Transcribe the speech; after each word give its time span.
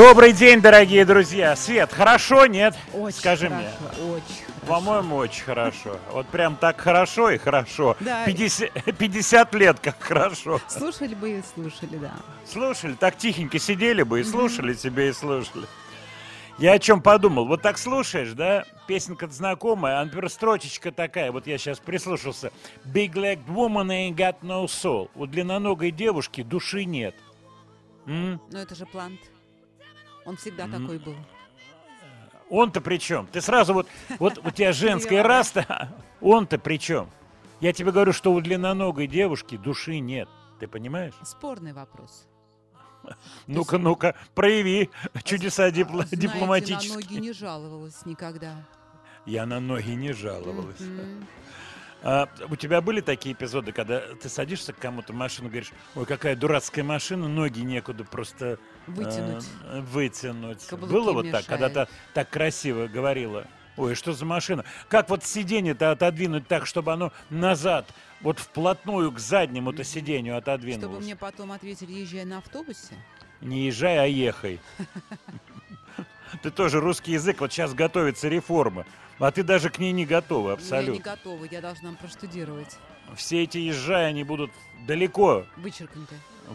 Добрый 0.00 0.32
день, 0.32 0.62
дорогие 0.62 1.04
друзья. 1.04 1.54
Свет, 1.54 1.92
хорошо, 1.92 2.46
нет? 2.46 2.74
Очень 2.94 3.18
Скажи 3.18 3.50
хорошо, 3.50 3.66
мне. 3.80 4.12
Очень 4.12 4.44
хорошо. 4.46 4.66
По-моему, 4.66 5.16
очень 5.16 5.44
хорошо. 5.44 5.98
Вот 6.10 6.26
прям 6.28 6.56
так 6.56 6.80
хорошо 6.80 7.28
и 7.28 7.36
хорошо. 7.36 7.98
Да. 8.00 8.24
50, 8.24 8.96
50 8.96 9.54
лет 9.56 9.78
как 9.78 10.00
хорошо. 10.00 10.58
Слушали 10.68 11.14
бы 11.14 11.32
и 11.32 11.42
слушали, 11.42 11.98
да. 11.98 12.12
Слушали, 12.46 12.94
так 12.94 13.18
тихенько 13.18 13.58
сидели 13.58 14.02
бы 14.02 14.20
и 14.20 14.24
слушали 14.24 14.72
тебя 14.72 15.06
и 15.06 15.12
слушали. 15.12 15.66
Я 16.56 16.72
о 16.72 16.78
чем 16.78 17.02
подумал. 17.02 17.46
Вот 17.46 17.60
так 17.60 17.76
слушаешь, 17.76 18.32
да, 18.32 18.64
песенка 18.86 19.28
знакомая, 19.28 20.00
а, 20.00 20.04
например, 20.06 20.30
строчечка 20.30 20.92
такая, 20.92 21.30
вот 21.30 21.46
я 21.46 21.58
сейчас 21.58 21.78
прислушался. 21.78 22.52
Big 22.86 23.12
legged 23.12 23.46
woman 23.48 23.88
ain't 23.88 24.14
got 24.14 24.36
no 24.40 24.64
soul. 24.64 25.10
У 25.14 25.26
длинноногой 25.26 25.90
девушки 25.90 26.42
души 26.42 26.86
нет. 26.86 27.14
М? 28.06 28.40
Но 28.50 28.60
это 28.60 28.74
же 28.74 28.86
Плант. 28.86 29.20
Он 30.24 30.36
всегда 30.36 30.66
такой 30.66 30.98
был. 30.98 31.14
Он-то 32.48 32.80
при 32.80 32.98
чем? 32.98 33.26
Ты 33.28 33.40
сразу 33.40 33.74
вот, 33.74 33.86
вот 34.18 34.38
у 34.44 34.50
тебя 34.50 34.72
женская 34.72 35.22
раста, 35.22 35.92
он-то 36.20 36.58
при 36.58 36.78
чем? 36.78 37.08
Я 37.60 37.72
тебе 37.72 37.92
говорю, 37.92 38.12
что 38.12 38.32
у 38.32 38.40
длинноногой 38.40 39.06
девушки 39.06 39.56
души 39.56 39.98
нет. 40.00 40.28
Ты 40.58 40.66
понимаешь? 40.66 41.14
Спорный 41.22 41.72
вопрос. 41.72 42.26
Ну-ка, 43.46 43.78
ну-ка, 43.78 44.14
прояви 44.34 44.90
чудеса 45.24 45.70
дипл- 45.70 45.92
Знаете, 46.04 46.16
дипломатические. 46.16 46.94
на 46.94 47.00
ноги 47.00 47.14
не 47.20 47.32
жаловалась 47.32 48.04
никогда. 48.04 48.66
Я 49.26 49.46
на 49.46 49.60
ноги 49.60 49.90
не 49.92 50.12
жаловалась. 50.12 50.80
М. 50.80 51.26
А, 52.02 52.28
у 52.48 52.56
тебя 52.56 52.80
были 52.80 53.00
такие 53.00 53.34
эпизоды, 53.34 53.72
когда 53.72 54.00
ты 54.00 54.28
садишься 54.28 54.72
к 54.72 54.78
кому-то 54.78 55.12
в 55.12 55.16
машину, 55.16 55.48
говоришь, 55.48 55.72
ой, 55.94 56.06
какая 56.06 56.34
дурацкая 56.34 56.84
машина, 56.84 57.28
ноги 57.28 57.60
некуда 57.60 58.04
просто 58.04 58.58
Вытянуть. 58.86 59.44
э, 59.64 59.80
вытянуть. 59.80 60.64
Каблуки 60.66 60.92
Было 60.92 61.12
вот 61.12 61.30
так, 61.30 61.44
когда 61.46 61.68
мешают. 61.68 61.88
ты 61.90 61.94
так 62.14 62.30
красиво 62.30 62.86
говорила, 62.86 63.46
ой, 63.76 63.94
что 63.94 64.12
за 64.12 64.24
машина? 64.24 64.64
Как 64.88 65.10
вот 65.10 65.24
сиденье-то 65.24 65.90
отодвинуть 65.90 66.48
так, 66.48 66.66
чтобы 66.66 66.92
оно 66.92 67.12
назад, 67.28 67.86
вот 68.22 68.38
вплотную 68.38 69.12
к 69.12 69.18
заднему-то 69.18 69.84
сиденью 69.84 70.36
отодвинулось? 70.38 70.82
Чтобы 70.84 71.00
мне 71.00 71.16
потом 71.16 71.52
ответили, 71.52 71.92
езжай 71.92 72.24
на 72.24 72.38
автобусе. 72.38 72.94
Не 73.42 73.66
езжай, 73.66 73.98
а 73.98 74.04
ехай. 74.06 74.58
Ты 76.42 76.50
тоже 76.50 76.80
русский 76.80 77.12
язык, 77.12 77.40
вот 77.40 77.52
сейчас 77.52 77.74
готовится 77.74 78.28
реформа, 78.28 78.86
а 79.18 79.30
ты 79.30 79.42
даже 79.42 79.70
к 79.70 79.78
ней 79.78 79.92
не 79.92 80.06
готова 80.06 80.48
Я 80.48 80.54
абсолютно. 80.54 80.92
не 80.92 80.98
готова, 81.00 81.44
я 81.50 81.60
должна 81.60 81.92
проштудировать. 81.92 82.76
Все 83.16 83.42
эти 83.42 83.58
езжай, 83.58 84.06
они 84.08 84.22
будут 84.24 84.50
далеко 84.86 85.44
Вычеркнуто. 85.56 86.14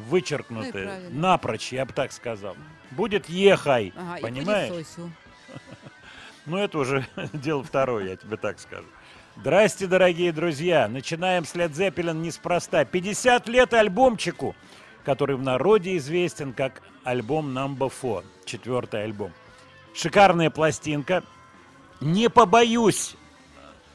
вычеркнуты, 0.09 0.89
Ну 1.11 1.19
напрочь, 1.19 1.73
я 1.73 1.85
бы 1.85 1.93
так 1.93 2.11
сказал. 2.11 2.55
Будет 2.91 3.27
ехай, 3.29 3.93
Ага, 3.95 4.17
и 4.17 4.21
понимаешь? 4.21 4.73
Ну, 6.45 6.57
это 6.57 6.77
уже 6.77 7.07
дело 7.33 7.63
второе, 7.63 8.09
я 8.09 8.15
тебе 8.17 8.37
так 8.37 8.59
скажу. 8.59 8.85
Здрасте, 9.35 9.87
дорогие 9.87 10.31
друзья. 10.31 10.87
Начинаем 10.87 11.43
с 11.43 11.55
Led 11.55 11.71
Zeppelin 11.71 12.21
неспроста. 12.21 12.85
50 12.85 13.47
лет 13.49 13.73
альбомчику, 13.73 14.55
который 15.03 15.35
в 15.37 15.41
народе 15.41 15.97
известен 15.97 16.53
как 16.53 16.83
альбом 17.03 17.49
Number 17.57 17.91
Four, 17.91 18.23
четвертый 18.45 19.03
альбом. 19.03 19.33
Шикарная 19.95 20.49
пластинка. 20.49 21.23
Не 22.01 22.29
побоюсь, 22.29 23.15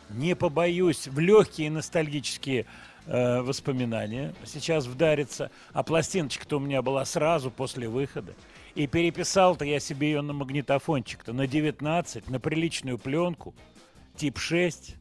не 0.09 0.35
побоюсь 0.35 1.07
в 1.07 1.19
легкие 1.19 1.71
ностальгические 1.71 2.65
э, 3.05 3.41
воспоминания 3.43 4.35
сейчас 4.47 4.87
вдариться. 4.87 5.51
А 5.75 5.83
пластиночка-то 5.83 6.57
у 6.57 6.61
меня 6.61 6.81
была 6.81 7.05
сразу 7.05 7.51
после 7.51 7.87
выхода. 7.89 8.35
И 8.75 8.87
переписал-то 8.87 9.67
я 9.67 9.79
себе 9.79 10.13
ее 10.13 10.23
на 10.23 10.33
магнитофончик-то 10.33 11.35
на 11.35 11.47
19, 11.47 12.31
на 12.31 12.41
приличную 12.41 12.99
пленку, 12.99 13.55
тип 14.17 14.39
6. 14.39 14.97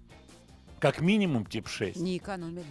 Как 0.80 1.00
минимум 1.00 1.46
тип 1.46 1.70
6. 1.70 1.96
Не 1.98 2.18
экономили. 2.18 2.66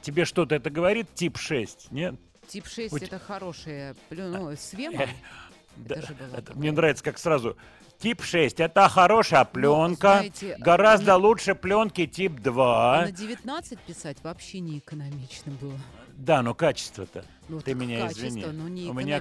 Тебе 0.00 0.24
что-то 0.24 0.54
это 0.54 0.70
говорит, 0.70 1.12
тип 1.14 1.38
6, 1.38 1.90
нет? 1.90 2.14
Тип 2.46 2.66
6 2.66 2.92
У 2.92 2.98
те- 2.98 3.06
это 3.06 3.18
хорошая, 3.18 3.96
ну, 4.10 4.50
с 4.50 4.74
Да, 5.76 6.00
же 6.00 6.14
было 6.14 6.36
это 6.36 6.54
мне 6.56 6.72
нравится, 6.72 7.02
как 7.04 7.18
сразу. 7.18 7.56
Тип 7.98 8.22
6 8.22 8.58
это 8.60 8.88
хорошая 8.88 9.44
пленка. 9.44 10.18
знаете, 10.18 10.56
гораздо 10.58 11.12
не- 11.12 11.18
лучше 11.18 11.54
пленки 11.54 12.06
тип 12.06 12.40
2. 12.40 12.98
А 12.98 13.02
на 13.06 13.12
19 13.12 13.78
писать 13.80 14.18
вообще 14.22 14.60
не 14.60 14.78
экономично 14.78 15.52
было. 15.60 15.78
Да, 16.16 16.42
но 16.42 16.54
качество-то. 16.54 17.24
Ну, 17.48 17.60
Ты 17.60 17.74
меня 17.74 18.02
качество, 18.02 18.26
извини. 18.28 18.44
но 18.46 18.68
не 18.68 18.88
У 18.90 18.92
меня. 18.92 19.20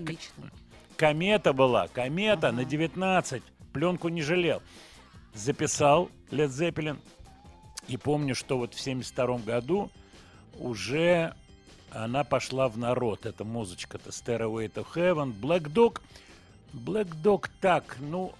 Комета 0.97 1.53
была, 1.53 1.87
комета 1.87 2.51
на 2.51 2.61
Ага. 2.61 2.69
19. 2.69 3.43
Пленку 3.73 4.09
не 4.09 4.21
жалел. 4.21 4.61
Записал 5.33 6.09
Лед 6.31 6.51
Зеппелин. 6.51 6.99
И 7.87 7.97
помню, 7.97 8.35
что 8.35 8.57
вот 8.57 8.73
в 8.75 8.79
72 8.79 9.39
году 9.39 9.89
уже 10.59 11.33
она 11.91 12.23
пошла 12.23 12.67
в 12.69 12.77
народ. 12.77 13.25
Эта 13.25 13.43
музычка-то 13.43 14.09
Stairway 14.09 14.71
to 14.71 14.85
Heaven. 14.95 15.33
Black 15.39 15.63
Dog. 15.71 15.99
Black 16.73 17.07
Dog 17.21 17.49
так, 17.61 17.97
ну, 17.99 18.33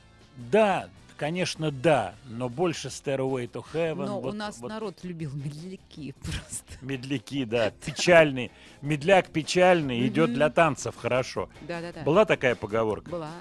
да, 0.52 0.90
конечно, 1.18 1.72
да, 1.72 2.16
но 2.26 2.50
больше 2.50 2.88
Stairway 2.90 3.50
to 3.50 3.64
Heaven. 3.74 4.06
Но 4.06 4.18
у 4.20 4.22
вот- 4.22 4.36
нас 4.36 4.58
вот 4.60 4.70
народ 4.70 5.04
любил 5.04 5.32
медляки 5.34 6.14
просто. 6.24 6.64
Медляки, 6.82 7.46
да, 7.46 7.72
печальный. 7.72 8.52
Медляк 8.82 9.30
печальный, 9.30 10.08
идет 10.08 10.34
для 10.34 10.50
танцев 10.50 10.96
хорошо. 10.96 11.50
Да-да-да. 11.62 12.02
Была 12.04 12.26
такая 12.26 12.56
поговорка? 12.56 13.10
Была. 13.10 13.32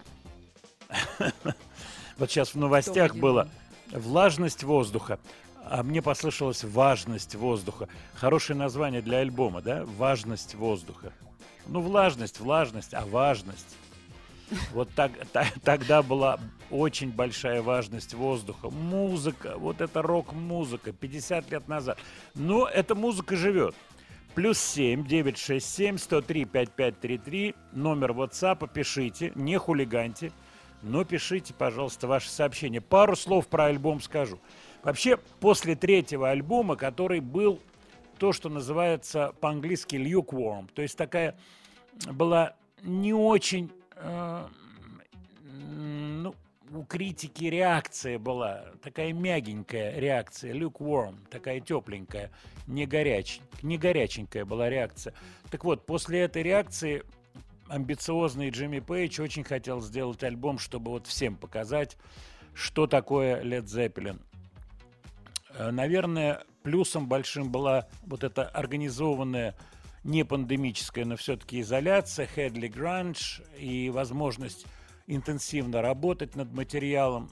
Вот 2.19 2.31
сейчас 2.31 2.55
в 2.55 2.59
новостях 2.59 3.17
было 3.17 3.49
влажность 3.91 4.63
воздуха. 4.63 5.19
А 5.65 5.83
мне 5.83 6.03
послышалось 6.03 6.63
важность 6.63 7.35
воздуха. 7.35 7.89
Хорошее 8.15 8.59
название 8.59 9.01
для 9.01 9.19
альбома, 9.19 9.63
да? 9.63 9.85
Важность 9.87 10.55
воздуха. 10.55 11.13
Ну, 11.67 11.81
влажность, 11.81 12.39
влажность, 12.39 12.95
а 12.95 13.07
важность. 13.07 13.77
Вот 14.73 14.91
так, 14.95 15.13
та- 15.33 15.53
тогда 15.65 16.03
была 16.03 16.39
очень 16.71 17.11
большая 17.11 17.63
важность 17.63 18.15
воздуха. 18.15 18.71
Музыка, 18.71 19.55
вот 19.57 19.81
это 19.81 20.03
рок-музыка, 20.03 20.93
50 20.93 21.51
лет 21.51 21.69
назад. 21.69 21.99
Но 22.35 22.67
эта 22.69 22.95
музыка 22.95 23.37
живет. 23.37 23.75
Плюс 24.35 24.59
7 24.59 25.05
967 25.07 25.99
103 25.99 26.45
5533. 26.47 27.55
Номер 27.73 28.13
WhatsApp 28.13 28.71
пишите, 28.73 29.33
не 29.35 29.59
хулиганьте, 29.59 30.33
но 30.83 31.05
пишите, 31.05 31.53
пожалуйста, 31.53 32.07
ваши 32.07 32.31
сообщения. 32.31 32.81
Пару 32.81 33.15
слов 33.15 33.47
про 33.47 33.67
альбом 33.67 34.01
скажу. 34.01 34.41
Вообще, 34.83 35.19
после 35.41 35.77
третьего 35.77 36.31
альбома, 36.31 36.77
который 36.77 37.21
был 37.21 37.61
то, 38.19 38.33
что 38.33 38.49
называется 38.49 39.33
по-английски 39.41 39.97
lukewarm, 39.97 40.69
то 40.75 40.81
есть 40.83 40.97
такая 40.97 41.37
была 42.11 42.55
не 42.83 43.13
очень, 43.13 43.71
ну, 44.03 44.51
у 46.73 46.85
критики 46.85 47.45
реакция 47.45 48.19
была, 48.19 48.65
такая 48.83 49.13
мягенькая 49.13 49.99
реакция, 49.99 50.55
lukewarm, 50.55 51.17
такая 51.31 51.61
тепленькая, 51.61 52.31
не, 52.67 52.87
горяч, 52.87 53.41
не 53.63 53.79
горяченькая 53.79 54.45
была 54.45 54.71
реакция. 54.71 55.15
Так 55.51 55.65
вот, 55.65 55.87
после 55.87 56.21
этой 56.21 56.43
реакции 56.43 57.05
амбициозный 57.69 58.51
Джимми 58.51 58.81
Пейдж 58.81 59.21
очень 59.21 59.45
хотел 59.45 59.81
сделать 59.81 60.23
альбом, 60.23 60.59
чтобы 60.59 60.91
вот 60.91 61.07
всем 61.07 61.37
показать, 61.37 61.97
что 62.55 62.87
такое 62.87 63.43
Led 63.43 63.65
Zeppelin. 63.65 64.21
Э, 65.55 65.71
Наверное, 65.71 66.45
плюсом 66.63 67.09
большим 67.09 67.51
была 67.51 67.89
вот 68.05 68.25
эта 68.25 68.45
организованная 68.45 69.55
не 70.05 70.25
пандемическая, 70.25 71.05
но 71.05 71.17
все-таки 71.17 71.61
изоляция, 71.61 72.27
Хедли 72.27 72.69
Гранж 72.69 73.43
и 73.59 73.91
возможность 73.91 74.67
интенсивно 75.07 75.83
работать 75.83 76.37
над 76.37 76.53
материалом. 76.53 77.31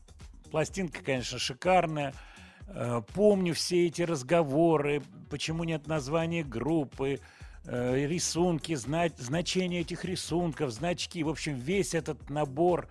Пластинка, 0.50 1.02
конечно, 1.02 1.38
шикарная. 1.38 2.14
Э, 2.68 3.02
Помню 3.14 3.54
все 3.54 3.86
эти 3.86 4.02
разговоры, 4.02 5.02
почему 5.30 5.64
нет 5.64 5.86
названия 5.86 6.44
группы, 6.44 7.20
э, 7.64 8.06
рисунки, 8.06 8.74
зна- 8.74 9.08
значение 9.18 9.80
этих 9.80 10.04
рисунков, 10.04 10.70
значки. 10.70 11.22
В 11.22 11.28
общем, 11.28 11.56
весь 11.56 11.94
этот 11.94 12.30
набор, 12.30 12.88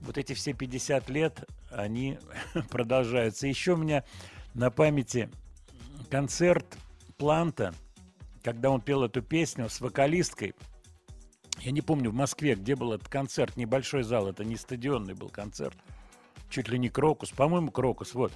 вот 0.00 0.18
эти 0.18 0.32
все 0.32 0.52
50 0.52 1.10
лет, 1.10 1.44
они 1.70 2.18
продолжаются. 2.70 3.46
Еще 3.46 3.74
у 3.74 3.76
меня 3.76 4.04
на 4.54 4.70
памяти 4.70 5.28
концерт 6.10 6.66
Планта, 7.18 7.74
когда 8.42 8.70
он 8.70 8.80
пел 8.80 9.02
эту 9.04 9.22
песню 9.22 9.68
с 9.68 9.80
вокалисткой. 9.80 10.54
Я 11.60 11.72
не 11.72 11.82
помню, 11.82 12.10
в 12.10 12.14
Москве, 12.14 12.54
где 12.54 12.74
был 12.74 12.92
этот 12.92 13.08
концерт, 13.08 13.56
небольшой 13.56 14.02
зал, 14.02 14.28
это 14.28 14.44
не 14.44 14.56
стадионный 14.56 15.14
был 15.14 15.28
концерт, 15.28 15.76
чуть 16.48 16.68
ли 16.68 16.78
не 16.78 16.88
Крокус, 16.88 17.30
по-моему, 17.30 17.70
Крокус, 17.70 18.14
вот. 18.14 18.32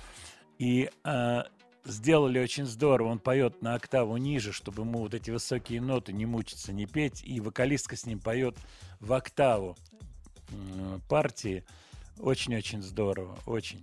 И 0.58 0.90
а, 1.04 1.46
сделали 1.84 2.38
очень 2.38 2.66
здорово, 2.66 3.08
он 3.08 3.18
поет 3.18 3.62
на 3.62 3.74
октаву 3.74 4.16
ниже, 4.16 4.52
чтобы 4.52 4.82
ему 4.82 5.00
вот 5.00 5.14
эти 5.14 5.30
высокие 5.30 5.80
ноты 5.80 6.12
не 6.12 6.26
мучиться, 6.26 6.72
не 6.72 6.86
петь, 6.86 7.22
и 7.24 7.40
вокалистка 7.40 7.96
с 7.96 8.06
ним 8.06 8.20
поет 8.20 8.56
в 9.00 9.12
октаву 9.12 9.76
м, 10.50 11.00
партии. 11.08 11.64
Очень-очень 12.18 12.82
здорово, 12.82 13.38
очень. 13.46 13.82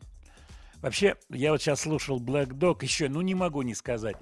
Вообще, 0.82 1.16
я 1.30 1.52
вот 1.52 1.62
сейчас 1.62 1.82
слушал 1.82 2.20
Black 2.20 2.50
Dog, 2.50 2.84
еще, 2.84 3.10
ну 3.10 3.22
не 3.22 3.36
могу 3.36 3.62
не 3.62 3.76
сказать, 3.76 4.18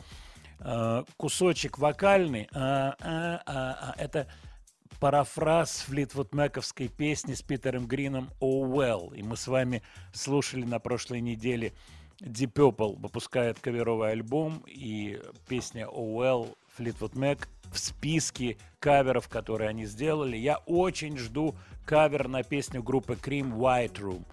э, 0.59 1.03
кусочек 1.17 1.77
вокальный, 1.77 2.47
а, 2.53 2.95
а, 2.99 3.41
а, 3.45 3.77
а, 3.81 3.93
это 3.97 4.27
парафраз 4.99 5.81
Флитвуд 5.87 6.33
Мэковской 6.33 6.87
песни 6.89 7.33
с 7.33 7.41
Питером 7.41 7.87
Грином 7.87 8.29
«Oh 8.41 8.69
Well». 8.69 9.15
И 9.15 9.23
мы 9.23 9.37
с 9.37 9.47
вами 9.47 9.81
слушали 10.13 10.63
на 10.63 10.79
прошлой 10.79 11.21
неделе 11.21 11.73
Deep 12.21 12.53
Purple 12.53 12.99
выпускает 12.99 13.59
каверовый 13.59 14.11
альбом, 14.11 14.63
и 14.67 15.21
песня 15.47 15.85
«Oh 15.85 16.15
Well» 16.15 16.55
Флитвуд 16.75 17.15
Мэк 17.15 17.47
в 17.71 17.79
списке 17.79 18.57
каверов, 18.79 19.29
которые 19.29 19.69
они 19.69 19.85
сделали. 19.85 20.35
Я 20.37 20.57
очень 20.65 21.17
жду 21.17 21.55
кавер 21.85 22.27
на 22.27 22.43
песню 22.43 22.83
группы 22.83 23.13
Cream 23.13 23.53
White 23.55 23.99
Room, 23.99 24.25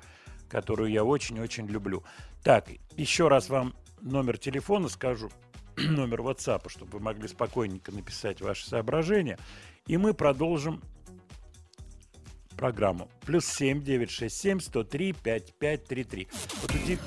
которую 0.49 0.90
я 0.90 1.05
очень-очень 1.05 1.67
люблю. 1.67 2.02
Так, 2.43 2.69
еще 2.96 3.28
раз 3.28 3.49
вам 3.49 3.75
номер 4.00 4.38
телефона 4.38 4.88
скажу, 4.88 5.31
номер 5.90 6.20
WhatsApp, 6.20 6.69
чтобы 6.69 6.99
вы 6.99 7.00
могли 7.00 7.28
спокойненько 7.28 7.92
написать 7.92 8.40
ваши 8.40 8.66
соображения. 8.66 9.38
И 9.87 9.97
мы 9.97 10.14
продолжим 10.14 10.83
программу. 12.56 13.09
Плюс 13.25 13.45
7 13.47 13.83
967 13.83 14.61
103 14.61 15.12
5533. 15.12 16.28
Вот 16.62 16.71
уди- 16.75 16.99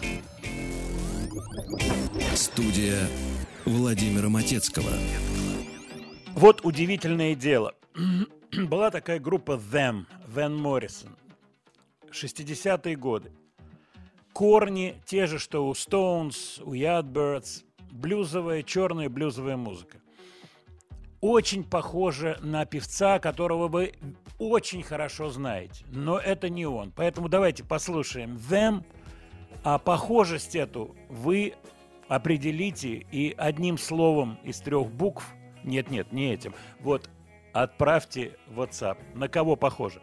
Студия 2.35 3.07
Владимира 3.65 4.29
Матецкого. 4.29 4.91
Вот 6.35 6.63
удивительное 6.63 7.35
дело. 7.35 7.75
Была 8.53 8.91
такая 8.91 9.19
группа 9.19 9.53
Them, 9.53 10.05
Вен 10.27 10.55
Моррисон. 10.55 11.15
60-е 12.11 12.95
годы. 12.95 13.31
Корни 14.33 14.95
те 15.05 15.27
же, 15.27 15.37
что 15.39 15.67
у 15.67 15.73
Stones, 15.73 16.61
у 16.63 16.73
Yardbirds. 16.73 17.63
Блюзовая, 17.91 18.63
черная 18.63 19.09
блюзовая 19.09 19.57
музыка. 19.57 19.97
Очень 21.21 21.63
похоже 21.63 22.37
на 22.41 22.65
певца, 22.65 23.19
которого 23.19 23.67
вы 23.67 23.93
очень 24.37 24.83
хорошо 24.83 25.29
знаете. 25.29 25.83
Но 25.89 26.17
это 26.17 26.49
не 26.49 26.65
он. 26.65 26.91
Поэтому 26.95 27.27
давайте 27.27 27.63
послушаем 27.63 28.37
Them. 28.37 28.83
А 29.63 29.77
похожесть 29.77 30.55
эту 30.55 30.95
вы 31.09 31.55
определите 32.07 33.05
и 33.11 33.35
одним 33.37 33.77
словом 33.77 34.39
из 34.43 34.59
трех 34.61 34.87
букв, 34.91 35.25
нет-нет, 35.63 36.13
не 36.13 36.33
этим, 36.33 36.53
вот 36.79 37.09
отправьте 37.53 38.37
WhatsApp. 38.47 38.97
На 39.13 39.27
кого 39.27 39.55
похоже? 39.55 40.01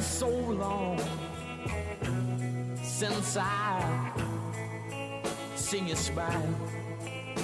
so 0.00 0.26
long 0.26 0.98
since 2.98 3.36
I 3.36 4.12
seen 5.54 5.86
you 5.86 5.94
smile. 5.94 6.48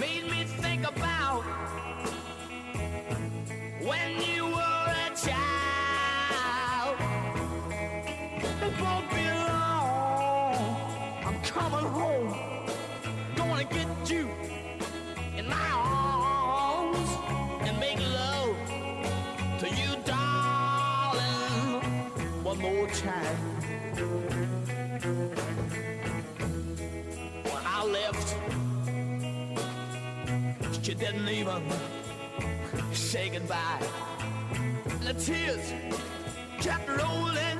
Made 0.00 0.28
me 0.28 0.42
think 0.42 0.82
about 0.82 1.44
when 3.80 4.20
you 4.20 4.46
were 4.46 4.88
a 5.06 5.10
child. 5.14 6.96
It 8.66 8.80
won't 8.82 9.08
be 9.10 9.26
long. 9.46 10.56
I'm 11.24 11.40
coming 11.42 11.88
home. 12.00 12.34
Gonna 13.36 13.62
get 13.62 14.10
you 14.10 14.28
in 15.36 15.48
my 15.48 15.70
arms 15.72 17.10
and 17.62 17.78
make 17.78 18.00
love 18.00 18.56
to 19.60 19.68
you, 19.68 19.90
darling, 20.04 21.80
one 22.42 22.58
more 22.58 22.88
time. 22.88 23.53
You 30.94 31.00
didn't 31.00 31.28
even 31.28 31.62
say 32.92 33.28
goodbye. 33.28 33.82
The 35.00 35.12
tears 35.14 35.72
kept 36.60 36.88
rolling 36.88 37.58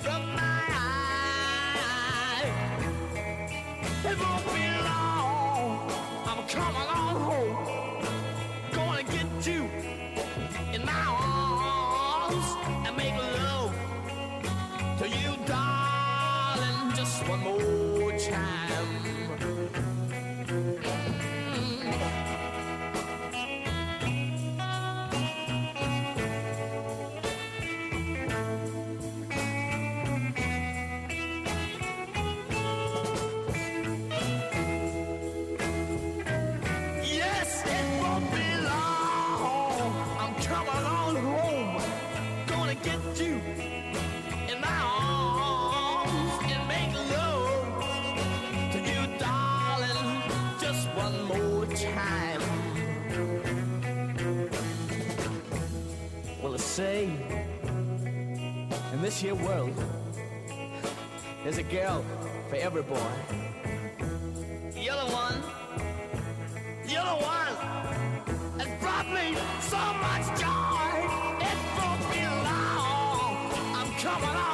from 0.00 0.34
my 0.34 0.62
eyes. 0.72 2.46
It 4.06 4.18
won't 4.18 4.46
be 4.54 4.68
long. 4.88 5.90
I'm 6.24 6.48
coming 6.48 6.88
on 6.96 7.20
home. 7.20 7.75
This 59.16 59.22
here 59.22 59.34
world, 59.34 59.72
there's 61.42 61.56
a 61.56 61.62
girl 61.62 62.04
for 62.50 62.56
every 62.56 62.82
boy. 62.82 63.10
The 64.74 64.90
other 64.90 65.10
one 65.10 65.42
you're 66.86 67.02
the 67.02 67.24
one 67.24 67.56
brought 68.80 69.08
me 69.08 69.34
so 69.60 69.80
much 70.04 70.26
joy. 70.38 70.98
It 71.48 71.58
won't 71.78 72.02
be 72.12 72.22
long. 72.46 73.36
I'm 73.78 73.90
coming 73.98 74.36
on 74.36 74.45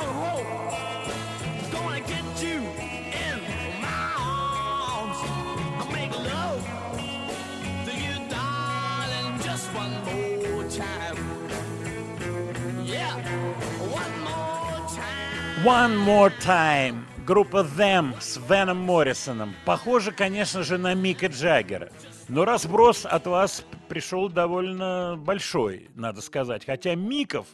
One 15.65 16.05
More 16.05 16.33
Time. 16.45 17.03
Группа 17.27 17.59
Them 17.59 18.15
с 18.21 18.37
Веном 18.49 18.79
Моррисоном. 18.79 19.55
Похоже, 19.65 20.11
конечно 20.13 20.63
же, 20.63 20.79
на 20.79 20.95
Мика 20.95 21.27
Джаггера. 21.27 21.91
Но 22.29 22.45
разброс 22.45 23.07
от 23.07 23.27
вас 23.27 23.65
пришел 23.89 24.29
довольно 24.29 25.17
большой, 25.19 25.91
надо 25.95 26.21
сказать. 26.21 26.65
Хотя 26.65 26.95
Миков, 26.95 27.47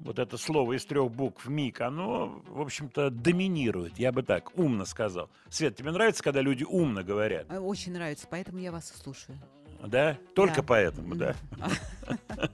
вот 0.00 0.18
это 0.18 0.36
слово 0.36 0.72
из 0.76 0.84
трех 0.84 1.10
букв 1.12 1.46
Мик, 1.46 1.80
оно, 1.80 2.42
в 2.48 2.60
общем-то, 2.60 3.10
доминирует, 3.10 3.98
я 3.98 4.10
бы 4.10 4.22
так 4.22 4.56
умно 4.58 4.84
сказал. 4.84 5.30
Свет, 5.48 5.76
тебе 5.76 5.92
нравится, 5.92 6.22
когда 6.22 6.40
люди 6.40 6.64
умно 6.64 7.04
говорят? 7.04 7.46
Э, 7.50 7.58
Очень 7.58 7.92
нравится, 7.92 8.26
поэтому 8.28 8.58
я 8.58 8.72
вас 8.72 8.92
слушаю. 9.02 9.38
Да? 9.86 10.16
Только 10.34 10.56
Да. 10.56 10.62
поэтому, 10.62 11.14
да? 11.14 11.34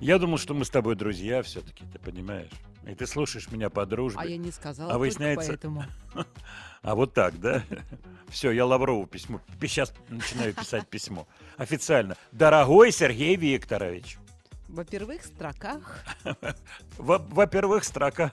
Я 0.00 0.18
думал, 0.18 0.38
что 0.38 0.54
мы 0.54 0.64
с 0.64 0.70
тобой 0.70 0.94
друзья 0.96 1.42
все-таки, 1.42 1.84
ты 1.92 1.98
понимаешь? 1.98 2.50
И 2.86 2.94
ты 2.94 3.06
слушаешь 3.06 3.50
меня 3.50 3.70
по 3.70 3.86
дружбе. 3.86 4.20
А 4.20 4.26
я 4.26 4.36
не 4.36 4.50
сказала 4.50 4.92
А 4.92 4.98
выясняется- 4.98 5.48
поэтому. 5.48 5.84
А 6.82 6.96
вот 6.96 7.14
так, 7.14 7.38
да? 7.38 7.62
Все, 8.28 8.50
я 8.50 8.66
Лаврову 8.66 9.06
письмо. 9.06 9.40
Сейчас 9.60 9.94
начинаю 10.08 10.52
писать 10.52 10.88
письмо. 10.88 11.28
Официально. 11.56 12.16
Дорогой 12.32 12.90
Сергей 12.90 13.36
Викторович. 13.36 14.18
Во 14.68 14.84
первых 14.84 15.22
строках 15.24 16.02
Во- 16.98 17.18
Во-первых, 17.18 17.84
строка. 17.84 18.32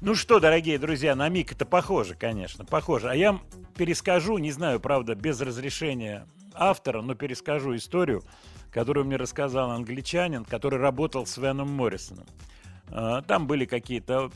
Ну 0.00 0.14
что, 0.14 0.38
дорогие 0.38 0.78
друзья, 0.78 1.16
на 1.16 1.28
миг 1.28 1.52
это 1.52 1.64
похоже, 1.64 2.14
конечно, 2.14 2.64
похоже. 2.64 3.10
А 3.10 3.14
я 3.16 3.40
перескажу, 3.76 4.38
не 4.38 4.52
знаю, 4.52 4.78
правда, 4.78 5.14
без 5.14 5.40
разрешения 5.40 6.26
автора, 6.52 7.00
но 7.02 7.14
перескажу 7.14 7.74
историю, 7.74 8.22
которую 8.70 9.06
мне 9.06 9.16
рассказал 9.16 9.70
англичанин, 9.70 10.44
который 10.44 10.78
работал 10.78 11.26
с 11.26 11.38
Веном 11.38 11.70
Моррисоном. 11.70 12.26
А, 12.88 13.22
Там 13.22 13.46
были 13.46 13.64
какие-то, 13.64 14.30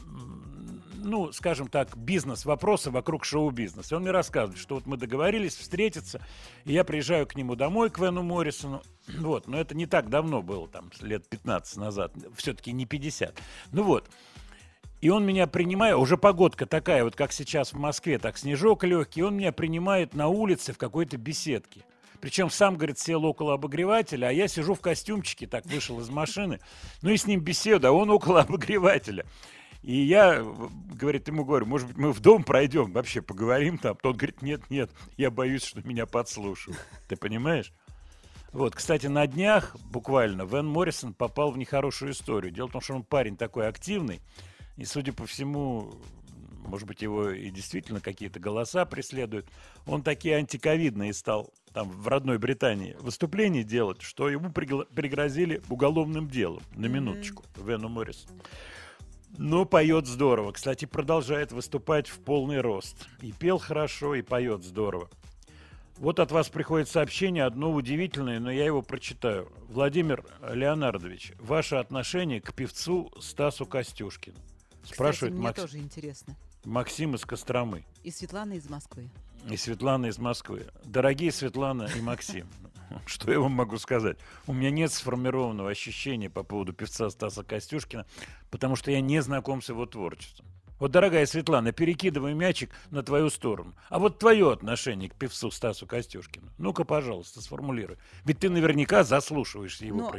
ну, 0.97 1.33
скажем 1.33 1.69
так, 1.69 1.97
бизнес-вопросы 1.97 2.90
вокруг 2.90 3.25
шоу-бизнеса. 3.25 3.97
Он 3.97 4.02
мне 4.02 4.11
рассказывает, 4.11 4.61
что 4.61 4.76
вот 4.76 4.87
мы 4.87 4.97
договорились 4.97 5.57
встретиться, 5.57 6.21
и 6.64 6.73
я 6.73 6.85
приезжаю 6.85 7.26
к 7.26 7.37
нему 7.37 7.55
домой, 7.55 7.90
к 7.90 7.99
Вену 7.99 8.23
Моррисону. 8.23 8.83
Вот, 9.19 9.47
но 9.49 9.59
это 9.59 9.75
не 9.75 9.87
так 9.87 10.11
давно 10.11 10.43
было, 10.43 10.69
там, 10.69 10.90
лет 11.00 11.26
15 11.28 11.76
назад, 11.78 12.12
все-таки 12.37 12.73
не 12.73 12.85
50. 12.85 13.40
Ну 13.73 13.83
вот, 13.83 14.11
и 15.00 15.11
он 15.11 15.25
меня 15.25 15.47
принимает, 15.47 15.97
уже 15.97 16.17
погодка 16.17 16.67
такая, 16.67 17.05
вот 17.05 17.14
как 17.14 17.33
сейчас 17.33 17.73
в 17.73 17.78
Москве, 17.78 18.19
так 18.19 18.37
снежок 18.37 18.83
легкий, 18.85 19.23
он 19.23 19.37
меня 19.37 19.52
принимает 19.52 20.14
на 20.14 20.28
улице 20.28 20.73
в 20.73 20.78
какой-то 20.78 21.17
беседке. 21.17 21.85
Причем 22.20 22.50
сам, 22.50 22.76
говорит, 22.76 22.98
сел 22.98 23.25
около 23.25 23.54
обогревателя, 23.54 24.26
а 24.26 24.32
я 24.32 24.48
сижу 24.48 24.75
в 24.75 24.80
костюмчике, 24.80 25.46
так 25.46 25.66
вышел 25.66 26.00
из 26.00 26.08
машины. 26.08 26.60
Ну 27.02 27.10
и 27.10 27.16
с 27.16 27.26
ним 27.26 27.40
беседа, 27.40 27.88
а 27.88 27.92
он 27.92 28.10
около 28.10 28.40
обогревателя. 28.42 29.25
И 29.82 29.94
я, 29.94 30.44
говорит, 30.94 31.28
ему 31.28 31.44
говорю, 31.44 31.66
может 31.66 31.88
быть, 31.88 31.96
мы 31.96 32.12
в 32.12 32.20
дом 32.20 32.42
пройдем, 32.42 32.92
вообще 32.92 33.22
поговорим 33.22 33.78
там. 33.78 33.96
Тот 33.96 34.16
говорит, 34.16 34.42
нет, 34.42 34.68
нет, 34.70 34.90
я 35.16 35.30
боюсь, 35.30 35.62
что 35.62 35.87
меня 35.87 36.04
подслушают. 36.06 36.78
Ты 37.08 37.16
понимаешь? 37.16 37.72
Вот, 38.52 38.75
кстати, 38.75 39.06
на 39.06 39.26
днях 39.26 39.76
буквально 39.90 40.42
Вен 40.42 40.66
Моррисон 40.66 41.14
попал 41.14 41.52
в 41.52 41.58
нехорошую 41.58 42.12
историю. 42.12 42.52
Дело 42.52 42.66
в 42.66 42.72
том, 42.72 42.80
что 42.80 42.94
он 42.94 43.04
парень 43.04 43.37
такой 43.37 43.68
активный, 43.68 44.20
и, 44.76 44.84
судя 44.84 45.12
по 45.12 45.26
всему, 45.26 45.92
может 46.66 46.87
быть, 46.87 47.02
его 47.02 47.30
и 47.30 47.50
действительно 47.50 48.00
какие-то 48.00 48.40
голоса 48.40 48.84
преследуют. 48.84 49.46
Он 49.87 50.02
такие 50.02 50.37
антиковидные 50.37 51.12
стал 51.12 51.52
там 51.78 51.90
в 51.90 52.08
родной 52.08 52.38
Британии 52.38 52.97
выступления 52.99 53.62
делать, 53.62 54.02
что 54.02 54.28
ему 54.28 54.50
пригрозили 54.50 55.62
уголовным 55.68 56.28
делом. 56.28 56.61
На 56.75 56.87
минуточку, 56.87 57.44
Вену 57.56 57.88
Моррисону. 57.88 58.35
Но 59.37 59.64
поет 59.64 60.08
здорово. 60.08 60.50
Кстати, 60.50 60.87
продолжает 60.87 61.52
выступать 61.52 62.08
в 62.08 62.18
полный 62.18 62.61
рост. 62.61 63.08
И 63.23 63.30
пел 63.30 63.58
хорошо, 63.58 64.16
и 64.16 64.23
поет 64.23 64.64
здорово. 64.64 65.08
Вот 65.99 66.18
от 66.18 66.32
вас 66.32 66.49
приходит 66.49 66.88
сообщение, 66.88 67.44
одно 67.44 67.73
удивительное, 67.73 68.40
но 68.40 68.50
я 68.50 68.64
его 68.64 68.82
прочитаю. 68.82 69.49
Владимир 69.68 70.25
Леонардович, 70.52 71.35
ваше 71.38 71.76
отношение 71.76 72.40
к 72.40 72.54
певцу 72.54 73.12
Стасу 73.20 73.66
Костюшкину? 73.66 74.37
Спрашивает 74.82 75.14
Кстати, 75.14 75.32
мне 75.32 75.42
Макс- 75.42 75.61
тоже 75.61 75.78
интересно. 75.78 76.35
Максим 76.64 77.14
из 77.14 77.25
Костромы 77.25 77.85
И 78.02 78.11
Светлана 78.11 78.54
из 78.54 78.68
Москвы. 78.68 79.11
И 79.50 79.57
Светлана 79.57 80.07
из 80.07 80.18
Москвы. 80.18 80.66
Дорогие 80.85 81.33
Светлана 81.33 81.88
и 81.97 82.00
Максим, 82.00 82.49
что 83.07 83.30
я 83.33 83.40
вам 83.40 83.52
могу 83.52 83.78
сказать? 83.78 84.18
У 84.47 84.52
меня 84.52 84.71
нет 84.71 84.92
сформированного 84.92 85.71
ощущения 85.71 86.30
по 86.30 86.42
поводу 86.42 86.73
певца 86.73 87.11
Стаса 87.11 87.42
Костюшкина, 87.42 88.07
потому 88.50 88.76
что 88.76 88.90
я 88.90 89.00
не 89.00 89.21
знаком 89.23 89.62
с 89.62 89.68
его 89.68 89.87
творчеством. 89.87 90.47
Вот, 90.78 90.92
дорогая 90.92 91.26
Светлана, 91.26 91.73
перекидывай 91.73 92.35
мячик 92.35 92.71
на 92.90 93.02
твою 93.02 93.30
сторону. 93.30 93.75
А 93.88 93.99
вот 93.99 94.21
твое 94.21 94.52
отношение 94.52 95.11
к 95.11 95.14
певцу 95.14 95.50
Стасу 95.50 95.87
Костюшкину. 95.87 96.50
Ну-ка, 96.57 96.85
пожалуйста, 96.85 97.40
сформулируй. 97.40 97.97
Ведь 98.25 98.38
ты 98.38 98.49
наверняка 98.49 99.02
заслушиваешься 99.02 99.87
его 99.87 99.99
Но-. 99.99 100.11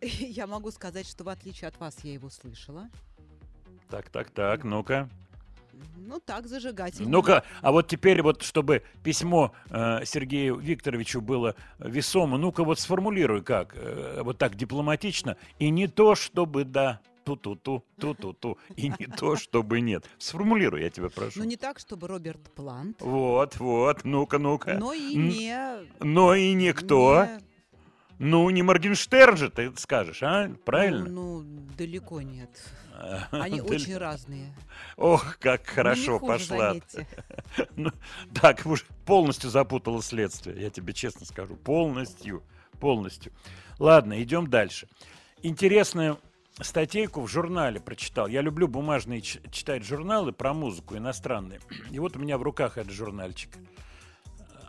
Я 0.00 0.46
могу 0.46 0.70
сказать, 0.70 1.06
что 1.06 1.24
в 1.24 1.28
отличие 1.28 1.68
от 1.68 1.78
вас 1.78 1.98
я 2.04 2.14
его 2.14 2.30
слышала. 2.30 2.88
Так, 3.90 4.08
так, 4.08 4.30
так, 4.30 4.64
ну-ка. 4.64 5.10
Ну 5.96 6.20
так, 6.20 6.46
зажигательно. 6.46 7.08
Ну-ка, 7.08 7.44
а 7.60 7.72
вот 7.72 7.88
теперь 7.88 8.22
вот, 8.22 8.42
чтобы 8.42 8.82
письмо 9.02 9.52
э, 9.70 10.04
Сергею 10.04 10.56
Викторовичу 10.56 11.20
было 11.20 11.54
весомо, 11.78 12.38
ну-ка 12.38 12.64
вот 12.64 12.78
сформулируй 12.80 13.42
как, 13.42 13.74
э, 13.76 14.22
вот 14.22 14.38
так 14.38 14.54
дипломатично, 14.54 15.36
и 15.58 15.70
не 15.70 15.86
то, 15.86 16.14
чтобы 16.14 16.64
да, 16.64 17.00
ту-ту-ту, 17.24 17.84
ту-ту-ту, 18.00 18.58
и 18.76 18.88
не 18.88 19.06
то, 19.06 19.36
чтобы 19.36 19.80
нет. 19.82 20.06
Сформулируй, 20.18 20.80
я 20.82 20.88
тебя 20.90 21.10
прошу. 21.10 21.40
Ну 21.40 21.44
не 21.44 21.56
так, 21.56 21.78
чтобы 21.78 22.08
Роберт 22.08 22.50
Плант, 22.54 23.02
Вот, 23.02 23.58
вот, 23.58 24.04
ну-ка, 24.04 24.38
ну-ка. 24.38 24.78
но 24.78 24.94
и 24.94 25.14
не... 25.14 25.54
Но 26.00 26.34
и 26.34 26.54
никто. 26.54 27.26
не- 27.26 27.47
Ну, 28.18 28.50
не 28.50 28.62
Моргенштерн 28.62 29.36
же, 29.36 29.50
ты 29.50 29.72
скажешь, 29.76 30.22
а? 30.22 30.50
Правильно? 30.64 31.08
Ну, 31.08 31.42
ну, 31.42 31.66
далеко 31.76 32.20
нет. 32.20 32.50
Они 33.30 33.60
очень 33.60 33.96
разные. 33.96 34.52
Ох, 34.96 35.38
как 35.38 35.62
Ну, 35.66 35.74
хорошо 35.74 36.18
пошла. 36.18 36.74
Ну, 37.76 37.90
так, 38.34 38.66
уж 38.66 38.84
полностью 39.06 39.50
запутала 39.50 40.02
следствие, 40.02 40.60
я 40.60 40.70
тебе 40.70 40.92
честно 40.92 41.26
скажу. 41.26 41.56
Полностью, 41.56 42.42
полностью. 42.80 43.32
Ладно, 43.78 44.20
идем 44.20 44.48
дальше. 44.48 44.88
Интересную 45.42 46.18
статейку 46.60 47.20
в 47.20 47.28
журнале 47.28 47.80
прочитал. 47.80 48.26
Я 48.26 48.42
люблю 48.42 48.66
бумажные 48.66 49.20
читать 49.20 49.84
журналы 49.84 50.32
про 50.32 50.52
музыку 50.52 50.96
иностранные. 50.96 51.60
И 51.90 51.98
вот 52.00 52.16
у 52.16 52.18
меня 52.18 52.36
в 52.38 52.42
руках 52.42 52.78
этот 52.78 52.92
журнальчик. 52.92 53.50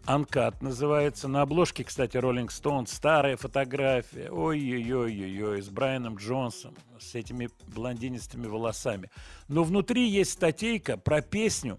Анкат 0.09 0.63
называется. 0.63 1.27
На 1.27 1.43
обложке, 1.43 1.83
кстати, 1.83 2.17
Rolling 2.17 2.47
Stone. 2.47 2.87
Старая 2.87 3.37
фотография. 3.37 4.31
Ой-ой-ой-ой-ой. 4.31 5.61
С 5.61 5.69
Брайаном 5.69 6.15
Джонсом. 6.15 6.73
С 6.99 7.13
этими 7.13 7.47
блондинистыми 7.67 8.47
волосами. 8.47 9.11
Но 9.47 9.63
внутри 9.63 10.09
есть 10.09 10.31
статейка 10.31 10.97
про 10.97 11.21
песню 11.21 11.77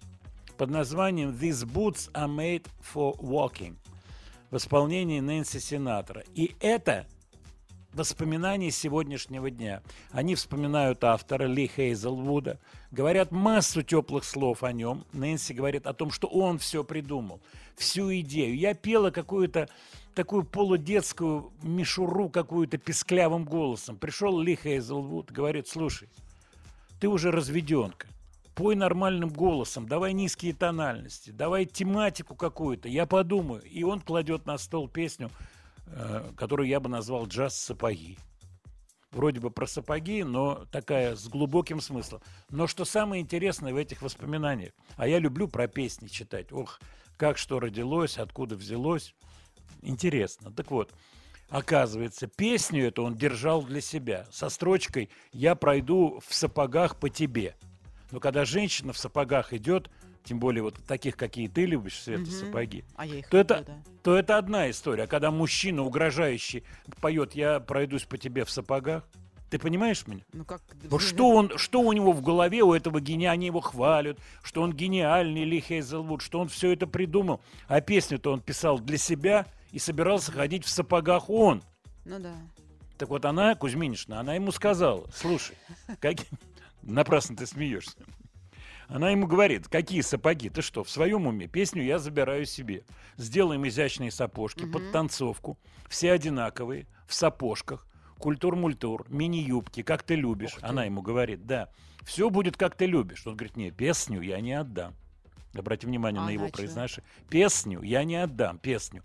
под 0.56 0.70
названием 0.70 1.30
«These 1.30 1.66
boots 1.66 2.08
are 2.12 2.28
made 2.28 2.68
for 2.94 3.18
walking» 3.18 3.74
в 4.52 4.56
исполнении 4.58 5.18
Нэнси 5.18 5.58
Синатора. 5.58 6.22
И 6.36 6.54
это 6.60 7.08
воспоминания 7.92 8.70
сегодняшнего 8.70 9.50
дня. 9.50 9.82
Они 10.10 10.34
вспоминают 10.34 11.02
автора 11.04 11.44
Ли 11.46 11.66
Хейзелвуда, 11.66 12.60
говорят 12.90 13.32
массу 13.32 13.82
теплых 13.82 14.24
слов 14.24 14.62
о 14.62 14.72
нем. 14.72 15.04
Нэнси 15.12 15.52
говорит 15.52 15.86
о 15.86 15.94
том, 15.94 16.10
что 16.10 16.28
он 16.28 16.58
все 16.58 16.84
придумал, 16.84 17.40
всю 17.80 18.12
идею. 18.20 18.56
Я 18.56 18.74
пела 18.74 19.10
какую-то 19.10 19.68
такую 20.14 20.44
полудетскую 20.44 21.52
мишуру 21.62 22.28
какую-то 22.28 22.78
писклявым 22.78 23.44
голосом. 23.44 23.96
Пришел 23.96 24.38
Ли 24.40 24.56
Хейзелвуд, 24.56 25.30
говорит, 25.30 25.68
слушай, 25.68 26.08
ты 27.00 27.08
уже 27.08 27.30
разведенка, 27.30 28.06
пой 28.54 28.76
нормальным 28.76 29.30
голосом, 29.30 29.88
давай 29.88 30.12
низкие 30.12 30.52
тональности, 30.52 31.30
давай 31.30 31.64
тематику 31.64 32.34
какую-то, 32.34 32.88
я 32.88 33.06
подумаю. 33.06 33.62
И 33.62 33.82
он 33.82 34.00
кладет 34.00 34.46
на 34.46 34.58
стол 34.58 34.88
песню, 34.88 35.30
э, 35.86 36.32
которую 36.36 36.68
я 36.68 36.80
бы 36.80 36.88
назвал 36.88 37.26
«Джаз-сапоги». 37.26 38.18
Вроде 39.12 39.40
бы 39.40 39.50
про 39.50 39.66
сапоги, 39.66 40.22
но 40.22 40.66
такая 40.70 41.16
с 41.16 41.26
глубоким 41.28 41.80
смыслом. 41.80 42.20
Но 42.48 42.68
что 42.68 42.84
самое 42.84 43.20
интересное 43.20 43.72
в 43.72 43.76
этих 43.76 44.02
воспоминаниях, 44.02 44.72
а 44.96 45.08
я 45.08 45.18
люблю 45.18 45.48
про 45.48 45.66
песни 45.66 46.06
читать, 46.06 46.52
ох, 46.52 46.78
как 47.20 47.36
что 47.36 47.60
родилось, 47.60 48.16
откуда 48.16 48.56
взялось, 48.56 49.14
интересно. 49.82 50.50
Так 50.50 50.70
вот, 50.70 50.90
Оказывается, 51.50 52.28
песню 52.28 52.86
эту 52.86 53.02
он 53.02 53.16
держал 53.16 53.64
для 53.64 53.80
себя 53.80 54.24
со 54.30 54.48
строчкой 54.50 55.10
«Я 55.32 55.56
пройду 55.56 56.22
в 56.24 56.32
сапогах 56.32 56.94
по 56.94 57.10
тебе». 57.10 57.56
Но 58.12 58.20
когда 58.20 58.44
женщина 58.44 58.92
в 58.92 58.98
сапогах 58.98 59.52
идет, 59.52 59.90
тем 60.22 60.38
более 60.38 60.62
вот 60.62 60.76
таких, 60.86 61.16
какие 61.16 61.48
ты 61.48 61.66
любишь, 61.66 62.00
Света, 62.00 62.22
Мгм. 62.22 62.30
сапоги, 62.30 62.84
А 62.94 63.04
я 63.04 63.18
их 63.18 63.28
то 63.28 63.36
это, 63.36 63.58
люблю, 63.58 63.74
да. 63.74 63.82
то 64.04 64.16
это 64.16 64.38
одна 64.38 64.70
история. 64.70 65.02
А 65.02 65.06
когда 65.08 65.32
мужчина 65.32 65.82
угрожающий 65.82 66.62
поет 67.00 67.34
«Я 67.34 67.58
пройдусь 67.58 68.04
по 68.04 68.16
тебе 68.16 68.44
в 68.44 68.50
сапогах», 68.52 69.08
ты 69.50 69.58
понимаешь 69.58 70.06
меня? 70.06 70.22
Ну 70.32 70.44
как... 70.44 70.62
Вот 70.84 71.02
что, 71.02 71.30
он, 71.30 71.58
что 71.58 71.80
у 71.80 71.92
него 71.92 72.12
в 72.12 72.22
голове, 72.22 72.62
у 72.62 72.72
этого 72.72 73.00
гения, 73.00 73.30
они 73.30 73.46
его 73.46 73.60
хвалят, 73.60 74.18
что 74.42 74.62
он 74.62 74.72
гениальный, 74.72 75.44
Ли 75.44 75.60
Хейзелвуд, 75.60 76.22
что 76.22 76.40
он 76.40 76.48
все 76.48 76.72
это 76.72 76.86
придумал, 76.86 77.40
а 77.66 77.80
песню-то 77.80 78.32
он 78.32 78.40
писал 78.40 78.78
для 78.78 78.96
себя 78.96 79.46
и 79.72 79.78
собирался 79.78 80.32
ходить 80.32 80.64
в 80.64 80.68
сапогах 80.68 81.28
он. 81.28 81.62
Ну 82.04 82.18
да. 82.20 82.34
Так 82.96 83.08
вот 83.08 83.24
она, 83.24 83.54
Кузьминишна, 83.54 84.20
она 84.20 84.34
ему 84.34 84.52
сказала, 84.52 85.06
слушай, 85.12 85.56
как... 86.00 86.16
напрасно 86.82 87.36
ты 87.36 87.46
смеешься. 87.46 87.96
Она 88.88 89.10
ему 89.10 89.26
говорит, 89.26 89.68
какие 89.68 90.00
сапоги, 90.00 90.48
ты 90.48 90.62
что, 90.62 90.82
в 90.82 90.90
своем 90.90 91.26
уме? 91.26 91.46
Песню 91.46 91.82
я 91.82 91.98
забираю 91.98 92.44
себе. 92.44 92.84
Сделаем 93.16 93.66
изящные 93.66 94.10
сапожки 94.10 94.64
под 94.64 94.90
танцовку, 94.90 95.58
все 95.88 96.10
одинаковые, 96.12 96.86
в 97.06 97.14
сапожках, 97.14 97.86
культур-мультур, 98.20 99.06
мини-юбки, 99.08 99.82
как 99.82 100.02
ты 100.04 100.14
любишь. 100.14 100.54
Ух 100.54 100.60
ты. 100.60 100.66
Она 100.66 100.84
ему 100.84 101.02
говорит, 101.02 101.46
да, 101.46 101.68
все 102.04 102.30
будет, 102.30 102.56
как 102.56 102.76
ты 102.76 102.86
любишь. 102.86 103.26
Он 103.26 103.34
говорит, 103.36 103.56
не, 103.56 103.70
песню 103.72 104.20
я 104.22 104.40
не 104.40 104.52
отдам. 104.52 104.94
Обрати 105.54 105.86
внимание 105.86 106.22
А 106.22 106.26
на 106.26 106.30
его 106.30 106.48
произношение. 106.48 107.08
Песню 107.28 107.82
я 107.82 108.04
не 108.04 108.16
отдам, 108.16 108.58
песню. 108.58 109.02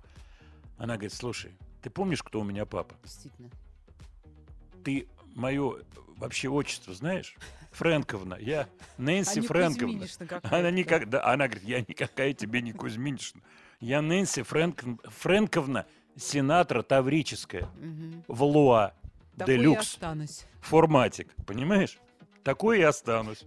Она 0.78 0.94
говорит, 0.94 1.14
слушай, 1.14 1.58
ты 1.82 1.90
помнишь, 1.90 2.22
кто 2.22 2.42
у 2.42 2.44
меня 2.44 2.66
папа? 2.66 2.96
Действительно. 3.04 3.50
ты 4.84 5.08
мое 5.34 5.78
вообще 6.18 6.50
отчество 6.50 6.94
знаешь? 6.94 7.36
Фрэнковна. 7.72 8.38
Я 8.40 8.68
Нэнси 8.98 9.40
А 9.40 9.44
Фрэнковна. 9.44 10.06
Она 10.44 10.72
никогда, 10.72 11.26
она 11.26 11.48
говорит, 11.48 11.68
я 11.68 11.80
никакая 11.82 12.34
тебе 12.34 12.62
не 12.62 12.72
Кузьминишна. 12.74 13.42
Я 13.80 14.02
Нэнси 14.02 14.42
Фрэнк- 14.44 15.10
Фрэнковна, 15.10 15.86
сенатора 16.16 16.84
Таврическая, 16.84 17.68
Мгм. 17.76 18.24
в 18.28 18.44
Луа, 18.44 18.94
Такой 19.38 19.58
делюкс, 19.58 19.94
останусь. 19.94 20.46
форматик, 20.62 21.34
понимаешь? 21.46 21.98
Такой 22.44 22.80
и 22.80 22.84
останусь. 22.84 23.44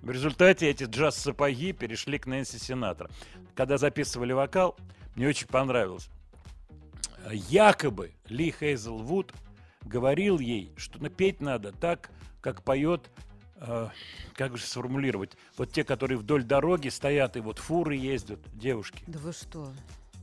В 0.00 0.10
результате 0.10 0.68
эти 0.68 0.84
джаз-сапоги 0.84 1.72
перешли 1.72 2.18
к 2.18 2.26
Нэнси 2.26 2.58
Сенатора. 2.58 3.10
Когда 3.54 3.76
записывали 3.78 4.32
вокал, 4.32 4.76
мне 5.16 5.28
очень 5.28 5.48
понравилось. 5.48 6.08
Якобы 7.30 8.12
Ли 8.28 8.52
Хейзелвуд 8.52 9.32
говорил 9.82 10.38
ей, 10.38 10.72
что 10.76 11.02
напеть 11.02 11.40
надо 11.40 11.72
так, 11.72 12.10
как 12.40 12.62
поет, 12.62 13.10
э, 13.56 13.88
как 14.34 14.56
же 14.56 14.64
сформулировать, 14.64 15.32
вот 15.56 15.72
те, 15.72 15.82
которые 15.82 16.18
вдоль 16.18 16.44
дороги 16.44 16.88
стоят 16.88 17.36
и 17.36 17.40
вот 17.40 17.58
фуры 17.58 17.96
ездят, 17.96 18.38
девушки. 18.52 19.02
Да 19.06 19.18
вы 19.18 19.32
что? 19.32 19.72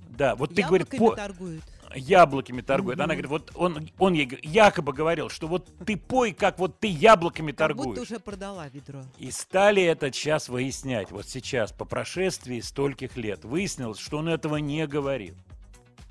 Да, 0.09 0.35
вот 0.35 0.53
ты, 0.55 0.61
Яблоками 0.61 0.99
по 0.99 1.15
торгуют. 1.15 1.63
Яблоками 1.95 2.61
торгует. 2.61 2.99
Она 2.99 3.13
говорит, 3.15 3.29
вот 3.29 3.51
он, 3.55 3.89
он 3.97 4.13
ей 4.13 4.39
якобы 4.43 4.93
говорил, 4.93 5.29
что 5.29 5.47
вот 5.47 5.69
ты 5.85 5.97
пой, 5.97 6.33
как 6.33 6.59
вот 6.59 6.79
ты 6.79 6.87
яблоками 6.87 7.51
Как 7.51 7.57
торгуешь. 7.59 7.87
будто 7.87 8.01
уже 8.01 8.19
продала 8.19 8.67
ведро. 8.69 9.03
И 9.17 9.31
стали 9.31 9.81
это 9.83 10.11
сейчас 10.11 10.49
выяснять. 10.49 11.11
Вот 11.11 11.27
сейчас, 11.27 11.71
по 11.71 11.85
прошествии 11.85 12.59
стольких 12.59 13.17
лет, 13.17 13.45
выяснилось, 13.45 13.99
что 13.99 14.17
он 14.17 14.29
этого 14.29 14.57
не 14.57 14.85
говорил. 14.87 15.35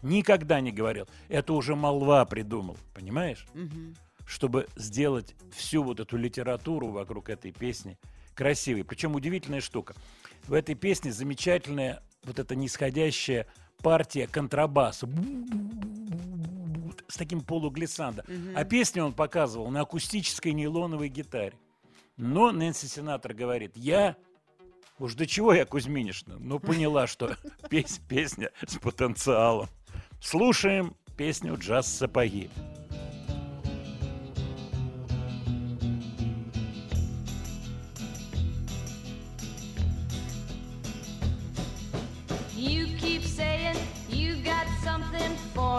Никогда 0.03 0.61
не 0.61 0.73
говорил. 0.73 1.07
Это 1.29 1.53
уже 1.53 1.77
молва 1.77 2.25
придумал, 2.25 2.77
понимаешь? 2.95 3.47
Мгм. 3.55 3.95
Чтобы 4.27 4.67
сделать 4.77 5.35
всю 5.55 5.83
вот 5.83 6.01
эту 6.01 6.17
литературу 6.17 6.89
вокруг 6.89 7.29
этой 7.29 7.53
песни 7.53 7.99
красивой. 8.35 8.85
Причем 8.85 9.15
удивительная 9.15 9.61
штука. 9.61 9.95
В 10.47 10.55
этой 10.55 10.75
песне 10.75 11.13
замечательная 11.13 12.03
вот 12.25 12.39
эта 12.39 12.57
нисходящая 12.57 13.47
партия 13.83 14.27
контрабаса. 14.27 15.09
С 17.09 17.17
таким 17.17 17.41
полуглиссандо. 17.43 18.25
Мгм. 18.27 18.57
А 18.57 18.65
песню 18.65 19.05
он 19.05 19.13
показывал 19.13 19.71
на 19.71 19.81
акустической 19.83 20.53
нейлоновой 20.53 21.09
гитаре. 21.09 21.55
Но 22.17 22.53
Нэнси 22.53 22.87
Сенатор 22.87 23.35
говорит, 23.35 23.73
я... 23.77 24.17
Уж 24.99 25.15
до 25.15 25.27
чего 25.27 25.53
я 25.53 25.65
Кузьминишна? 25.65 26.37
Ну, 26.39 26.59
поняла, 26.61 27.07
что 27.07 27.37
пес- 27.69 28.01
песня 28.09 28.51
с 28.67 28.79
потенциалом. 28.79 29.69
Слушаем 30.21 30.95
песню 31.17 31.57
«Джаз-сапоги». 31.59 32.49
You 32.55 32.82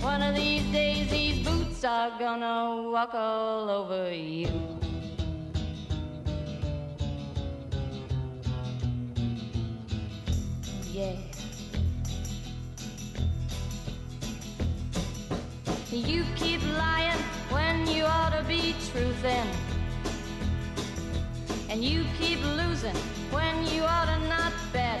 One 0.00 0.22
of 0.22 0.34
these 0.34 0.62
days, 0.72 1.10
these 1.10 1.46
boots 1.46 1.84
are 1.84 2.10
gonna 2.18 2.90
walk 2.90 3.14
all 3.14 3.68
over 3.68 4.12
you. 4.12 4.48
Yeah. 10.92 11.16
You 15.90 16.24
keep 16.36 16.62
lying 16.78 17.18
when 17.50 17.86
you 17.86 18.04
ought 18.04 18.30
to 18.30 18.44
be 18.44 18.74
truthin'. 18.88 19.46
And 21.68 21.84
you 21.84 22.04
keep 22.18 22.40
losing 22.56 22.96
when 23.30 23.66
you 23.66 23.82
ought 23.82 24.06
to 24.06 24.18
not 24.28 24.52
bet. 24.72 25.00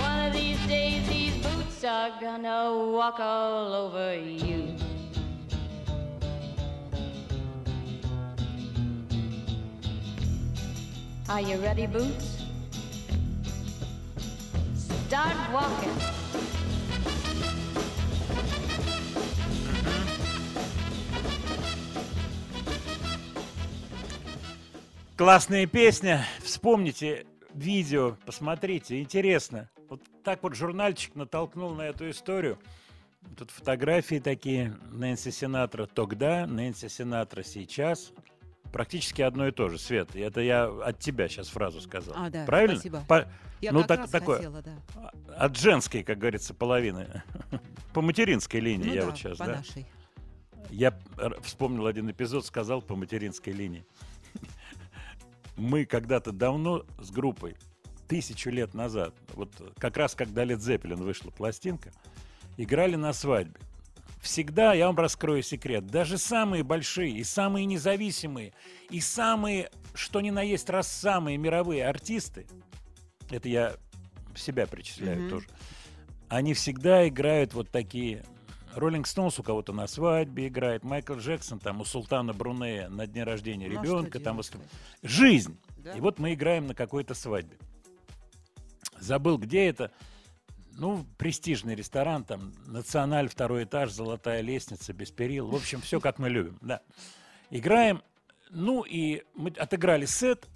One 0.00 0.26
of 0.26 0.32
these 0.32 0.60
days, 0.66 1.08
these 1.08 1.36
boots 1.44 1.84
are 1.84 2.10
gonna 2.20 2.74
walk 2.92 3.20
all 3.20 3.72
over 3.72 4.14
you. 4.14 4.76
Are 11.28 11.40
you 11.40 11.58
ready, 11.58 11.86
Boots? 11.86 12.42
Start 15.06 15.36
walking. 15.52 16.20
Классная 25.16 25.66
песня. 25.66 26.26
Вспомните 26.42 27.26
видео, 27.54 28.16
посмотрите, 28.24 29.00
интересно. 29.00 29.68
Вот 29.90 30.00
так 30.22 30.40
вот 30.44 30.54
журнальчик 30.54 31.16
натолкнул 31.16 31.74
на 31.74 31.82
эту 31.82 32.08
историю. 32.10 32.58
Тут 33.36 33.50
фотографии 33.50 34.20
такие 34.20 34.78
Нэнси 34.92 35.30
Синатра 35.32 35.86
тогда, 35.86 36.46
Нэнси 36.46 36.88
Синатра 36.88 37.42
сейчас. 37.42 38.12
Практически 38.72 39.20
одно 39.20 39.48
и 39.48 39.50
то 39.50 39.68
же, 39.68 39.78
Свет. 39.78 40.14
Это 40.14 40.40
я 40.42 40.66
от 40.66 41.00
тебя 41.00 41.28
сейчас 41.28 41.48
фразу 41.48 41.80
сказал. 41.80 42.14
А, 42.16 42.30
да, 42.30 42.44
Правильно? 42.44 42.76
спасибо. 42.76 43.04
По- 43.08 43.28
Я 43.60 43.72
ну, 43.72 43.80
как 43.80 43.88
так, 43.88 44.00
раз 44.02 44.10
такое. 44.10 44.36
хотела, 44.36 44.62
да. 44.62 45.10
От 45.36 45.56
женской, 45.58 46.04
как 46.04 46.18
говорится, 46.18 46.54
половины. 46.54 47.24
По 47.92 48.00
материнской 48.00 48.60
линии 48.60 48.86
Ну 48.86 48.94
я 48.94 49.00
да, 49.00 49.06
вот 49.08 49.18
сейчас, 49.18 49.38
по 49.38 49.46
да. 49.46 49.56
нашей. 49.56 49.86
Я 50.70 50.96
вспомнил 51.42 51.86
один 51.86 52.08
эпизод, 52.08 52.46
сказал 52.46 52.80
по 52.80 52.94
материнской 52.94 53.52
линии. 53.52 53.84
Мы 55.56 55.84
когда-то 55.84 56.30
давно 56.30 56.84
с 57.00 57.10
группой, 57.10 57.56
тысячу 58.10 58.50
лет 58.50 58.74
назад, 58.74 59.14
вот 59.34 59.50
как 59.78 59.96
раз 59.96 60.16
когда 60.16 60.42
Лед 60.42 60.60
Зеппелин 60.60 60.96
вышла 60.96 61.30
пластинка, 61.30 61.92
играли 62.56 62.96
на 62.96 63.12
свадьбе. 63.12 63.60
Всегда, 64.20 64.74
я 64.74 64.88
вам 64.88 64.96
раскрою 64.96 65.44
секрет, 65.44 65.86
даже 65.86 66.18
самые 66.18 66.64
большие 66.64 67.12
и 67.12 67.22
самые 67.22 67.66
независимые, 67.66 68.52
и 68.90 69.00
самые, 69.00 69.70
что 69.94 70.20
ни 70.20 70.30
на 70.30 70.42
есть 70.42 70.68
раз 70.68 70.90
самые 70.90 71.38
мировые 71.38 71.86
артисты, 71.86 72.48
это 73.30 73.48
я 73.48 73.76
себя 74.34 74.66
причисляю 74.66 75.20
Мгм. 75.20 75.30
тоже, 75.30 75.46
они 76.28 76.52
всегда 76.54 77.08
играют 77.08 77.54
вот 77.54 77.70
такие... 77.70 78.24
Роллинг 78.74 79.08
Стоунс 79.08 79.36
у 79.40 79.42
кого-то 79.42 79.72
на 79.72 79.88
свадьбе 79.88 80.46
играет, 80.46 80.84
Майкл 80.84 81.14
Джексон 81.14 81.58
там 81.58 81.80
у 81.80 81.84
Султана 81.84 82.32
Брунея 82.32 82.88
на 82.88 83.06
дне 83.06 83.24
рождения 83.24 83.68
Ну, 83.68 83.82
ребенка 83.82 84.20
там 84.20 84.36
выступает. 84.36 84.70
Жизнь! 85.02 85.58
Да? 85.78 85.92
И 85.92 86.00
вот 86.00 86.20
мы 86.20 86.34
играем 86.34 86.68
на 86.68 86.74
какой-то 86.76 87.14
свадьбе. 87.14 87.56
Забыл, 88.98 89.38
где 89.38 89.66
это. 89.68 89.90
Ну, 90.72 91.04
престижный 91.18 91.74
ресторан, 91.74 92.24
там, 92.24 92.52
Националь, 92.66 93.28
второй 93.28 93.64
этаж, 93.64 93.90
золотая 93.90 94.40
лестница, 94.40 94.92
без 94.92 95.10
перил. 95.10 95.48
В 95.48 95.54
общем, 95.54 95.80
все 95.80 96.00
как 96.00 96.18
мы 96.18 96.30
любим, 96.30 96.58
да. 96.62 96.80
Играем, 97.50 98.02
ну 98.50 98.82
и 98.82 99.22
мы 99.34 99.50
отыграли 99.50 100.06
сет, 100.06 100.48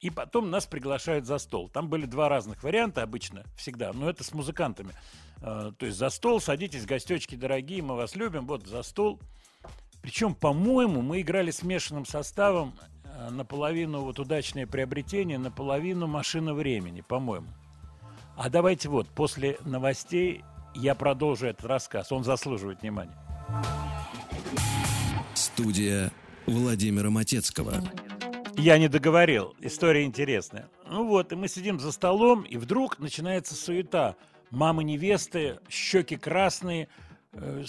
и 0.00 0.10
потом 0.10 0.50
нас 0.50 0.66
приглашают 0.66 1.26
за 1.26 1.38
стол. 1.38 1.68
Там 1.68 1.88
были 1.88 2.06
два 2.06 2.28
разных 2.28 2.62
варианта 2.62 3.02
обычно, 3.02 3.44
всегда, 3.56 3.92
но 3.92 4.08
это 4.08 4.24
с 4.24 4.32
музыкантами. 4.32 4.92
Э, 5.42 5.72
То 5.76 5.86
есть 5.86 5.98
за 5.98 6.10
стол, 6.10 6.40
садитесь, 6.40 6.86
гостечки 6.86 7.34
дорогие, 7.34 7.82
мы 7.82 7.96
вас 7.96 8.14
любим, 8.14 8.46
вот 8.46 8.66
за 8.66 8.82
стол. 8.82 9.20
Причем, 10.02 10.34
по-моему, 10.34 11.02
мы 11.02 11.22
играли 11.22 11.50
смешанным 11.50 12.06
составом 12.06 12.78
наполовину 13.30 14.02
вот 14.02 14.18
удачное 14.18 14.66
приобретение, 14.66 15.38
наполовину 15.38 16.06
машина 16.06 16.54
времени, 16.54 17.00
по-моему. 17.00 17.48
А 18.36 18.50
давайте 18.50 18.88
вот, 18.88 19.08
после 19.08 19.58
новостей 19.64 20.44
я 20.74 20.94
продолжу 20.94 21.46
этот 21.46 21.64
рассказ. 21.64 22.12
Он 22.12 22.22
заслуживает 22.22 22.82
внимания. 22.82 23.16
Студия 25.34 26.12
Владимира 26.46 27.10
Матецкого. 27.10 27.82
Я 28.56 28.78
не 28.78 28.88
договорил. 28.88 29.54
История 29.60 30.04
интересная. 30.04 30.68
Ну 30.88 31.06
вот, 31.06 31.32
и 31.32 31.36
мы 31.36 31.48
сидим 31.48 31.80
за 31.80 31.92
столом, 31.92 32.42
и 32.42 32.56
вдруг 32.56 32.98
начинается 32.98 33.54
суета. 33.54 34.16
Мама 34.50 34.82
невесты, 34.82 35.58
щеки 35.68 36.16
красные, 36.16 36.88
э, 37.32 37.64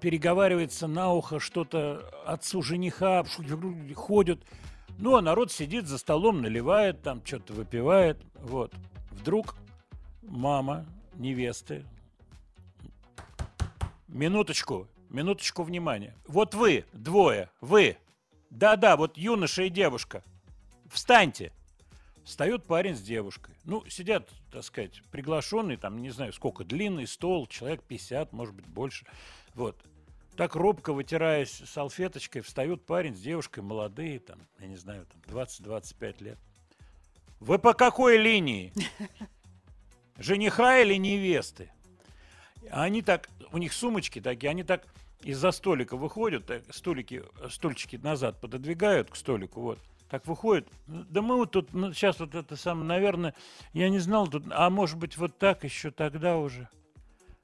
переговаривается 0.00 0.86
на 0.86 1.12
ухо 1.12 1.38
что-то 1.38 2.10
отцу 2.26 2.62
жениха, 2.62 3.24
ходят. 3.94 4.40
Ну, 4.98 5.16
а 5.16 5.22
народ 5.22 5.50
сидит 5.50 5.86
за 5.86 5.98
столом, 5.98 6.40
наливает, 6.40 7.02
там 7.02 7.24
что-то 7.24 7.52
выпивает. 7.52 8.18
Вот. 8.34 8.72
Вдруг 9.10 9.56
мама 10.22 10.86
невесты. 11.16 11.84
Минуточку, 14.08 14.88
минуточку 15.10 15.62
внимания. 15.64 16.14
Вот 16.26 16.54
вы, 16.54 16.84
двое, 16.92 17.50
вы. 17.60 17.96
Да-да, 18.50 18.96
вот 18.96 19.16
юноша 19.16 19.64
и 19.64 19.70
девушка. 19.70 20.22
Встаньте. 20.90 21.52
Встает 22.24 22.64
парень 22.64 22.94
с 22.94 23.02
девушкой. 23.02 23.54
Ну, 23.64 23.84
сидят, 23.88 24.30
так 24.50 24.64
сказать, 24.64 25.02
приглашенные, 25.10 25.76
там, 25.76 26.00
не 26.00 26.10
знаю, 26.10 26.32
сколько, 26.32 26.64
длинный 26.64 27.06
стол, 27.06 27.46
человек 27.46 27.82
50, 27.82 28.32
может 28.32 28.54
быть, 28.54 28.66
больше. 28.66 29.04
Вот. 29.54 29.76
Так 30.36 30.56
робко, 30.56 30.92
вытираясь 30.92 31.62
салфеточкой, 31.64 32.42
встают 32.42 32.84
парень 32.84 33.14
с 33.14 33.20
девушкой, 33.20 33.60
молодые, 33.60 34.18
там, 34.18 34.40
я 34.58 34.66
не 34.66 34.76
знаю, 34.76 35.06
там, 35.06 35.20
20-25 35.36 36.24
лет. 36.24 36.38
Вы 37.38 37.58
по 37.58 37.72
какой 37.72 38.16
линии? 38.16 38.72
Жениха 40.18 40.80
или 40.80 40.94
невесты? 40.94 41.70
Они 42.70 43.02
так, 43.02 43.28
у 43.52 43.58
них 43.58 43.72
сумочки 43.72 44.20
такие, 44.20 44.50
они 44.50 44.64
так 44.64 44.86
из-за 45.22 45.52
столика 45.52 45.96
выходят, 45.96 46.46
так, 46.46 46.62
столики, 46.74 47.22
стульчики 47.48 47.96
назад 47.96 48.40
пододвигают 48.40 49.10
к 49.10 49.16
столику, 49.16 49.60
вот, 49.60 49.78
так 50.10 50.26
выходят. 50.26 50.66
Ну, 50.88 51.04
Да 51.04 51.22
мы 51.22 51.36
вот 51.36 51.52
тут, 51.52 51.72
ну, 51.72 51.92
сейчас 51.92 52.18
вот 52.18 52.34
это 52.34 52.56
самое, 52.56 52.86
наверное, 52.86 53.34
я 53.72 53.88
не 53.88 54.00
знал 54.00 54.26
тут, 54.26 54.44
а 54.50 54.68
может 54.68 54.98
быть 54.98 55.16
вот 55.16 55.38
так 55.38 55.62
еще 55.62 55.92
тогда 55.92 56.38
уже. 56.38 56.68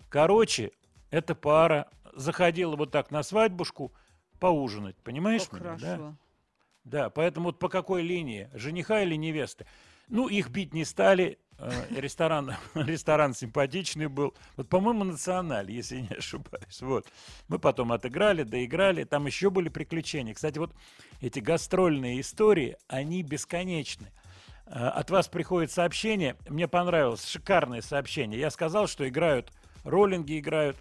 Короче, 0.09 0.72
эта 1.11 1.35
пара 1.35 1.88
заходила 2.14 2.77
вот 2.77 2.90
так 2.90 3.11
на 3.11 3.23
свадьбушку 3.23 3.92
поужинать, 4.38 4.96
понимаешь 4.96 5.42
Как 5.49 5.53
меня, 5.61 5.77
да? 5.77 5.79
хорошо. 5.79 6.16
Да, 6.85 7.11
поэтому 7.11 7.46
вот 7.46 7.59
по 7.59 7.68
какой 7.68 8.03
линии, 8.03 8.49
жениха 8.55 9.03
или 9.03 9.14
невесты? 9.14 9.66
Ну, 10.09 10.29
их 10.29 10.49
бить 10.49 10.75
не 10.75 10.85
стали, 10.85 11.38
э, 11.59 11.70
ресторан, 11.90 12.55
ресторан 12.75 13.35
симпатичный 13.35 14.09
был. 14.09 14.35
Вот, 14.57 14.68
по-моему, 14.68 15.05
националь, 15.05 15.70
если 15.70 16.01
не 16.01 16.09
ошибаюсь. 16.16 16.81
Вот. 16.81 17.07
Мы 17.49 17.59
потом 17.59 17.92
отыграли, 17.92 18.42
доиграли, 18.42 19.05
там 19.05 19.27
еще 19.27 19.51
были 19.51 19.68
приключения. 19.68 20.35
Кстати, 20.35 20.59
вот 20.59 20.75
эти 21.20 21.38
гастрольные 21.38 22.20
истории, 22.20 22.77
они 22.88 23.23
бесконечны. 23.23 24.11
Э, 24.66 24.88
От 24.88 25.11
вас 25.11 25.29
приходит 25.29 25.70
сообщение, 25.70 26.37
мне 26.49 26.66
понравилось, 26.66 27.25
шикарное 27.27 27.83
сообщение. 27.83 28.40
Я 28.40 28.51
сказал, 28.51 28.88
что 28.88 29.07
играют, 29.09 29.53
роллинги 29.85 30.38
играют, 30.40 30.77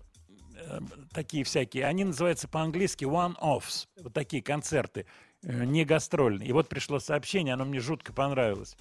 такие 1.12 1.44
всякие, 1.44 1.86
они 1.86 2.04
называются 2.04 2.48
по-английски 2.48 3.06
one-offs, 3.06 3.88
вот 4.02 4.14
такие 4.14 4.42
концерты, 4.42 5.06
э, 5.44 5.66
не 5.66 5.86
гастрольные. 5.86 6.50
И 6.50 6.54
вот 6.54 6.70
пришло 6.70 7.00
сообщение, 7.00 7.54
оно 7.54 7.66
мне 7.66 7.80
жутко 7.80 8.14
понравилось. 8.14 8.78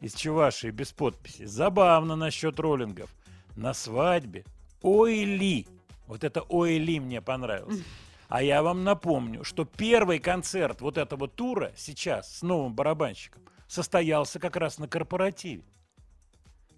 Из 0.00 0.14
Чувашии, 0.14 0.70
без 0.70 0.92
подписи. 0.92 1.44
Забавно 1.44 2.16
насчет 2.16 2.58
роллингов. 2.58 3.14
На 3.56 3.72
свадьбе 3.74 4.44
Ой 4.80 5.24
Ли, 5.24 5.66
вот 6.06 6.24
это 6.24 6.42
Ой 6.42 6.78
Ли 6.78 6.98
мне 6.98 7.20
понравилось. 7.20 7.82
А 8.28 8.42
я 8.42 8.62
вам 8.62 8.82
напомню, 8.82 9.44
что 9.44 9.64
первый 9.64 10.18
концерт 10.18 10.80
вот 10.80 10.96
этого 10.96 11.28
тура 11.28 11.72
сейчас 11.76 12.38
с 12.38 12.42
новым 12.42 12.74
барабанщиком 12.74 13.42
состоялся 13.68 14.38
как 14.38 14.56
раз 14.56 14.78
на 14.78 14.88
корпоративе. 14.88 15.64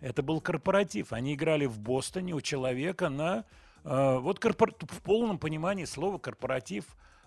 Это 0.00 0.22
был 0.22 0.40
корпоратив. 0.40 1.12
Они 1.12 1.35
играли 1.35 1.66
в 1.66 1.78
Бостоне 1.78 2.35
у 2.35 2.40
человека 2.40 3.09
на... 3.09 3.44
э, 3.85 4.18
вот 4.18 4.38
корпор- 4.38 4.75
в 4.81 5.03
полном 5.03 5.38
понимании 5.38 5.85
слова 5.85 6.18
корпоратив. 6.18 6.85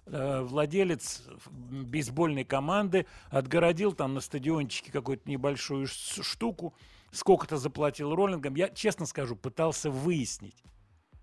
Э, 0.10 0.41
владелец 0.41 1.24
бейсбольной 1.50 2.46
команды 2.46 3.06
отгородил 3.30 3.91
там 3.91 4.13
на 4.13 4.22
стадиончике 4.22 4.91
какую-то 4.91 5.30
небольшую 5.30 5.88
штуку. 5.88 6.74
Сколько-то 7.12 7.58
заплатил 7.58 8.15
роллингам. 8.15 8.56
Я, 8.56 8.70
честно 8.70 9.06
скажу, 9.06 9.36
пытался 9.36 9.89
выяснить, 9.89 10.63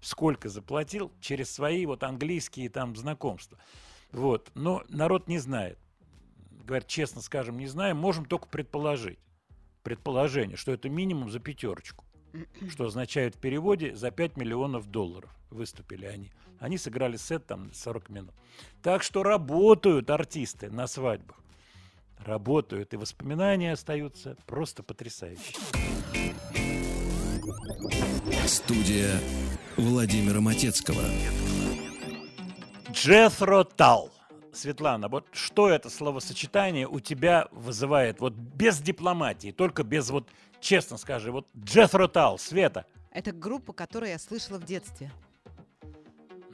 сколько 0.00 0.48
заплатил 0.48 1.12
через 1.20 1.50
свои 1.50 1.86
вот 1.86 2.02
английские 2.02 2.68
там 2.68 2.94
знакомства. 2.96 3.58
Вот. 4.12 4.50
Но 4.54 4.82
народ 4.88 5.28
не 5.28 5.38
знает. 5.38 5.78
Говорят, 6.64 6.86
честно 6.88 7.20
скажем, 7.20 7.58
не 7.58 7.66
знаем. 7.66 7.96
Можем 7.96 8.24
только 8.24 8.48
предположить. 8.48 9.18
Предположение, 9.82 10.56
что 10.56 10.72
это 10.72 10.88
минимум 10.88 11.30
за 11.30 11.38
пятерочку. 11.38 12.04
Что 12.68 12.86
означает 12.86 13.36
в 13.36 13.38
переводе 13.38 13.94
за 13.94 14.10
5 14.10 14.36
миллионов 14.36 14.90
долларов 14.90 15.30
выступили 15.50 16.06
они. 16.06 16.32
Они 16.58 16.78
сыграли 16.78 17.16
сет 17.16 17.46
там 17.46 17.72
40 17.72 18.08
минут. 18.08 18.34
Так 18.82 19.02
что 19.02 19.22
работают 19.22 20.10
артисты 20.10 20.70
на 20.70 20.86
свадьбах. 20.86 21.38
Работают, 22.18 22.94
и 22.94 22.96
воспоминания 22.96 23.72
остаются 23.72 24.36
просто 24.46 24.82
потрясающие. 24.82 25.56
Студия 28.46 29.20
Владимира 29.76 30.40
Матецкого. 30.40 31.02
Джефро 32.90 33.64
Тал. 33.64 34.10
Светлана, 34.52 35.08
вот 35.08 35.26
что 35.32 35.68
это 35.68 35.90
словосочетание 35.90 36.86
у 36.86 37.00
тебя 37.00 37.48
вызывает? 37.50 38.20
Вот 38.20 38.34
без 38.34 38.78
дипломатии, 38.80 39.50
только 39.50 39.82
без 39.82 40.10
вот, 40.10 40.28
честно 40.64 40.96
скажи, 40.96 41.30
вот 41.30 41.46
Джефро 41.56 42.08
Тал, 42.08 42.38
Света. 42.38 42.86
Это 43.10 43.30
группа, 43.32 43.72
которую 43.72 44.10
я 44.10 44.18
слышала 44.18 44.58
в 44.58 44.64
детстве. 44.64 45.12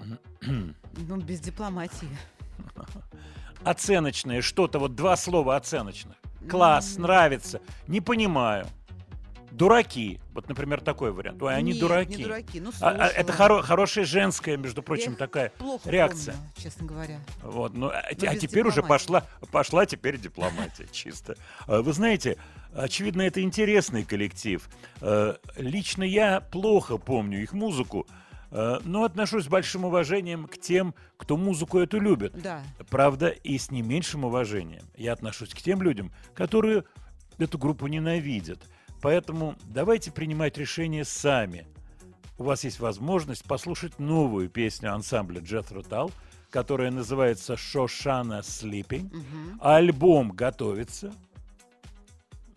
ну, 0.42 1.16
без 1.16 1.40
дипломатии. 1.40 2.08
Оценочное 3.64 4.42
что-то, 4.42 4.78
вот 4.78 4.94
два 4.94 5.16
слова 5.16 5.56
оценочных. 5.56 6.16
Класс, 6.48 6.96
нравится, 6.96 7.60
не 7.86 8.00
понимаю. 8.00 8.66
Дураки. 9.52 10.20
Вот, 10.32 10.48
например, 10.48 10.80
такой 10.80 11.12
вариант. 11.12 11.42
Ой, 11.42 11.54
они 11.54 11.72
Нет, 11.72 11.80
дураки. 11.80 12.14
не 12.16 12.22
дураки. 12.24 12.60
Ну, 12.60 12.70
А- 12.80 12.88
а 12.90 13.06
это 13.08 13.32
слушала. 13.32 13.58
хоро- 13.58 13.62
хорошая 13.62 14.04
женская, 14.04 14.56
между 14.56 14.80
Я 14.80 14.84
прочим, 14.84 15.12
их 15.12 15.18
такая 15.18 15.50
плохо 15.50 15.90
реакция. 15.90 16.34
помню, 16.34 16.50
честно 16.56 16.86
говоря. 16.86 17.20
Вот, 17.42 17.74
ну, 17.74 17.88
а, 17.88 17.92
Но 17.92 18.30
а 18.30 18.36
теперь 18.36 18.64
уже 18.66 18.76
дипломатии. 18.76 18.88
пошла, 18.88 19.24
пошла 19.50 19.86
теперь 19.86 20.18
дипломатия 20.18 20.86
чисто. 20.92 21.36
А 21.66 21.82
Вы 21.82 21.92
знаете, 21.92 22.38
очевидно, 22.74 23.22
это 23.22 23.42
интересный 23.42 24.04
коллектив. 24.04 24.68
Э, 25.00 25.34
Лично 25.56 26.02
я 26.02 26.40
плохо 26.40 26.96
помню 26.96 27.42
их 27.42 27.52
музыку, 27.52 28.06
э, 28.50 28.78
но 28.84 29.04
отношусь 29.04 29.44
с 29.44 29.48
большим 29.48 29.84
уважением 29.84 30.46
к 30.46 30.58
тем, 30.58 30.94
кто 31.16 31.36
музыку 31.36 31.78
эту 31.78 32.00
любит. 32.00 32.32
Да. 32.40 32.62
Правда, 32.88 33.28
и 33.28 33.58
с 33.58 33.70
не 33.70 33.82
меньшим 33.82 34.24
уважением 34.24 34.84
я 34.96 35.12
отношусь 35.12 35.54
к 35.54 35.58
тем 35.58 35.82
людям, 35.82 36.12
которые 36.34 36.84
эту 37.38 37.58
группу 37.58 37.86
ненавидят. 37.86 38.60
Поэтому 39.02 39.56
давайте 39.64 40.12
принимать 40.12 40.58
решения 40.58 41.04
сами. 41.04 41.66
У 42.38 42.44
вас 42.44 42.64
есть 42.64 42.80
возможность 42.80 43.44
послушать 43.44 43.98
новую 43.98 44.48
песню 44.48 44.94
ансамбля 44.94 45.40
Jethro 45.40 45.86
Tull, 45.86 46.12
которая 46.50 46.90
называется 46.90 47.56
«Шошана 47.56 48.40
Sleeping». 48.40 49.10
Альбом 49.60 50.30
готовится. 50.32 51.12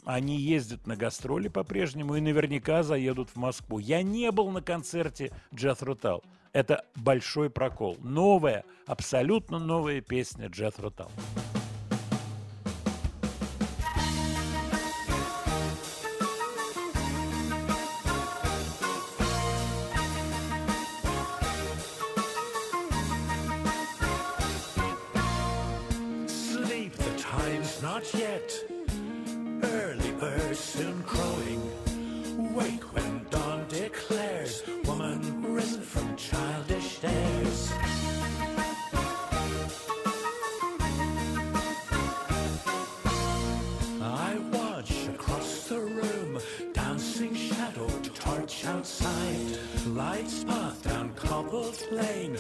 Они 0.06 0.38
ездят 0.38 0.86
на 0.86 0.96
гастроли 0.96 1.48
по-прежнему 1.48 2.16
и 2.16 2.22
наверняка 2.22 2.84
заедут 2.84 3.30
в 3.30 3.36
Москву. 3.38 3.80
Я 3.80 4.04
не 4.04 4.32
был 4.32 4.50
на 4.52 4.62
концерте 4.62 5.32
Jethro 5.52 5.98
Tull. 6.00 6.24
Это 6.52 6.86
большой 6.96 7.50
прокол. 7.50 7.98
Новая, 8.02 8.64
абсолютно 8.86 9.60
новая 9.60 10.02
песня 10.02 10.48
Jethro 10.48 10.94
Tull. 10.94 11.10
Sleep, 11.10 11.63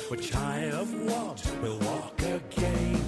which 0.09 0.33
I 0.35 0.57
have 0.71 0.91
walked, 0.93 1.51
will 1.61 1.77
walk 1.79 2.19
again. 2.21 2.99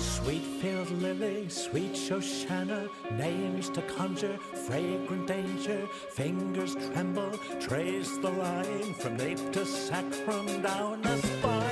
Sweet 0.00 0.62
lily, 0.90 1.48
sweet 1.48 1.92
Shoshana, 1.92 2.88
names 3.16 3.70
to 3.70 3.82
conjure, 3.82 4.38
fragrant 4.66 5.26
danger, 5.26 5.86
fingers 6.10 6.74
tremble, 6.92 7.32
trace 7.60 8.16
the 8.18 8.30
line 8.30 8.94
from 8.94 9.16
nape 9.16 9.52
to 9.52 9.64
sacrum 9.64 10.62
down 10.62 11.02
the 11.02 11.16
spine. 11.18 11.69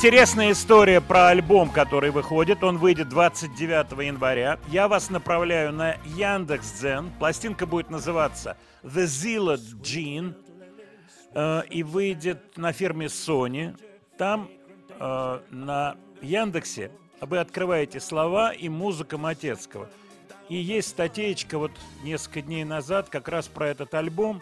Интересная 0.00 0.52
история 0.52 1.02
про 1.02 1.28
альбом, 1.28 1.68
который 1.68 2.10
выходит. 2.10 2.64
Он 2.64 2.78
выйдет 2.78 3.10
29 3.10 4.02
января. 4.02 4.58
Я 4.68 4.88
вас 4.88 5.10
направляю 5.10 5.74
на 5.74 5.96
Яндекс.Дзен. 6.16 7.10
Пластинка 7.18 7.66
будет 7.66 7.90
называться 7.90 8.56
The 8.82 9.04
Zilla 9.04 9.58
Gene. 9.82 10.32
э, 11.34 11.64
и 11.68 11.82
выйдет 11.82 12.56
на 12.56 12.72
фирме 12.72 13.08
Sony. 13.08 13.78
Там 14.16 14.48
э, 14.98 15.40
на 15.50 15.96
Яндексе 16.22 16.90
вы 17.20 17.36
открываете 17.36 18.00
слова 18.00 18.52
и 18.52 18.70
музыка 18.70 19.18
Матецкого. 19.18 19.90
И 20.48 20.56
есть 20.56 20.88
статейка 20.88 21.58
вот 21.58 21.72
несколько 22.02 22.40
дней 22.40 22.64
назад 22.64 23.10
как 23.10 23.28
раз 23.28 23.48
про 23.48 23.68
этот 23.68 23.92
альбом. 23.92 24.40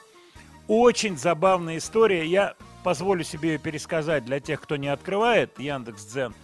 Очень 0.69 1.19
забавная 1.19 1.79
история. 1.79 2.25
Я 2.25 2.55
позволю 2.85 3.25
себе 3.25 3.53
ее 3.53 3.59
пересказать 3.59 4.25
для 4.25 4.41
тех, 4.41 4.61
кто 4.61 4.77
не 4.77 4.89
открывает 4.89 5.59
Яндекс.Дзен, 5.59 6.35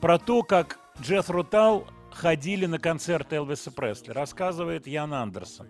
про 0.00 0.18
то, 0.18 0.42
как 0.42 0.78
Джефф 1.00 1.30
Рутал 1.30 1.86
ходили 2.12 2.66
на 2.66 2.78
концерт 2.78 3.32
Элвиса 3.32 3.70
Пресли, 3.70 4.12
рассказывает 4.12 4.86
Ян 4.86 5.12
Андерсон. 5.14 5.68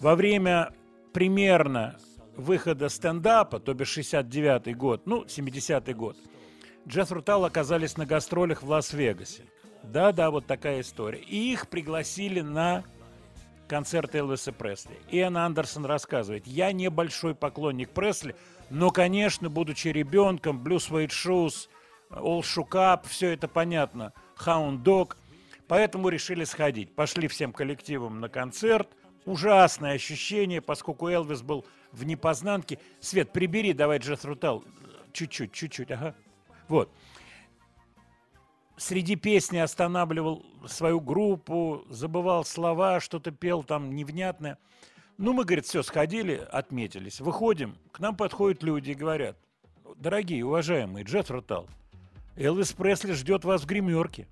Во 0.00 0.14
время 0.14 0.72
примерно 1.12 1.96
выхода 2.36 2.88
стендапа, 2.88 3.58
то 3.58 3.72
бишь 3.74 3.96
69-й 3.96 4.74
год, 4.74 5.06
ну, 5.06 5.24
70-й 5.24 5.94
год, 5.94 6.16
Джефф 6.86 7.10
Рутал 7.12 7.44
оказались 7.44 7.96
на 7.96 8.06
гастролях 8.06 8.62
в 8.62 8.68
Лас-Вегасе. 8.68 9.44
Да-да, 9.82 10.30
вот 10.30 10.46
такая 10.46 10.80
история. 10.80 11.20
И 11.20 11.52
их 11.52 11.68
пригласили 11.68 12.40
на 12.40 12.84
концерт 13.66 14.14
Элвиса 14.14 14.52
Пресли. 14.52 14.98
Иэн 15.10 15.36
Андерсон 15.36 15.84
рассказывает, 15.86 16.46
я 16.46 16.72
небольшой 16.72 17.34
поклонник 17.34 17.90
Пресли, 17.90 18.36
но, 18.70 18.90
конечно, 18.90 19.48
будучи 19.48 19.88
ребенком, 19.88 20.62
Blue 20.62 20.78
Suede 20.78 21.10
Shoes, 21.10 21.68
All 22.10 22.40
Shook 22.40 22.70
Up, 22.70 23.06
все 23.08 23.30
это 23.32 23.48
понятно, 23.48 24.12
Hound 24.44 24.82
Dog, 24.82 25.16
поэтому 25.68 26.08
решили 26.08 26.44
сходить. 26.44 26.94
Пошли 26.94 27.28
всем 27.28 27.52
коллективом 27.52 28.20
на 28.20 28.28
концерт. 28.28 28.88
Ужасное 29.24 29.92
ощущение, 29.94 30.60
поскольку 30.60 31.08
Элвис 31.08 31.42
был 31.42 31.64
в 31.92 32.04
непознанке. 32.04 32.78
Свет, 33.00 33.32
прибери, 33.32 33.72
давай 33.72 33.98
Джет 33.98 34.24
Рутал. 34.24 34.64
Чуть-чуть, 35.12 35.52
чуть-чуть, 35.52 35.90
ага. 35.90 36.14
Вот. 36.68 36.92
Среди 38.76 39.16
песни 39.16 39.56
останавливал 39.56 40.44
свою 40.66 41.00
группу, 41.00 41.84
забывал 41.88 42.44
слова, 42.44 43.00
что-то 43.00 43.30
пел 43.30 43.62
там 43.62 43.94
невнятное. 43.94 44.58
Ну, 45.18 45.32
мы, 45.32 45.44
говорит, 45.44 45.64
все, 45.64 45.82
сходили, 45.82 46.34
отметились. 46.50 47.20
Выходим, 47.20 47.76
к 47.90 48.00
нам 48.00 48.16
подходят 48.16 48.62
люди 48.62 48.90
и 48.90 48.94
говорят, 48.94 49.38
дорогие, 49.96 50.44
уважаемые, 50.44 51.04
Джет 51.04 51.30
Рутал, 51.30 51.68
Элвис 52.36 52.72
Пресли 52.72 53.12
ждет 53.12 53.44
вас 53.44 53.62
в 53.62 53.66
гримерке. 53.66 54.28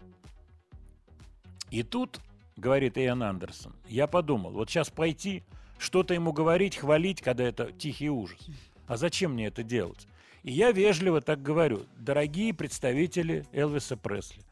И 1.71 1.83
тут, 1.83 2.21
говорит 2.57 2.99
Иэн 2.99 3.23
Андерсон, 3.23 3.75
я 3.89 4.07
подумал, 4.07 4.53
вот 4.53 4.69
сейчас 4.69 4.91
пойти, 4.91 5.43
что-то 5.79 6.13
ему 6.13 6.33
говорить, 6.33 6.77
хвалить, 6.77 7.23
когда 7.23 7.45
это 7.45 7.73
тихий 7.73 8.11
ужас. 8.11 8.47
А 8.87 8.99
зачем 8.99 9.33
мне 9.33 9.47
это 9.47 9.63
делать? 9.63 10.07
И 10.43 10.53
я 10.53 10.71
вежливо 10.71 11.23
так 11.23 11.43
говорю, 11.43 11.87
дорогие 11.97 12.53
представители 12.53 13.47
Элвиса 13.53 13.97
Пресли, 13.97 14.43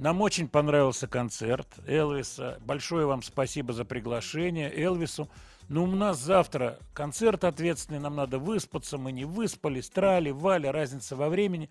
нам 0.00 0.20
очень 0.22 0.48
понравился 0.48 1.06
концерт 1.06 1.68
Элвиса. 1.86 2.58
Большое 2.64 3.04
вам 3.04 3.22
спасибо 3.22 3.74
за 3.74 3.84
приглашение 3.84 4.72
Элвису. 4.74 5.28
Но 5.70 5.84
у 5.84 5.86
нас 5.86 6.18
завтра 6.18 6.80
концерт 6.92 7.44
ответственный, 7.44 8.00
нам 8.00 8.16
надо 8.16 8.40
выспаться, 8.40 8.98
мы 8.98 9.12
не 9.12 9.24
выспались, 9.24 9.88
трали, 9.88 10.30
вали, 10.30 10.66
разница 10.66 11.14
во 11.14 11.28
времени. 11.28 11.70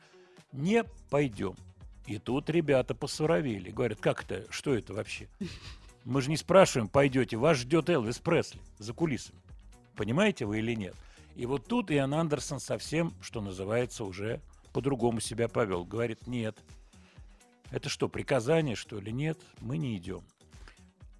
Не 0.54 0.86
пойдем. 1.10 1.54
И 2.08 2.18
тут 2.18 2.50
ребята 2.50 2.96
посуровели. 2.96 3.72
Говорят, 3.72 4.00
как 4.00 4.24
это, 4.24 4.50
что 4.52 4.74
это 4.74 4.94
вообще? 4.94 5.28
Мы 6.06 6.22
же 6.22 6.30
не 6.30 6.38
спрашиваем, 6.38 6.88
пойдете, 6.88 7.36
вас 7.36 7.58
ждет 7.58 7.90
Элвис 7.90 8.20
Пресли 8.20 8.62
за 8.78 8.94
кулисами. 8.94 9.38
Понимаете 9.98 10.46
вы 10.46 10.60
или 10.60 10.76
нет? 10.76 10.96
И 11.36 11.46
вот 11.46 11.68
тут 11.68 11.92
Иоанн 11.92 12.14
Андерсон 12.14 12.62
совсем, 12.62 13.14
что 13.22 13.42
называется, 13.42 14.06
уже 14.06 14.40
по-другому 14.72 15.20
себя 15.20 15.50
повел. 15.50 15.84
Говорит, 15.84 16.26
нет. 16.26 16.58
Это 17.70 17.90
что, 17.90 18.08
приказание, 18.08 18.78
что 18.78 18.98
ли? 18.98 19.12
Нет, 19.12 19.38
мы 19.60 19.78
не 19.78 19.98
идем. 19.98 20.22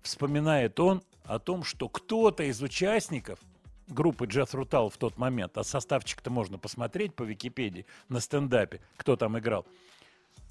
Вспоминает 0.02 0.80
он 0.80 1.04
о 1.30 1.40
том, 1.40 1.64
что 1.64 1.88
кто-то 1.90 2.44
из 2.44 2.62
участников 2.62 3.40
группы 3.88 4.26
Джефф 4.26 4.54
Рутал 4.54 4.90
в 4.90 4.98
тот 4.98 5.18
момент, 5.18 5.58
а 5.58 5.64
составчик-то 5.64 6.30
можно 6.30 6.58
посмотреть 6.58 7.16
по 7.16 7.24
Википедии 7.24 7.86
на 8.08 8.20
стендапе, 8.20 8.82
кто 8.98 9.16
там 9.16 9.38
играл. 9.38 9.66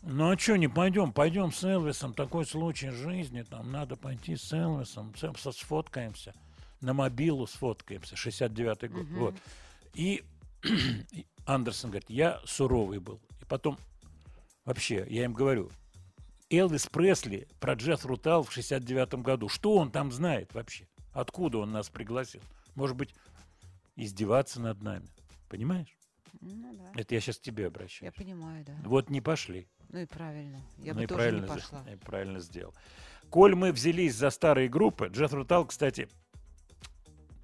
Ну 0.03 0.31
а 0.31 0.39
что, 0.39 0.57
не 0.57 0.69
пойдем? 0.69 1.13
Пойдем 1.13 1.53
с 1.53 1.65
Элвисом. 1.65 2.15
Такой 2.15 2.47
случай 2.47 2.91
жизни. 2.91 3.43
Там 3.43 3.73
надо 3.73 3.97
пойти 3.97 4.37
с 4.37 4.53
Элвисом. 4.53 5.13
С- 5.17 5.53
Сфоткаемся 5.53 6.35
на 6.81 6.93
мобилу 6.93 7.49
сфоткаемся, 7.49 8.15
69-й 8.15 8.89
год. 8.89 9.07
Вот. 9.11 9.35
И, 9.95 10.23
и 11.13 11.27
Андерсон 11.45 11.91
говорит, 11.91 12.09
я 12.11 12.41
суровый 12.45 13.01
был. 13.01 13.21
И 13.41 13.45
потом, 13.47 13.77
вообще, 14.65 15.05
я 15.11 15.25
им 15.25 15.33
говорю, 15.33 15.71
Элвис 16.51 16.87
Пресли 16.87 17.47
про 17.61 17.75
Джефф 17.75 18.07
Рутал 18.07 18.43
в 18.43 18.57
69-м 18.57 19.23
году. 19.23 19.49
Что 19.49 19.75
он 19.77 19.91
там 19.91 20.11
знает 20.13 20.55
вообще? 20.55 20.89
Откуда 21.13 21.59
он 21.59 21.73
нас 21.73 21.91
пригласил? 21.91 22.41
Может 22.75 22.97
быть, 22.97 23.15
издеваться 23.97 24.61
над 24.61 24.83
нами. 24.83 25.07
Понимаешь? 25.49 25.95
Ну 26.41 26.73
да. 26.75 27.01
Это 27.01 27.15
я 27.15 27.21
сейчас 27.21 27.39
к 27.39 27.43
тебе 27.43 27.65
Я 27.65 27.69
обращаюсь. 27.69 28.15
понимаю, 28.15 28.65
да. 28.65 28.77
Вот 28.85 29.11
не 29.11 29.21
пошли. 29.21 29.69
Ну 29.91 29.99
и 30.01 30.07
правильно. 30.07 30.61
Я 30.79 30.93
ну 30.95 31.01
бы 31.01 31.05
и 31.05 31.07
тоже 31.07 31.19
правильно, 31.19 31.41
не 31.43 31.47
за- 31.49 31.55
пошла. 31.55 31.85
и 31.91 31.97
правильно 31.97 32.41
сделал. 32.41 32.75
Коль 33.31 33.55
мы 33.55 33.73
взялись 33.73 34.15
за 34.15 34.31
старые 34.31 34.69
группы, 34.69 35.09
Джефф 35.09 35.33
Рутал, 35.33 35.67
кстати, 35.67 36.09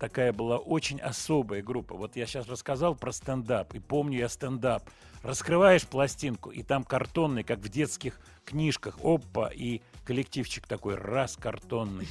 такая 0.04 0.34
была 0.34 0.58
очень 0.58 1.00
особая 1.00 1.62
группа. 1.62 1.94
Вот 1.94 2.14
я 2.14 2.26
сейчас 2.26 2.46
рассказал 2.46 2.94
про 2.94 3.10
стендап, 3.10 3.74
и 3.74 3.78
помню 3.78 4.18
я 4.18 4.28
стендап. 4.28 4.82
Раскрываешь 5.22 5.86
пластинку, 5.86 6.50
и 6.50 6.62
там 6.62 6.84
картонный, 6.84 7.42
как 7.42 7.60
в 7.60 7.70
детских 7.70 8.20
книжках, 8.44 8.98
опа, 9.02 9.48
и 9.48 9.80
коллективчик 10.04 10.66
такой, 10.66 10.96
раз 10.96 11.38
картонный. 11.38 12.06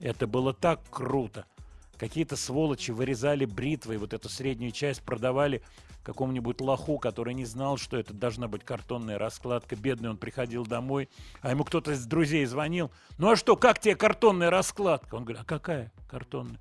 Это 0.00 0.26
было 0.26 0.54
так 0.54 0.80
круто. 0.88 1.44
Какие-то 1.98 2.36
сволочи 2.36 2.90
вырезали 2.90 3.44
бритвой, 3.44 3.98
вот 3.98 4.14
эту 4.14 4.30
среднюю 4.30 4.72
часть 4.72 5.02
продавали 5.02 5.62
какому-нибудь 6.04 6.62
лоху, 6.62 6.98
который 6.98 7.34
не 7.34 7.44
знал, 7.44 7.76
что 7.76 7.98
это 7.98 8.14
должна 8.14 8.48
быть 8.48 8.64
картонная 8.64 9.18
раскладка. 9.18 9.76
Бедный 9.76 10.08
он 10.08 10.16
приходил 10.16 10.64
домой, 10.64 11.10
а 11.42 11.50
ему 11.50 11.64
кто-то 11.64 11.92
из 11.92 12.06
друзей 12.06 12.46
звонил. 12.46 12.90
Ну 13.18 13.30
а 13.30 13.36
что, 13.36 13.56
как 13.56 13.78
тебе 13.78 13.94
картонная 13.94 14.48
раскладка? 14.48 15.16
Он 15.16 15.24
говорит, 15.24 15.42
а 15.42 15.44
какая 15.44 15.92
картонная? 16.08 16.60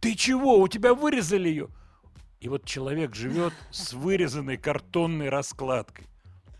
Ты 0.00 0.14
чего, 0.14 0.60
у 0.60 0.68
тебя 0.68 0.94
вырезали 0.94 1.48
ее? 1.48 1.68
И 2.40 2.48
вот 2.48 2.64
человек 2.64 3.14
живет 3.14 3.52
с 3.70 3.92
вырезанной 3.94 4.56
картонной 4.56 5.28
раскладкой. 5.28 6.06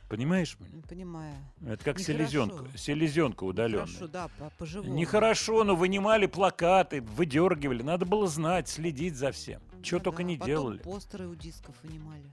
Понимаешь 0.09 0.57
меня? 0.59 0.70
Ну, 0.72 0.83
Понимаю. 0.83 1.35
Это 1.66 1.85
как 1.85 1.98
Нехорошо. 1.98 2.29
селезенка, 2.31 2.79
селезенка 2.79 3.44
удаленная. 3.44 3.87
Хорошо, 3.87 4.09
да, 4.09 4.29
по- 4.38 4.51
по-живому. 4.59 4.94
Нехорошо, 4.94 5.64
но 5.64 5.77
вынимали 5.77 6.24
плакаты, 6.27 7.03
выдергивали. 7.03 7.83
Надо 7.83 8.07
было 8.07 8.27
знать, 8.27 8.68
следить 8.68 9.16
за 9.16 9.33
всем. 9.33 9.61
Чего 9.83 9.98
Ну 9.98 10.05
только 10.05 10.18
да, 10.18 10.29
не 10.29 10.35
потом 10.37 10.46
делали. 10.48 10.79
постеры 10.79 11.29
у 11.29 11.35
дисков 11.35 11.74
вынимали. 11.83 12.33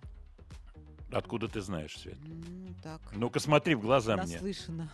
Откуда 1.11 1.47
ты 1.49 1.61
знаешь, 1.61 1.97
Свет? 1.97 2.17
Ну, 2.25 2.73
так. 2.81 3.01
Ну-ка 3.13 3.39
смотри 3.39 3.75
в 3.75 3.81
глаза 3.81 4.15
мне. 4.17 4.33
Наслышано. 4.35 4.89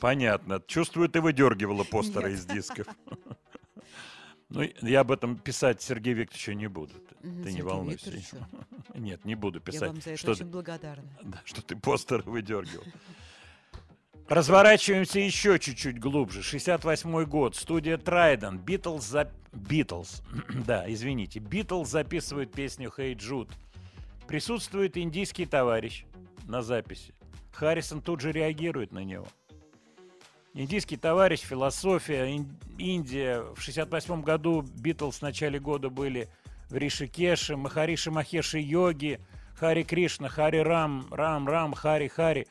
Понятно. 0.00 0.62
Чувствую, 0.66 1.08
ты 1.08 1.20
выдергивала 1.20 1.82
постеры 1.90 2.30
Нет. 2.30 2.38
из 2.38 2.46
дисков. 2.46 2.86
Ну, 4.50 4.62
я 4.80 5.00
об 5.00 5.10
этом 5.12 5.36
писать 5.36 5.82
Сергею 5.82 6.16
Викторовичу 6.16 6.52
не 6.52 6.68
буду. 6.68 6.94
Ты- 6.94 7.14
Ты 7.20 7.28
не 7.28 7.42
Сергею 7.44 7.66
волнуйся. 7.68 8.12
Нет, 8.94 9.24
не 9.24 9.34
буду 9.34 9.58
Я 9.58 9.64
писать. 9.64 9.88
вам 9.88 10.00
за 10.00 10.10
это 10.10 10.18
что, 10.18 10.30
очень 10.30 10.40
ты, 10.40 10.46
благодарна. 10.46 11.08
да, 11.22 11.42
что 11.44 11.60
ты 11.62 11.76
постеры 11.76 12.22
выдергивал. 12.22 12.84
Разворачиваемся 14.28 15.20
еще 15.20 15.58
чуть-чуть 15.58 15.98
глубже. 15.98 16.42
68 16.42 17.24
год. 17.24 17.56
Студия 17.56 17.96
Трайден. 17.96 18.58
Битлз 18.58 19.04
за... 19.06 19.32
Битлз. 19.52 20.22
да, 20.66 20.90
извините. 20.90 21.40
Битлз 21.40 21.88
записывают 21.88 22.52
песню 22.52 22.92
«Hey 22.96 23.14
Jude». 23.14 23.50
Присутствует 24.26 24.98
индийский 24.98 25.46
товарищ 25.46 26.04
на 26.44 26.60
записи. 26.60 27.14
Харрисон 27.52 28.02
тут 28.02 28.20
же 28.20 28.30
реагирует 28.32 28.92
на 28.92 29.02
него. 29.02 29.26
Индийский 30.54 30.96
товарищ, 30.96 31.40
философия, 31.40 32.36
Ин- 32.36 32.56
Индия. 32.78 33.42
В 33.54 33.60
68 33.60 34.22
году 34.22 34.62
Битлз 34.62 35.18
в 35.18 35.22
начале 35.22 35.60
года 35.60 35.88
были 35.90 36.28
в 36.68 36.76
Ришикеше, 36.76 37.56
Махариши 37.56 38.10
Махеши 38.10 38.58
Йоги, 38.60 39.20
Хари 39.54 39.82
Кришна, 39.82 40.28
Хари 40.28 40.58
Рам, 40.58 41.06
Рам, 41.10 41.46
Рам, 41.48 41.74
Хари 41.74 42.08
Хари. 42.08 42.46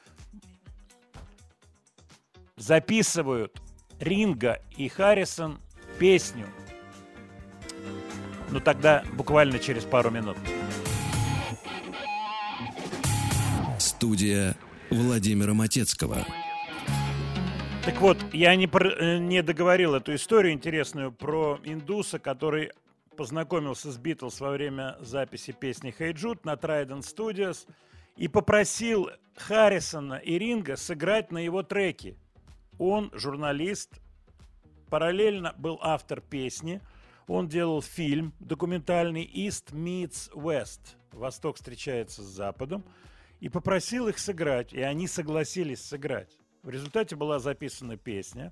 Записывают 2.55 3.61
Ринга 3.99 4.61
и 4.77 4.87
Харрисон 4.87 5.59
песню. 5.99 6.47
Ну 8.51 8.59
тогда 8.59 9.03
буквально 9.13 9.59
через 9.59 9.83
пару 9.83 10.09
минут. 10.11 10.37
Студия 13.79 14.55
Владимира 14.89 15.53
Матецкого. 15.53 16.25
Так 17.87 18.01
вот, 18.01 18.17
я 18.33 18.53
не, 18.57 18.67
про- 18.67 18.89
э, 18.89 19.17
не 19.17 19.41
договорил 19.41 19.95
эту 19.95 20.13
историю 20.13 20.51
интересную 20.51 21.13
про 21.13 21.57
индуса, 21.63 22.19
который 22.19 22.73
познакомился 23.15 23.93
с 23.93 23.97
Битлз 23.97 24.41
во 24.41 24.51
время 24.51 24.97
записи 24.99 25.53
песни 25.53 25.95
«Hey 25.97 26.11
Jude» 26.11 26.41
на 26.43 26.55
Trident 26.55 26.99
Studios 26.99 27.65
и 28.17 28.27
попросил 28.27 29.09
Харрисона 29.37 30.15
и 30.15 30.37
Ринга 30.37 30.75
сыграть 30.75 31.31
на 31.31 31.37
его 31.37 31.63
треке. 31.63 32.17
Он 32.77 33.09
журналист, 33.13 34.01
параллельно 34.89 35.55
был 35.57 35.79
автор 35.81 36.19
песни. 36.19 36.81
Он 37.25 37.47
делал 37.47 37.81
фильм 37.81 38.33
документальный 38.41 39.23
«East 39.25 39.71
meets 39.71 40.29
West». 40.33 40.81
Восток 41.13 41.55
встречается 41.55 42.21
с 42.21 42.25
Западом. 42.25 42.83
И 43.39 43.47
попросил 43.47 44.09
их 44.09 44.19
сыграть. 44.19 44.73
И 44.73 44.81
они 44.81 45.07
согласились 45.07 45.81
сыграть. 45.81 46.37
В 46.67 46.69
результате 46.69 47.15
была 47.15 47.39
записана 47.39 47.95
песня 47.95 48.51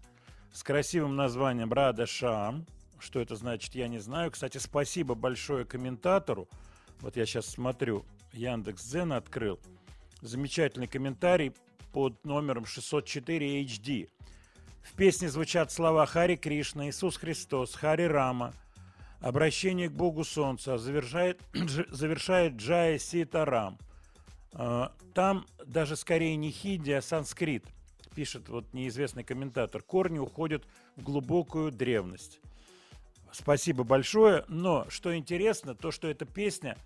с 0.53 0.63
красивым 0.63 1.18
названием 1.18 1.74
«Рада 1.74 2.05
Шам». 2.05 2.66
Что 2.97 3.20
это 3.20 3.36
значит, 3.36 3.76
я 3.76 3.89
не 3.89 3.99
знаю. 3.99 4.32
Кстати, 4.32 4.57
спасибо 4.57 5.16
большое 5.16 5.66
комментатору. 5.66 6.47
Вот 7.01 7.18
я 7.18 7.26
сейчас 7.26 7.45
смотрю, 7.45 8.05
Яндекс 8.32 8.86
Дзен 8.86 9.11
открыл. 9.11 9.59
Замечательный 10.22 10.88
комментарий 10.88 11.51
под 11.91 12.24
номером 12.24 12.66
604 12.66 13.66
HD. 13.66 14.09
В 14.82 14.93
песне 14.93 15.28
звучат 15.28 15.74
слова 15.74 16.05
Хари 16.05 16.38
Кришна, 16.38 16.88
Иисус 16.88 17.18
Христос, 17.18 17.76
Хари 17.76 18.03
Рама, 18.03 18.53
обращение 19.20 19.89
к 19.89 19.91
Богу 19.91 20.24
Солнца, 20.24 20.78
завершает, 20.78 21.41
завершает 21.89 22.53
Джая 22.53 22.97
Ситарам. 22.97 23.78
А, 24.53 24.93
Там 25.13 25.45
даже 25.66 25.97
скорее 25.97 26.38
не 26.38 26.51
хинди, 26.51 26.91
а 26.91 27.01
санскрит, 27.01 27.66
пишет 28.16 28.49
вот 28.49 28.74
неизвестный 28.74 29.24
комментатор. 29.24 29.82
Корни 29.82 30.18
уходят 30.18 30.63
в 30.95 31.03
глубокую 31.03 31.72
древность. 31.72 32.39
Спасибо 33.32 33.84
большое. 33.84 34.45
Но 34.47 34.89
что 34.89 35.16
интересно, 35.16 35.76
то, 35.76 35.91
что 35.91 36.07
эта 36.07 36.26
песня 36.26 36.78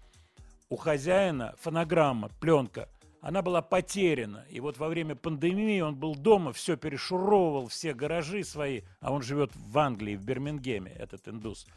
у 0.69 0.75
хозяина, 0.75 1.53
фонограмма, 1.59 2.29
пленка, 2.39 2.89
она 3.21 3.41
была 3.41 3.61
потеряна. 3.61 4.45
И 4.49 4.59
вот 4.59 4.77
во 4.77 4.87
время 4.87 5.15
пандемии 5.15 5.81
он 5.81 5.95
был 5.95 6.15
дома, 6.15 6.53
все 6.53 6.75
перешуровывал, 6.77 7.67
все 7.67 7.93
гаражи 7.93 8.43
свои, 8.43 8.81
а 9.01 9.11
он 9.11 9.21
живет 9.21 9.51
в 9.55 9.77
Англии, 9.77 10.15
в 10.15 10.25
Бирмингеме, 10.25 10.91
этот 10.91 11.27
индус. 11.27 11.67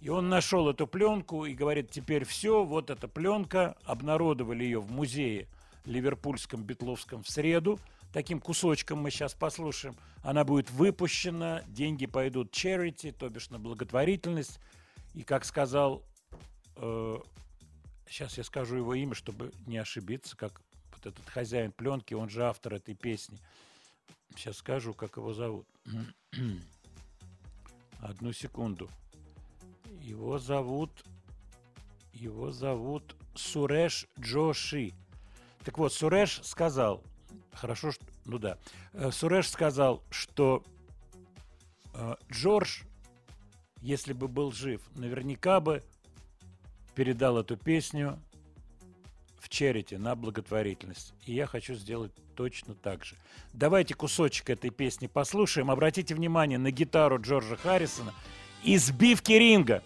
И 0.00 0.08
он 0.08 0.28
нашел 0.28 0.68
эту 0.68 0.86
пленку 0.86 1.44
и 1.44 1.54
говорит, 1.54 1.90
теперь 1.90 2.24
все, 2.24 2.64
вот 2.64 2.90
эта 2.90 3.06
пленка, 3.06 3.76
обнародовали 3.84 4.64
ее 4.64 4.80
в 4.80 4.90
музее 4.90 5.46
Ливерпульском, 5.84 6.62
Бетловском 6.62 7.22
в 7.22 7.28
среду, 7.28 7.78
таким 8.12 8.40
кусочком 8.40 8.98
мы 8.98 9.10
сейчас 9.10 9.34
послушаем. 9.34 9.96
Она 10.22 10.44
будет 10.44 10.70
выпущена, 10.70 11.62
деньги 11.68 12.06
пойдут 12.06 12.52
charity, 12.52 13.12
то 13.12 13.28
бишь 13.28 13.50
на 13.50 13.58
благотворительность. 13.58 14.60
И 15.14 15.22
как 15.22 15.44
сказал, 15.44 16.02
э, 16.76 17.18
сейчас 18.08 18.38
я 18.38 18.44
скажу 18.44 18.76
его 18.76 18.94
имя, 18.94 19.14
чтобы 19.14 19.52
не 19.66 19.78
ошибиться, 19.78 20.36
как 20.36 20.60
вот 20.92 21.06
этот 21.06 21.28
хозяин 21.28 21.72
пленки, 21.72 22.14
он 22.14 22.28
же 22.28 22.44
автор 22.44 22.74
этой 22.74 22.94
песни. 22.94 23.38
Сейчас 24.36 24.58
скажу, 24.58 24.94
как 24.94 25.16
его 25.16 25.32
зовут. 25.32 25.66
Одну 28.00 28.32
секунду. 28.32 28.88
Его 30.02 30.38
зовут... 30.38 31.04
Его 32.12 32.50
зовут 32.50 33.16
Суреш 33.34 34.06
Джоши. 34.18 34.92
Так 35.64 35.78
вот, 35.78 35.92
Суреш 35.92 36.40
сказал, 36.42 37.02
хорошо, 37.52 37.92
что, 37.92 38.04
ну 38.24 38.38
да, 38.38 38.58
Э, 38.92 39.10
Суреш 39.10 39.48
сказал, 39.48 40.02
что 40.10 40.62
э, 41.94 42.14
Джордж, 42.30 42.82
если 43.80 44.12
бы 44.12 44.28
был 44.28 44.52
жив, 44.52 44.82
наверняка 44.96 45.60
бы 45.60 45.82
передал 46.94 47.38
эту 47.38 47.56
песню 47.56 48.18
в 49.38 49.48
черити 49.48 49.94
на 49.94 50.14
благотворительность. 50.16 51.14
И 51.24 51.32
я 51.32 51.46
хочу 51.46 51.74
сделать 51.74 52.12
точно 52.34 52.74
так 52.74 53.04
же. 53.04 53.16
Давайте 53.52 53.94
кусочек 53.94 54.50
этой 54.50 54.70
песни 54.70 55.06
послушаем. 55.06 55.70
Обратите 55.70 56.14
внимание 56.14 56.58
на 56.58 56.70
гитару 56.70 57.20
Джорджа 57.20 57.56
Харрисона 57.56 58.12
и 58.62 58.76
сбивки 58.76 59.32
ринга. 59.32 59.82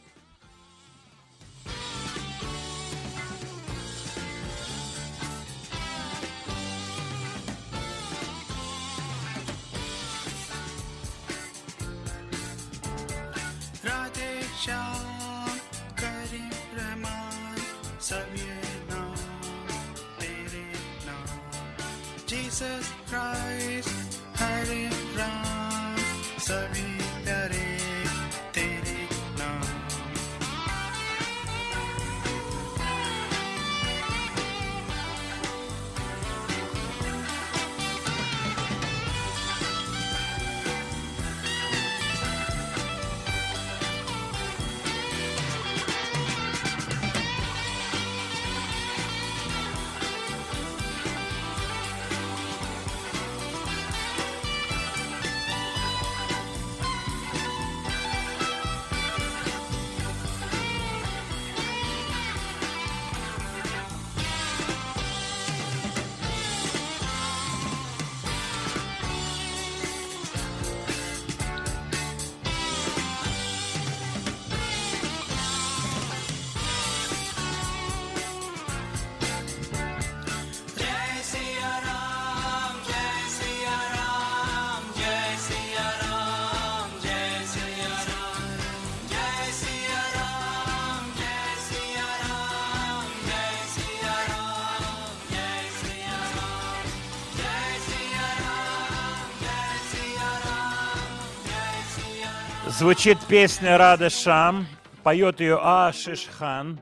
Звучит 102.85 103.18
песня 103.28 103.78
Рада 103.78 104.11
Шам, 104.11 104.66
поет 105.03 105.41
ее 105.41 105.59
Ашиш 105.59 106.26
Хан. 106.26 106.78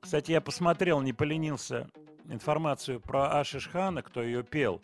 Кстати, 0.00 0.32
я 0.32 0.40
посмотрел, 0.40 1.00
не 1.00 1.12
поленился 1.12 1.88
информацию 2.28 2.98
про 2.98 3.38
Ашиш 3.38 3.68
Хана, 3.68 4.02
кто 4.02 4.20
ее 4.20 4.42
пел. 4.42 4.82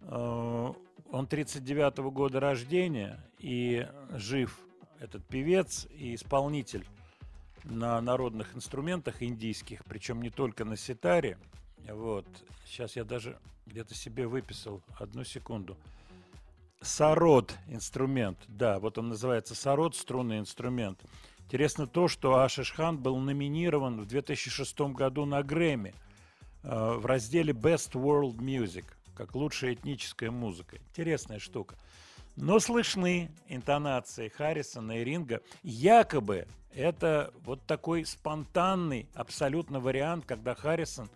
Э, 0.00 0.72
Он 1.10 1.26
39 1.26 1.98
года 2.14 2.40
рождения 2.40 3.22
и 3.38 3.86
жив 4.14 4.58
этот 5.00 5.22
певец 5.26 5.86
и 5.90 6.14
исполнитель 6.14 6.86
на 7.64 8.00
народных 8.00 8.56
инструментах 8.56 9.22
индийских, 9.22 9.84
причем 9.84 10.22
не 10.22 10.30
только 10.30 10.64
на 10.64 10.78
ситаре. 10.78 11.36
Вот. 11.86 12.26
Сейчас 12.64 12.96
я 12.96 13.04
даже 13.04 13.38
где-то 13.66 13.94
себе 13.94 14.26
выписал. 14.26 14.80
Одну 14.98 15.24
секунду. 15.24 15.76
Сарод 16.84 17.56
инструмент. 17.66 18.38
Да, 18.46 18.78
вот 18.78 18.98
он 18.98 19.08
называется 19.08 19.54
Сарод 19.54 19.96
струнный 19.96 20.38
инструмент. 20.38 21.02
Интересно 21.46 21.86
то, 21.86 22.08
что 22.08 22.40
Ашиш 22.40 22.72
Хан 22.72 22.98
был 22.98 23.16
номинирован 23.16 24.00
в 24.00 24.06
2006 24.06 24.80
году 24.92 25.24
на 25.24 25.42
Грэмми 25.42 25.94
э, 26.62 26.92
в 26.94 27.06
разделе 27.06 27.54
Best 27.54 27.92
World 27.92 28.36
Music, 28.36 28.84
как 29.14 29.34
лучшая 29.34 29.72
этническая 29.72 30.30
музыка. 30.30 30.76
Интересная 30.90 31.38
штука. 31.38 31.76
Но 32.36 32.58
слышны 32.58 33.30
интонации 33.48 34.28
Харрисона 34.28 35.00
и 35.00 35.04
Ринга. 35.04 35.40
Якобы 35.62 36.46
это 36.74 37.32
вот 37.44 37.64
такой 37.66 38.04
спонтанный 38.04 39.08
абсолютно 39.14 39.80
вариант, 39.80 40.26
когда 40.26 40.54
Харрисон, 40.54 41.08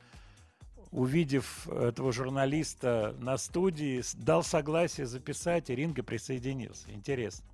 увидев 0.91 1.69
этого 1.69 2.13
журналиста 2.13 3.15
на 3.19 3.37
студии, 3.37 4.03
дал 4.15 4.43
согласие 4.43 5.07
записать, 5.07 5.71
и 5.71 5.75
Ринга 5.75 6.03
присоединился. 6.03 6.91
Интересно. 6.91 7.45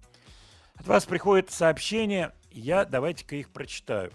От 0.77 0.87
вас 0.87 1.05
приходит 1.05 1.51
сообщение, 1.51 2.33
я 2.51 2.85
давайте-ка 2.85 3.37
их 3.37 3.51
прочитаю. 3.51 4.13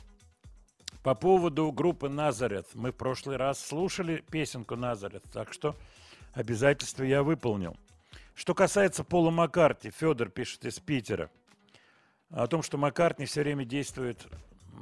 По 1.03 1.15
поводу 1.15 1.71
группы 1.71 2.09
Назарет. 2.09 2.67
Мы 2.73 2.91
в 2.91 2.95
прошлый 2.95 3.37
раз 3.37 3.65
слушали 3.65 4.23
песенку 4.29 4.75
Назарет, 4.75 5.23
так 5.31 5.53
что 5.53 5.75
обязательства 6.33 7.03
я 7.03 7.23
выполнил. 7.23 7.77
Что 8.35 8.53
касается 8.53 9.03
Пола 9.03 9.31
Маккарти, 9.31 9.91
Федор 9.91 10.29
пишет 10.29 10.65
из 10.65 10.79
Питера. 10.79 11.29
о 12.29 12.47
том, 12.47 12.61
что 12.61 12.77
Маккартни 12.77 13.25
все 13.25 13.41
время 13.41 13.65
действует, 13.65 14.27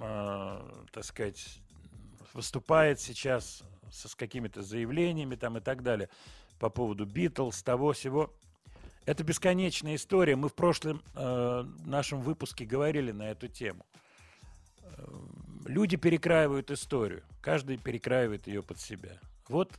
э, 0.02 0.82
так 0.92 1.04
сказать, 1.06 1.60
выступает 2.34 3.00
сейчас 3.00 3.64
со, 3.92 4.08
с 4.10 4.16
какими-то 4.16 4.62
заявлениями 4.62 5.36
там 5.36 5.58
и 5.58 5.62
так 5.62 5.84
далее 5.84 6.10
по 6.60 6.70
поводу 6.70 7.06
Битлз, 7.06 7.62
того 7.64 7.94
всего. 7.94 8.34
Это 9.06 9.24
бесконечная 9.24 9.96
история. 9.96 10.36
Мы 10.36 10.50
в 10.50 10.54
прошлом 10.54 11.02
э, 11.16 11.66
нашем 11.86 12.22
выпуске 12.22 12.66
говорили 12.66 13.12
на 13.12 13.30
эту 13.30 13.48
тему. 13.48 13.86
Э, 14.82 15.06
Люди 15.66 15.98
перекраивают 15.98 16.72
историю. 16.72 17.24
Каждый 17.42 17.78
перекраивает 17.78 18.48
ее 18.48 18.64
под 18.64 18.80
себя. 18.80 19.20
Вот, 19.50 19.72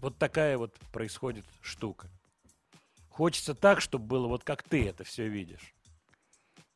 вот 0.00 0.16
такая 0.16 0.58
вот 0.58 0.74
происходит 0.92 1.44
штука. 1.60 2.08
Хочется 3.08 3.54
так, 3.54 3.80
чтобы 3.80 4.06
было 4.06 4.28
вот 4.28 4.44
как 4.44 4.62
ты 4.62 4.86
это 4.86 5.02
все 5.02 5.28
видишь. 5.28 5.74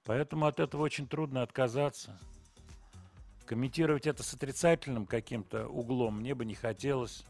Поэтому 0.05 0.47
от 0.47 0.59
этого 0.59 0.83
очень 0.83 1.07
трудно 1.07 1.43
отказаться. 1.43 2.19
Комментировать 3.51 4.07
это 4.07 4.23
с 4.23 4.33
отрицательным 4.33 5.07
каким-то 5.07 5.67
углом 5.67 6.19
мне 6.19 6.37
бы 6.37 6.45
не 6.45 6.55
хотелось. 6.55 7.25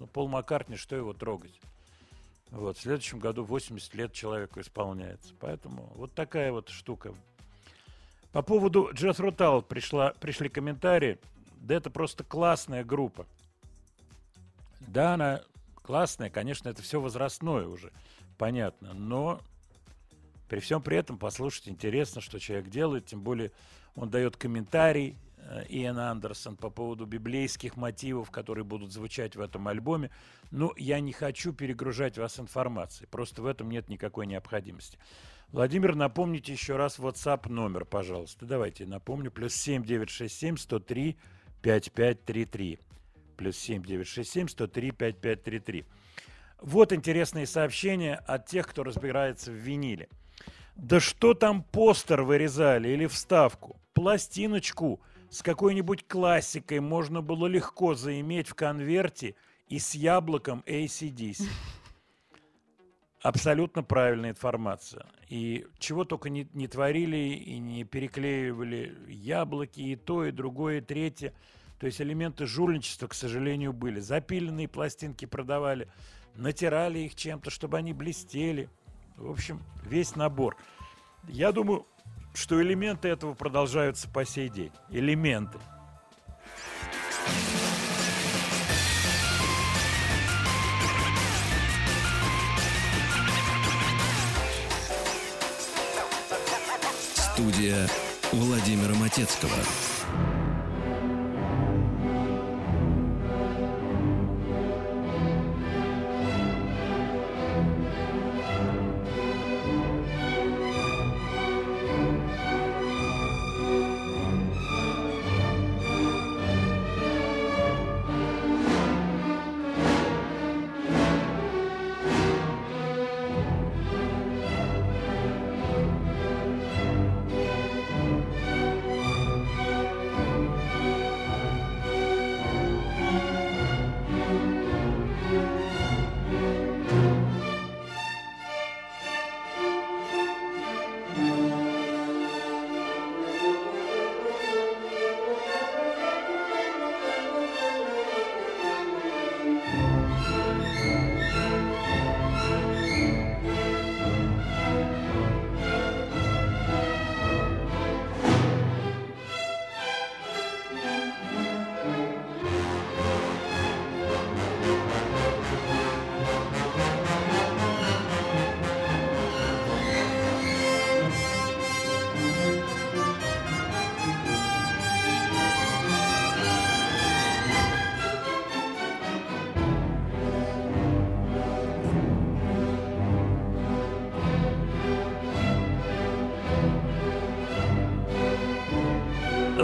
Ну, 0.00 0.06
Пол 0.06 0.28
Маккартни, 0.28 0.76
что 0.76 0.96
его 0.96 1.14
трогать? 1.14 1.58
Вот, 2.50 2.76
в 2.76 2.82
следующем 2.82 3.18
году 3.18 3.42
80 3.42 3.94
лет 3.94 4.12
человеку 4.12 4.60
исполняется. 4.60 5.32
Поэтому 5.40 5.90
вот 5.94 6.12
такая 6.12 6.52
вот 6.52 6.68
штука. 6.68 7.14
По 8.32 8.42
поводу 8.42 8.90
Джефф 8.92 9.18
Рутал 9.18 9.62
пришла, 9.62 10.12
пришли 10.20 10.50
комментарии. 10.50 11.18
Да 11.56 11.74
это 11.74 11.88
просто 11.88 12.22
классная 12.22 12.84
группа. 12.84 13.26
Да, 14.80 15.14
она 15.14 15.40
классная, 15.76 16.28
конечно, 16.28 16.68
это 16.68 16.82
все 16.82 17.00
возрастное 17.00 17.66
уже, 17.66 17.92
понятно. 18.36 18.92
Но 18.92 19.40
при 20.50 20.60
всем 20.60 20.82
при 20.82 20.98
этом 20.98 21.16
послушать 21.16 21.70
интересно, 21.70 22.20
что 22.20 22.38
человек 22.38 22.68
делает, 22.68 23.06
тем 23.06 23.22
более 23.22 23.52
он 23.94 24.10
дает 24.10 24.36
комментарий, 24.36 25.16
Иэн 25.68 25.98
Андерсон, 25.98 26.56
по 26.56 26.70
поводу 26.70 27.06
библейских 27.06 27.76
мотивов, 27.76 28.30
которые 28.30 28.64
будут 28.64 28.92
звучать 28.92 29.36
в 29.36 29.40
этом 29.40 29.68
альбоме. 29.68 30.10
Ну, 30.50 30.72
я 30.76 31.00
не 31.00 31.12
хочу 31.12 31.52
перегружать 31.52 32.18
вас 32.18 32.38
информацией, 32.38 33.08
просто 33.10 33.42
в 33.42 33.46
этом 33.46 33.70
нет 33.70 33.88
никакой 33.88 34.26
необходимости. 34.26 34.98
Владимир, 35.52 35.94
напомните 35.94 36.52
еще 36.52 36.76
раз 36.76 36.98
WhatsApp 36.98 37.50
номер, 37.50 37.84
пожалуйста. 37.84 38.46
Давайте 38.46 38.86
напомню. 38.86 39.30
Плюс 39.30 39.54
7967 39.54 40.56
103 40.56 41.18
5533. 41.60 42.78
Плюс 43.36 43.58
7967 43.58 44.48
103 44.48 44.90
5533. 44.92 45.84
Вот 46.62 46.92
интересные 46.94 47.46
сообщения 47.46 48.14
от 48.14 48.46
тех, 48.46 48.66
кто 48.66 48.82
разбирается 48.82 49.50
в 49.50 49.54
виниле. 49.54 50.08
Да 50.74 51.00
что 51.00 51.34
там 51.34 51.62
постер 51.62 52.22
вырезали 52.22 52.88
или 52.88 53.06
вставку? 53.06 53.78
Пластиночку 53.92 55.02
с 55.32 55.42
какой-нибудь 55.42 56.06
классикой 56.06 56.80
можно 56.80 57.22
было 57.22 57.46
легко 57.46 57.94
заиметь 57.94 58.48
в 58.48 58.54
конверте 58.54 59.34
и 59.66 59.78
с 59.78 59.94
яблоком 59.94 60.62
ACDC. 60.66 61.48
Абсолютно 63.22 63.82
правильная 63.82 64.30
информация. 64.30 65.06
И 65.30 65.66
чего 65.78 66.04
только 66.04 66.28
не, 66.28 66.46
не 66.52 66.68
творили 66.68 67.16
и 67.16 67.58
не 67.58 67.84
переклеивали 67.84 68.94
яблоки, 69.08 69.80
и 69.80 69.96
то, 69.96 70.26
и 70.26 70.32
другое, 70.32 70.78
и 70.78 70.80
третье. 70.82 71.32
То 71.80 71.86
есть 71.86 72.02
элементы 72.02 72.44
жульничества, 72.44 73.06
к 73.06 73.14
сожалению, 73.14 73.72
были. 73.72 74.00
Запиленные 74.00 74.68
пластинки 74.68 75.24
продавали, 75.24 75.88
натирали 76.34 76.98
их 76.98 77.14
чем-то, 77.14 77.48
чтобы 77.48 77.78
они 77.78 77.94
блестели. 77.94 78.68
В 79.16 79.30
общем, 79.30 79.62
весь 79.82 80.14
набор. 80.14 80.58
Я 81.26 81.52
думаю, 81.52 81.86
что 82.34 82.60
элементы 82.62 83.08
этого 83.08 83.34
продолжаются 83.34 84.08
по 84.08 84.24
сей 84.24 84.48
день. 84.48 84.72
Элементы. 84.90 85.58
Студия 97.14 97.88
Владимира 98.32 98.94
Матецкого. 98.94 99.50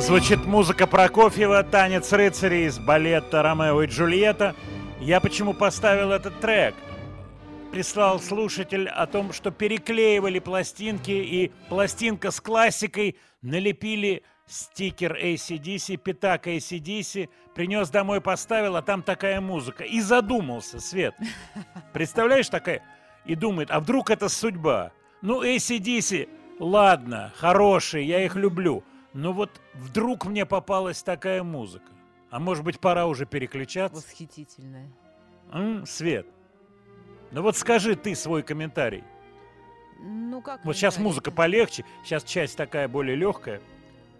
Звучит 0.08 0.46
музыка 0.46 0.86
Прокофьева, 0.86 1.62
танец 1.64 2.14
рыцарей 2.14 2.64
из 2.64 2.78
балета 2.78 3.42
«Ромео 3.42 3.82
и 3.82 3.86
Джульетта». 3.88 4.56
Я 5.00 5.20
почему 5.20 5.52
поставил 5.52 6.12
этот 6.12 6.40
трек? 6.40 6.74
Прислал 7.72 8.18
слушатель 8.18 8.88
о 8.88 9.06
том, 9.06 9.34
что 9.34 9.50
переклеивали 9.50 10.38
пластинки, 10.38 11.10
и 11.10 11.52
пластинка 11.68 12.30
с 12.30 12.40
классикой 12.40 13.18
налепили 13.42 14.22
стикер 14.46 15.14
ACDC, 15.14 15.98
пятак 15.98 16.46
ACDC, 16.46 17.28
принес 17.54 17.90
домой, 17.90 18.22
поставил, 18.22 18.76
а 18.76 18.82
там 18.82 19.02
такая 19.02 19.42
музыка. 19.42 19.84
И 19.84 20.00
задумался, 20.00 20.80
Свет. 20.80 21.14
Представляешь, 21.92 22.48
такая? 22.48 22.80
И 23.26 23.34
думает, 23.34 23.70
а 23.70 23.78
вдруг 23.78 24.08
это 24.08 24.30
судьба? 24.30 24.90
Ну, 25.20 25.44
ACDC, 25.44 26.30
ладно, 26.60 27.30
хорошие, 27.36 28.06
я 28.06 28.24
их 28.24 28.36
люблю. 28.36 28.82
Но 29.12 29.32
вот 29.32 29.60
вдруг 29.74 30.26
мне 30.26 30.44
попалась 30.46 31.02
такая 31.02 31.42
музыка. 31.42 31.92
А 32.30 32.38
может 32.38 32.62
быть, 32.64 32.78
пора 32.78 33.06
уже 33.06 33.24
переключаться? 33.26 33.96
Восхитительная. 33.96 34.90
М, 35.50 35.86
Свет, 35.86 36.26
ну 37.30 37.42
вот 37.42 37.56
скажи 37.56 37.94
ты 37.96 38.14
свой 38.14 38.42
комментарий. 38.42 39.02
Ну 40.00 40.42
как? 40.42 40.64
Вот 40.64 40.76
сейчас 40.76 40.98
музыка 40.98 41.30
полегче, 41.30 41.84
сейчас 42.04 42.22
часть 42.24 42.56
такая 42.56 42.86
более 42.86 43.16
легкая. 43.16 43.60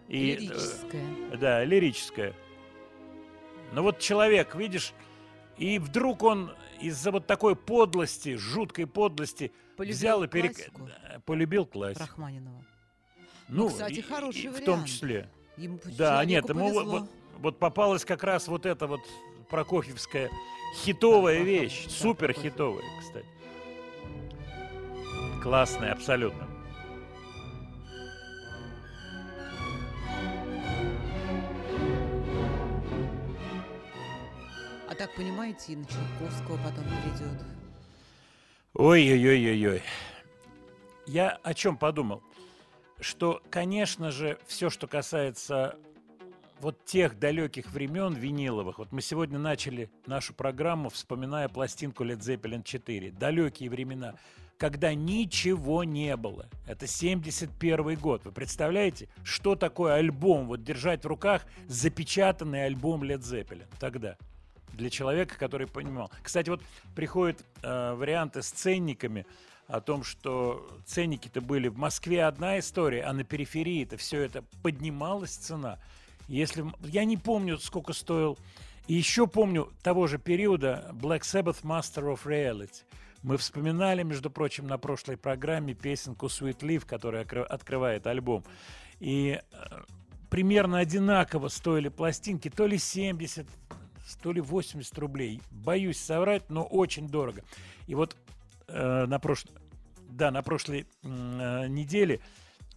И, 0.09 0.33
э, 0.33 0.37
Лирическая. 0.39 1.37
да, 1.39 1.65
лирическая. 1.65 2.35
Но 3.73 3.83
вот 3.83 3.99
человек, 3.99 4.55
видишь, 4.55 4.95
и 5.59 5.79
вдруг 5.79 6.23
он 6.23 6.53
из-за 6.81 7.11
вот 7.11 7.27
такой 7.27 7.55
подлости, 7.57 8.37
жуткой 8.37 8.87
подлости, 8.87 9.53
Полюбил 9.77 9.95
взял 9.97 10.23
и 10.25 10.29
перек... 10.29 10.57
полюбил 11.27 11.67
классику. 11.67 12.01
Рахманинова. 12.01 12.65
Ну, 13.49 13.65
ну, 13.65 13.69
Кстати, 13.71 14.01
хороший 14.01 14.43
и, 14.43 14.49
вариант. 14.49 14.63
В 14.63 14.65
том 14.67 14.85
числе. 14.85 15.29
Ему 15.57 15.81
да, 15.97 16.25
нет, 16.25 16.49
ему 16.49 16.69
повезло. 16.69 16.85
вот, 16.85 17.11
вот 17.39 17.59
попалась 17.59 18.05
как 18.05 18.23
раз 18.23 18.47
вот 18.47 18.67
эта 18.67 18.87
вот 18.87 19.01
прокофьевская 19.49 20.31
хитовая 20.77 21.39
да, 21.39 21.45
вещь, 21.45 21.85
да, 21.85 21.91
супер 21.91 22.33
хитовая, 22.33 22.85
кстати. 23.01 23.27
Классная, 25.43 25.93
абсолютно. 25.93 26.47
А 34.89 34.95
так, 34.95 35.15
понимаете, 35.15 35.73
и 35.73 35.77
на 35.77 35.85
Чайковского 35.87 36.59
потом 36.59 36.85
придет? 36.85 37.43
Ой-ой-ой-ой-ой. 38.75 39.83
Я 41.07 41.31
о 41.43 41.55
чем 41.55 41.77
подумал? 41.79 42.23
Что, 43.01 43.43
конечно 43.51 44.11
же, 44.11 44.39
все, 44.47 44.71
что 44.71 44.87
касается 44.87 45.79
вот 46.61 46.85
тех 46.85 47.19
далеких 47.19 47.71
времен 47.71 48.15
виниловых. 48.15 48.79
Вот 48.79 48.93
мы 48.93 49.01
сегодня 49.01 49.39
начали 49.39 49.91
нашу 50.07 50.35
программу, 50.35 50.91
вспоминая 50.91 51.49
пластинку 51.49 52.05
Led 52.05 52.19
Zeppelin 52.19 52.63
4. 52.63 53.13
Далекие 53.13 53.71
времена, 53.71 54.15
когда 54.57 54.95
ничего 54.95 55.85
не 55.85 56.17
было. 56.17 56.49
Это 56.67 56.87
71 56.87 57.95
год. 57.97 58.25
Вы 58.25 58.33
представляете, 58.33 59.09
что 59.23 59.55
такое 59.55 59.95
альбом? 59.95 60.49
Вот 60.49 60.65
держать 60.65 61.05
в 61.05 61.07
руках 61.07 61.47
запечатанный 61.69 62.65
альбом 62.65 63.05
Led 63.05 63.21
Zeppelin 63.21 63.67
тогда. 63.79 64.17
Для 64.73 64.91
человека, 64.91 65.37
который 65.39 65.67
понимал. 65.67 66.11
Кстати, 66.23 66.51
вот 66.51 66.63
приходят 66.95 67.45
э, 67.63 67.95
варианты 67.95 68.43
с 68.43 68.51
ценниками 68.51 69.27
о 69.69 69.83
том, 69.83 70.03
что 70.03 70.67
ценники-то 70.87 71.43
были 71.43 71.69
в 71.69 71.77
Москве 71.77 72.25
одна 72.25 72.59
история, 72.59 73.03
а 73.03 73.13
на 73.13 73.23
периферии-то 73.23 73.99
все 73.99 74.23
это 74.23 74.43
поднималась 74.63 75.35
цена. 75.35 75.79
Если 76.27 76.65
я 76.85 77.05
не 77.05 77.17
помню, 77.17 77.59
сколько 77.59 77.93
стоил. 77.93 78.39
И 78.87 78.95
еще 78.95 79.27
помню 79.27 79.71
того 79.83 80.07
же 80.07 80.19
периода 80.19 80.91
Black 80.95 81.21
Sabbath 81.21 81.63
Master 81.63 82.15
of 82.15 82.25
Reality. 82.25 82.83
Мы 83.23 83.37
вспоминали, 83.37 84.03
между 84.03 84.31
прочим, 84.31 84.67
на 84.67 84.79
прошлой 84.79 85.19
программе 85.19 85.75
песенку 85.75 86.27
Sweet 86.27 86.61
Leaf, 86.61 86.87
которая 86.87 87.25
открывает 87.25 88.07
альбом. 88.07 88.45
И 89.01 89.39
э, 89.39 89.81
примерно 90.31 90.79
одинаково 90.79 91.49
стоили 91.49 91.89
пластинки, 91.89 92.49
то 92.49 92.67
ли 92.67 92.79
70, 92.79 93.47
то 94.23 94.33
ли 94.33 94.41
80 94.41 94.99
рублей. 94.99 95.43
Боюсь 95.51 95.99
соврать, 95.99 96.49
но 96.49 96.63
очень 96.63 97.09
дорого. 97.09 97.43
И 97.87 97.95
вот 97.95 98.17
э, 98.69 99.07
на 99.07 99.19
прошлой, 99.19 99.57
да, 100.09 100.31
на 100.31 100.43
прошлой 100.43 100.87
э, 101.03 101.67
неделе 101.69 102.21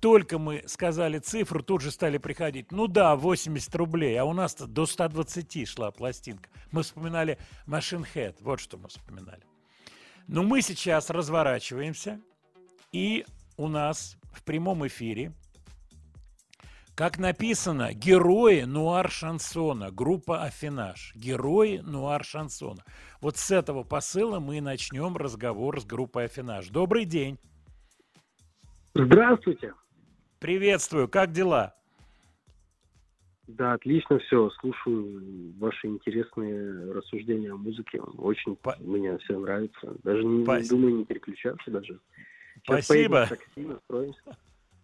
только 0.01 0.39
мы 0.39 0.63
сказали 0.65 1.19
цифру, 1.19 1.61
тут 1.61 1.81
же 1.81 1.91
стали 1.91 2.17
приходить. 2.17 2.71
Ну 2.71 2.87
да, 2.87 3.15
80 3.15 3.73
рублей, 3.75 4.17
а 4.17 4.25
у 4.25 4.33
нас-то 4.33 4.65
до 4.65 4.87
120 4.87 5.67
шла 5.69 5.91
пластинка. 5.91 6.49
Мы 6.71 6.81
вспоминали 6.81 7.37
Machine 7.67 8.05
Head, 8.13 8.37
вот 8.41 8.59
что 8.59 8.77
мы 8.77 8.89
вспоминали. 8.89 9.43
Но 10.27 10.41
мы 10.43 10.61
сейчас 10.61 11.09
разворачиваемся, 11.11 12.19
и 12.91 13.25
у 13.57 13.67
нас 13.67 14.17
в 14.33 14.43
прямом 14.43 14.85
эфире, 14.87 15.33
как 17.01 17.17
написано, 17.17 17.95
герои 17.95 18.61
нуар-шансона, 18.61 19.89
группа 19.89 20.43
Афинаж. 20.43 21.13
Герои 21.15 21.79
нуар-шансона. 21.79 22.83
Вот 23.21 23.37
с 23.37 23.49
этого 23.49 23.81
посыла 23.81 24.39
мы 24.39 24.59
и 24.59 24.61
начнем 24.61 25.17
разговор 25.17 25.81
с 25.81 25.85
группой 25.85 26.25
Афинаж. 26.25 26.67
Добрый 26.69 27.05
день. 27.05 27.39
Здравствуйте. 28.93 29.73
Приветствую. 30.39 31.07
Как 31.07 31.31
дела? 31.31 31.73
Да, 33.47 33.73
отлично 33.73 34.19
все. 34.19 34.51
Слушаю 34.59 35.55
ваши 35.57 35.87
интересные 35.87 36.93
рассуждения 36.93 37.51
о 37.51 37.57
музыке. 37.57 37.99
Очень 37.99 38.55
Па- 38.57 38.77
мне 38.79 39.17
все 39.17 39.39
нравится. 39.39 39.95
Даже 40.03 40.23
не, 40.23 40.37
не 40.37 40.43
Спасибо. 40.43 40.75
думаю 40.75 40.97
не 40.97 41.05
переключаться 41.05 41.71
даже. 41.71 41.99
Сейчас 42.57 42.85
Спасибо. 42.85 43.15
поедем 43.15 43.25
в 43.25 43.29
такси, 43.29 43.61
настроимся. 43.65 44.37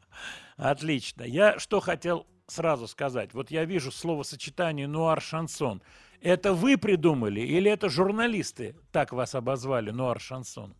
Отлично. 0.57 1.23
Я 1.23 1.59
что 1.59 1.79
хотел 1.79 2.25
сразу 2.47 2.87
сказать. 2.87 3.33
Вот 3.33 3.51
я 3.51 3.65
вижу 3.65 3.91
словосочетание 3.91 4.87
нуар-шансон. 4.87 5.81
Это 6.21 6.53
вы 6.53 6.77
придумали 6.77 7.41
или 7.41 7.69
это 7.69 7.89
журналисты 7.89 8.75
так 8.91 9.13
вас 9.13 9.35
обозвали, 9.35 9.91
нуар-шансон? 9.91 10.73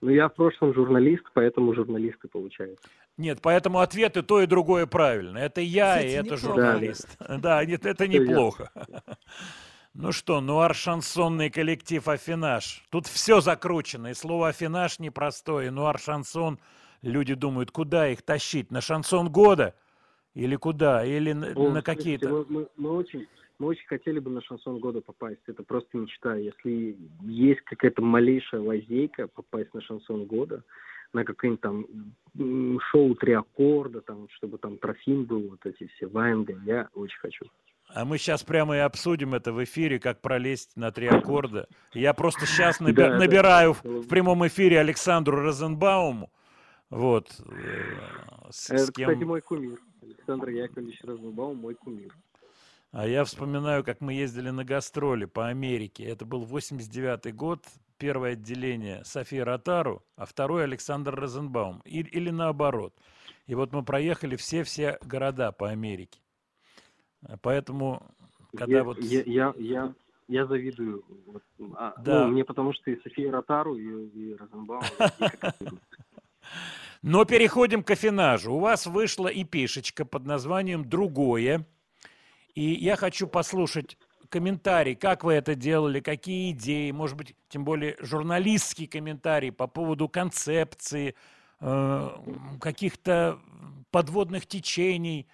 Ну, 0.00 0.10
я 0.10 0.28
в 0.28 0.34
прошлом 0.34 0.74
журналист, 0.74 1.24
поэтому 1.34 1.74
журналисты 1.74 2.28
получается. 2.28 2.88
Нет, 3.16 3.40
поэтому 3.42 3.80
ответ 3.80 4.16
и 4.16 4.22
то, 4.22 4.40
и 4.40 4.46
другое 4.46 4.86
правильно. 4.86 5.38
Это 5.38 5.60
я, 5.60 5.96
Кстати, 5.96 6.06
и 6.06 6.10
это 6.10 6.22
неплохо. 6.22 6.46
журналист. 6.46 7.18
Да, 7.28 7.64
нет, 7.64 7.86
это 7.86 8.08
неплохо. 8.08 8.70
Ну 9.94 10.12
что, 10.12 10.40
нуар-шансонный 10.40 11.50
коллектив 11.50 12.06
Афинаж. 12.06 12.84
Тут 12.90 13.08
все 13.08 13.40
закручено, 13.40 14.08
и 14.08 14.14
слово 14.14 14.48
Афинаж 14.50 15.00
непростое, 15.00 15.68
и 15.68 15.70
нуар-шансон. 15.70 16.60
Люди 17.02 17.34
думают, 17.34 17.70
куда 17.70 18.08
их 18.08 18.22
тащить? 18.22 18.70
На 18.70 18.80
шансон 18.80 19.28
года? 19.30 19.74
Или 20.34 20.56
куда? 20.56 21.04
Или 21.04 21.32
на, 21.32 21.52
О, 21.54 21.70
на 21.70 21.82
какие-то... 21.82 22.28
Мы, 22.28 22.44
мы- 22.48 22.68
мы 22.76 22.90
очень, 22.90 23.26
мы 23.58 23.68
очень 23.68 23.86
хотели 23.86 24.18
бы 24.18 24.30
на 24.30 24.40
шансон 24.42 24.78
года 24.78 25.00
попасть. 25.00 25.40
Это 25.46 25.62
просто 25.62 25.96
мечта. 25.96 26.34
Если 26.36 26.96
есть 27.22 27.60
какая-то 27.62 28.02
малейшая 28.02 28.60
лазейка 28.60 29.28
попасть 29.28 29.72
на 29.74 29.80
шансон 29.80 30.26
года, 30.26 30.62
на 31.12 31.24
какое-нибудь 31.24 31.60
там 31.62 31.86
шоу 32.90 33.14
три 33.14 33.32
аккорда, 33.32 34.00
там, 34.02 34.28
чтобы 34.36 34.58
там 34.58 34.76
Трофим 34.78 35.24
был, 35.24 35.48
вот 35.50 35.64
эти 35.64 35.88
все 35.96 36.06
Ваенга, 36.06 36.54
я 36.66 36.88
очень 36.94 37.18
хочу. 37.18 37.46
А 37.94 38.04
мы 38.04 38.18
сейчас 38.18 38.42
прямо 38.42 38.76
и 38.76 38.80
обсудим 38.80 39.34
это 39.34 39.50
в 39.52 39.64
эфире, 39.64 39.98
как 39.98 40.20
пролезть 40.20 40.76
на 40.76 40.92
три 40.92 41.06
аккорда. 41.06 41.66
Я 41.94 42.12
просто 42.12 42.44
сейчас 42.44 42.78
Да, 42.80 42.86
это- 42.90 43.16
набираю 43.18 43.70
это- 43.72 43.88
в 44.02 44.08
прямом 44.08 44.46
эфире 44.46 44.78
Александру 44.80 45.40
Розенбауму. 45.40 46.30
Вот. 46.90 47.28
э, 47.50 48.50
с- 48.50 48.70
Это, 48.70 48.86
с 48.86 48.90
кем- 48.92 49.08
кстати, 49.10 49.24
мой 49.24 49.40
кумир. 49.40 49.78
Александр 50.02 50.48
Яковлевич 50.50 51.00
Розенбаум, 51.02 51.56
мой 51.58 51.74
кумир. 51.74 52.14
А 52.92 53.06
я 53.06 53.24
вспоминаю, 53.24 53.84
как 53.84 54.00
мы 54.00 54.14
ездили 54.14 54.48
на 54.50 54.64
гастроли 54.64 55.26
по 55.26 55.48
Америке. 55.48 56.04
Это 56.04 56.24
был 56.24 56.44
89 56.44 57.32
год, 57.34 57.62
первое 57.98 58.32
отделение 58.32 59.04
София 59.04 59.44
Ротару, 59.44 60.02
а 60.16 60.24
второе 60.24 60.64
Александр 60.64 61.14
Розенбаум. 61.14 61.82
И- 61.84 62.00
или 62.00 62.30
наоборот. 62.30 62.94
И 63.46 63.54
вот 63.54 63.72
мы 63.72 63.82
проехали 63.84 64.36
все-все 64.36 64.98
города 65.02 65.52
по 65.52 65.68
Америке. 65.68 66.20
А 67.26 67.36
Поэтому, 67.36 68.02
когда 68.56 68.76
я, 68.78 68.84
вот... 68.84 68.98
я, 69.00 69.22
я, 69.26 69.54
я, 69.58 69.94
я 70.28 70.46
завидую. 70.46 71.04
Вот, 71.26 71.42
а, 71.76 71.94
Да. 72.00 72.24
ну, 72.26 72.32
мне 72.32 72.44
потому 72.44 72.72
что 72.72 72.90
и 72.90 73.00
София 73.02 73.30
Ротару, 73.30 73.76
и, 73.76 74.06
и 74.08 74.34
Розенбаум. 74.34 74.82
Но 77.02 77.24
переходим 77.24 77.82
к 77.82 77.90
афинажу. 77.90 78.54
У 78.54 78.58
вас 78.58 78.86
вышла 78.86 79.28
и 79.28 79.44
пишечка 79.44 80.04
под 80.04 80.26
названием 80.26 80.88
«Другое». 80.88 81.66
И 82.54 82.72
я 82.72 82.96
хочу 82.96 83.28
послушать 83.28 83.96
комментарий, 84.28 84.96
как 84.96 85.22
вы 85.22 85.34
это 85.34 85.54
делали, 85.54 86.00
какие 86.00 86.50
идеи, 86.50 86.90
может 86.90 87.16
быть, 87.16 87.36
тем 87.48 87.64
более 87.64 87.96
журналистский 88.00 88.86
комментарий 88.86 89.52
по 89.52 89.68
поводу 89.68 90.08
концепции, 90.08 91.14
э, 91.60 92.08
каких-то 92.60 93.38
подводных 93.90 94.46
течений, 94.46 95.28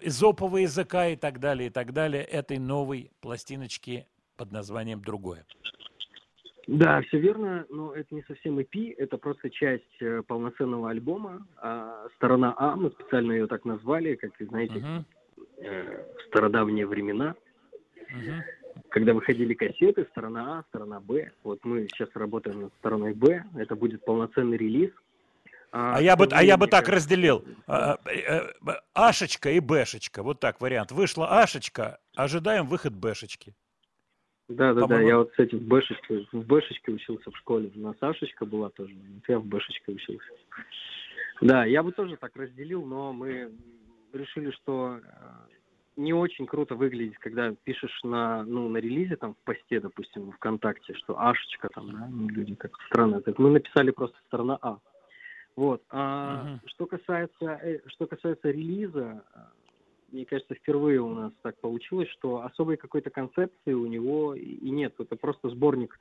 эзопового 0.00 0.58
языка 0.58 1.08
и 1.08 1.16
так 1.16 1.38
далее, 1.38 1.68
и 1.68 1.70
так 1.70 1.92
далее, 1.92 2.24
этой 2.24 2.58
новой 2.58 3.12
пластиночки 3.20 4.06
под 4.36 4.50
названием 4.50 5.02
«Другое». 5.02 5.46
Да, 6.68 7.02
все 7.02 7.18
верно, 7.18 7.66
но 7.70 7.92
это 7.92 8.14
не 8.14 8.22
совсем 8.22 8.58
EP, 8.58 8.94
это 8.96 9.18
просто 9.18 9.50
часть 9.50 10.00
э, 10.00 10.22
полноценного 10.26 10.90
альбома. 10.90 11.46
А 11.56 12.06
сторона 12.16 12.54
А, 12.56 12.76
мы 12.76 12.90
специально 12.90 13.32
ее 13.32 13.46
так 13.48 13.64
назвали, 13.64 14.14
как 14.14 14.30
вы 14.38 14.46
знаете, 14.46 14.74
Мгм, 14.74 15.04
э, 15.58 16.04
в 16.18 16.28
стародавние 16.28 16.86
времена, 16.86 17.34
мгм. 18.10 18.42
когда 18.90 19.12
выходили 19.12 19.54
кассеты, 19.54 20.06
сторона 20.12 20.58
А, 20.58 20.64
сторона 20.68 21.00
Б. 21.00 21.32
Вот 21.42 21.64
мы 21.64 21.88
сейчас 21.88 22.08
работаем 22.14 22.62
над 22.62 22.74
стороной 22.74 23.14
Б, 23.14 23.44
это 23.56 23.74
будет 23.74 24.04
полноценный 24.04 24.56
релиз. 24.56 24.92
А 25.72 26.00
я 26.00 26.16
бы, 26.16 26.28
а 26.30 26.44
я 26.44 26.58
бы 26.58 26.68
так 26.68 26.88
разделил. 26.88 27.44
А, 27.66 27.98
э, 28.04 28.10
э, 28.10 28.72
Ашечка 28.94 29.50
и 29.50 29.58
Бэшечка. 29.58 30.22
Вот 30.22 30.38
так 30.38 30.60
вариант. 30.60 30.92
Вышла 30.92 31.40
Ашечка, 31.40 31.98
ожидаем 32.14 32.66
выход 32.66 32.94
Бэшечки. 32.94 33.54
Да, 34.56 34.74
да, 34.74 34.86
да, 34.86 35.00
я 35.00 35.18
вот, 35.18 35.30
кстати, 35.30 35.54
в 35.54 35.62
Бэшечке, 35.62 36.26
в 36.32 36.46
Бэшечке 36.46 36.92
учился 36.92 37.30
в 37.30 37.36
школе. 37.38 37.70
У 37.74 37.78
нас 37.80 37.96
Сашечка 37.98 38.46
была 38.46 38.70
тоже, 38.70 38.94
вот 38.94 39.24
я 39.28 39.38
в 39.38 39.44
Бэшечке 39.46 39.92
учился. 39.92 40.32
Да, 41.40 41.64
я 41.64 41.82
бы 41.82 41.92
тоже 41.92 42.16
так 42.16 42.36
разделил, 42.36 42.84
но 42.84 43.12
мы 43.12 43.50
решили, 44.12 44.50
что 44.52 45.00
э, 45.02 45.10
не 45.96 46.12
очень 46.12 46.46
круто 46.46 46.74
выглядит, 46.74 47.18
когда 47.18 47.52
пишешь 47.64 47.98
на, 48.04 48.44
ну, 48.44 48.68
на 48.68 48.78
релизе, 48.78 49.16
там, 49.16 49.34
в 49.34 49.44
посте, 49.44 49.80
допустим, 49.80 50.30
в 50.30 50.32
ВКонтакте, 50.36 50.94
что 50.94 51.20
Ашечка 51.20 51.68
там, 51.68 51.90
да, 51.92 52.08
ну, 52.10 52.28
люди 52.28 52.54
как 52.54 52.72
странно. 52.86 53.20
Так 53.20 53.38
мы 53.38 53.50
написали 53.50 53.90
просто 53.90 54.16
сторона 54.26 54.58
А. 54.62 54.78
Вот. 55.56 55.82
А 55.90 56.44
Мгм. 56.44 56.60
что 56.66 56.86
касается, 56.86 57.60
э, 57.62 57.80
что 57.88 58.06
касается 58.06 58.50
релиза, 58.50 59.22
э, 59.34 59.38
мне 60.12 60.24
кажется, 60.24 60.54
впервые 60.54 61.00
у 61.00 61.08
нас 61.08 61.32
так 61.42 61.58
получилось, 61.60 62.08
что 62.10 62.44
особой 62.44 62.76
какой-то 62.76 63.10
концепции 63.10 63.72
у 63.72 63.86
него 63.86 64.34
и 64.34 64.70
нет. 64.70 64.94
Это 64.98 65.16
просто 65.16 65.48
сборник 65.48 65.98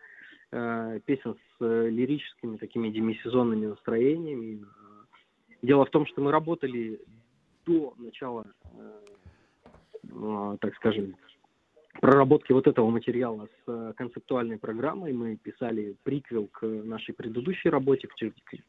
э, 0.51 0.99
песен 1.05 1.35
с 1.35 1.65
э, 1.65 1.89
лирическими 1.89 2.57
такими 2.57 2.89
демисезонными 2.89 3.67
настроениями. 3.67 4.61
Э, 4.61 4.91
Дело 5.61 5.85
в 5.85 5.91
том, 5.91 6.05
что 6.07 6.21
мы 6.21 6.31
работали 6.31 6.99
до 7.65 7.93
начала, 7.97 8.45
э, 8.73 8.99
э, 10.03 10.57
так 10.59 10.75
скажем, 10.75 11.15
проработке 11.99 12.53
вот 12.53 12.67
этого 12.67 12.89
материала 12.89 13.47
с 13.47 13.71
э, 13.71 13.93
концептуальной 13.95 14.57
программой. 14.57 15.13
Мы 15.13 15.35
писали 15.37 15.95
приквел 16.03 16.47
к 16.47 16.65
нашей 16.65 17.13
предыдущей 17.13 17.69
работе, 17.69 18.07
к, 18.07 18.15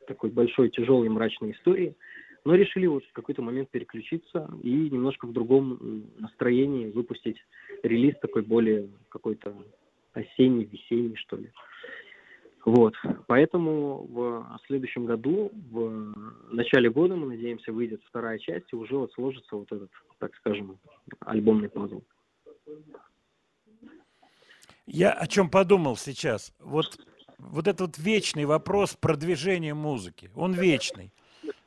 такой 0.06 0.30
большой, 0.30 0.68
тяжелой, 0.68 1.08
мрачной 1.08 1.52
истории. 1.52 1.96
Но 2.44 2.54
решили 2.54 2.86
вот 2.86 3.04
в 3.04 3.12
какой-то 3.12 3.42
момент 3.42 3.70
переключиться 3.70 4.50
и 4.62 4.90
немножко 4.90 5.26
в 5.26 5.32
другом 5.32 6.04
настроении 6.18 6.90
выпустить 6.90 7.36
релиз 7.82 8.16
такой 8.20 8.42
более 8.42 8.88
какой-то 9.08 9.54
осенний, 10.12 10.64
весенний, 10.64 11.16
что 11.16 11.36
ли. 11.36 11.52
Вот. 12.64 12.94
Поэтому 13.26 14.06
в 14.06 14.60
следующем 14.66 15.04
году, 15.04 15.50
в 15.70 16.14
начале 16.50 16.90
года, 16.90 17.16
мы 17.16 17.26
надеемся, 17.26 17.72
выйдет 17.72 18.02
вторая 18.04 18.38
часть, 18.38 18.66
и 18.72 18.76
уже 18.76 18.96
вот 18.96 19.12
сложится 19.12 19.56
вот 19.56 19.70
этот, 19.72 19.90
так 20.18 20.34
скажем, 20.36 20.78
альбомный 21.20 21.68
пазл. 21.68 22.02
Я 24.86 25.12
о 25.12 25.26
чем 25.26 25.48
подумал 25.48 25.96
сейчас. 25.96 26.54
Вот, 26.60 26.98
вот 27.38 27.66
этот 27.66 27.80
вот 27.80 27.98
вечный 27.98 28.44
вопрос 28.44 28.96
продвижения 28.96 29.74
музыки. 29.74 30.30
Он 30.34 30.52
вечный. 30.52 31.12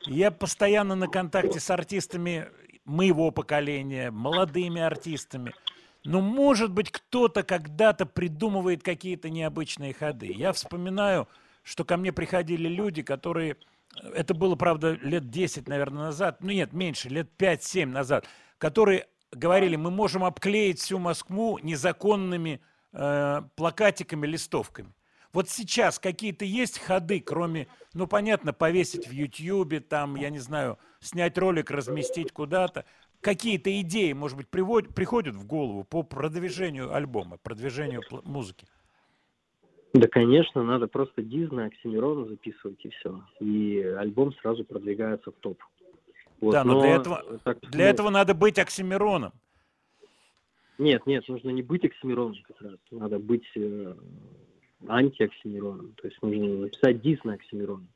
Я 0.06 0.30
постоянно 0.30 0.94
на 0.94 1.08
контакте 1.08 1.60
с 1.60 1.70
артистами 1.70 2.48
моего 2.84 3.30
поколения, 3.30 4.10
молодыми 4.10 4.80
артистами. 4.80 5.52
Но, 6.04 6.20
может 6.20 6.70
быть, 6.70 6.90
кто-то 6.90 7.42
когда-то 7.42 8.06
придумывает 8.06 8.82
какие-то 8.82 9.28
необычные 9.28 9.92
ходы. 9.92 10.32
Я 10.32 10.52
вспоминаю, 10.52 11.28
что 11.64 11.84
ко 11.84 11.96
мне 11.96 12.12
приходили 12.12 12.68
люди, 12.68 13.02
которые... 13.02 13.56
Это 14.14 14.34
было, 14.34 14.54
правда, 14.54 14.92
лет 15.02 15.30
10, 15.30 15.68
наверное, 15.68 16.04
назад. 16.04 16.38
Ну, 16.40 16.52
нет, 16.52 16.72
меньше, 16.72 17.08
лет 17.08 17.28
5-7 17.38 17.86
назад. 17.86 18.26
Которые 18.58 19.08
говорили, 19.32 19.74
мы 19.74 19.90
можем 19.90 20.22
обклеить 20.22 20.78
всю 20.78 20.98
Москву 21.00 21.58
незаконными 21.58 22.60
э, 22.92 23.42
плакатиками, 23.56 24.26
листовками. 24.26 24.92
Вот 25.32 25.48
сейчас 25.48 25.98
какие-то 25.98 26.44
есть 26.44 26.78
ходы, 26.78 27.20
кроме, 27.20 27.68
ну, 27.94 28.06
понятно, 28.06 28.52
повесить 28.52 29.08
в 29.08 29.12
Ютьюбе, 29.12 29.80
там, 29.80 30.16
я 30.16 30.30
не 30.30 30.38
знаю, 30.38 30.78
снять 31.00 31.36
ролик, 31.38 31.70
разместить 31.70 32.32
куда-то. 32.32 32.84
Какие-то 33.20 33.80
идеи, 33.80 34.12
может 34.12 34.36
быть, 34.36 34.48
приводят, 34.48 34.94
приходят 34.94 35.34
в 35.34 35.46
голову 35.46 35.84
по 35.84 36.02
продвижению 36.02 36.94
альбома, 36.94 37.38
продвижению 37.42 38.02
музыки? 38.24 38.66
Да, 39.94 40.08
конечно, 40.08 40.62
надо 40.62 40.86
просто 40.86 41.22
диз 41.22 41.50
на 41.50 41.66
Оксимирона 41.66 42.26
записывать 42.26 42.84
и 42.84 42.90
все. 42.90 43.22
И 43.40 43.80
альбом 43.80 44.34
сразу 44.34 44.64
продвигается 44.64 45.30
в 45.30 45.34
топ. 45.34 45.58
Вот, 46.40 46.52
да, 46.52 46.64
но, 46.64 46.80
для, 46.80 46.96
этого, 46.96 47.38
так, 47.44 47.60
для 47.60 47.84
ну, 47.84 47.90
этого 47.90 48.10
надо 48.10 48.34
быть 48.34 48.58
Оксимироном. 48.58 49.32
Нет, 50.78 51.06
нет, 51.06 51.26
нужно 51.28 51.50
не 51.50 51.62
быть 51.62 51.84
Оксимироном 51.84 52.36
как 52.46 52.60
раз. 52.60 52.76
Надо 52.90 53.18
быть 53.18 53.46
э, 53.56 53.94
анти-Оксимироном. 54.88 55.92
То 55.96 56.08
есть 56.08 56.20
нужно 56.22 56.46
написать 56.46 57.00
диз 57.00 57.22
на 57.24 57.34
Оксимирона. 57.34 57.86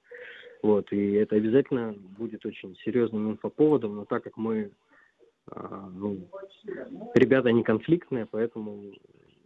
Вот, 0.63 0.93
и 0.93 1.13
это 1.13 1.37
обязательно 1.37 1.95
будет 2.19 2.45
очень 2.45 2.77
серьезным 2.85 3.31
инфоповодом, 3.31 3.97
но 3.97 4.05
так 4.05 4.25
как 4.25 4.37
мы, 4.37 4.71
а, 5.47 5.89
ну, 5.95 6.29
ребята 7.15 7.51
не 7.51 7.63
конфликтные, 7.63 8.27
поэтому 8.27 8.93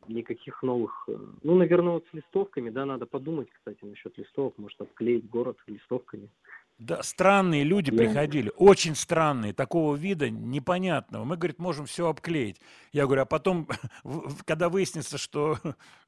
никаких 0.09 0.63
новых... 0.63 1.05
э, 1.09 1.17
Ну, 1.43 1.55
наверное, 1.55 1.95
вот 1.95 2.05
с 2.11 2.15
листовками, 2.15 2.71
да, 2.71 2.85
надо 2.85 3.07
подумать, 3.07 3.49
кстати, 3.51 3.85
насчет 3.85 4.19
листовок, 4.19 4.59
может, 4.59 4.81
обклеить 4.81 5.31
город 5.31 5.57
листовками. 5.67 6.29
Да, 6.79 7.03
странные 7.05 7.63
люди 7.63 7.93
Да. 7.93 7.99
приходили, 7.99 8.51
очень 8.57 8.97
странные, 8.97 9.53
такого 9.53 9.95
вида 9.95 10.29
непонятного. 10.29 11.25
Мы, 11.25 11.37
говорит, 11.37 11.61
можем 11.61 11.87
все 11.87 12.09
обклеить. 12.09 12.61
Я 12.93 13.07
говорю, 13.07 13.23
а 13.23 13.27
потом, 13.27 13.69
когда 14.45 14.69
выяснится, 14.69 15.17
что 15.17 15.57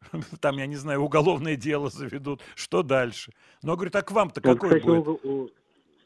там, 0.41 0.59
я 0.59 0.67
не 0.67 0.75
знаю, 0.77 1.03
уголовное 1.03 1.55
дело 1.57 1.89
заведут, 1.89 2.43
что 2.57 2.83
дальше? 2.83 3.33
Ну, 3.63 3.75
говорит, 3.77 3.95
а 3.95 4.03
к 4.03 4.11
вам-то 4.11 4.41
Вот, 4.41 4.55
какой 4.55 4.81
кстати, 4.81 4.85
будет? 4.85 5.21
у- 5.25 5.51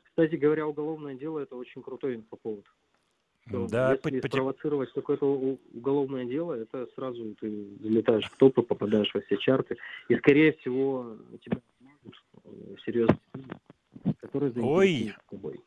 кстати 0.05 0.35
говоря, 0.35 0.67
уголовное 0.67 1.15
дело 1.15 1.39
это 1.39 1.57
очень 1.57 1.83
крутой 1.83 2.17
инфоповод. 2.17 2.67
Да, 3.47 3.93
если 3.93 4.03
пот- 4.03 4.21
поте- 4.21 4.29
спровоцировать 4.29 4.93
какое-то 4.93 5.59
уголовное 5.73 6.27
дело, 6.27 6.53
это 6.53 6.87
сразу 6.95 7.35
ты 7.41 7.67
залетаешь 7.81 8.27
в 8.27 8.37
топы, 8.37 8.63
попадаешь 8.63 9.11
во 9.15 9.23
все 9.23 9.39
чарты, 9.39 9.77
и 10.09 10.17
скорее 10.17 10.53
всего 10.53 11.17
тебя 11.43 11.57
серьезно, 12.85 13.19
которые 14.21 14.53
Ой. 14.63 15.15
тобой. 15.31 15.61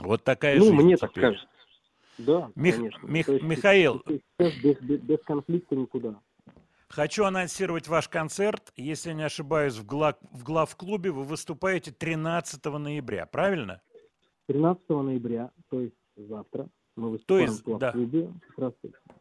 Вот 0.00 0.24
такая 0.24 0.56
Ну, 0.58 0.64
жизнь 0.64 0.74
мне 0.76 0.96
так 0.96 1.10
теперь. 1.10 1.24
кажется. 1.24 1.48
Да, 2.18 2.50
Мих- 2.54 2.76
конечно. 2.76 3.06
Мих- 3.06 3.26
То 3.26 3.32
есть 3.34 3.44
Михаил. 3.44 4.02
без, 4.38 4.78
без- 4.80 5.00
без 5.00 5.18
конфликта 5.24 5.76
никуда. 5.76 6.18
Хочу 6.88 7.24
анонсировать 7.24 7.88
ваш 7.88 8.08
концерт. 8.08 8.72
Если 8.76 9.12
не 9.12 9.24
ошибаюсь, 9.24 9.74
в, 9.76 9.84
гла- 9.84 10.16
в 10.32 10.44
главклубе 10.44 11.10
вы 11.10 11.24
выступаете 11.24 11.90
13 11.92 12.78
ноября, 12.78 13.26
правильно? 13.26 13.82
13 14.46 14.88
ноября, 15.02 15.50
то 15.68 15.80
есть 15.80 15.96
завтра, 16.16 16.68
мы 16.94 17.04
То 17.04 17.10
выступаем 17.10 17.50
есть, 17.50 17.66
в 17.66 17.78
да. 17.78 17.92
клубе, 17.92 18.32
как 18.48 18.58
раз, 18.58 18.72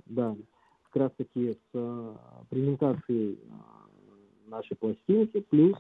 да, 0.05 0.35
как 0.83 0.95
раз 0.95 1.11
таки 1.17 1.53
с 1.53 1.57
э, 1.73 2.15
презентацией 2.49 3.39
э, 3.43 4.49
нашей 4.49 4.77
пластинки, 4.77 5.39
плюс, 5.41 5.75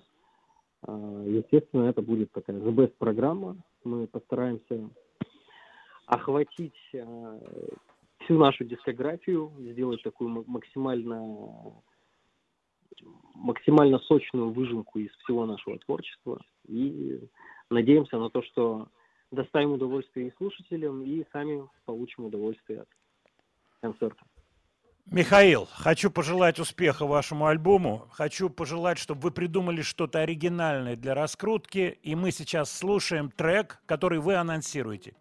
естественно, 0.87 1.83
это 1.83 2.01
будет 2.01 2.31
такая 2.31 2.57
The 2.57 2.71
Best 2.71 2.93
программа. 2.97 3.57
Мы 3.83 4.07
постараемся 4.07 4.89
охватить 6.05 6.75
э, 6.93 7.39
всю 8.19 8.37
нашу 8.37 8.65
дискографию, 8.65 9.51
сделать 9.59 10.01
такую 10.03 10.29
ма- 10.29 10.43
максимально 10.47 11.73
максимально 13.33 13.99
сочную 13.99 14.51
выжимку 14.51 14.99
из 14.99 15.11
всего 15.17 15.45
нашего 15.45 15.77
творчества 15.79 16.39
и 16.67 17.19
надеемся 17.69 18.17
на 18.17 18.29
то, 18.29 18.41
что 18.43 18.87
доставим 19.31 19.73
удовольствие 19.73 20.27
и 20.27 20.33
слушателям, 20.37 21.03
и 21.03 21.25
сами 21.31 21.67
получим 21.85 22.25
удовольствие 22.25 22.81
от 22.81 22.89
концерта. 23.81 24.23
Михаил, 25.11 25.67
хочу 25.71 26.09
пожелать 26.09 26.59
успеха 26.59 27.05
вашему 27.05 27.45
альбому. 27.45 28.07
Хочу 28.11 28.49
пожелать, 28.49 28.97
чтобы 28.97 29.21
вы 29.21 29.31
придумали 29.31 29.81
что-то 29.81 30.19
оригинальное 30.19 30.95
для 30.95 31.13
раскрутки. 31.13 31.99
И 32.01 32.15
мы 32.15 32.31
сейчас 32.31 32.71
слушаем 32.71 33.29
трек, 33.29 33.79
который 33.85 34.19
вы 34.19 34.35
анонсируете. 34.35 35.13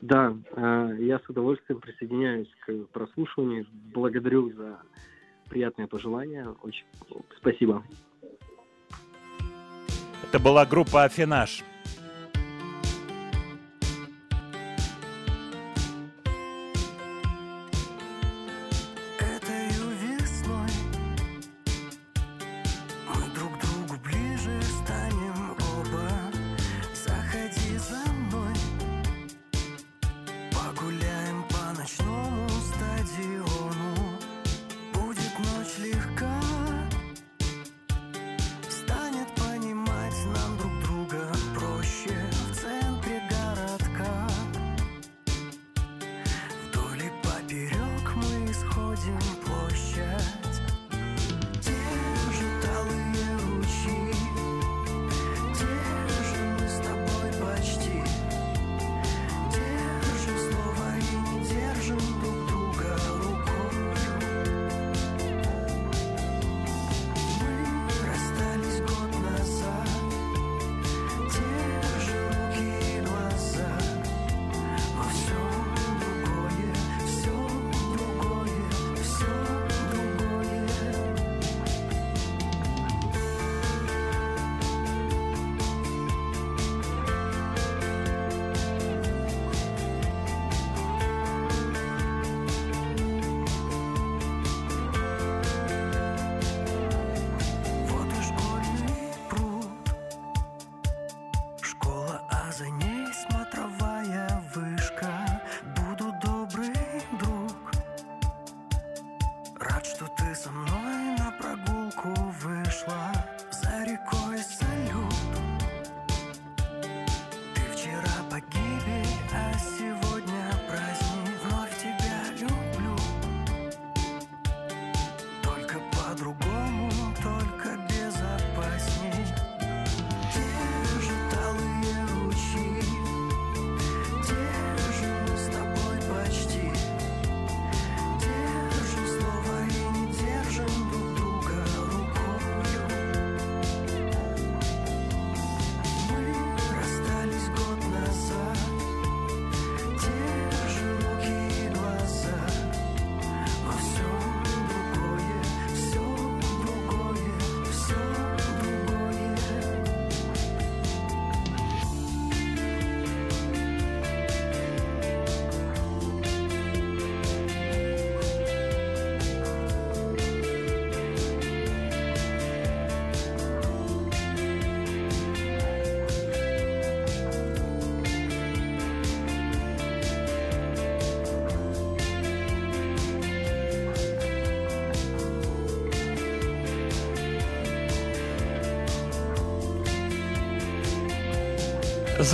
Да, 0.00 0.32
э, 0.52 0.96
я 1.00 1.18
с 1.18 1.28
удовольствием 1.28 1.80
присоединяюсь 1.80 2.48
к 2.64 2.72
прослушиванию. 2.92 3.66
Благодарю 3.92 4.52
за 4.52 4.78
приятные 5.48 5.88
пожелания. 5.88 6.48
Очень 6.62 6.84
спасибо. 7.36 7.82
Это 10.22 10.38
была 10.38 10.64
группа 10.64 11.02
«Афинаж». 11.02 11.64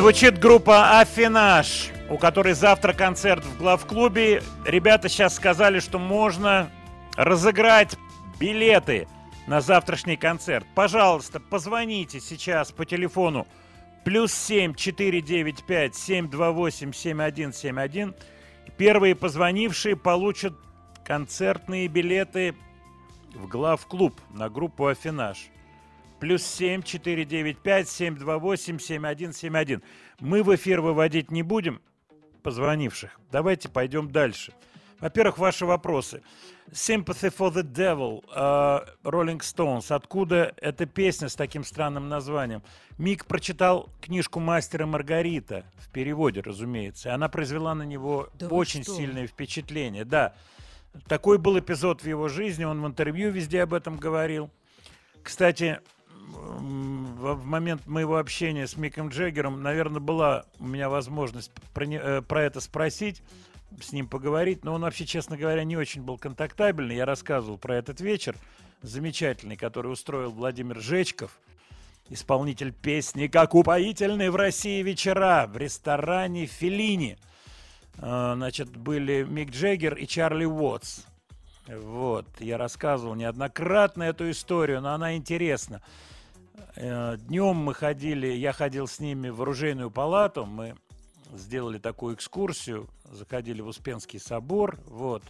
Звучит 0.04 0.38
группа 0.38 1.00
Афинаж, 1.00 1.88
у 2.10 2.18
которой 2.18 2.52
завтра 2.52 2.92
концерт 2.92 3.42
в 3.42 3.56
главклубе. 3.56 4.42
Ребята 4.66 5.08
сейчас 5.08 5.34
сказали, 5.34 5.80
что 5.80 5.98
можно 5.98 6.70
разыграть 7.16 7.96
билеты 8.38 9.08
на 9.46 9.62
завтрашний 9.62 10.18
концерт. 10.18 10.66
Пожалуйста, 10.74 11.40
позвоните 11.40 12.20
сейчас 12.20 12.70
по 12.70 12.84
телефону 12.84 13.46
плюс 14.04 14.34
7 14.34 14.74
495 14.74 15.96
728 15.96 16.92
7171. 16.92 18.14
Первые 18.76 19.14
позвонившие 19.14 19.96
получат 19.96 20.52
концертные 21.02 21.88
билеты 21.88 22.54
в 23.34 23.48
главклуб 23.48 24.20
на 24.34 24.50
группу 24.50 24.86
Афинаж. 24.86 25.48
Плюс 26.24 26.42
7 26.42 26.82
495 26.82 27.86
728 27.86 28.78
7171. 28.78 29.82
Мы 30.20 30.42
в 30.42 30.54
эфир 30.54 30.80
выводить 30.80 31.30
не 31.30 31.42
будем 31.42 31.82
позвонивших. 32.42 33.20
Давайте 33.30 33.68
пойдем 33.68 34.10
дальше. 34.10 34.54
Во-первых, 35.00 35.36
ваши 35.36 35.66
вопросы. 35.66 36.22
Sympathy 36.70 37.30
for 37.30 37.52
the 37.52 37.62
Devil, 37.62 38.24
э, 38.34 39.06
Rolling 39.06 39.40
Stones. 39.40 39.94
Откуда 39.94 40.54
эта 40.62 40.86
песня 40.86 41.28
с 41.28 41.34
таким 41.34 41.62
странным 41.62 42.08
названием? 42.08 42.62
Мик 42.96 43.26
прочитал 43.26 43.90
книжку 44.00 44.40
«Мастера 44.40 44.86
Маргарита» 44.86 45.66
в 45.76 45.90
переводе, 45.90 46.40
разумеется. 46.40 47.12
Она 47.12 47.28
произвела 47.28 47.74
на 47.74 47.82
него 47.82 48.30
Да 48.38 48.48
очень 48.48 48.82
что? 48.82 48.94
сильное 48.94 49.26
впечатление. 49.26 50.06
Да, 50.06 50.32
такой 51.06 51.36
был 51.36 51.58
эпизод 51.58 52.00
в 52.02 52.06
его 52.08 52.28
жизни. 52.28 52.64
Он 52.64 52.80
в 52.80 52.86
интервью 52.86 53.30
везде 53.30 53.60
об 53.64 53.74
этом 53.74 53.98
говорил. 53.98 54.48
Кстати, 55.22 55.80
в 56.32 57.44
момент 57.44 57.86
моего 57.86 58.18
общения 58.18 58.66
с 58.66 58.76
Миком 58.76 59.08
Джеггером, 59.08 59.62
наверное, 59.62 60.00
была 60.00 60.44
у 60.58 60.66
меня 60.66 60.88
возможность 60.88 61.50
про, 61.72 61.86
не- 61.86 62.00
э, 62.00 62.22
про 62.22 62.42
это 62.42 62.60
спросить, 62.60 63.22
с 63.80 63.92
ним 63.92 64.08
поговорить, 64.08 64.64
но 64.64 64.74
он 64.74 64.82
вообще, 64.82 65.04
честно 65.06 65.36
говоря, 65.36 65.64
не 65.64 65.76
очень 65.76 66.02
был 66.02 66.18
контактабельный. 66.18 66.96
Я 66.96 67.06
рассказывал 67.06 67.58
про 67.58 67.76
этот 67.76 68.00
вечер 68.00 68.36
замечательный, 68.82 69.56
который 69.56 69.90
устроил 69.90 70.30
Владимир 70.30 70.80
Жечков, 70.80 71.38
исполнитель 72.08 72.72
песни 72.72 73.26
«Как 73.26 73.54
упоительные 73.54 74.30
в 74.30 74.36
России 74.36 74.82
вечера» 74.82 75.46
в 75.46 75.56
ресторане 75.56 76.46
«Феллини». 76.46 77.18
Э, 77.98 78.32
Значит, 78.36 78.76
были 78.76 79.24
Мик 79.24 79.50
Джеггер 79.50 79.94
и 79.94 80.06
Чарли 80.06 80.44
Уотс. 80.44 81.04
Вот, 81.66 82.26
я 82.40 82.58
рассказывал 82.58 83.14
неоднократно 83.14 84.02
эту 84.02 84.30
историю, 84.30 84.82
но 84.82 84.92
она 84.92 85.16
интересна. 85.16 85.80
Днем 86.76 87.56
мы 87.56 87.74
ходили, 87.74 88.26
я 88.28 88.52
ходил 88.52 88.86
с 88.86 89.00
ними 89.00 89.28
в 89.28 89.42
оружейную 89.42 89.90
палату, 89.90 90.44
мы 90.46 90.76
сделали 91.32 91.78
такую 91.78 92.14
экскурсию, 92.16 92.88
заходили 93.04 93.60
в 93.60 93.68
Успенский 93.68 94.18
собор, 94.18 94.78
вот. 94.86 95.22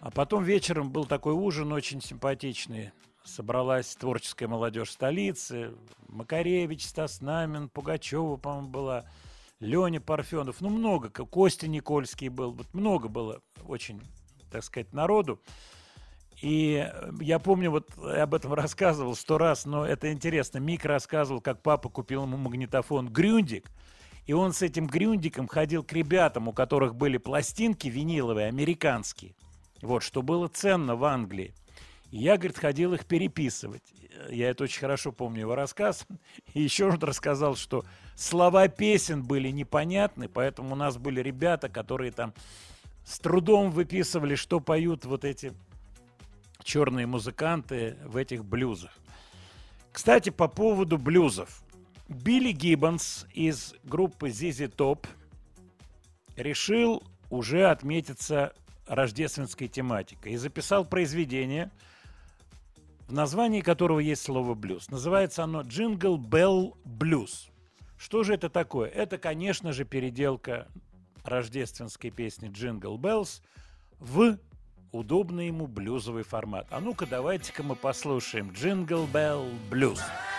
А 0.00 0.10
потом 0.10 0.44
вечером 0.44 0.90
был 0.90 1.06
такой 1.06 1.32
ужин 1.32 1.72
очень 1.72 2.00
симпатичный. 2.00 2.92
Собралась 3.24 3.94
творческая 3.96 4.46
молодежь 4.46 4.92
столицы, 4.92 5.74
Макаревич, 6.08 6.86
Стас 6.86 7.20
Намин, 7.20 7.68
Пугачева, 7.68 8.36
по-моему, 8.36 8.68
была, 8.68 9.04
Леня 9.60 10.00
Парфенов, 10.00 10.60
ну 10.60 10.70
много, 10.70 11.10
Ко- 11.10 11.26
Костя 11.26 11.68
Никольский 11.68 12.28
был, 12.28 12.52
вот 12.52 12.72
много 12.72 13.08
было 13.08 13.40
очень, 13.66 14.00
так 14.50 14.64
сказать, 14.64 14.92
народу. 14.94 15.42
И 16.40 16.88
э, 16.88 17.10
я 17.20 17.38
помню, 17.38 17.70
вот 17.70 17.90
я 17.96 18.24
об 18.24 18.34
этом 18.34 18.54
рассказывал 18.54 19.16
сто 19.16 19.38
раз, 19.38 19.64
но 19.64 19.84
это 19.84 20.12
интересно. 20.12 20.58
Мик 20.58 20.84
рассказывал, 20.84 21.40
как 21.40 21.62
папа 21.62 21.88
купил 21.88 22.24
ему 22.24 22.36
магнитофон 22.36 23.08
Грюндик, 23.08 23.70
и 24.26 24.32
он 24.32 24.52
с 24.52 24.62
этим 24.62 24.86
Грюндиком 24.86 25.48
ходил 25.48 25.82
к 25.82 25.92
ребятам, 25.92 26.48
у 26.48 26.52
которых 26.52 26.94
были 26.94 27.16
пластинки 27.16 27.88
виниловые, 27.88 28.46
американские. 28.48 29.34
Вот, 29.82 30.02
что 30.02 30.22
было 30.22 30.48
ценно 30.48 30.96
в 30.96 31.04
Англии. 31.04 31.54
И 32.10 32.18
я, 32.18 32.36
говорит, 32.36 32.58
ходил 32.58 32.94
их 32.94 33.04
переписывать. 33.04 33.82
Я 34.30 34.50
это 34.50 34.64
очень 34.64 34.80
хорошо 34.80 35.12
помню, 35.12 35.40
его 35.40 35.54
рассказ. 35.54 36.06
И 36.54 36.62
еще 36.62 36.88
он 36.88 36.98
рассказал, 37.00 37.56
что 37.56 37.84
слова 38.16 38.68
песен 38.68 39.22
были 39.22 39.48
непонятны, 39.48 40.28
поэтому 40.28 40.72
у 40.72 40.76
нас 40.76 40.96
были 40.96 41.20
ребята, 41.20 41.68
которые 41.68 42.12
там 42.12 42.34
с 43.04 43.18
трудом 43.20 43.70
выписывали, 43.70 44.34
что 44.34 44.60
поют 44.60 45.04
вот 45.04 45.24
эти 45.24 45.52
черные 46.68 47.06
музыканты 47.06 47.96
в 48.04 48.18
этих 48.18 48.44
блюзах. 48.44 48.92
Кстати, 49.90 50.28
по 50.28 50.48
поводу 50.48 50.98
блюзов. 50.98 51.62
Билли 52.08 52.52
Гиббонс 52.52 53.26
из 53.32 53.74
группы 53.84 54.28
ZZ 54.28 54.74
Top 54.76 55.06
решил 56.36 57.02
уже 57.30 57.70
отметиться 57.70 58.52
рождественской 58.86 59.68
тематикой 59.68 60.32
и 60.32 60.36
записал 60.36 60.84
произведение, 60.84 61.70
в 63.08 63.14
названии 63.14 63.62
которого 63.62 64.00
есть 64.00 64.22
слово 64.22 64.54
блюз. 64.54 64.90
Называется 64.90 65.44
оно 65.44 65.62
«Jingle 65.62 66.18
Bell 66.18 66.76
Blues». 66.84 67.48
Что 67.96 68.24
же 68.24 68.34
это 68.34 68.50
такое? 68.50 68.90
Это, 68.90 69.16
конечно 69.16 69.72
же, 69.72 69.84
переделка 69.84 70.68
рождественской 71.24 72.10
песни 72.10 72.50
«Jingle 72.50 72.98
Bells» 72.98 73.42
в 73.98 74.38
удобный 74.92 75.48
ему 75.48 75.66
блюзовый 75.66 76.22
формат. 76.22 76.66
А 76.70 76.80
ну-ка, 76.80 77.06
давайте-ка 77.06 77.62
мы 77.62 77.74
послушаем 77.74 78.52
«Jingle 78.52 79.06
Bell 79.06 79.46
Blues». 79.70 79.98
Well, 79.98 80.37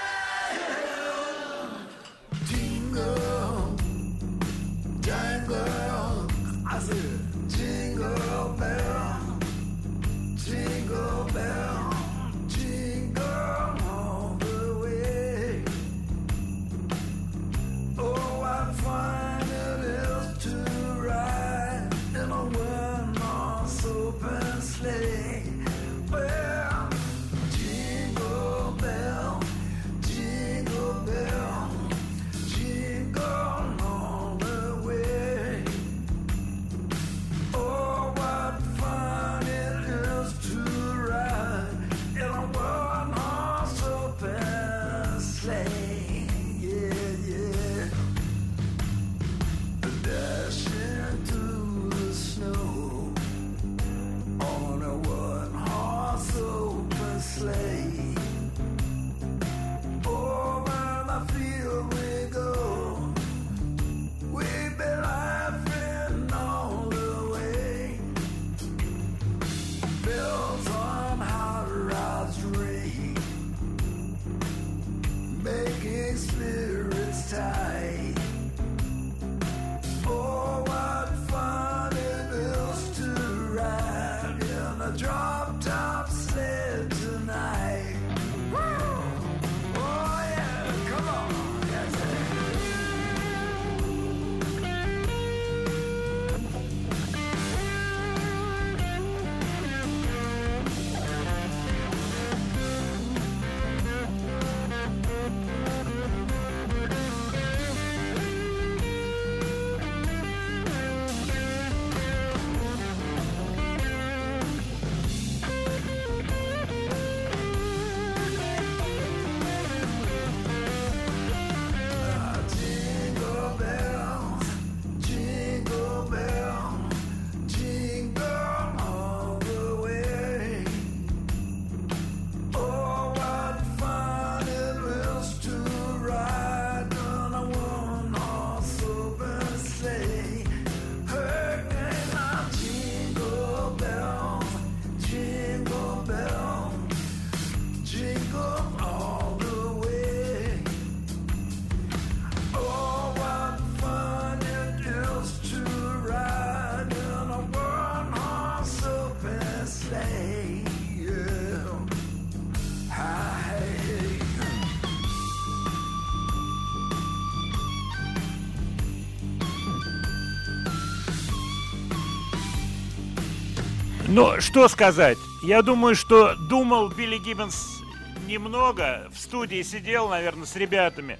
Ну, 174.22 174.41
что 174.41 174.67
сказать? 174.67 175.17
Я 175.41 175.61
думаю, 175.61 175.95
что 175.95 176.36
думал 176.49 176.89
Билли 176.89 177.20
Гиббонс 177.20 177.82
немного. 178.28 179.07
В 179.13 179.17
студии 179.17 179.61
сидел, 179.61 180.09
наверное, 180.09 180.45
с 180.45 180.57
ребятами. 180.57 181.17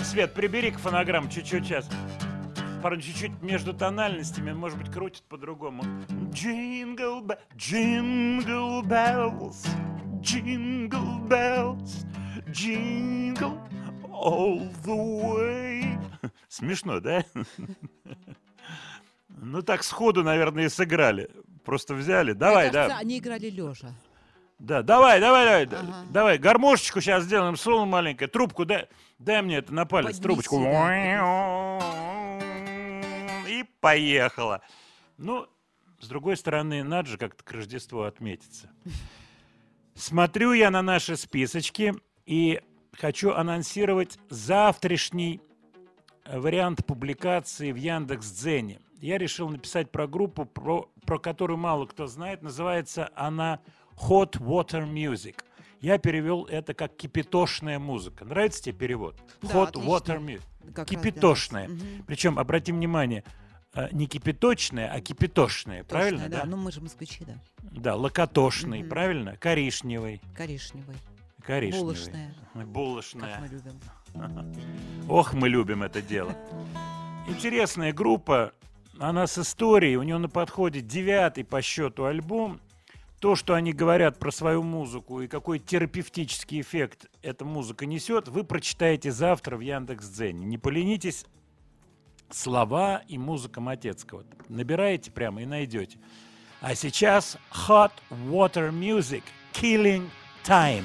Свет, 0.00 0.34
прибери 0.34 0.70
к 0.72 0.78
фонограмм 0.78 1.30
чуть-чуть 1.30 1.64
сейчас. 1.64 1.88
Пардон, 2.82 3.00
чуть-чуть 3.00 3.40
между 3.40 3.72
тональностями, 3.72 4.52
может 4.52 4.76
быть, 4.76 4.92
крутит 4.92 5.22
по-другому. 5.22 5.82
Jingle, 6.30 7.22
be- 7.24 7.38
jingle 7.56 8.82
bells, 8.82 9.66
jingle 10.20 11.26
bells, 11.28 12.04
jingle 12.48 13.58
all 14.12 14.70
the 14.84 15.22
way. 15.32 15.98
Смешно, 16.50 17.00
да? 17.00 17.24
Ну 19.40 19.62
так 19.62 19.84
сходу, 19.84 20.24
наверное, 20.24 20.64
и 20.64 20.68
сыграли. 20.68 21.30
Просто 21.68 21.92
взяли. 21.92 22.32
Давай, 22.32 22.64
Мне 22.68 22.72
кажется, 22.72 22.94
да. 22.96 23.00
они 23.02 23.18
играли 23.18 23.50
лежа. 23.50 23.92
Да, 24.58 24.80
давай, 24.80 25.20
давай, 25.20 25.44
давай, 25.44 25.66
да- 25.66 25.80
Ага. 25.80 26.06
давай, 26.10 26.38
гармошечку 26.38 27.02
сейчас 27.02 27.24
сделаем, 27.24 27.58
соло 27.58 27.84
маленькое, 27.84 28.26
трубку, 28.26 28.64
дай, 28.64 28.88
дай 29.18 29.42
мне 29.42 29.58
это 29.58 29.74
на 29.74 29.84
палец, 29.84 30.16
Поднеси, 30.16 30.22
трубочку. 30.22 30.56
И 33.46 33.64
поехала. 33.80 34.62
Ну, 35.18 35.46
с 36.00 36.08
другой 36.08 36.38
стороны, 36.38 36.82
надо 36.82 37.10
же 37.10 37.18
как-то 37.18 37.44
к 37.44 37.52
Рождеству 37.52 38.00
отметиться. 38.00 38.70
Смотрю 39.94 40.54
я 40.54 40.70
на 40.70 40.80
наши 40.80 41.18
списочки 41.18 41.92
и 42.24 42.62
хочу 42.94 43.32
анонсировать 43.32 44.18
завтрашний 44.30 45.42
э, 46.24 46.38
вариант 46.40 46.86
публикации 46.86 47.72
в 47.72 47.76
Яндекс.Дзене. 47.76 48.80
Я 49.02 49.18
решил 49.18 49.50
написать 49.50 49.90
про 49.92 50.06
группу, 50.08 50.46
про, 50.46 50.90
про 51.08 51.18
которую 51.18 51.56
мало 51.56 51.86
кто 51.86 52.06
знает. 52.06 52.42
Называется 52.42 53.08
она 53.16 53.60
Hot 53.96 54.32
Water 54.32 54.86
Music. 54.86 55.36
Я 55.80 55.96
перевел 55.96 56.44
это 56.44 56.74
как 56.74 56.94
кипятошная 56.96 57.78
музыка. 57.78 58.26
Нравится 58.26 58.62
тебе 58.64 58.74
перевод? 58.74 59.16
Да, 59.40 59.48
Hot 59.48 59.68
отлично. 59.68 59.88
Water 59.88 60.18
Music. 60.20 60.42
Как 60.74 60.78
раз 60.78 60.88
Кипятошная. 61.02 61.68
нас. 61.68 61.78
Мгм. 61.78 62.04
Причем, 62.06 62.38
обрати 62.38 62.72
внимание, 62.72 63.24
э, 63.72 63.88
не 63.92 64.06
кипяточная, 64.06 64.92
а 64.92 65.00
кипятошная. 65.00 65.82
Правильно, 65.84 66.24
Точно, 66.24 66.36
да? 66.40 66.44
Ну, 66.44 66.58
мы 66.58 66.70
же 66.72 66.82
москвичи, 66.82 67.24
да. 67.24 67.34
Да, 67.62 67.94
локотошный, 67.96 68.80
Мгм. 68.80 68.90
правильно? 68.90 69.36
Коричневый. 69.38 70.20
Коричневый. 70.36 70.96
Коричневый. 71.42 71.84
Булочная, 71.94 72.34
Булочная. 72.66 73.30
как 73.32 73.40
мы 73.40 73.48
любим. 73.48 75.08
Ох, 75.08 75.32
мы 75.32 75.48
любим 75.48 75.82
это 75.82 76.02
дело. 76.02 76.36
Интересная 77.28 77.94
группа, 77.94 78.52
она 79.00 79.26
с 79.26 79.38
историей, 79.38 79.96
у 79.96 80.02
нее 80.02 80.18
на 80.18 80.28
подходе 80.28 80.80
девятый 80.80 81.44
по 81.44 81.62
счету 81.62 82.04
альбом. 82.04 82.60
То, 83.20 83.34
что 83.34 83.54
они 83.54 83.72
говорят 83.72 84.18
про 84.18 84.30
свою 84.30 84.62
музыку 84.62 85.20
и 85.20 85.26
какой 85.26 85.58
терапевтический 85.58 86.60
эффект 86.60 87.06
эта 87.20 87.44
музыка 87.44 87.84
несет, 87.84 88.28
вы 88.28 88.44
прочитаете 88.44 89.10
завтра 89.10 89.56
в 89.56 89.60
Яндекс.Дзене. 89.60 90.46
Не 90.46 90.56
поленитесь, 90.56 91.26
слова 92.30 93.02
и 93.08 93.18
музыка 93.18 93.60
Матецкого. 93.60 94.24
Набираете 94.48 95.10
прямо 95.10 95.42
и 95.42 95.46
найдете. 95.46 95.98
А 96.60 96.74
сейчас 96.74 97.36
Hot 97.50 97.92
Water 98.10 98.70
Music 98.70 99.22
Killing 99.52 100.08
Time. 100.44 100.84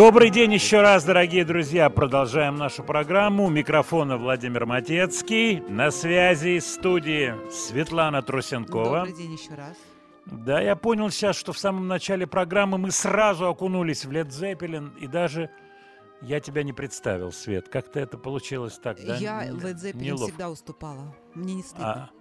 Добрый 0.00 0.30
день 0.30 0.54
еще 0.54 0.80
раз, 0.80 1.04
дорогие 1.04 1.44
друзья. 1.44 1.90
Продолжаем 1.90 2.56
нашу 2.56 2.82
программу. 2.82 3.44
У 3.44 3.50
микрофона 3.50 4.16
Владимир 4.16 4.64
Матецкий. 4.64 5.60
На 5.68 5.90
связи 5.90 6.56
из 6.56 6.72
студии 6.72 7.34
Светлана 7.50 8.22
Трусенкова. 8.22 9.00
Добрый 9.00 9.12
день 9.12 9.34
еще 9.34 9.52
раз. 9.54 9.76
Да, 10.24 10.58
я 10.58 10.74
понял 10.74 11.10
сейчас, 11.10 11.36
что 11.36 11.52
в 11.52 11.58
самом 11.58 11.86
начале 11.86 12.26
программы 12.26 12.78
мы 12.78 12.92
сразу 12.92 13.46
окунулись 13.46 14.06
в 14.06 14.10
Лед 14.10 14.32
Зеппелин, 14.32 14.94
и 14.98 15.06
даже 15.06 15.50
я 16.22 16.40
тебя 16.40 16.62
не 16.62 16.72
представил, 16.72 17.30
Свет. 17.30 17.68
Как-то 17.68 18.00
это 18.00 18.16
получилось 18.16 18.78
так, 18.82 18.96
да? 19.04 19.16
Я 19.16 19.48
Н- 19.48 19.58
Led 19.58 19.74
Zeppelin 19.74 20.02
неловко. 20.02 20.28
всегда 20.28 20.48
уступала. 20.48 21.14
Мне 21.34 21.56
не 21.56 21.62
стыдно. 21.62 22.10
А, 22.10 22.19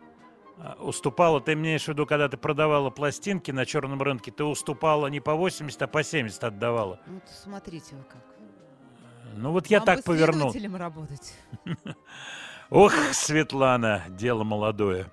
уступала, 0.80 1.40
ты 1.42 1.54
имеешь 1.54 1.86
в 1.86 1.88
виду, 1.88 2.06
когда 2.06 2.28
ты 2.28 2.38
продавала 2.38 2.90
пластинки 2.90 3.52
на 3.52 3.66
черном 3.66 4.02
рынке, 4.02 4.32
ты 4.32 4.44
уступала 4.44 5.08
не 5.08 5.20
по 5.20 5.36
80, 5.36 5.82
а 5.82 5.88
по 5.88 6.04
70 6.04 6.44
отдавала. 6.44 7.00
Ну, 7.06 7.14
Вот 7.16 7.24
смотрите 7.30 7.96
вы 7.96 8.04
как. 8.04 8.24
Ну 9.36 9.52
вот 9.52 9.68
я 9.68 9.80
Вам 9.80 9.86
так 9.86 9.98
бы 9.98 10.04
повернул. 10.04 10.54
работать. 10.78 11.34
Ох, 12.70 12.94
Светлана, 13.14 14.04
дело 14.10 14.44
молодое. 14.44 15.12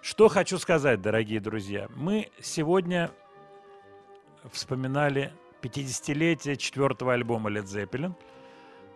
Что 0.00 0.28
хочу 0.28 0.58
сказать, 0.58 1.02
дорогие 1.02 1.40
друзья. 1.40 1.88
Мы 1.94 2.30
сегодня 2.40 3.10
вспоминали 4.52 5.32
50-летие 5.60 6.56
четвертого 6.56 7.12
альбома 7.12 7.50
Led 7.50 7.64
Zeppelin. 7.64 8.14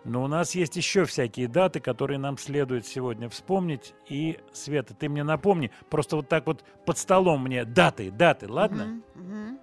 Но 0.05 0.25
у 0.25 0.27
нас 0.27 0.55
есть 0.55 0.77
еще 0.77 1.05
всякие 1.05 1.47
даты, 1.49 1.79
которые 1.81 2.19
нам 2.19 2.37
следует 2.37 2.87
сегодня 2.87 3.29
вспомнить. 3.29 3.95
И, 4.09 4.39
Света, 4.53 4.95
ты 4.95 5.09
мне 5.09 5.23
напомни, 5.23 5.71
просто 5.91 6.17
вот 6.17 6.29
так 6.29 6.47
вот 6.47 6.65
под 6.85 6.99
столом 6.99 7.45
мне 7.45 7.65
даты, 7.65 8.11
даты, 8.11 8.51
ладно? 8.51 9.03
Мгм, 9.15 9.59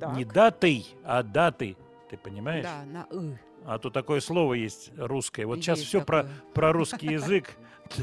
мгм. 0.00 0.16
Не 0.16 0.24
даты, 0.24 0.84
а 1.04 1.22
даты. 1.22 1.76
Ты 2.08 2.16
понимаешь? 2.16 2.64
Да, 2.64 2.84
на 2.84 3.06
«ы». 3.10 3.38
А 3.64 3.78
то 3.78 3.90
такое 3.90 4.20
слово 4.20 4.54
есть 4.54 4.90
русское. 4.96 5.44
Вот 5.44 5.58
сейчас 5.58 5.78
Есть 5.78 5.88
все 5.88 6.00
про, 6.02 6.22
такое. 6.22 6.36
про 6.54 6.72
русский 6.72 7.06
язык. 7.08 7.50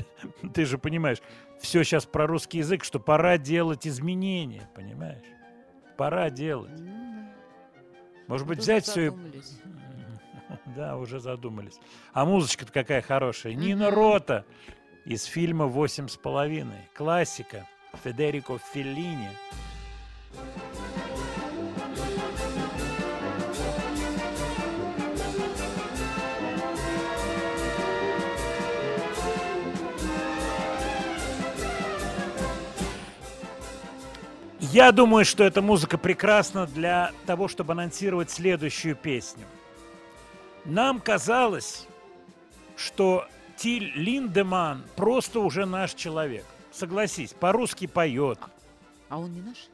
Ты, 0.53 0.65
же 0.65 0.77
понимаешь, 0.77 1.17
все 1.59 1.83
сейчас 1.83 2.05
про 2.05 2.27
русский 2.27 2.59
язык, 2.59 2.83
что 2.83 2.99
пора 2.99 3.37
делать 3.37 3.87
изменения, 3.87 4.69
понимаешь? 4.75 5.23
Пора 5.97 6.29
делать. 6.29 6.79
Ну. 6.79 7.27
Может 8.27 8.45
быть, 8.45 8.59
Вот 8.59 8.63
взять 8.63 8.83
все 8.85 9.07
и... 9.07 9.11
Да, 10.75 10.97
уже 10.97 11.19
задумались. 11.19 11.79
А 12.13 12.25
музычка-то 12.25 12.71
какая 12.71 13.01
хорошая. 13.01 13.53
Нина. 13.53 13.89
Рота 13.89 14.45
из 15.05 15.23
фильма 15.23 15.65
«Восемь 15.65 16.07
с 16.07 16.17
половиной». 16.17 16.89
Классика. 16.93 17.67
Федерико 18.03 18.59
Феллини. 18.73 19.29
Я 34.59 34.91
думаю, 34.91 35.25
что 35.25 35.43
эта 35.43 35.61
музыка 35.61 35.97
прекрасна 35.97 36.67
для 36.67 37.11
того, 37.25 37.47
чтобы 37.47 37.73
анонсировать 37.73 38.29
следующую 38.29 38.95
песню. 38.95 39.45
Нам 40.67 40.99
казалось, 40.99 41.87
что 42.75 43.25
Тиль 43.55 43.91
Линдеман 43.95 44.83
просто 44.95 45.39
уже 45.39 45.65
наш 45.65 45.93
человек. 45.93 46.45
Согласись, 46.71 47.33
по-русски 47.33 47.87
поет. 47.87 48.37
А 49.09 49.17
он 49.17 49.33
не 49.33 49.41
наш? 49.41 49.69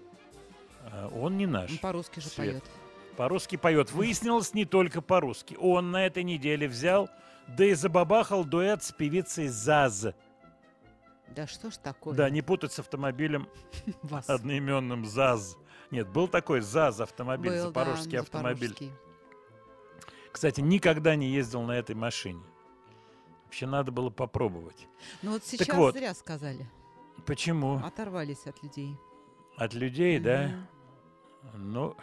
А 0.85 1.07
Он 1.07 1.37
не 1.37 1.47
наш. 1.47 1.71
Он 1.71 1.77
по-русски 1.79 2.19
же 2.19 2.29
Свет. 2.29 2.35
поет. 2.61 2.63
По-русски 3.17 3.55
поет. 3.57 3.91
Выяснилось 3.91 4.53
не 4.53 4.65
только 4.65 5.01
по-русски. 5.01 5.57
Он 5.59 5.91
на 5.91 6.05
этой 6.05 6.23
неделе 6.23 6.67
взял, 6.67 7.09
да 7.47 7.65
и 7.65 7.73
забабахал 7.73 8.45
дуэт 8.45 8.83
с 8.83 8.91
певицей 8.91 9.47
Заз. 9.47 10.07
Да 11.35 11.47
что 11.47 11.71
ж 11.71 11.77
такое? 11.77 12.13
Да, 12.13 12.29
не 12.29 12.41
путать 12.43 12.71
с 12.73 12.79
автомобилем 12.79 13.47
Вас. 14.03 14.29
одноименным 14.29 15.05
ЗАЗ. 15.05 15.57
Нет, 15.89 16.07
был 16.07 16.27
такой 16.27 16.61
ЗАЗ 16.61 17.01
автомобиль, 17.01 17.51
Был, 17.51 17.57
да, 17.57 17.63
запорожский 17.67 18.19
автомобиль. 18.19 18.69
запорожский. 18.69 18.91
Кстати, 20.34 20.61
никогда 20.61 21.15
не 21.15 21.30
ездил 21.30 21.61
на 21.61 21.73
этой 21.73 21.95
машине. 21.95 22.43
Вообще 23.45 23.68
надо 23.68 23.91
было 23.91 24.10
попробовать. 24.10 24.88
Ну 25.22 25.34
вот 25.34 25.45
сейчас 25.45 25.77
вот. 25.77 25.93
зря 25.93 26.14
сказали. 26.15 26.68
Почему? 27.27 27.77
Оторвались 27.77 28.47
от 28.47 28.61
людей. 28.64 28.97
От 29.57 29.76
людей, 29.76 30.19
да? 30.19 30.55
Мгм. 31.43 31.72
Ну, 31.72 31.95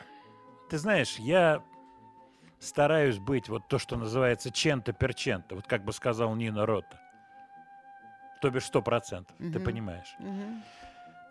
ты 0.68 0.78
знаешь, 0.78 1.16
я 1.18 1.64
стараюсь 2.60 3.18
быть 3.18 3.48
вот 3.48 3.66
то, 3.68 3.78
что 3.78 3.96
называется 3.96 4.52
чента 4.52 4.92
перчента, 4.92 5.56
вот 5.56 5.66
как 5.66 5.84
бы 5.84 5.92
сказал 5.92 6.34
Нина 6.36 6.64
Рота. 6.66 7.00
То 8.40 8.50
бишь 8.50 8.66
сто 8.66 8.80
процентов, 8.80 9.36
ты 9.38 9.44
Мгм. 9.44 9.64
понимаешь. 9.64 10.14
Мгм. 10.20 10.62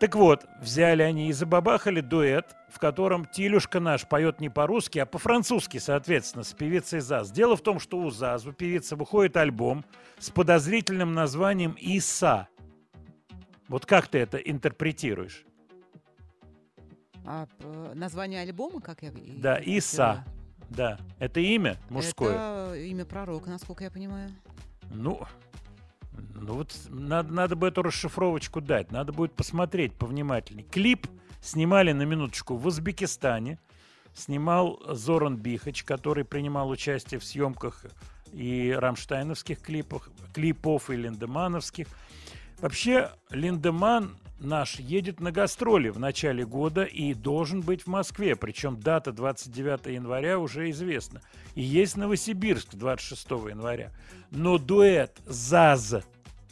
Так 0.00 0.16
вот, 0.16 0.46
взяли 0.62 1.02
они 1.02 1.28
и 1.28 1.32
забабахали 1.32 2.00
дуэт, 2.00 2.56
в 2.70 2.78
котором 2.78 3.26
Тилюшка 3.26 3.80
наш 3.80 4.08
поет 4.08 4.40
не 4.40 4.48
по-русски, 4.48 4.98
а 4.98 5.04
по-французски, 5.04 5.76
соответственно, 5.76 6.42
с 6.42 6.54
певицей 6.54 7.00
ЗАЗ. 7.00 7.30
Дело 7.30 7.54
в 7.54 7.60
том, 7.60 7.78
что 7.78 7.98
у 7.98 8.10
ЗАЗ, 8.10 8.46
у 8.46 8.52
певицы, 8.52 8.96
выходит 8.96 9.36
альбом 9.36 9.84
с 10.18 10.30
подозрительным 10.30 11.12
названием 11.12 11.72
«Иса». 11.78 12.48
Вот 13.68 13.84
как 13.84 14.08
ты 14.08 14.18
это 14.18 14.38
интерпретируешь? 14.38 15.44
А 17.26 17.46
название 17.94 18.40
альбома, 18.40 18.80
как 18.80 19.02
я 19.02 19.12
Да? 19.12 19.58
Иса. 19.58 20.24
Да, 20.70 20.98
это 21.18 21.40
имя 21.40 21.76
мужское. 21.90 22.32
Это 22.32 22.74
имя 22.76 23.04
пророка, 23.04 23.50
насколько 23.50 23.84
я 23.84 23.90
понимаю. 23.90 24.30
Ну, 24.90 25.20
ну 26.34 26.54
вот 26.54 26.74
надо, 26.88 27.32
надо 27.32 27.56
бы 27.56 27.68
эту 27.68 27.82
расшифровочку 27.82 28.60
дать. 28.60 28.90
Надо 28.90 29.12
будет 29.12 29.34
посмотреть 29.34 29.94
повнимательней. 29.94 30.64
Клип 30.64 31.06
снимали 31.40 31.92
на 31.92 32.02
минуточку 32.02 32.56
в 32.56 32.66
Узбекистане. 32.66 33.58
Снимал 34.12 34.80
Зоран 34.88 35.36
Бихач, 35.36 35.84
который 35.84 36.24
принимал 36.24 36.68
участие 36.68 37.20
в 37.20 37.24
съемках 37.24 37.84
и 38.32 38.74
рамштайновских 38.76 39.60
клипах, 39.60 40.10
клипов 40.34 40.90
и 40.90 40.96
линдемановских. 40.96 41.86
Вообще, 42.60 43.10
Линдеман 43.30 44.16
наш 44.40 44.78
едет 44.78 45.20
на 45.20 45.32
гастроли 45.32 45.90
в 45.90 45.98
начале 45.98 46.44
года 46.44 46.84
и 46.84 47.14
должен 47.14 47.60
быть 47.60 47.82
в 47.82 47.86
Москве. 47.86 48.36
Причем 48.36 48.78
дата 48.78 49.12
29 49.12 49.86
января 49.86 50.38
уже 50.38 50.70
известна. 50.70 51.20
И 51.54 51.62
есть 51.62 51.96
Новосибирск 51.96 52.74
26 52.74 53.30
января. 53.30 53.92
Но 54.30 54.58
дуэт 54.58 55.18
ЗАЗ 55.26 56.02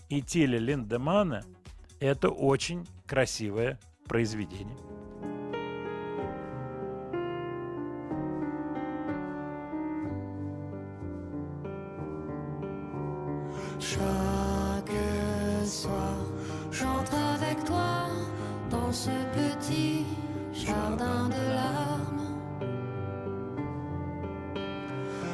и 0.09 0.23
Тиля 0.23 0.59
Линдемана– 0.59 1.44
это 2.01 2.28
очень 2.28 2.86
красивое 3.06 3.78
произведение. 4.06 4.77
Chaque 13.81 15.65
soir, 15.65 16.38
j'entre 16.81 17.15
avec 17.35 17.65
toi 17.65 18.07
dans 18.71 18.93
ce 18.93 19.11
petit 19.39 20.07
jardin 20.53 21.29
de 21.29 21.43
larmes. 21.59 22.27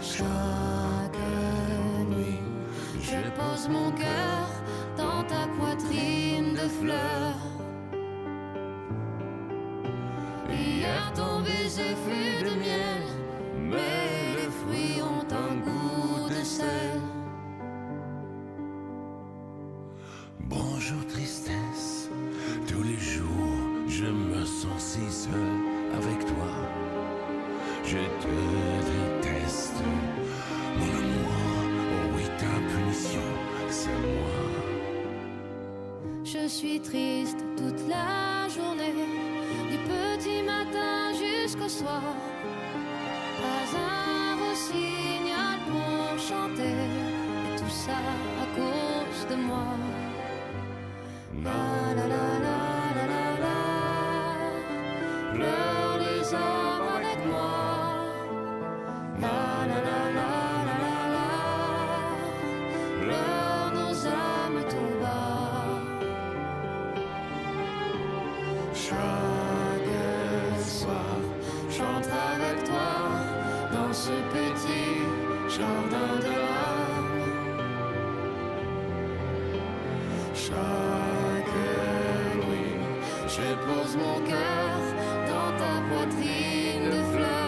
Chaque 0.03 1.21
nuit, 2.09 2.41
je 3.01 3.21
pose 3.39 3.69
mon 3.69 3.91
cœur 3.93 4.47
dans 4.97 5.23
ta 5.25 5.47
poitrine 5.59 6.55
de 6.55 6.69
fleurs. 6.81 7.45
Hier, 10.51 11.13
ton 11.15 11.41
baiser 11.41 11.95
fut 12.05 12.45
de 12.45 12.55
miel, 12.65 13.03
mais 13.59 14.04
sens 24.45 24.79
si 24.79 25.11
seul 25.11 25.51
avec 25.95 26.25
toi. 26.27 26.51
Je 27.85 27.99
te 28.23 28.35
déteste, 28.91 29.81
mon 30.79 30.85
amour, 30.85 31.33
oh 31.93 32.17
oui 32.17 32.25
ta 32.39 32.55
punition, 32.71 33.29
c'est 33.71 33.89
moi. 33.89 34.41
Je 36.25 36.49
suis 36.49 36.81
triste 36.81 37.45
toute 37.57 37.89
la 37.89 38.49
journée, 38.49 38.95
du 39.71 39.79
petit 39.79 40.43
matin 40.43 41.13
jusqu'au 41.13 41.69
soir. 41.69 42.03
Pas 43.41 43.79
un 43.79 44.37
rossignol 44.43 45.59
pour 45.69 46.19
chanter, 46.19 46.77
et 47.53 47.57
tout 47.59 47.71
ça 47.71 48.01
à 48.43 48.47
cause 48.57 49.29
de 49.31 49.37
moi. 49.43 49.69
La 51.45 51.95
la 51.97 52.07
la 52.09 52.39
la 52.47 52.64
pleurent 55.35 55.99
les 56.07 56.23
hommes 56.33 56.89
avec 56.99 57.19
moi. 57.27 57.57
La 59.23 59.43
la 59.71 59.79
la 59.87 60.01
la 60.19 60.29
la 60.71 60.95
la 61.15 61.31
pleurent 63.01 63.73
nos 63.79 63.95
âmes 64.07 64.63
tout 64.73 64.95
bas. 65.03 65.75
Chaque 68.87 69.95
soir, 70.79 71.17
chante 71.77 72.09
avec 72.33 72.57
toi 72.71 72.93
dans 73.73 73.93
ce 73.93 74.15
petit 74.37 74.91
jardin 75.57 76.13
de 76.27 76.35
l'âme. 76.45 77.15
Chaque 80.47 81.57
nuit, 82.45 82.77
je 83.29 83.47
mon 83.97 84.17
cœur. 84.29 84.74
up 85.65 85.85
what 85.91 86.13
in 86.23 86.91
the 86.91 87.03
flood. 87.13 87.44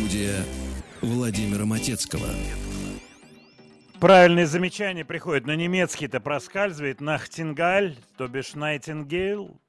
Студия 0.00 0.46
Владимира 1.02 1.66
Матецкого. 1.66 2.26
Правильные 4.00 4.46
замечания 4.46 5.04
приходят 5.04 5.46
на 5.46 5.54
немецкий-то 5.54 6.20
проскальзывает. 6.20 7.02
Нахтингаль, 7.02 7.96
то 8.16 8.26
бишь 8.26 8.54
Найтингейл. 8.54 9.60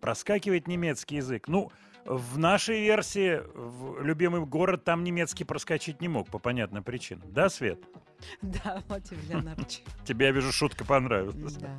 Проскакивает 0.00 0.68
немецкий 0.68 1.16
язык. 1.16 1.48
Ну, 1.48 1.70
в 2.06 2.38
нашей 2.38 2.80
версии 2.80 3.42
в 3.54 4.02
любимый 4.02 4.46
город 4.46 4.84
там 4.84 5.04
немецкий 5.04 5.44
проскочить 5.44 6.00
не 6.00 6.08
мог 6.08 6.30
по 6.30 6.38
понятным 6.38 6.82
причинам. 6.82 7.30
Да, 7.30 7.50
Свет? 7.50 7.78
Да, 8.40 8.82
Владимир 8.88 9.22
Леонардович. 9.28 9.82
Тебе, 10.06 10.26
я 10.26 10.32
вижу, 10.32 10.50
шутка 10.50 10.86
понравилась. 10.86 11.56
Да. 11.56 11.76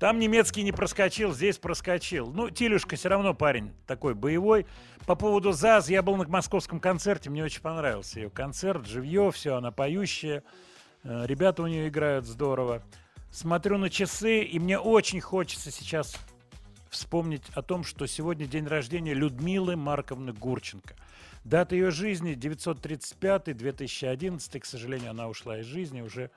Там 0.00 0.18
немецкий 0.18 0.62
не 0.62 0.72
проскочил, 0.72 1.34
здесь 1.34 1.58
проскочил. 1.58 2.32
Ну, 2.32 2.48
Тилюшка 2.48 2.96
все 2.96 3.10
равно 3.10 3.34
парень 3.34 3.74
такой 3.86 4.14
боевой. 4.14 4.64
По 5.06 5.14
поводу 5.14 5.52
ЗАЗ, 5.52 5.90
я 5.90 6.02
был 6.02 6.16
на 6.16 6.26
московском 6.26 6.80
концерте, 6.80 7.28
мне 7.28 7.44
очень 7.44 7.60
понравился 7.60 8.18
ее 8.18 8.30
концерт, 8.30 8.86
живье, 8.86 9.30
все, 9.30 9.56
она 9.56 9.70
поющая. 9.70 10.42
Э, 11.04 11.26
Ребята 11.26 11.62
у 11.62 11.66
нее 11.66 11.88
играют 11.88 12.24
здорово. 12.24 12.82
Смотрю 13.30 13.76
на 13.76 13.90
часы, 13.90 14.40
и 14.40 14.58
мне 14.58 14.78
очень 14.78 15.20
хочется 15.20 15.70
сейчас 15.70 16.16
вспомнить 16.88 17.44
о 17.52 17.60
том, 17.60 17.84
что 17.84 18.06
сегодня 18.06 18.46
день 18.46 18.66
рождения 18.66 19.12
Людмилы 19.12 19.76
Марковны 19.76 20.32
Гурченко. 20.32 20.94
Дата 21.44 21.74
ее 21.74 21.90
жизни 21.90 22.32
935-2011. 22.32 24.60
К 24.60 24.64
сожалению, 24.64 25.10
она 25.10 25.28
ушла 25.28 25.58
из 25.58 25.66
жизни 25.66 26.00
уже 26.00 26.30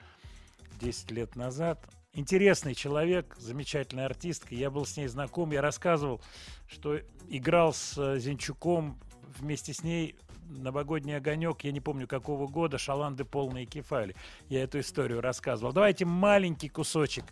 10 0.81 1.11
лет 1.11 1.37
назад. 1.37 1.79
Интересный 2.15 2.75
человек, 2.75 3.35
замечательная 3.39 4.05
артистка. 4.05 4.53
Я 4.53 4.69
был 4.69 4.85
с 4.85 4.97
ней 4.97 5.07
знаком, 5.07 5.51
я 5.51 5.61
рассказывал, 5.61 6.21
что 6.67 6.99
играл 7.27 7.73
с 7.73 7.97
э, 7.97 8.19
Зинчуком 8.19 8.99
вместе 9.39 9.73
с 9.73 9.81
ней 9.83 10.15
новогодний 10.47 11.17
огонек, 11.17 11.63
я 11.63 11.71
не 11.71 11.79
помню 11.79 12.07
какого 12.07 12.45
года, 12.45 12.77
шаланды 12.77 13.25
полные 13.25 13.65
кефали. 13.65 14.15
Я 14.47 14.61
эту 14.61 14.79
историю 14.79 15.21
рассказывал. 15.21 15.73
Давайте 15.73 16.05
маленький 16.05 16.69
кусочек 16.69 17.25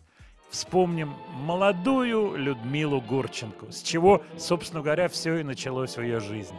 вспомним 0.50 1.14
молодую 1.36 2.36
Людмилу 2.36 3.02
Гурченко, 3.02 3.72
с 3.72 3.84
чего, 3.84 4.24
собственно 4.40 4.82
говоря, 4.82 5.10
все 5.10 5.38
и 5.38 5.44
началось 5.44 5.96
в 5.96 6.02
ее 6.02 6.20
жизни. 6.20 6.58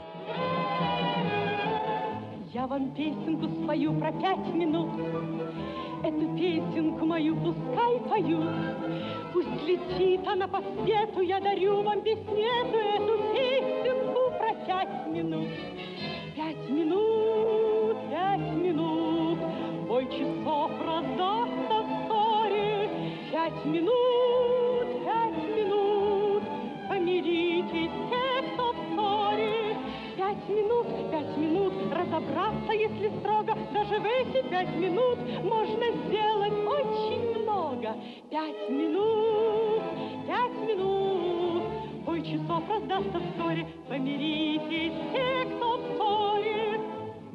Я 2.55 2.69
вам 2.69 2.95
песенку 2.95 3.49
спою 3.49 3.99
про 3.99 4.13
пять 4.13 4.55
минут. 4.55 4.93
Эту 6.05 6.37
песенку 6.37 7.07
мою 7.07 7.37
пускай 7.37 8.01
поют. 8.11 8.51
Пусть 9.33 9.63
летит 9.69 10.27
она 10.27 10.49
по 10.49 10.61
свету, 10.61 11.21
я 11.21 11.39
дарю 11.39 11.83
вам 11.83 12.01
песнету 12.01 12.77
эту 12.77 13.19
песенку 13.33 14.33
про 14.37 14.53
пять 14.67 15.07
минут. 15.07 15.49
Пять 16.35 16.69
минут, 16.69 17.97
пять 18.11 18.53
минут, 18.57 19.39
бой 19.87 20.07
часов 20.07 20.73
раздастся 20.85 21.87
вскоре. 21.87 22.91
Пять 23.31 23.65
минут, 23.65 25.05
пять 25.05 25.57
минут, 25.57 26.43
помиритесь 26.89 27.93
те, 28.11 28.55
кто 28.55 28.73
в 28.73 28.77
ссоре. 28.93 29.77
Пять 30.17 30.49
минут, 30.49 30.87
пять 30.89 30.89
минут, 30.89 31.12
разобраться, 32.13 32.73
если 32.73 33.09
строго, 33.21 33.55
даже 33.73 33.99
в 33.99 34.05
эти 34.05 34.49
пять 34.49 34.75
минут 34.77 35.19
можно 35.43 35.85
сделать 36.07 36.53
очень 36.53 37.43
много. 37.43 37.95
Пять 38.31 38.69
минут, 38.71 39.83
пять 40.27 40.69
минут, 40.69 41.63
бой 42.05 42.23
часов 42.23 42.69
раздастся 42.69 43.21
вскоре, 43.21 43.67
помиритесь 43.89 44.93
те, 45.13 45.57
кто 45.57 45.77
в 45.77 45.97
ссоре. 45.97 46.81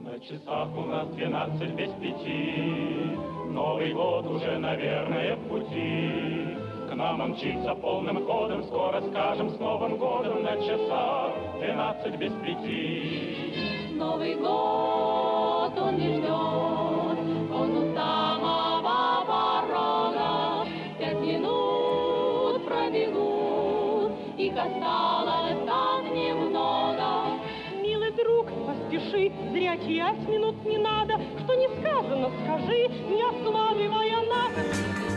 На 0.03 0.19
часах 0.19 0.69
у 0.77 0.81
нас 0.81 1.07
двенадцать 1.09 1.73
без 1.73 1.91
пяти, 1.93 3.17
Новый 3.47 3.93
год 3.93 4.27
уже, 4.27 4.57
наверное, 4.57 5.35
в 5.35 5.47
пути. 5.47 6.57
К 6.89 6.95
нам 6.95 7.19
он 7.19 7.31
мчится 7.31 7.75
полным 7.75 8.25
ходом, 8.25 8.63
Скоро 8.63 9.01
скажем 9.01 9.49
с 9.49 9.59
Новым 9.59 9.97
годом 9.97 10.41
На 10.41 10.55
часах 10.55 11.33
двенадцать 11.59 12.15
без 12.17 12.31
пяти. 12.33 13.76
Новый 13.97 14.35
год 14.35 15.75
он 15.75 15.97
не 15.97 16.17
ждет, 16.17 17.17
он 17.51 17.77
у 17.77 17.95
самого 17.95 19.25
порога. 19.25 20.67
Пять 20.99 21.19
минут 21.19 22.63
пробегут, 22.63 24.11
их 24.37 24.53
осталось 24.53 25.65
так 25.65 26.03
немного. 26.13 27.39
Милый 27.81 28.11
друг, 28.11 28.45
поспеши, 28.67 29.31
зря 29.51 29.75
терять 29.77 30.29
минут 30.29 30.63
не 30.63 30.77
надо, 30.77 31.19
что 31.43 31.55
не 31.55 31.67
сказано, 31.79 32.29
скажи, 32.43 32.87
не 33.09 33.23
откладывая 33.23 34.21
на 34.29 34.49
год. 34.53 35.07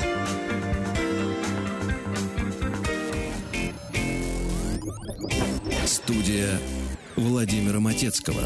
Студия 5.85 6.59
Владимира 7.21 7.81
Матецкого. 7.81 8.41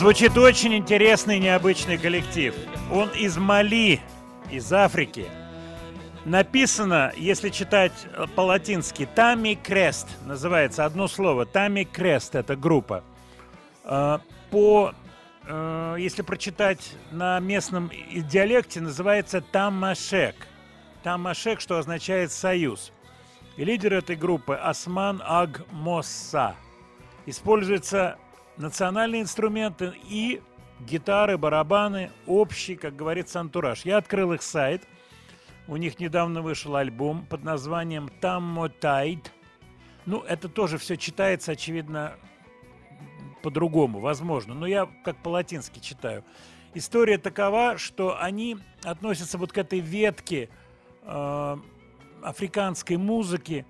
Звучит 0.00 0.38
очень 0.38 0.74
интересный 0.76 1.38
необычный 1.38 1.98
коллектив. 1.98 2.54
Он 2.90 3.10
из 3.10 3.36
Мали, 3.36 4.00
из 4.50 4.72
Африки. 4.72 5.26
Написано, 6.24 7.12
если 7.18 7.50
читать 7.50 7.92
э, 8.14 8.24
по-латински, 8.34 9.06
Тами 9.14 9.60
Крест 9.62 10.08
называется 10.24 10.86
одно 10.86 11.06
слово. 11.06 11.44
Тами 11.44 11.84
Крест 11.84 12.34
это 12.34 12.56
группа. 12.56 13.04
Э, 13.84 14.20
По, 14.50 14.94
э, 15.46 15.96
если 15.98 16.22
прочитать 16.22 16.94
на 17.10 17.38
местном 17.38 17.90
диалекте, 18.10 18.80
называется 18.80 19.42
Тамашек. 19.42 20.34
Тамашек, 21.02 21.60
что 21.60 21.76
означает 21.76 22.32
союз. 22.32 22.90
И 23.58 23.64
лидер 23.66 23.92
этой 23.92 24.16
группы 24.16 24.54
Осман 24.54 25.20
Аг 25.22 25.60
Мосса. 25.72 26.56
Используются 27.26 28.16
национальные 28.60 29.22
инструменты 29.22 29.94
и 30.08 30.42
гитары, 30.80 31.38
барабаны, 31.38 32.10
общий, 32.26 32.76
как 32.76 32.94
говорится, 32.94 33.40
антураж. 33.40 33.84
Я 33.84 33.96
открыл 33.96 34.32
их 34.32 34.42
сайт. 34.42 34.86
У 35.66 35.76
них 35.76 35.98
недавно 35.98 36.42
вышел 36.42 36.76
альбом 36.76 37.26
под 37.26 37.44
названием 37.44 38.10
Таммотайд. 38.20 39.32
Ну, 40.06 40.20
это 40.20 40.48
тоже 40.48 40.78
все 40.78 40.96
читается, 40.96 41.52
очевидно, 41.52 42.16
по-другому, 43.42 44.00
возможно. 44.00 44.54
Но 44.54 44.66
я 44.66 44.88
как 45.04 45.16
по-латински 45.18 45.78
читаю. 45.78 46.24
История 46.74 47.18
такова, 47.18 47.78
что 47.78 48.20
они 48.20 48.56
относятся 48.84 49.38
вот 49.38 49.52
к 49.52 49.58
этой 49.58 49.80
ветке 49.80 50.48
э, 51.02 51.56
африканской 52.22 52.96
музыки, 52.96 53.66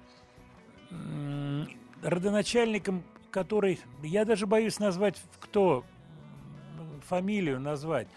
родоначальником 2.03 3.05
которой, 3.31 3.81
я 4.03 4.25
даже 4.25 4.47
боюсь 4.47 4.79
назвать, 4.79 5.21
кто, 5.39 5.85
фамилию 7.07 7.61
назвать. 7.61 8.09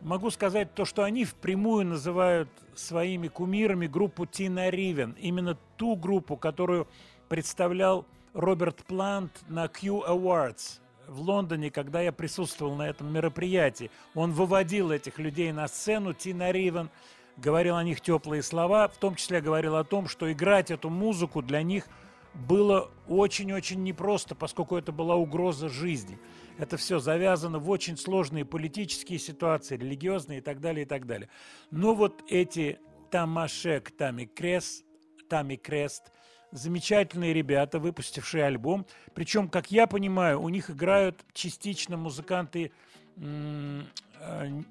Могу 0.00 0.30
сказать 0.30 0.74
то, 0.74 0.84
что 0.84 1.02
они 1.02 1.24
впрямую 1.24 1.86
называют 1.86 2.48
своими 2.74 3.28
кумирами 3.28 3.86
группу 3.86 4.26
Тина 4.26 4.70
Ривен. 4.70 5.16
Именно 5.18 5.56
ту 5.76 5.96
группу, 5.96 6.36
которую 6.36 6.86
представлял 7.28 8.06
Роберт 8.32 8.84
Плант 8.84 9.32
на 9.48 9.66
Q 9.66 10.04
Awards 10.06 10.80
в 11.08 11.20
Лондоне, 11.20 11.70
когда 11.70 12.00
я 12.00 12.12
присутствовал 12.12 12.76
на 12.76 12.88
этом 12.88 13.12
мероприятии. 13.12 13.90
Он 14.14 14.32
выводил 14.32 14.92
этих 14.92 15.18
людей 15.18 15.50
на 15.52 15.66
сцену, 15.66 16.12
Тина 16.12 16.52
Ривен, 16.52 16.90
говорил 17.36 17.76
о 17.76 17.84
них 17.84 18.00
теплые 18.00 18.42
слова, 18.42 18.88
в 18.88 18.96
том 18.98 19.14
числе 19.14 19.40
говорил 19.40 19.76
о 19.76 19.84
том, 19.84 20.06
что 20.06 20.30
играть 20.30 20.70
эту 20.70 20.90
музыку 20.90 21.42
для 21.42 21.62
них 21.62 21.86
было 22.34 22.90
очень-очень 23.08 23.82
непросто, 23.82 24.34
поскольку 24.34 24.76
это 24.76 24.92
была 24.92 25.16
угроза 25.16 25.68
жизни. 25.68 26.18
Это 26.58 26.76
все 26.76 26.98
завязано 26.98 27.58
в 27.58 27.70
очень 27.70 27.96
сложные 27.96 28.44
политические 28.44 29.18
ситуации, 29.18 29.76
религиозные 29.76 30.38
и 30.38 30.42
так 30.42 30.60
далее, 30.60 30.84
и 30.84 30.88
так 30.88 31.06
далее. 31.06 31.28
Но 31.70 31.94
вот 31.94 32.22
эти 32.28 32.78
Тамашек, 33.10 33.90
Тами 33.92 34.24
Крест, 34.24 34.84
Тами 35.28 35.56
Крест, 35.56 36.12
замечательные 36.50 37.32
ребята, 37.32 37.78
выпустившие 37.78 38.44
альбом. 38.44 38.86
Причем, 39.14 39.48
как 39.48 39.70
я 39.70 39.86
понимаю, 39.86 40.40
у 40.40 40.48
них 40.48 40.70
играют 40.70 41.24
частично 41.32 41.96
музыканты 41.96 42.72
э, 43.16 43.82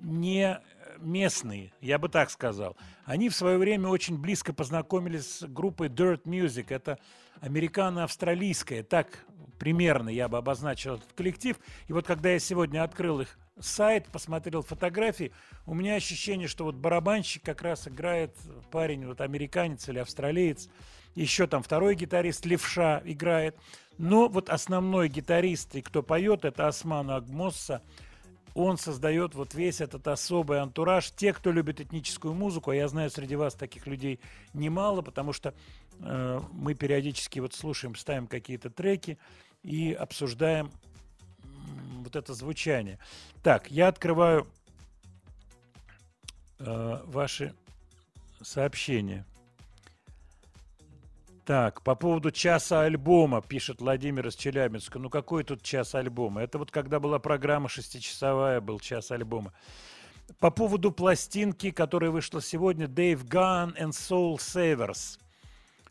не 0.02 0.62
местные, 1.00 1.74
я 1.82 1.98
бы 2.00 2.10
так 2.10 2.30
сказал. 2.30 2.78
Они 3.06 3.30
в 3.30 3.36
свое 3.36 3.58
время 3.58 3.90
очень 3.90 4.18
близко 4.18 4.54
познакомились 4.54 5.40
с 5.40 5.44
группой 5.44 5.88
Dirt 5.88 6.24
Music. 6.24 6.68
Это 6.70 7.00
американо-австралийская, 7.42 8.84
так 8.84 9.26
примерно 9.60 10.10
я 10.10 10.28
бы 10.28 10.38
обозначил 10.38 10.96
этот 10.96 11.12
коллектив. 11.14 11.58
И 11.88 11.94
вот 11.94 12.06
когда 12.06 12.30
я 12.30 12.40
сегодня 12.40 12.84
открыл 12.84 13.22
их 13.22 13.38
сайт, 13.60 14.08
посмотрел 14.08 14.62
фотографии, 14.62 15.32
у 15.66 15.74
меня 15.74 15.96
ощущение, 15.96 16.48
что 16.48 16.64
вот 16.64 16.76
барабанщик 16.76 17.44
как 17.44 17.62
раз 17.62 17.88
играет 17.88 18.36
парень, 18.72 19.06
вот 19.06 19.22
американец 19.22 19.88
или 19.90 20.00
австралиец, 20.00 20.70
еще 21.16 21.48
там 21.48 21.64
второй 21.64 21.96
гитарист 21.96 22.46
Левша 22.46 23.02
играет. 23.04 23.58
Но 23.98 24.28
вот 24.30 24.50
основной 24.50 25.10
гитарист 25.10 25.76
и 25.76 25.82
кто 25.82 26.04
поет, 26.04 26.46
это 26.46 26.68
Осман 26.68 27.10
Агмосса. 27.10 27.82
Он 28.58 28.80
создает 28.80 29.36
вот 29.36 29.54
весь 29.54 29.82
этот 29.82 30.08
особый 30.08 30.60
антураж. 30.60 31.12
Те, 31.12 31.32
кто 31.32 31.52
любит 31.52 31.80
этническую 31.80 32.34
музыку, 32.34 32.72
а 32.72 32.76
я 32.76 32.88
знаю 32.88 33.12
среди 33.12 33.36
вас 33.36 33.54
таких 33.54 33.86
людей 33.86 34.20
немало, 34.54 35.04
потому 35.04 35.32
что 35.32 35.54
э, 36.00 36.42
мы 36.54 36.74
периодически 36.74 37.38
вот 37.38 37.54
слушаем, 37.54 37.96
ставим 37.96 38.26
какие-то 38.26 38.72
треки 38.72 39.20
и 39.62 39.94
обсуждаем 39.94 40.72
вот 42.04 42.16
это 42.16 42.34
звучание. 42.34 42.98
Так, 43.44 43.70
я 43.70 43.90
открываю 43.90 44.48
э, 46.58 47.02
ваши 47.06 47.54
сообщения. 48.42 49.24
Так, 51.48 51.82
по 51.82 51.96
поводу 51.96 52.30
часа 52.30 52.82
альбома, 52.82 53.42
пишет 53.42 53.80
Владимир 53.80 54.28
из 54.28 54.36
Челябинска. 54.36 55.00
Ну, 55.00 55.10
какой 55.10 55.46
тут 55.46 55.62
час 55.62 55.96
альбома? 55.96 56.42
Это 56.42 56.58
вот 56.58 56.72
когда 56.72 57.00
была 57.00 57.20
программа 57.20 57.70
шестичасовая, 57.70 58.60
был 58.60 58.82
час 58.82 59.12
альбома. 59.12 59.54
По 60.40 60.52
поводу 60.52 60.92
пластинки, 60.92 61.72
которая 61.72 62.12
вышла 62.12 62.42
сегодня, 62.42 62.88
Dave 62.88 63.24
Gunn 63.24 63.78
and 63.80 63.92
Soul 63.92 64.36
Savers. 64.36 65.22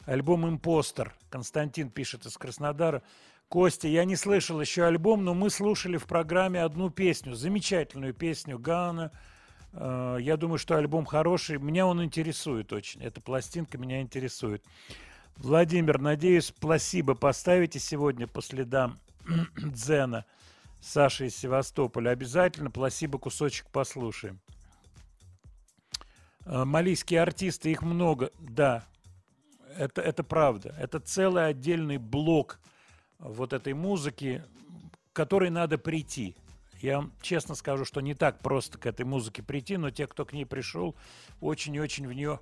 Альбом 0.05 0.47
«Импостер». 0.47 1.15
Константин 1.31 1.89
пишет 1.89 2.27
из 2.27 2.37
Краснодара. 2.37 3.03
Костя, 3.49 3.89
я 3.89 4.05
не 4.05 4.17
слышал 4.17 4.61
еще 4.61 4.85
альбом, 4.85 5.25
но 5.25 5.33
мы 5.33 5.49
слушали 5.49 5.97
в 5.97 6.05
программе 6.07 6.61
одну 6.61 6.91
песню, 6.91 7.35
замечательную 7.35 8.13
песню 8.13 8.59
Гана. 8.59 9.11
Э, 9.73 10.19
Я 10.21 10.37
думаю, 10.37 10.59
что 10.59 10.77
альбом 10.77 11.07
хороший. 11.07 11.57
Меня 11.57 11.87
он 11.87 12.05
интересует 12.05 12.75
очень. 12.75 13.03
Эта 13.03 13.23
пластинка 13.23 13.79
меня 13.79 14.03
интересует. 14.03 14.63
Владимир, 15.37 16.01
надеюсь, 16.01 16.51
пласибо 16.51 17.15
поставите 17.15 17.79
сегодня 17.79 18.27
по 18.27 18.41
следам 18.41 18.99
Дзена 19.57 20.25
Саши 20.81 21.27
из 21.27 21.37
Севастополя. 21.37 22.11
Обязательно 22.11 22.71
пласибо 22.71 23.19
кусочек 23.19 23.67
послушаем. 23.71 24.41
Э, 26.47 26.65
Малийские 26.65 27.21
артисты, 27.21 27.71
их 27.71 27.83
много, 27.83 28.31
да, 28.39 28.87
это, 29.77 30.01
это 30.01 30.25
правда. 30.25 30.75
Это 30.79 31.01
целый 31.01 31.47
отдельный 31.49 31.99
блок 31.99 32.59
вот 33.19 33.53
этой 33.53 33.75
музыки, 33.75 34.43
к 35.13 35.17
которой 35.17 35.51
надо 35.51 35.77
прийти. 35.77 36.35
Я 36.81 36.97
вам 36.97 37.13
честно 37.21 37.55
скажу, 37.55 37.85
что 37.85 38.01
не 38.01 38.15
так 38.15 38.41
просто 38.41 38.79
к 38.79 38.87
этой 38.87 39.05
музыке 39.05 39.43
прийти, 39.43 39.77
но 39.77 39.91
те, 39.91 40.07
кто 40.07 40.25
к 40.25 40.33
ней 40.33 40.47
пришел, 40.47 40.97
очень 41.41 41.75
и 41.75 41.81
очень 41.81 42.07
в 42.09 42.13
нее 42.15 42.41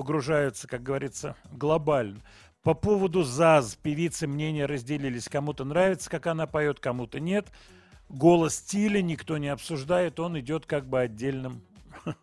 погружаются, 0.00 0.66
как 0.66 0.82
говорится, 0.82 1.36
глобально. 1.52 2.22
По 2.62 2.72
поводу 2.72 3.22
ЗАЗ 3.22 3.74
певицы 3.74 4.26
мнения 4.26 4.64
разделились. 4.64 5.28
Кому-то 5.28 5.62
нравится, 5.66 6.08
как 6.08 6.26
она 6.26 6.46
поет, 6.46 6.80
кому-то 6.80 7.20
нет. 7.20 7.52
Голос 8.08 8.54
стиля 8.54 9.02
никто 9.02 9.36
не 9.36 9.48
обсуждает, 9.48 10.18
он 10.18 10.40
идет 10.40 10.64
как 10.64 10.88
бы 10.88 11.00
отдельным, 11.00 11.60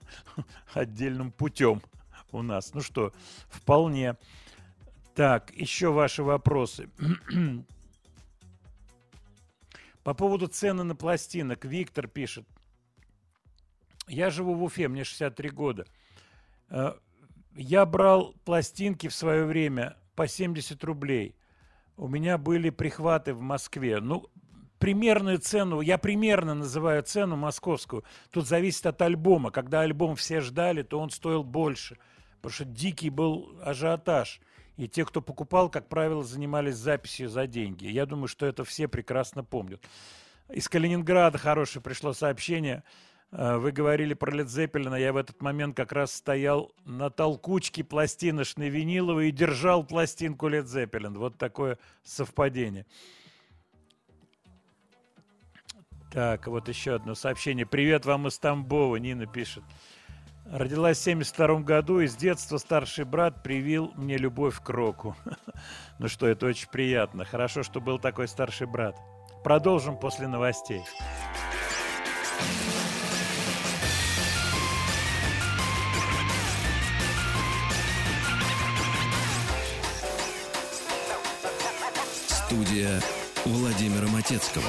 отдельным 0.73 1.31
путем 1.31 1.83
у 2.31 2.41
нас. 2.41 2.73
Ну 2.73 2.81
что, 2.81 3.13
вполне. 3.47 4.15
Так, 5.13 5.53
еще 5.53 5.91
ваши 5.91 6.23
вопросы. 6.23 6.89
По 10.03 10.15
поводу 10.15 10.47
цены 10.47 10.81
на 10.81 10.95
пластинок. 10.95 11.63
Виктор 11.63 12.07
пишет. 12.07 12.47
Я 14.07 14.31
живу 14.31 14.55
в 14.55 14.63
Уфе, 14.63 14.87
мне 14.87 15.03
63 15.03 15.51
года. 15.51 15.85
Я 17.59 17.87
брал 17.87 18.35
пластинки 18.45 19.07
в 19.07 19.15
свое 19.15 19.43
время 19.43 19.97
по 20.15 20.27
70 20.27 20.83
рублей. 20.83 21.35
У 21.95 22.07
меня 22.07 22.37
были 22.37 22.69
прихваты 22.69 23.33
в 23.33 23.41
Москве. 23.41 23.99
Ну, 23.99 24.27
примерную 24.77 25.39
цену, 25.39 25.81
я 25.81 25.97
примерно 25.97 26.53
называю 26.53 27.01
цену 27.01 27.35
московскую. 27.35 28.03
Тут 28.29 28.47
зависит 28.47 28.85
от 28.85 29.01
альбома. 29.01 29.49
Когда 29.49 29.81
альбом 29.81 30.15
все 30.15 30.39
ждали, 30.39 30.83
то 30.83 30.99
он 30.99 31.09
стоил 31.09 31.43
больше. 31.43 31.97
Потому 32.35 32.53
что 32.53 32.65
дикий 32.65 33.09
был 33.09 33.57
ажиотаж. 33.63 34.39
И 34.75 34.87
те, 34.87 35.03
кто 35.03 35.19
покупал, 35.19 35.71
как 35.71 35.89
правило, 35.89 36.23
занимались 36.23 36.75
записью 36.75 37.27
за 37.27 37.47
деньги. 37.47 37.87
Я 37.87 38.05
думаю, 38.05 38.27
что 38.27 38.45
это 38.45 38.65
все 38.65 38.87
прекрасно 38.87 39.43
помнят. 39.43 39.83
Из 40.53 40.69
Калининграда 40.69 41.39
хорошее 41.39 41.81
пришло 41.81 42.13
сообщение. 42.13 42.83
Э, 43.31 43.57
Вы 43.57 43.71
говорили 43.71 44.13
про 44.13 44.31
Лед 44.31 44.49
Зеппелина. 44.49 44.95
Я 44.95 45.13
в 45.13 45.17
этот 45.17 45.41
момент 45.41 45.75
как 45.75 45.91
раз 45.91 46.13
стоял 46.13 46.71
на 46.85 47.09
толкучке 47.09 47.83
пластиночной 47.83 48.69
виниловой 48.69 49.29
и 49.29 49.31
держал 49.31 49.83
пластинку 49.83 50.47
Лед 50.47 50.67
Зеппелин. 50.67 51.17
Вот 51.17 51.37
такое 51.37 51.77
совпадение. 52.03 52.85
Так, 56.11 56.47
вот 56.47 56.69
еще 56.69 56.95
одно 56.95 57.15
сообщение. 57.15 57.65
Привет 57.65 58.05
вам 58.05 58.27
из 58.27 58.39
Тамбова, 58.39 58.95
Нина 58.95 59.25
пишет. 59.25 59.63
Родилась 60.49 60.97
в 60.97 61.03
72 61.03 61.59
году, 61.59 61.99
и 61.99 62.07
с 62.07 62.15
детства 62.15 62.57
старший 62.57 63.03
брат 63.03 63.43
привил 63.43 63.91
мне 63.95 64.17
любовь 64.17 64.61
к 64.61 64.69
року. 64.69 65.15
Ну 65.99 66.07
что, 66.07 66.27
это 66.27 66.45
очень 66.45 66.69
приятно. 66.69 67.25
Хорошо, 67.25 67.63
что 67.63 67.81
был 67.81 67.97
такой 67.97 68.27
старший 68.27 68.67
брат. 68.67 68.95
Продолжим 69.43 69.97
после 69.97 70.27
новостей. 70.27 70.83
Студия 82.46 83.00
Владимира 83.44 84.06
Матецкого. 84.08 84.68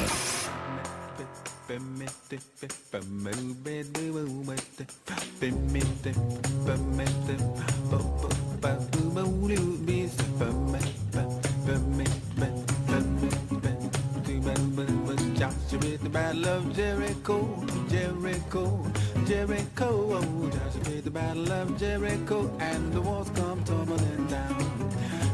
Joshua 15.74 15.80
with 15.80 16.03
the 16.03 16.10
battle 16.10 16.45
of 16.45 16.76
Jericho, 16.76 17.65
Jericho, 17.90 18.91
Jericho. 19.26 19.90
Oh, 20.14 20.49
Joshua 20.49 20.94
with 20.94 21.03
the 21.03 21.11
battle 21.11 21.52
of 21.52 21.78
Jericho, 21.78 22.56
and 22.60 22.94
the 22.94 23.02
walls 23.02 23.30
come 23.32 23.64
tumbling 23.64 24.28
down. 24.28 24.84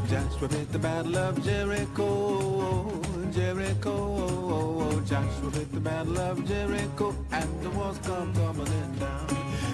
Joshua 0.09 0.48
with 0.48 0.72
the 0.72 0.78
battle 0.78 1.16
of 1.16 1.43
Jericho, 1.43 3.01
Jericho. 3.32 5.01
Joshua 5.06 5.51
with 5.51 5.72
the 5.72 5.81
battle 5.81 6.18
of 6.18 6.47
Jericho, 6.47 7.14
and 7.32 7.62
the 7.62 7.70
walls 7.70 7.98
come 8.05 8.32
tumbling 8.35 8.93
down. 8.98 9.26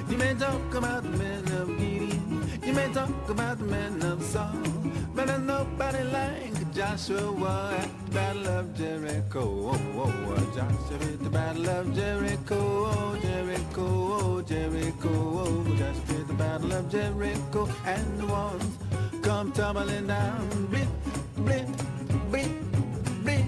You 0.09 0.16
may 0.16 0.35
talk 0.35 0.74
about 0.74 1.02
the 1.02 1.11
men 1.11 1.44
of 1.52 1.69
Gideon, 1.78 2.51
you 2.65 2.73
may 2.73 2.93
talk 2.93 3.28
about 3.28 3.59
the 3.59 3.65
men 3.65 4.02
of 4.02 4.23
Saul, 4.23 4.52
but 5.15 5.27
there's 5.27 5.40
nobody 5.40 6.05
like 6.05 6.74
Joshua 6.74 7.74
at 7.78 8.07
the 8.07 8.12
battle 8.12 8.48
of 8.48 8.77
Jericho. 8.77 9.73
Joshua 10.55 10.97
at 11.12 11.20
the 11.20 11.31
battle 11.31 11.69
of 11.69 11.94
Jericho, 11.94 12.59
oh, 12.59 13.19
Jericho, 13.23 13.86
oh, 13.86 14.43
Jericho, 14.43 15.11
oh, 15.12 15.65
Joshua 15.77 16.20
at 16.20 16.28
the 16.28 16.35
battle 16.35 16.73
of 16.73 16.90
Jericho, 16.90 17.69
and 17.85 18.19
the 18.19 18.27
walls 18.27 18.90
come 19.31 19.52
tumbling 19.52 20.09
down. 20.09 20.48
Blip, 20.70 20.89
blip, 21.36 21.66
blip, 22.31 22.51
blip. 23.23 23.47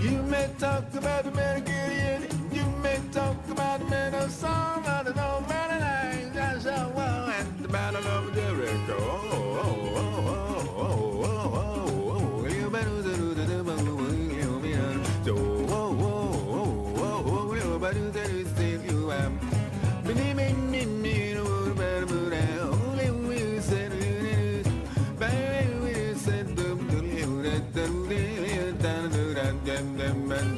You 0.00 0.22
may 0.22 0.48
talk 0.58 0.94
about 0.94 1.24
the 1.24 1.30
man 1.32 1.58
of 1.58 1.64
Gideon, 1.64 2.22
you 2.52 2.64
may 2.82 2.98
talk 3.12 3.36
about 3.48 3.80
the 3.80 3.86
man 3.86 4.14
of 4.14 4.30
song, 4.30 4.84
I 4.86 5.02
don't 5.04 5.16
know, 5.16 5.44
man 5.48 5.71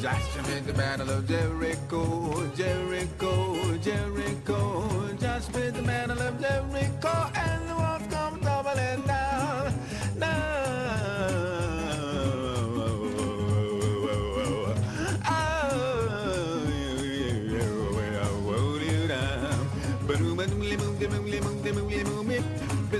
Joshua 0.04 0.42
with 0.42 0.66
the 0.66 0.72
battle 0.74 1.10
of 1.10 1.26
Jericho, 1.26 2.46
Jericho, 2.54 3.78
Jericho. 3.78 5.16
Joshua 5.18 5.54
with 5.54 5.74
the 5.76 5.82
battle 5.82 6.20
of 6.20 6.38
Jericho, 6.38 7.33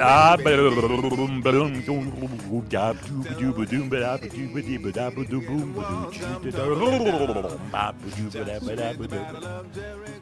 А, 0.00 0.36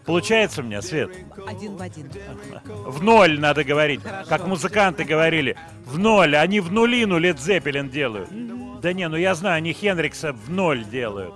Получается 0.04 0.60
у 0.60 0.64
меня, 0.64 0.82
Свет? 0.82 1.10
Один 1.46 1.76
в 1.76 1.82
один. 1.82 2.10
В 2.66 3.02
ноль 3.02 3.40
надо 3.40 3.64
говорить. 3.64 4.00
Как 4.28 4.46
музыканты 4.46 5.04
говорили. 5.04 5.56
В 5.86 5.98
ноль. 5.98 6.36
Они 6.36 6.60
в 6.60 6.70
нулину 6.70 7.18
Лед 7.18 7.40
Зеппелин 7.40 7.88
делают. 7.88 8.28
Да 8.82 8.92
не, 8.92 9.08
ну 9.08 9.16
я 9.16 9.34
знаю, 9.34 9.56
они 9.58 9.72
Хенрикса 9.72 10.32
в 10.32 10.50
ноль 10.50 10.84
делают. 10.84 11.34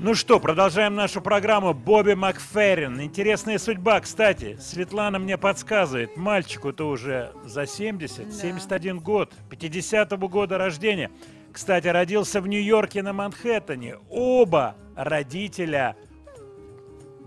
Ну 0.00 0.14
что, 0.14 0.38
продолжаем 0.38 0.94
нашу 0.94 1.20
программу. 1.20 1.74
Бобби 1.74 2.12
Макферрин. 2.14 3.00
Интересная 3.00 3.58
судьба, 3.58 4.00
кстати. 4.00 4.56
Светлана 4.60 5.18
мне 5.18 5.36
подсказывает. 5.36 6.16
Мальчику-то 6.16 6.88
уже 6.88 7.32
за 7.44 7.66
70, 7.66 8.32
71 8.32 9.00
год. 9.00 9.32
50-го 9.50 10.28
года 10.28 10.56
рождения. 10.56 11.10
Кстати, 11.52 11.88
родился 11.88 12.40
в 12.40 12.46
Нью-Йорке 12.46 13.02
на 13.02 13.12
Манхэттене. 13.12 13.96
Оба 14.08 14.76
родителя 14.94 15.96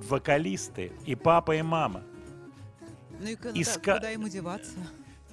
вокалисты. 0.08 0.94
И 1.06 1.16
папа, 1.16 1.58
и 1.58 1.62
мама. 1.62 2.04
Ну 3.20 3.28
и 3.28 3.36
куда, 3.36 3.52
Иска- 3.52 3.96
куда 3.96 4.10
ему 4.12 4.30
деваться? 4.30 4.72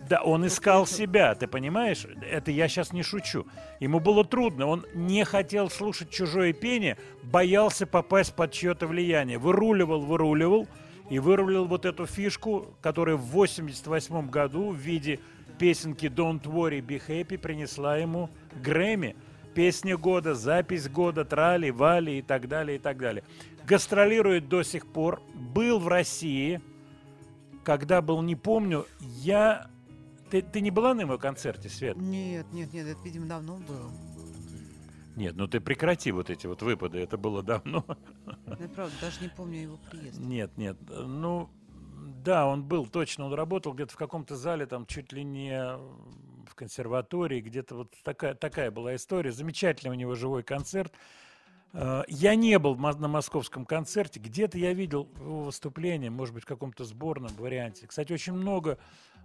Да, 0.09 0.23
он 0.23 0.47
искал 0.47 0.87
себя, 0.87 1.35
ты 1.35 1.47
понимаешь? 1.47 2.07
Это 2.23 2.51
я 2.51 2.69
сейчас 2.69 2.93
не 2.93 3.03
шучу. 3.03 3.47
Ему 3.81 4.01
было 4.01 4.25
трудно, 4.25 4.66
он 4.66 4.87
не 4.95 5.25
хотел 5.25 5.69
слушать 5.70 6.11
чужое 6.11 6.53
пение, 6.53 6.97
боялся 7.23 7.87
попасть 7.87 8.35
под 8.35 8.53
чье-то 8.53 8.87
влияние. 8.87 9.39
Выруливал, 9.39 10.01
выруливал 10.01 10.66
и 11.11 11.19
вырулил 11.19 11.66
вот 11.66 11.85
эту 11.85 12.07
фишку, 12.07 12.75
которая 12.81 13.16
в 13.16 13.27
88 13.27 14.31
году 14.31 14.70
в 14.70 14.77
виде 14.77 15.20
песенки 15.59 16.07
«Don't 16.07 16.43
Worry, 16.43 16.81
Be 16.81 17.03
Happy» 17.07 17.37
принесла 17.37 17.97
ему 17.97 18.31
Грэмми. 18.62 19.16
Песня 19.55 19.97
года, 19.97 20.35
запись 20.35 20.89
года, 20.89 21.25
трали, 21.25 21.70
вали 21.70 22.19
и 22.19 22.23
так 22.23 22.47
далее, 22.49 22.77
и 22.77 22.79
так 22.79 22.99
далее. 22.99 23.25
Гастролирует 23.66 24.49
до 24.49 24.62
сих 24.62 24.87
пор. 24.87 25.20
Был 25.35 25.81
в 25.81 25.89
России, 25.89 26.61
когда 27.65 28.01
был, 28.01 28.23
не 28.23 28.37
помню, 28.37 28.87
я... 29.01 29.66
Ты, 30.31 30.43
ты 30.43 30.61
не 30.61 30.71
была 30.71 30.95
на 30.95 31.03
его 31.03 31.19
концерте, 31.19 31.69
Свет? 31.69 31.97
Нет, 31.97 32.47
нет, 32.53 32.73
нет, 32.73 32.87
это, 32.87 33.01
видимо, 33.03 33.27
давно 33.27 33.57
было. 33.57 33.91
Нет, 35.17 35.35
ну 35.35 35.49
ты 35.49 35.61
прекрати 35.61 36.13
вот 36.13 36.31
эти 36.31 36.47
вот 36.47 36.63
выпады, 36.63 36.99
это 36.99 37.19
было 37.19 37.43
давно. 37.43 37.85
Я 38.61 38.69
правда 38.69 38.95
даже 39.01 39.21
не 39.21 39.29
помню 39.29 39.63
его 39.63 39.79
приезд. 39.91 40.21
Нет, 40.21 40.57
нет, 40.57 40.77
ну 40.89 41.51
да, 42.23 42.47
он 42.47 42.63
был 42.63 42.87
точно, 42.87 43.27
он 43.27 43.35
работал 43.35 43.73
где-то 43.73 43.95
в 43.95 43.97
каком-то 43.97 44.37
зале, 44.37 44.67
там 44.67 44.87
чуть 44.87 45.13
ли 45.13 45.25
не 45.25 45.77
в 46.47 46.55
консерватории, 46.55 47.41
где-то 47.41 47.75
вот 47.75 47.95
такая, 48.05 48.35
такая 48.35 48.71
была 48.71 48.95
история. 48.95 49.33
Замечательный 49.33 49.91
у 49.91 49.95
него 49.95 50.15
живой 50.15 50.43
концерт. 50.43 50.93
Э, 51.73 52.03
Я 52.09 52.35
не 52.35 52.59
был 52.59 52.77
на 52.77 53.09
московском 53.09 53.65
концерте, 53.65 54.20
где-то 54.20 54.59
я 54.59 54.73
видел 54.73 55.09
его 55.20 55.45
выступление, 55.45 56.11
может 56.11 56.35
быть, 56.35 56.45
в 56.45 56.47
каком-то 56.47 56.85
сборном 56.85 57.35
варианте. 57.36 57.86
Кстати, 57.86 58.12
очень 58.12 58.32
много 58.32 58.78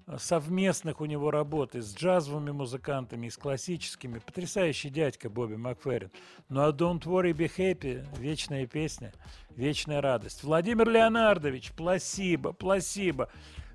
э, 0.07 0.17
совместных 0.19 1.01
у 1.01 1.05
него 1.05 1.31
работ 1.31 1.75
и 1.75 1.81
с 1.81 1.95
джазовыми 1.95 2.51
музыкантами, 2.51 3.27
и 3.27 3.29
с 3.29 3.37
классическими. 3.37 4.19
Потрясающий 4.19 4.89
дядька 4.89 5.29
Бобби 5.29 5.55
Макферрин. 5.55 6.11
Ну 6.49 6.61
а 6.61 6.71
Don't 6.71 7.03
Worry 7.03 7.33
Be 7.33 7.49
Happy– 7.55 8.05
вечная 8.17 8.67
песня, 8.67 9.13
вечная 9.55 10.01
радость. 10.01 10.43
Владимир 10.43 10.89
Леонардович, 10.89 11.71
пласибо, 11.71 12.51
пласибо. 12.53 13.29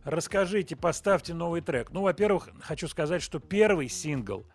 Расскажите, 0.05 0.75
поставьте 0.75 1.35
новый 1.35 1.61
трек. 1.61 1.91
Ну, 1.91 2.03
во-первых, 2.03 2.49
хочу 2.61 2.89
сказать, 2.89 3.21
что 3.21 3.41
первый 3.41 3.89
сингл 3.89 4.47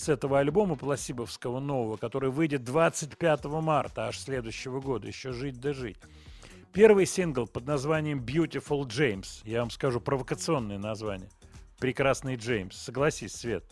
с 0.00 0.08
этого 0.08 0.38
альбома 0.38 0.76
пласибовского 0.76 1.60
нового, 1.60 1.98
который 1.98 2.30
выйдет 2.30 2.64
25 2.64 3.44
марта 3.44 4.06
аж 4.06 4.18
следующего 4.18 4.80
года, 4.80 5.06
еще 5.06 5.32
жить 5.32 5.60
да 5.60 5.74
жить. 5.74 5.98
Первый 6.72 7.04
сингл 7.04 7.46
под 7.46 7.66
названием 7.66 8.24
Beautiful 8.24 8.86
James. 8.86 9.42
Я 9.44 9.60
вам 9.60 9.70
скажу 9.70 10.00
провокационное 10.00 10.78
название. 10.78 11.28
Прекрасный 11.78 12.36
Джеймс. 12.36 12.76
Согласись, 12.76 13.34
Свет. 13.34 13.64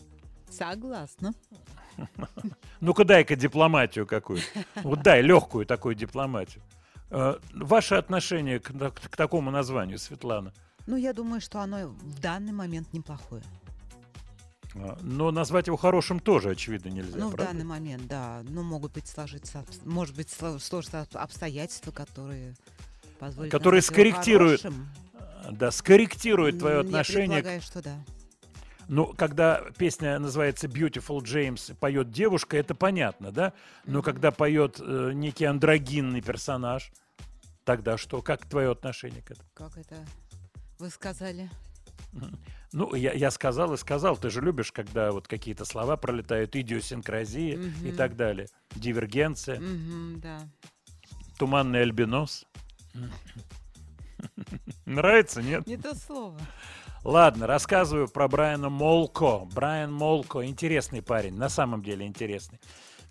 Согласна. 0.49 1.33
Ну-ка 2.79 3.05
дай-ка 3.05 3.35
дипломатию 3.35 4.05
какую-то. 4.05 4.45
Вот 4.83 5.01
дай 5.01 5.23
легкую 5.23 5.65
такую 5.65 5.95
дипломатию. 5.95 6.61
Э, 7.09 7.39
Ваше 7.53 7.95
отношение 7.95 8.59
к, 8.59 8.71
к 8.71 9.15
такому 9.17 9.49
названию, 9.49 9.97
Светлана? 9.97 10.53
Ну, 10.85 10.95
я 10.95 11.13
думаю, 11.13 11.41
что 11.41 11.59
оно 11.59 11.87
в 11.87 12.19
данный 12.19 12.51
момент 12.51 12.93
неплохое. 12.93 13.43
А, 14.75 14.97
Но 15.01 15.31
назвать 15.31 15.67
его 15.67 15.77
хорошим 15.77 16.19
тоже, 16.19 16.51
очевидно, 16.51 16.89
нельзя, 16.89 17.17
ну, 17.17 17.29
в 17.29 17.31
правда? 17.35 17.53
данный 17.53 17.65
момент, 17.65 18.07
да. 18.07 18.41
Ну, 18.47 18.61
могут 18.63 18.93
быть 18.93 19.07
сложиться, 19.07 19.65
может 19.85 20.15
быть, 20.15 20.27
сло- 20.29 20.59
сложатся 20.59 21.01
об- 21.01 21.17
обстоятельства, 21.17 21.91
которые 21.91 22.55
позволят 23.19 23.51
Которые 23.51 23.81
скорректируют, 23.81 24.63
э, 24.65 24.71
да, 25.51 25.71
скорректируют 25.71 26.59
твое 26.59 26.75
Я 26.75 26.81
отношение 26.81 27.41
к 27.41 27.45
предполагаю, 27.45 27.61
что 27.61 27.81
да. 27.81 27.95
Ну, 28.87 29.13
когда 29.15 29.61
песня 29.77 30.17
называется 30.17 30.65
Beautiful 30.67 31.19
James, 31.19 31.75
поет 31.75 32.11
девушка, 32.11 32.57
это 32.57 32.73
понятно, 32.73 33.31
да? 33.31 33.53
Но 33.85 34.01
когда 34.01 34.31
поет 34.31 34.79
э, 34.79 35.11
некий 35.13 35.45
андрогинный 35.45 36.21
персонаж, 36.21 36.91
тогда 37.65 37.97
что? 37.97 38.21
Как 38.23 38.45
твое 38.47 38.71
отношение 38.71 39.21
к 39.21 39.29
этому? 39.31 39.47
Как 39.53 39.77
это 39.77 39.95
вы 40.79 40.89
сказали? 40.89 41.49
Ну, 42.71 42.93
я, 42.93 43.13
я 43.13 43.31
сказал 43.31 43.73
и 43.73 43.77
сказал, 43.77 44.15
ты 44.15 44.29
же 44.29 44.41
любишь, 44.41 44.71
когда 44.71 45.11
вот 45.11 45.27
какие-то 45.27 45.65
слова 45.65 45.97
пролетают, 45.97 46.55
идиосинкразия 46.55 47.55
и 47.55 47.57
Мгм. 47.57 47.95
так 47.95 48.15
далее. 48.15 48.47
Дивергенция, 48.75 49.59
Мгм, 49.59 50.19
да. 50.21 50.39
туманный 51.37 51.81
альбинос. 51.81 52.45
Нравится, 54.85 55.41
нет? 55.41 55.65
Не 55.65 55.77
то 55.77 55.95
слово. 55.95 56.39
Ладно, 57.03 57.47
рассказываю 57.47 58.07
про 58.09 58.27
Брайана 58.27 58.69
Молко. 58.69 59.47
Брайан 59.53 59.91
Молко 59.91 60.45
интересный 60.45 61.01
парень, 61.01 61.35
на 61.35 61.49
самом 61.49 61.81
деле 61.81 62.05
интересный. 62.05 62.59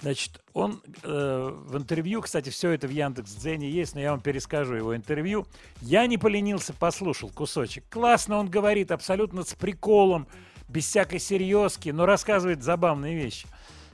Значит, 0.01 0.41
он 0.53 0.81
э, 1.03 1.51
в 1.53 1.77
интервью, 1.77 2.23
кстати, 2.23 2.51
все 2.51 2.71
это 2.71 2.87
в 2.87 2.91
Яндекс.Дзене 2.91 3.69
есть, 3.69 3.95
но 3.95 4.01
я 4.01 4.13
вам 4.13 4.21
перескажу 4.21 4.75
его 4.75 4.95
интервью. 4.95 5.47
Я 5.81 6.07
не 6.07 6.19
поленился, 6.19 6.73
послушал 6.73 7.31
кусочек. 7.31 7.85
Классно 7.91 8.37
он 8.39 8.49
говорит, 8.49 8.93
абсолютно 8.93 9.43
с 9.43 9.55
приколом, 9.55 10.29
без 10.69 10.87
всякой 10.87 11.19
серьезки, 11.19 11.89
но 11.89 12.07
рассказывает 12.07 12.63
забавные 12.63 13.17
вещи. 13.17 13.49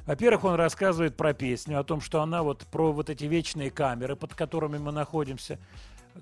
Во-первых, 0.06 0.44
он 0.44 0.54
рассказывает 0.56 1.16
про 1.16 1.32
песню, 1.32 1.80
о 1.80 1.84
том, 1.84 2.02
что 2.02 2.20
она 2.20 2.42
вот 2.42 2.66
про 2.70 2.92
вот 2.92 3.08
эти 3.08 3.24
вечные 3.24 3.70
камеры, 3.70 4.16
под 4.16 4.34
которыми 4.34 4.76
мы 4.76 4.92
находимся, 4.92 5.58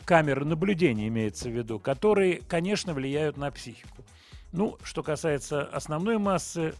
камеры 0.05 0.45
наблюдения 0.45 1.09
имеется 1.09 1.49
в 1.49 1.53
виду, 1.53 1.81
которые, 1.81 2.41
конечно, 2.47 2.95
влияют 2.95 3.37
на 3.37 3.51
психику. 3.51 4.05
Ну, 4.53 4.79
что 4.85 5.03
касается 5.03 5.65
основной 5.65 6.19
массы, 6.19 6.75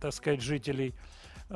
так 0.00 0.12
сказать, 0.12 0.42
жителей, 0.42 0.94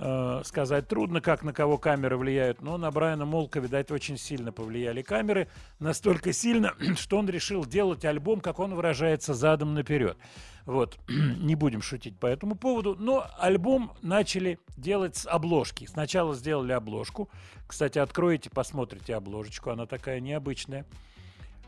э, 0.00 0.42
сказать 0.44 0.88
трудно, 0.88 1.20
как 1.20 1.42
на 1.42 1.52
кого 1.52 1.78
камеры 1.78 2.16
влияют, 2.16 2.62
но 2.62 2.76
на 2.76 2.90
Брайана 2.90 3.24
Молка, 3.24 3.60
видать, 3.60 3.90
очень 3.90 4.16
сильно 4.16 4.52
повлияли 4.52 5.02
камеры, 5.02 5.48
настолько 5.78 6.32
сильно, 6.32 6.74
что 6.96 7.18
он 7.18 7.28
решил 7.28 7.64
делать 7.64 8.04
альбом, 8.04 8.40
как 8.40 8.58
он 8.58 8.74
выражается, 8.74 9.34
задом 9.34 9.74
наперед. 9.74 10.16
Вот, 10.64 10.98
не 11.08 11.54
будем 11.54 11.82
шутить 11.82 12.18
по 12.18 12.26
этому 12.26 12.54
поводу, 12.54 12.94
но 12.98 13.26
альбом 13.38 13.92
начали 14.02 14.58
делать 14.76 15.16
с 15.16 15.26
обложки. 15.26 15.86
Сначала 15.86 16.34
сделали 16.34 16.72
обложку. 16.72 17.28
Кстати, 17.66 17.98
откроете, 17.98 18.50
посмотрите 18.50 19.14
обложечку, 19.14 19.70
она 19.70 19.86
такая 19.86 20.20
необычная. 20.20 20.86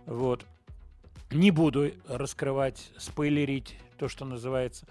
Вот. 0.06 0.44
Не 1.30 1.50
буду 1.50 1.92
раскрывать, 2.08 2.90
спойлерить 2.98 3.78
то, 3.98 4.08
что 4.08 4.24
называется. 4.24 4.86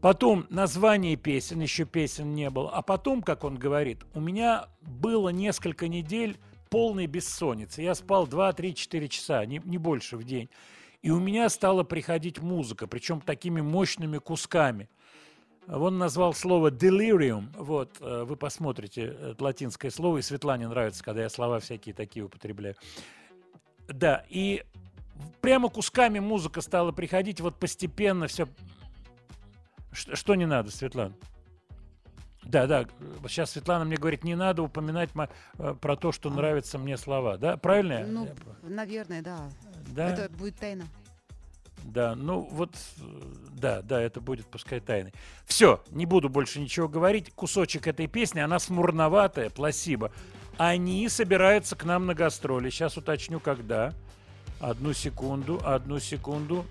Потом 0.00 0.46
название 0.48 1.16
песен, 1.16 1.60
еще 1.60 1.84
песен 1.84 2.34
не 2.34 2.50
было. 2.50 2.70
А 2.70 2.82
потом, 2.82 3.20
как 3.22 3.44
он 3.44 3.56
говорит, 3.56 3.98
у 4.14 4.20
меня 4.20 4.68
было 4.80 5.30
несколько 5.30 5.88
недель 5.88 6.38
полной 6.70 7.06
бессонницы. 7.06 7.82
Я 7.82 7.94
спал 7.94 8.26
2, 8.26 8.52
3, 8.52 8.74
4 8.74 9.08
часа, 9.08 9.44
не, 9.44 9.60
не 9.64 9.78
больше 9.78 10.16
в 10.16 10.24
день. 10.24 10.48
И 11.02 11.10
у 11.10 11.18
меня 11.18 11.48
стала 11.48 11.82
приходить 11.82 12.40
музыка, 12.40 12.86
причем 12.86 13.20
такими 13.20 13.60
мощными 13.60 14.18
кусками. 14.18 14.88
Он 15.66 15.98
назвал 15.98 16.32
слово 16.32 16.70
delirium. 16.70 17.48
Вот, 17.56 17.98
э, 18.00 18.24
вы 18.24 18.36
посмотрите 18.36 19.02
это 19.02 19.44
латинское 19.44 19.90
слово, 19.90 20.18
и 20.18 20.22
Светлане 20.22 20.68
нравится, 20.68 21.04
когда 21.04 21.22
я 21.22 21.28
слова 21.28 21.60
всякие 21.60 21.94
такие 21.94 22.24
употребляю. 22.24 22.74
Да, 23.88 24.24
и 24.28 24.64
прямо 25.40 25.68
кусками 25.68 26.20
музыка 26.20 26.60
стала 26.60 26.92
приходить, 26.92 27.40
вот 27.40 27.56
постепенно 27.56 28.28
все... 28.28 28.46
Что, 29.92 30.16
что 30.16 30.34
не 30.34 30.46
надо, 30.46 30.70
Светлана? 30.70 31.14
Да, 32.42 32.66
да, 32.66 32.86
сейчас 33.28 33.50
Светлана 33.50 33.84
мне 33.84 33.96
говорит, 33.96 34.24
не 34.24 34.34
надо 34.34 34.62
упоминать 34.62 35.10
э, 35.58 35.74
про 35.80 35.96
то, 35.96 36.12
что 36.12 36.30
нравятся 36.30 36.78
мне 36.78 36.96
слова, 36.96 37.36
да? 37.36 37.58
Правильно? 37.58 38.06
Ну, 38.06 38.24
я 38.26 38.68
наверное, 38.68 39.22
да. 39.22 39.50
Да? 39.88 40.10
Это 40.10 40.32
будет 40.32 40.56
тайна. 40.56 40.86
Да, 41.84 42.14
ну 42.14 42.48
вот, 42.50 42.74
э, 43.00 43.02
да, 43.52 43.82
да, 43.82 44.00
это 44.00 44.20
будет 44.20 44.46
пускай 44.46 44.80
тайной. 44.80 45.12
Все, 45.44 45.82
не 45.90 46.06
буду 46.06 46.28
больше 46.28 46.60
ничего 46.60 46.88
говорить. 46.88 47.32
Кусочек 47.34 47.86
этой 47.86 48.06
песни, 48.06 48.40
она 48.40 48.58
смурноватая, 48.58 49.50
пласиба. 49.50 50.10
Они 50.56 51.08
собираются 51.08 51.76
к 51.76 51.84
нам 51.84 52.06
на 52.06 52.14
гастроли. 52.14 52.70
Сейчас 52.70 52.96
уточню, 52.96 53.40
когда. 53.40 53.92
Одну 54.60 54.92
секунду, 54.92 55.60
одну 55.64 56.00
секунду. 56.00 56.66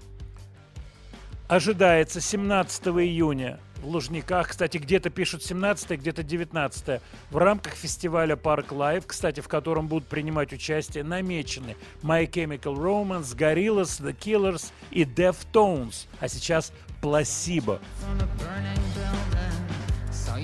Ожидается 1.48 2.20
17 2.20 2.88
июня 2.88 3.58
в 3.82 3.88
Лужниках. 3.88 4.50
Кстати, 4.50 4.80
где-то 4.80 5.10
пишут 5.10 5.44
17, 5.44 5.92
где-то 5.92 6.22
19. 6.22 7.02
В 7.32 7.38
рамках 7.38 7.74
фестиваля 7.74 8.36
Park 8.36 8.74
Live, 8.74 9.08
кстати, 9.08 9.40
в 9.40 9.48
котором 9.48 9.88
будут 9.88 10.10
принимать 10.10 10.52
участие, 10.52 11.06
намечены 11.06 11.78
My 12.04 12.30
Chemical 12.30 12.76
Romance, 12.76 13.34
Gorillaz, 13.34 14.02
The 14.02 14.14
Killers 14.14 14.74
и 14.92 15.04
Deftones. 15.06 16.08
А 16.20 16.28
сейчас 16.28 16.74
Placebo. 17.02 17.80
Saw 20.12 20.44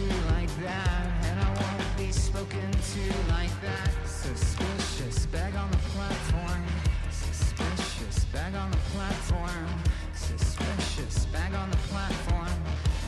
like 0.00 0.50
that. 0.62 1.06
And 1.24 1.40
I 1.40 1.48
won't 1.48 1.96
be 1.96 2.10
spoken 2.10 2.70
to 2.70 3.02
like 3.30 3.54
that. 3.62 3.90
Suspicious 4.06 5.26
bag 5.26 5.54
on 5.54 5.70
the 5.70 5.76
platform. 5.94 6.64
Suspicious 7.10 8.24
bag 8.26 8.54
on 8.54 8.70
the 8.70 8.76
platform. 8.92 9.68
Suspicious 10.14 11.26
bag 11.26 11.54
on 11.54 11.70
the 11.70 11.76
platform. 11.88 12.48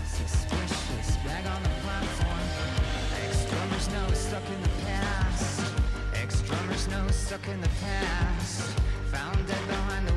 Suspicious 0.07 1.17
bag 1.25 1.47
on 1.47 1.63
the 1.63 1.75
platform. 1.83 2.47
Ex-drummers 3.25 3.89
know 3.89 4.09
stuck 4.15 4.47
in 4.49 4.63
the 4.63 4.75
past. 4.87 5.73
Ex-drummers 6.15 6.89
stuck 7.11 7.49
in 7.49 7.61
the 7.61 7.71
past. 7.83 8.79
Found 9.13 9.47
dead 9.47 9.67
behind 9.69 10.07
the 10.09 10.16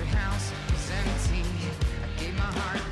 picture 0.00 0.16
house 0.16 0.52
is 0.72 0.90
empty. 0.90 1.44
I 2.02 2.20
gave 2.20 2.34
my 2.36 2.44
heart, 2.44 2.89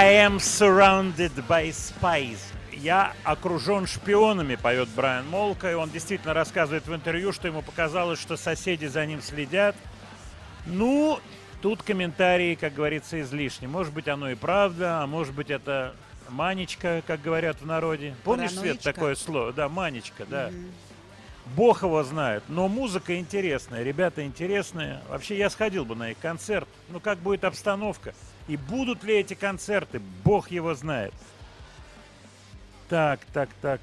I 0.00 0.04
am 0.24 0.38
surrounded 0.38 1.32
by 1.48 1.72
spies. 1.72 2.38
Я 2.70 3.14
окружен 3.24 3.88
шпионами, 3.88 4.54
поет 4.54 4.88
Брайан 4.90 5.28
Молка, 5.28 5.72
и 5.72 5.74
он 5.74 5.90
действительно 5.90 6.34
рассказывает 6.34 6.86
в 6.86 6.94
интервью, 6.94 7.32
что 7.32 7.48
ему 7.48 7.62
показалось, 7.62 8.20
что 8.20 8.36
соседи 8.36 8.86
за 8.86 9.04
ним 9.06 9.20
следят. 9.20 9.74
Ну, 10.66 11.18
тут 11.62 11.82
комментарии, 11.82 12.54
как 12.54 12.74
говорится, 12.74 13.20
излишни. 13.20 13.66
Может 13.66 13.92
быть, 13.92 14.06
оно 14.06 14.30
и 14.30 14.36
правда, 14.36 15.02
а 15.02 15.08
может 15.08 15.34
быть, 15.34 15.50
это 15.50 15.96
манечка, 16.28 17.02
как 17.04 17.20
говорят 17.20 17.60
в 17.60 17.66
народе. 17.66 18.14
Помнишь, 18.22 18.52
Свет, 18.52 18.78
такое 18.78 19.16
слово? 19.16 19.52
Да, 19.52 19.68
манечка, 19.68 20.24
да. 20.26 20.52
Бог 21.56 21.82
его 21.82 22.04
знает. 22.04 22.44
Но 22.46 22.68
музыка 22.68 23.18
интересная, 23.18 23.82
ребята 23.82 24.24
интересные. 24.24 25.00
Вообще, 25.08 25.36
я 25.36 25.50
сходил 25.50 25.84
бы 25.84 25.96
на 25.96 26.12
их 26.12 26.18
концерт. 26.20 26.68
Ну, 26.88 27.00
как 27.00 27.18
будет 27.18 27.42
обстановка? 27.42 28.14
И 28.48 28.56
будут 28.56 29.04
ли 29.04 29.14
эти 29.14 29.34
концерты? 29.34 30.00
Бог 30.24 30.50
его 30.50 30.74
знает. 30.74 31.12
Так, 32.88 33.20
так, 33.26 33.50
так. 33.60 33.80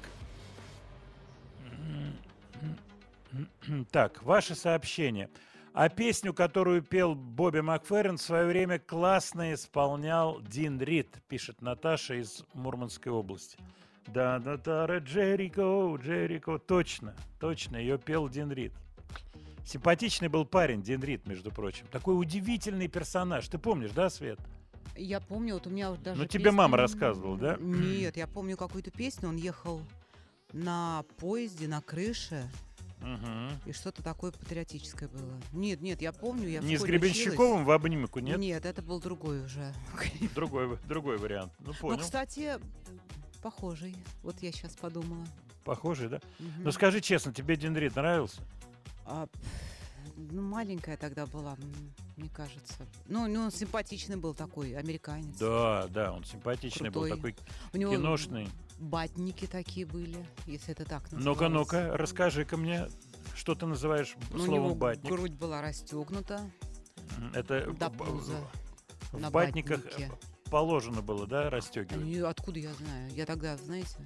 Так, 3.90 4.22
ваше 4.22 4.54
сообщение. 4.54 5.28
А 5.72 5.88
песню, 5.88 6.32
которую 6.32 6.82
пел 6.82 7.14
Бобби 7.14 7.60
Макферрин, 7.60 8.16
в 8.16 8.22
свое 8.22 8.46
время 8.46 8.78
классно 8.78 9.52
исполнял 9.52 10.40
Дин 10.40 10.80
Рид, 10.80 11.08
пишет 11.28 11.60
Наташа 11.60 12.14
из 12.14 12.44
Мурманской 12.54 13.12
области. 13.12 13.58
Да, 14.06 14.38
да, 14.38 14.56
да, 14.56 14.98
Джерико, 14.98 15.96
Джерико, 15.96 16.58
точно, 16.58 17.14
точно, 17.40 17.76
ее 17.76 17.98
пел 17.98 18.28
Дин 18.28 18.50
Рид. 18.52 18.72
Симпатичный 19.66 20.28
был 20.28 20.44
парень, 20.44 20.80
Дин 20.80 21.02
Рид, 21.02 21.26
между 21.26 21.50
прочим. 21.50 21.86
Такой 21.90 22.18
удивительный 22.18 22.88
персонаж. 22.88 23.46
Ты 23.48 23.58
помнишь, 23.58 23.90
да, 23.90 24.08
Свет? 24.08 24.38
Я 24.94 25.20
помню, 25.20 25.54
вот 25.54 25.66
у 25.66 25.70
меня 25.70 25.90
вот 25.90 26.02
даже... 26.02 26.20
Ну, 26.22 26.26
тебе 26.26 26.50
мама 26.50 26.76
рассказывала, 26.76 27.36
да? 27.36 27.56
Нет, 27.60 28.16
я 28.16 28.26
помню 28.26 28.56
какую-то 28.56 28.90
песню, 28.90 29.28
он 29.28 29.36
ехал 29.36 29.80
на 30.52 31.04
поезде, 31.18 31.68
на 31.68 31.80
крыше, 31.82 32.48
Мгм. 33.00 33.50
и 33.66 33.72
что-то 33.72 34.02
такое 34.02 34.32
патриотическое 34.32 35.08
было. 35.08 35.38
Нет, 35.52 35.80
нет, 35.82 36.00
я 36.00 36.12
помню, 36.12 36.48
я 36.48 36.60
Не 36.60 36.78
с 36.78 36.82
Гребенщиковым 36.82 37.64
в 37.64 37.70
обнимку, 37.70 38.20
нет? 38.20 38.38
Нет, 38.38 38.64
это 38.64 38.80
был 38.82 39.00
другой 39.00 39.44
уже. 39.44 39.72
Другой, 40.34 40.78
другой 40.88 41.18
вариант. 41.18 41.52
Ну, 41.58 41.66
Ну, 41.68 41.74
понял. 41.74 42.00
кстати, 42.00 42.54
похожий. 43.42 43.94
Вот 44.22 44.40
я 44.42 44.50
сейчас 44.52 44.74
подумала. 44.76 45.26
Похожий, 45.64 46.08
да? 46.08 46.20
Мгм. 46.38 46.64
Ну, 46.64 46.72
скажи 46.72 47.00
честно, 47.00 47.34
тебе 47.34 47.56
Дендрит 47.56 47.96
нравился? 47.96 48.40
А, 49.04 49.28
ну, 50.16 50.42
маленькая 50.42 50.96
тогда 50.96 51.26
была, 51.26 51.56
мне 52.16 52.28
кажется. 52.30 52.86
Ну, 53.06 53.26
ну, 53.28 53.42
он 53.44 53.50
симпатичный 53.50 54.16
был 54.16 54.34
такой, 54.34 54.74
американец. 54.76 55.36
Да, 55.38 55.86
да, 55.88 56.12
он 56.12 56.24
симпатичный 56.24 56.90
был, 56.90 57.02
Крутой. 57.06 57.32
такой 57.32 57.34
У 57.72 57.76
него 57.76 57.92
киношный. 57.92 58.48
батники 58.78 59.46
такие 59.46 59.86
были, 59.86 60.26
если 60.46 60.72
это 60.72 60.84
так 60.84 61.02
Ну-ка, 61.12 61.48
называлось. 61.48 61.52
ну-ка, 61.52 61.96
расскажи-ка 61.96 62.56
мне, 62.56 62.88
что 63.34 63.54
ты 63.54 63.66
называешь 63.66 64.16
Ну, 64.30 64.36
у 64.42 64.44
словом 64.46 64.64
него 64.64 64.74
батник? 64.74 65.10
грудь 65.10 65.32
была 65.32 65.60
расстегнута. 65.62 66.40
Это 67.34 67.70
до 67.72 67.90
пуза. 67.90 68.36
в 69.12 69.20
на 69.20 69.30
батниках 69.30 69.82
батнике. 69.84 70.10
положено 70.50 71.02
было, 71.02 71.26
да, 71.26 71.50
расстегивать? 71.50 72.22
Откуда 72.30 72.58
я 72.58 72.72
знаю? 72.74 73.10
Я 73.12 73.26
тогда, 73.26 73.56
знаете, 73.58 73.96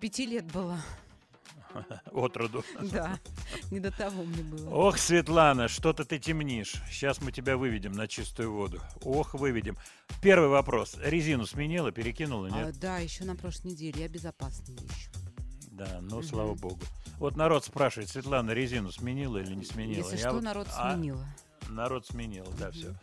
пяти 0.00 0.26
лет 0.26 0.44
была. 0.52 0.78
От 2.12 2.36
роду. 2.36 2.64
Да, 2.80 3.18
не 3.70 3.80
до 3.80 3.90
того 3.90 4.22
мне 4.24 4.42
было. 4.42 4.70
Ох, 4.70 4.98
Светлана, 4.98 5.68
что-то 5.68 6.04
ты 6.04 6.18
темнишь. 6.18 6.74
Сейчас 6.90 7.20
мы 7.20 7.32
тебя 7.32 7.56
выведем 7.56 7.92
на 7.92 8.06
чистую 8.08 8.52
воду. 8.52 8.80
Ох, 9.02 9.34
выведем. 9.34 9.76
Первый 10.20 10.48
вопрос. 10.48 10.96
Резину 11.02 11.46
сменила, 11.46 11.90
перекинула, 11.92 12.48
А, 12.52 12.64
нет? 12.66 12.78
да, 12.78 12.98
еще 12.98 13.24
на 13.24 13.36
прошлой 13.36 13.72
неделе. 13.72 14.02
Я 14.02 14.08
безопасно 14.08 14.72
езжу. 14.72 15.10
Да, 15.72 15.98
ну, 16.02 16.22
слава 16.22 16.54
богу. 16.54 16.80
Вот 17.18 17.36
народ 17.36 17.64
спрашивает, 17.64 18.08
Светлана, 18.10 18.50
резину 18.52 18.90
сменила 18.92 19.38
или 19.38 19.54
не 19.54 19.64
сменила? 19.64 19.98
Если 19.98 20.16
Я 20.16 20.22
что, 20.28 20.32
вот- 20.34 20.42
народ 20.42 20.68
А, 20.76 20.92
сменила. 20.94 21.26
народ 21.68 22.06
сменил, 22.06 22.46
да, 22.58 22.70
все. 22.70 22.94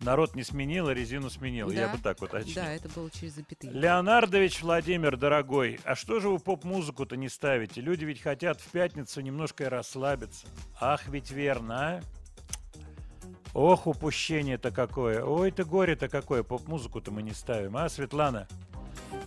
Народ 0.00 0.34
не 0.34 0.42
сменила, 0.42 0.90
резину 0.90 1.28
сменил. 1.28 1.70
Я 1.70 1.88
Да, 1.88 1.92
бы 1.94 1.98
так 2.02 2.20
вот 2.22 2.32
очнил. 2.32 2.54
Да, 2.54 2.72
это 2.72 2.88
было 2.88 3.10
через 3.10 3.34
запятые. 3.34 3.70
Леонардович 3.72 4.62
Владимир, 4.62 5.18
дорогой, 5.18 5.78
а 5.84 5.94
что 5.94 6.20
же 6.20 6.30
вы 6.30 6.38
поп-музыку-то 6.38 7.16
не 7.16 7.28
ставите? 7.28 7.82
Люди 7.82 8.06
ведь 8.06 8.22
хотят 8.22 8.60
в 8.60 8.70
пятницу 8.70 9.20
немножко 9.20 9.64
и 9.64 9.66
расслабиться. 9.66 10.46
Ах, 10.80 11.06
ведь 11.08 11.30
верно, 11.30 11.74
а? 11.78 12.00
Ох, 13.52 13.86
упущение-то 13.86 14.70
какое. 14.70 15.22
Ой, 15.22 15.50
ты 15.50 15.64
горе-то 15.64 16.08
какое. 16.08 16.42
Поп-музыку-то 16.44 17.10
мы 17.10 17.22
не 17.22 17.32
ставим, 17.32 17.76
а, 17.76 17.88
Светлана? 17.88 18.48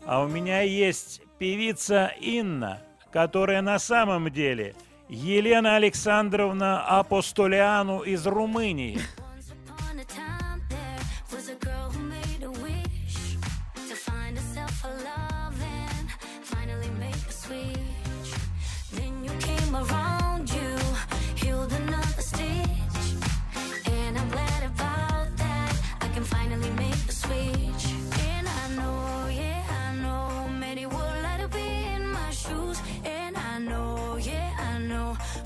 А 0.06 0.24
у 0.24 0.28
меня 0.28 0.62
есть 0.62 1.22
певица 1.38 2.08
Инна, 2.20 2.82
которая 3.12 3.62
на 3.62 3.78
самом 3.78 4.32
деле 4.32 4.76
Елена 5.08 5.76
Александровна 5.76 6.84
Апостолиану 6.88 8.00
из 8.00 8.26
Румынии. 8.26 9.00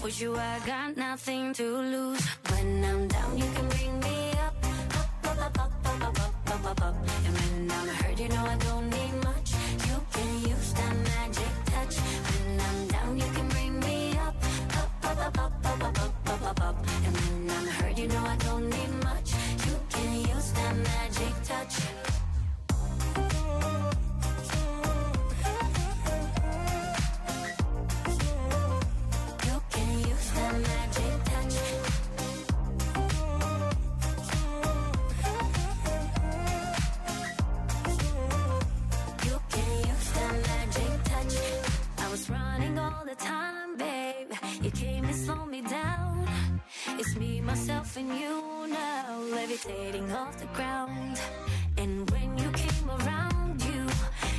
With 0.07 0.21
you 0.21 0.33
I 0.37 0.59
got 0.65 0.95
nothing 0.95 1.53
to 1.55 1.63
lose. 1.63 2.25
When 2.49 2.85
I'm 2.85 3.07
down, 3.09 3.37
you 3.37 3.43
can 3.55 3.67
bring 3.67 3.99
me 3.99 4.31
up, 4.45 4.55
up, 5.25 5.37
up, 5.45 5.59
up, 5.59 5.71
up, 5.85 6.03
up, 6.03 6.19
up, 6.19 6.49
up, 6.53 6.65
up, 6.65 6.81
up. 6.81 6.95
And 7.25 7.33
when 7.37 7.71
I'm 7.77 7.87
hurt, 7.99 8.17
you 8.17 8.29
know 8.29 8.45
I 8.45 8.55
don't 8.55 8.66
time, 43.17 43.77
babe. 43.77 44.31
You 44.61 44.71
came 44.71 45.05
and 45.05 45.15
slowed 45.15 45.49
me 45.49 45.61
down. 45.61 46.27
It's 46.99 47.15
me, 47.15 47.41
myself, 47.41 47.97
and 47.97 48.09
you 48.09 48.67
now, 48.67 49.19
levitating 49.31 50.11
off 50.11 50.37
the 50.37 50.45
ground. 50.47 51.19
And 51.77 52.09
when 52.11 52.37
you 52.37 52.49
came 52.51 52.89
around, 52.89 53.63
you 53.63 53.85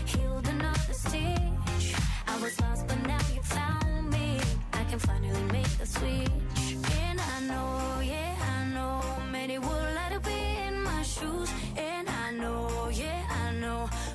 healed 0.07 0.49
another 0.49 0.93
stitch. 0.93 1.95
I 2.27 2.39
was 2.41 2.61
lost, 2.61 2.87
but 2.87 3.01
now 3.07 3.21
you 3.35 3.43
found 3.43 4.11
me. 4.11 4.39
I 4.73 4.85
can 4.85 4.99
finally 4.99 5.43
make 5.53 5.71
the 5.79 5.87
switch. 5.87 6.77
And 7.01 7.21
I 7.21 7.41
know, 7.41 8.01
yeah, 8.03 8.35
I 8.57 8.65
know, 8.75 9.03
many 9.31 9.59
would 9.59 9.95
like 9.95 10.13
to 10.15 10.21
be 10.21 10.41
in 10.67 10.83
my 10.83 11.03
shoes. 11.03 11.51
And 11.77 12.09
I 12.09 12.13
know, 12.13 12.29
I 12.29 12.33
know, 12.33 12.68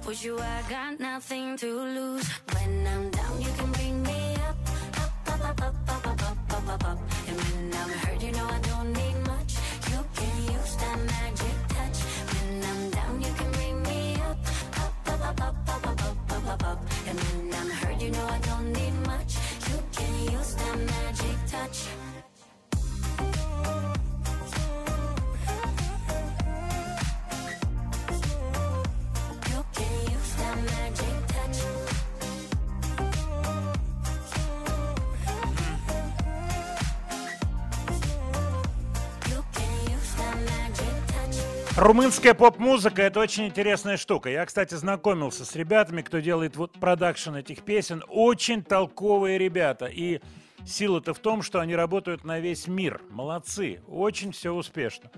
with 0.06 0.24
you 0.24 0.38
I 0.40 0.62
got 0.70 1.00
nothing 1.00 1.58
to 1.58 1.68
lose. 1.68 2.28
When 2.54 2.88
I'm 2.88 3.10
down, 3.10 3.42
you 3.42 3.50
can 3.58 3.72
bring 3.72 4.04
me 4.04 4.36
up, 4.48 4.58
up, 4.98 5.12
up, 5.28 5.62
up, 5.62 5.76
up, 5.88 6.08
up, 6.08 6.08
up, 6.08 6.22
up, 6.22 6.54
up, 6.54 6.70
up, 6.70 6.86
up. 6.86 6.98
And 7.28 7.38
when 7.40 7.74
I'm 7.82 7.90
hurt, 7.90 8.22
you 8.24 8.32
know 8.32 8.46
I 8.46 8.60
don't 8.60 8.92
need 8.92 9.18
much. 9.28 9.54
You 9.92 10.00
can 10.16 10.36
use 10.56 10.76
that 10.76 10.98
magic 11.14 11.56
touch. 11.70 11.98
When 12.32 12.64
I'm 12.72 12.90
down, 12.90 13.22
you 13.22 13.34
can 13.34 13.52
bring 13.52 13.82
me 13.84 14.16
up, 14.30 14.38
up, 14.78 14.94
up, 15.08 15.24
up, 15.30 15.42
up, 15.42 15.68
up, 15.68 15.88
up, 15.88 16.02
up, 16.04 16.32
up, 16.32 16.48
up, 16.54 16.64
up. 16.64 16.80
And 17.08 17.20
when 17.20 17.54
I'm 17.54 17.70
hurt, 17.70 18.02
you 18.02 18.10
know 18.12 18.26
I 18.26 18.40
don't 18.40 18.73
Румынская 41.76 42.36
поп-музыка– 42.36 43.02
это 43.04 43.20
очень 43.20 43.48
интересная 43.48 43.98
штука. 43.98 44.30
Я, 44.30 44.46
кстати, 44.46 44.76
знакомился 44.76 45.44
с 45.44 45.56
ребятами, 45.56 46.04
кто 46.04 46.20
делает 46.20 46.56
вот 46.56 46.74
продакшн 46.74 47.34
этих 47.34 47.64
песен. 47.64 48.04
Очень 48.10 48.64
толковые 48.64 49.40
ребята. 49.40 49.88
И 49.88 50.22
сила-то 50.68 51.16
в 51.16 51.20
том, 51.20 51.42
что 51.42 51.60
они 51.60 51.76
работают 51.76 52.26
на 52.26 52.40
весь 52.40 52.68
мир. 52.68 53.02
Молодцы. 53.10 53.82
Очень 53.88 54.34
все 54.34 54.52
успешно. 54.52 55.10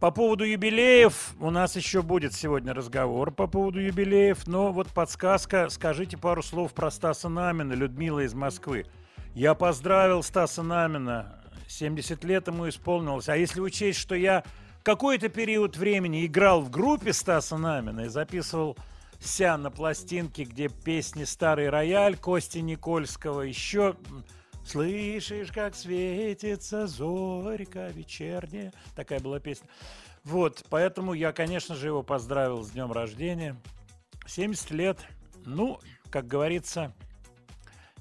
По 0.00 0.10
поводу 0.10 0.44
юбилеев 0.44 1.34
у 1.38 1.50
нас 1.50 1.76
еще 1.76 2.00
будет 2.00 2.32
сегодня 2.32 2.72
разговор 2.72 3.30
по 3.30 3.46
поводу 3.46 3.78
юбилеев. 3.78 4.46
Но 4.46 4.72
вот 4.72 4.88
подсказка. 4.88 5.68
Скажите 5.68 6.16
пару 6.16 6.42
слов 6.42 6.72
про 6.72 6.90
Стаса 6.90 7.28
Намина, 7.28 7.74
Людмила 7.74 8.20
из 8.20 8.32
Москвы. 8.32 8.86
Я 9.34 9.52
поздравил 9.52 10.22
Стаса 10.22 10.62
Намина. 10.62 11.42
70 11.68 12.24
лет 12.24 12.46
ему 12.46 12.70
исполнилось. 12.70 13.28
А 13.28 13.36
если 13.36 13.60
учесть, 13.60 13.98
что 13.98 14.14
я 14.14 14.44
какой-то 14.82 15.28
период 15.28 15.76
времени 15.76 16.24
играл 16.26 16.60
в 16.62 16.70
группе 16.70 17.12
Стаса 17.12 17.56
Намина 17.56 18.02
и 18.02 18.08
записывал 18.08 18.76
ся 19.20 19.56
на 19.58 19.70
пластинке, 19.70 20.44
где 20.44 20.68
песни 20.68 21.24
«Старый 21.24 21.68
рояль» 21.70 22.16
Кости 22.16 22.58
Никольского, 22.58 23.42
еще 23.42 23.96
«Слышишь, 24.64 25.50
как 25.50 25.74
светится 25.74 26.86
зорька 26.86 27.88
вечерняя». 27.88 28.72
Такая 28.94 29.18
была 29.20 29.40
песня. 29.40 29.68
Вот, 30.24 30.64
поэтому 30.68 31.14
я, 31.14 31.32
конечно 31.32 31.74
же, 31.74 31.86
его 31.88 32.02
поздравил 32.02 32.62
с 32.62 32.70
днем 32.70 32.92
рождения. 32.92 33.56
70 34.26 34.70
лет, 34.72 34.98
ну, 35.46 35.80
как 36.10 36.26
говорится, 36.26 36.92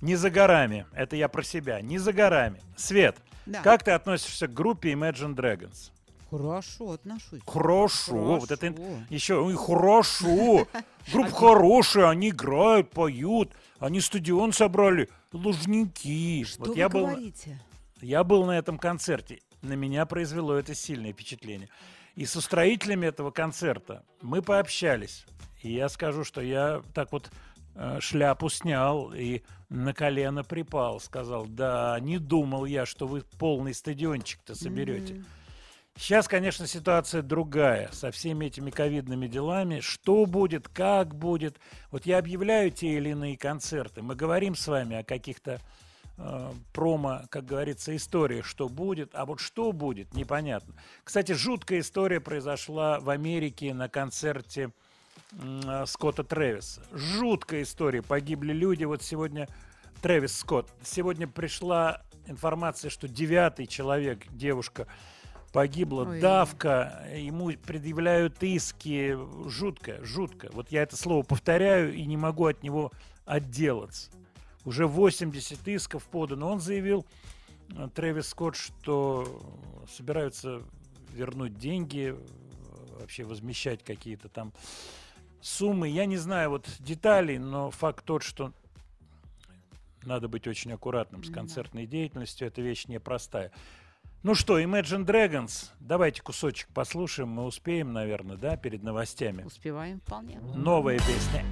не 0.02 0.16
за 0.16 0.30
горами. 0.30 0.86
Это 0.94 1.16
я 1.16 1.30
про 1.30 1.42
себя. 1.42 1.80
Не 1.82 1.98
за 2.00 2.12
горами. 2.12 2.62
Свет, 2.76 3.16
Да. 3.46 3.62
как 3.62 3.84
ты 3.84 3.92
относишься 3.92 4.48
к 4.48 4.54
группе 4.54 4.92
Imagine 4.92 5.36
Dragons? 5.36 5.92
Хорошо 6.30 6.92
отношусь. 6.92 7.42
Хорошо. 7.46 8.16
Вот 8.16 8.52
это 8.52 8.68
Хорошо. 8.68 9.04
еще 9.10 9.36
ой, 9.40 9.56
хорошо. 9.56 10.68
Группа 11.12 11.32
хорошая, 11.32 12.10
они 12.10 12.30
играют, 12.30 12.92
поют. 12.92 13.54
Они 13.80 14.02
стадион 14.02 14.52
собрали. 14.52 15.10
Лужники. 15.32 16.44
Что 16.44 16.60
вот 16.60 16.70
вы 16.70 16.76
я 16.78 16.90
был, 16.90 17.08
говорите? 17.08 17.62
я 18.02 18.24
был 18.24 18.46
на 18.46 18.58
этом 18.58 18.78
концерте. 18.78 19.40
На 19.62 19.74
меня 19.74 20.06
произвело 20.06 20.56
это 20.56 20.76
сильное 20.76 21.14
впечатление. 21.14 21.70
И 22.16 22.26
с 22.26 22.36
устроителями 22.36 23.06
этого 23.06 23.32
концерта 23.32 24.04
мы 24.22 24.42
пообщались. 24.42 25.26
И 25.62 25.74
я 25.74 25.88
скажу, 25.90 26.24
что 26.24 26.42
я 26.42 26.82
так 26.94 27.12
вот 27.12 27.30
э, 27.76 28.00
шляпу 28.02 28.50
снял 28.50 29.14
и 29.14 29.44
на 29.70 29.94
колено 29.94 30.44
припал. 30.44 31.00
Сказал, 31.00 31.46
да, 31.46 31.98
не 32.00 32.18
думал 32.18 32.66
я, 32.66 32.86
что 32.86 33.08
вы 33.08 33.24
полный 33.40 33.74
стадиончик-то 33.74 34.56
соберете. 34.56 35.16
Мгм. 35.16 35.26
Сейчас, 35.98 36.28
конечно, 36.28 36.68
ситуация 36.68 37.24
другая 37.24 37.90
со 37.92 38.12
всеми 38.12 38.46
этими 38.46 38.70
ковидными 38.70 39.26
делами. 39.26 39.80
Что 39.80 40.28
будет, 40.28 40.68
как 40.68 41.16
будет. 41.16 41.60
Вот 41.90 42.06
я 42.06 42.20
объявляю 42.20 42.70
те 42.70 42.98
или 42.98 43.10
иные 43.10 43.36
концерты. 43.36 44.04
Мы 44.04 44.16
говорим 44.16 44.56
с 44.56 44.68
вами 44.68 44.98
о 44.98 45.04
каких-то 45.04 45.60
э, 46.18 46.52
промо, 46.72 47.24
как 47.30 47.46
говорится, 47.46 47.96
историях, 47.96 48.46
что 48.46 48.70
будет. 48.70 49.16
А 49.16 49.26
вот 49.26 49.40
что 49.40 49.72
будет, 49.72 50.14
непонятно. 50.14 50.76
Кстати, 51.04 51.32
жуткая 51.32 51.80
история 51.80 52.22
произошла 52.22 53.00
в 53.00 53.10
Америке 53.10 53.74
на 53.74 53.90
концерте 53.90 54.70
э, 55.32 55.84
Скотта 55.88 56.24
Трэвиса. 56.24 56.84
Жуткая 56.92 57.64
история. 57.64 58.04
Погибли 58.04 58.54
люди. 58.54 58.84
Вот 58.84 59.02
сегодня 59.02 59.48
Трэвис 60.04 60.38
Скотт. 60.38 60.70
Сегодня 60.84 61.28
пришла 61.28 62.04
информация, 62.28 62.92
что 62.92 63.08
девятый 63.08 63.66
человек, 63.66 64.28
девушка, 64.30 64.86
погибла. 65.52 66.04
Ой. 66.04 66.20
Давка. 66.20 67.08
Ему 67.16 67.52
предъявляют 67.52 68.42
иски. 68.44 69.18
Жутко, 69.48 70.04
жутко. 70.04 70.50
Вот 70.52 70.72
я 70.72 70.84
это 70.84 70.98
слово 70.98 71.24
повторяю 71.24 71.94
и 71.94 72.06
не 72.06 72.18
могу 72.18 72.46
от 72.46 72.64
него 72.64 72.92
отделаться. 73.26 74.12
Уже 74.66 74.88
80 74.88 75.68
исков 75.68 76.04
подано. 76.06 76.52
Он 76.52 76.60
заявил, 76.60 77.06
э, 77.76 77.90
Трэвис 77.94 78.28
Скотт, 78.28 78.56
что 78.56 79.42
собираются 79.90 80.62
вернуть 81.14 81.58
деньги, 81.58 82.14
э, 82.14 83.00
вообще 83.00 83.24
возмещать 83.24 83.84
какие-то 83.84 84.30
там 84.30 84.54
суммы. 85.42 85.90
Я 85.90 86.06
не 86.06 86.18
знаю 86.18 86.52
вот 86.52 86.68
деталей, 86.80 87.38
но 87.38 87.72
факт 87.72 88.04
тот, 88.06 88.24
что 88.24 88.54
надо 90.04 90.28
быть 90.28 90.48
очень 90.48 90.72
аккуратным 90.72 91.24
с 91.24 91.32
концертной 91.32 91.86
деятельностью. 91.86 92.48
Эта 92.48 92.62
вещь 92.62 92.86
непростая. 92.88 93.52
Ну 94.28 94.36
что, 94.36 94.60
Imagine 94.60 95.06
Dragons. 95.06 95.70
Давайте 95.80 96.22
кусочек 96.22 96.68
послушаем. 96.74 97.30
Мы 97.30 97.46
успеем, 97.46 97.94
наверное, 97.94 98.36
да, 98.36 98.58
перед 98.58 98.84
новостями. 98.84 99.44
Успеваем 99.44 100.02
вполне. 100.02 100.42
Новая 100.54 100.98
песня. 100.98 101.46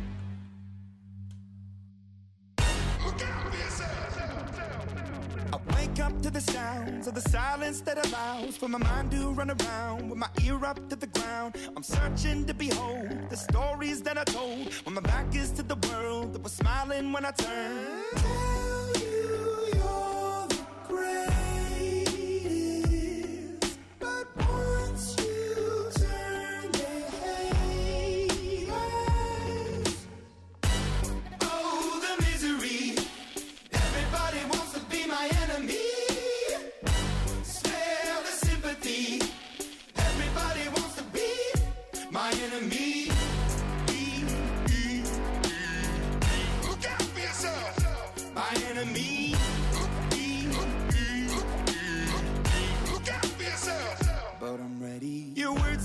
Up 5.98 6.22
to 6.22 6.30
the 6.30 6.42
sounds 6.42 7.08
of 7.08 7.16
the 7.16 7.22
silence 7.22 7.80
that 7.82 7.98
allows 8.06 8.58
for 8.58 8.68
my 8.68 8.78
mind 8.78 9.10
to 9.12 9.32
run 9.32 9.50
around 9.50 10.10
with 10.10 10.20
my 10.20 10.28
ear 10.44 10.64
up 10.66 10.78
to 10.90 10.98
the 10.98 11.08
ground. 11.08 11.56
I'm 11.76 11.84
searching 11.84 12.46
to 12.46 12.54
behold 12.54 13.30
the 13.30 13.38
stories 13.38 14.02
that 14.04 14.18
I 14.18 14.26
told 14.26 14.74
when 14.84 14.96
my 14.96 15.02
back 15.02 15.34
is 15.34 15.52
to 15.52 15.64
the 15.64 15.78
world 15.88 16.34
that 16.34 16.44
was 16.44 16.52
smiling 16.52 17.14
when 17.14 17.26
I 17.26 17.32
turned. 17.32 18.65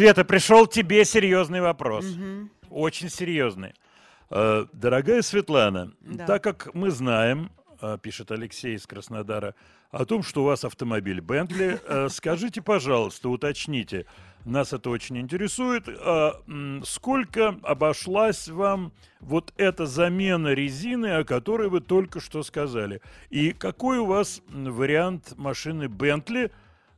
Света, 0.00 0.24
пришел 0.24 0.66
тебе 0.66 1.04
серьезный 1.04 1.60
вопрос. 1.60 2.06
Мгм. 2.06 2.50
Очень 2.70 3.10
серьезный. 3.10 3.74
Э, 4.30 4.64
Дорогая 4.72 5.20
Светлана, 5.20 5.92
Да. 6.00 6.24
так 6.24 6.42
как 6.42 6.74
мы 6.74 6.90
знаем, 6.90 7.50
э, 7.82 7.98
пишет 8.00 8.30
Алексей 8.30 8.76
из 8.76 8.86
Краснодара, 8.86 9.54
о 9.90 10.06
том, 10.06 10.22
что 10.22 10.40
у 10.40 10.46
вас 10.46 10.64
автомобиль 10.64 11.20
Бентли, 11.20 11.78
э, 11.86 12.08
скажите, 12.10 12.62
пожалуйста, 12.62 13.28
уточните, 13.28 14.06
нас 14.46 14.72
это 14.72 14.88
очень 14.88 15.18
интересует, 15.18 15.86
сколько 16.86 17.58
обошлась 17.62 18.48
вам 18.48 18.94
вот 19.20 19.52
эта 19.58 19.84
замена 19.84 20.54
резины, 20.54 21.08
о 21.18 21.24
которой 21.24 21.68
вы 21.68 21.82
только 21.82 22.20
что 22.20 22.42
сказали? 22.42 23.02
И 23.28 23.52
какой 23.52 23.98
у 23.98 24.06
вас 24.06 24.40
вариант 24.48 25.34
машины 25.36 25.88
Бентли? 25.88 26.50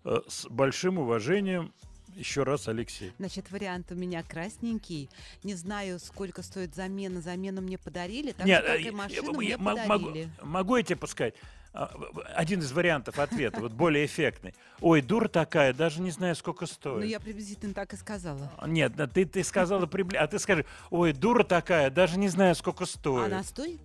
С 0.04 0.46
большим 0.48 0.98
уважением, 0.98 1.72
Еще 2.16 2.43
раз, 2.43 2.68
Алексей. 2.68 3.12
Значит, 3.18 3.51
вариант 3.51 3.90
у 3.90 3.94
меня 3.94 4.22
красненький. 4.22 5.09
Не 5.43 5.55
знаю, 5.55 5.98
сколько 5.98 6.43
стоит 6.43 6.74
замена. 6.74 7.20
Замену 7.20 7.60
мне 7.62 7.78
подарили, 7.78 8.32
так 8.32 8.47
Нет, 8.47 8.62
же, 8.62 8.66
как 8.68 8.80
э, 8.80 8.82
и 8.82 8.90
машину 8.90 9.40
я 9.40 9.56
мне 9.56 9.56
мо- 9.56 9.76
могу, 9.86 10.06
подарили. 10.06 10.30
могу 10.43 10.76
я 10.76 10.82
тебе 10.82 10.97
подсказать? 10.97 11.34
А, 11.74 11.90
Один 12.34 12.60
из 12.60 12.70
вариантов 12.72 13.18
ответа, 13.18 13.60
вот 13.60 13.72
более 13.72 14.05
эффектный. 14.05 14.55
Ой, 14.80 15.01
дура 15.01 15.26
такая, 15.28 15.72
даже 15.72 16.02
не 16.02 16.10
знаю, 16.10 16.36
сколько 16.36 16.66
стоит. 16.66 16.98
Ну, 17.01 17.05
я 17.06 17.18
приблизительно 17.18 17.72
так 17.72 17.94
и 17.94 17.97
сказала. 17.97 18.52
Нет, 18.66 18.94
да 18.94 19.06
ты, 19.06 19.24
ты 19.24 19.43
сказала, 19.43 19.86
прибли- 19.86 20.16
а 20.16 20.26
ты 20.26 20.39
скажи, 20.39 20.66
ой, 20.90 21.14
дура 21.14 21.44
такая, 21.44 21.90
даже 21.90 22.18
не 22.18 22.28
знаю, 22.28 22.55
сколько 22.56 22.84
стоит. 22.84 23.32
Она 23.32 23.43
стоит? 23.43 23.80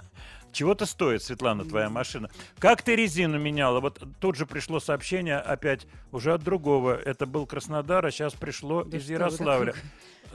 Чего-то 0.58 0.88
стоит, 0.88 1.22
Светлана, 1.22 1.66
твоя 1.66 1.88
машина. 1.88 2.32
Как 2.58 2.82
ты 2.82 2.96
резину 2.96 3.38
меняла? 3.38 3.80
Вот 3.80 4.02
тут 4.20 4.36
же 4.36 4.48
пришло 4.48 4.80
сообщение 4.80 5.38
опять 5.38 5.86
уже 6.12 6.34
от 6.34 6.42
другого. 6.42 6.96
Это 6.98 7.28
был 7.28 7.46
Краснодар, 7.46 8.04
а 8.04 8.10
сейчас 8.10 8.34
пришло 8.34 8.84
Да 8.84 8.98
из 8.98 9.08
Ярославля. 9.08 9.76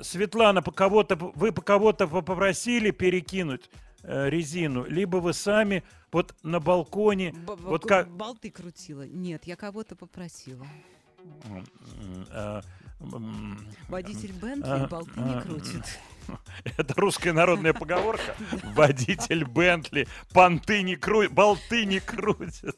Светлана, 0.01 0.62
по 0.62 0.70
кого-то, 0.70 1.16
вы 1.16 1.51
по 1.51 1.61
кого-то 1.61 2.07
по- 2.07 2.23
попросили 2.23 2.93
перекинуть 2.93 3.69
э, 4.05 4.31
резину, 4.31 4.86
либо 4.86 5.16
вы 5.16 5.32
сами 5.32 5.82
вот 6.12 6.36
на 6.44 6.61
балконе, 6.61 7.32
Б- 7.32 7.57
вот 7.57 7.85
как... 7.85 8.09
Болты 8.09 8.53
крутила. 8.53 9.05
Нет, 9.05 9.44
я 9.47 9.57
кого-то 9.57 9.97
попросила. 9.97 10.65
М, 13.01 13.59
Водитель 13.89 14.32
а, 14.36 14.40
Бентли 14.40 14.86
болты 14.89 15.20
не 15.20 15.35
а, 15.35 15.40
крутит. 15.40 15.99
Это 16.76 16.94
русская 16.96 17.32
народная 17.32 17.72
поговорка. 17.72 18.34
Водитель 18.74 19.44
Бентли 19.44 20.06
понты 20.32 20.82
не 20.82 20.96
крутит, 20.96 21.32
болты 21.32 21.84
не 21.84 22.00
крутит. 22.00 22.76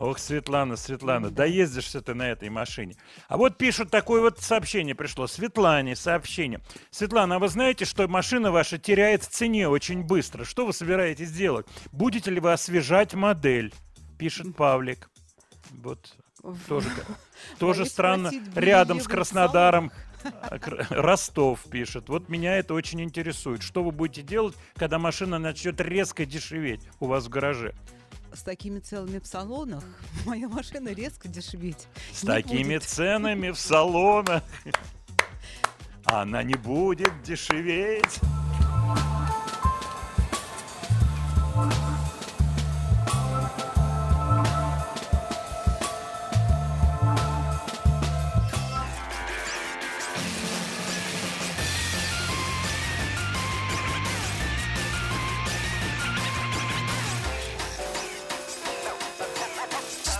Ох, 0.00 0.18
Светлана, 0.18 0.76
Светлана, 0.76 1.30
доездишься 1.30 2.00
ты 2.00 2.14
на 2.14 2.30
этой 2.30 2.48
машине. 2.48 2.96
А 3.28 3.36
вот 3.36 3.58
пишут, 3.58 3.90
такое 3.90 4.22
вот 4.22 4.40
сообщение 4.40 4.94
пришло. 4.94 5.26
Светлане 5.26 5.94
сообщение. 5.94 6.62
Светлана, 6.90 7.36
а 7.36 7.38
вы 7.38 7.48
знаете, 7.48 7.84
что 7.84 8.08
машина 8.08 8.50
ваша 8.50 8.78
теряет 8.78 9.24
в 9.24 9.28
цене 9.28 9.68
очень 9.68 10.02
быстро? 10.02 10.46
Что 10.46 10.64
вы 10.64 10.72
собираетесь 10.72 11.30
делать? 11.30 11.66
Будете 11.92 12.30
ли 12.30 12.40
вы 12.40 12.52
освежать 12.52 13.12
модель? 13.12 13.74
Пишет 14.18 14.56
Павлик. 14.56 15.10
Вот 15.70 16.16
тоже, 16.66 16.88
тоже 17.58 17.84
странно. 17.84 18.30
Рядом 18.54 19.00
с 19.00 19.06
Краснодаром 19.06 19.90
Кр- 19.90 19.96
Ростов 20.90 21.60
пишет. 21.70 22.08
Вот 22.08 22.28
меня 22.28 22.56
это 22.56 22.74
очень 22.74 23.00
интересует. 23.02 23.62
Что 23.62 23.82
вы 23.82 23.92
будете 23.92 24.22
делать, 24.22 24.54
когда 24.74 24.98
машина 24.98 25.38
начнет 25.38 25.80
резко 25.80 26.26
дешеветь 26.26 26.80
у 27.00 27.06
вас 27.06 27.26
в 27.26 27.28
гараже? 27.28 27.74
С 28.32 28.42
такими 28.42 28.78
целыми 28.78 29.18
в 29.18 29.26
салонах 29.26 29.82
моя 30.26 30.48
машина 30.48 30.90
резко 30.90 31.28
дешеветь 31.28 31.88
С 32.12 32.20
такими 32.20 32.74
будет. 32.74 32.82
ценами 32.88 33.50
в 33.50 33.58
салонах. 33.58 34.42
Она 36.04 36.42
не 36.42 36.54
будет 36.54 37.22
дешеветь. 37.22 38.20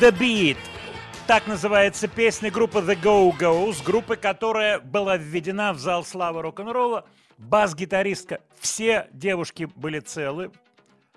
The 0.00 0.18
Beat. 0.18 0.56
Так 1.26 1.46
называется 1.46 2.08
песня 2.08 2.50
группы 2.50 2.78
The 2.78 2.98
Go-Go's, 2.98 3.84
группы, 3.84 4.16
которая 4.16 4.80
была 4.80 5.18
введена 5.18 5.74
в 5.74 5.78
зал 5.78 6.06
славы 6.06 6.40
рок-н-ролла. 6.40 7.04
Бас-гитаристка. 7.36 8.40
Все 8.58 9.08
девушки 9.12 9.68
были 9.76 10.00
целы, 10.00 10.52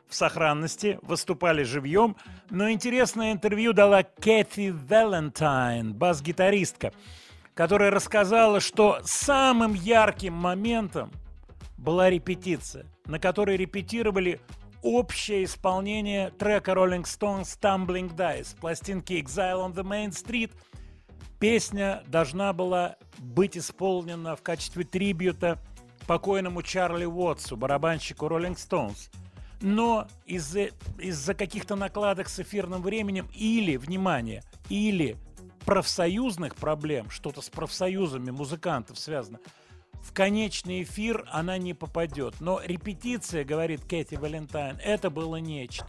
в 0.10 0.15
сохранности, 0.15 0.99
выступали 1.01 1.64
живьем. 1.64 2.18
Но 2.49 2.69
интересное 2.72 3.31
интервью 3.31 3.72
дала 3.72 4.03
Кэти 4.03 4.72
Валентайн, 4.72 5.93
бас-гитаристка, 5.93 6.91
которая 7.53 7.89
рассказала, 7.89 8.60
что 8.60 8.99
самым 9.05 9.76
ярким 9.76 10.34
моментом 10.34 11.10
была 11.77 12.10
репетиция, 12.10 12.85
на 13.05 13.18
которой 13.18 13.55
репетировали 13.55 14.41
общее 14.84 15.45
исполнение 15.45 16.30
трека 16.30 16.73
Rolling 16.73 17.03
Stones 17.03 17.57
Tumbling 17.60 18.15
Dice, 18.15 18.55
пластинки 18.60 19.14
Exile 19.14 19.65
on 19.65 19.73
the 19.73 19.84
Main 19.84 20.10
Street, 20.10 20.51
Песня 21.43 22.03
должна 22.07 22.53
была 22.53 22.95
быть 23.18 23.57
исполнена 23.57 24.38
в 24.38 24.41
качестве 24.41 24.85
трибюта 24.85 25.60
покойному 26.07 26.61
Чарли 26.61 27.03
Уотсу, 27.03 27.57
барабанщику 27.57 28.27
Rolling 28.27 28.55
Stones. 28.55 29.11
Но 29.60 30.07
из-за 30.26 30.69
из 30.99 31.26
каких-то 31.35 31.76
накладок 31.76 32.30
с 32.30 32.39
эфирным 32.39 32.81
временем 32.81 33.27
или, 33.35 33.76
внимание, 33.76 34.41
или 34.69 35.18
профсоюзных 35.65 36.55
проблем, 36.55 37.10
что-то 37.10 37.41
с 37.41 37.49
профсоюзами 37.49 38.31
музыкантов 38.31 38.97
связано, 38.97 39.39
в 40.04 40.14
конечный 40.14 40.84
эфир 40.84 41.26
она 41.32 41.58
не 41.58 41.74
попадет. 41.74 42.36
Но 42.40 42.62
репетиция, 42.64 43.44
говорит 43.44 43.86
Кэти 43.86 44.16
Валентайн, 44.16 44.78
это 44.84 45.10
было 45.10 45.38
нечто. 45.38 45.88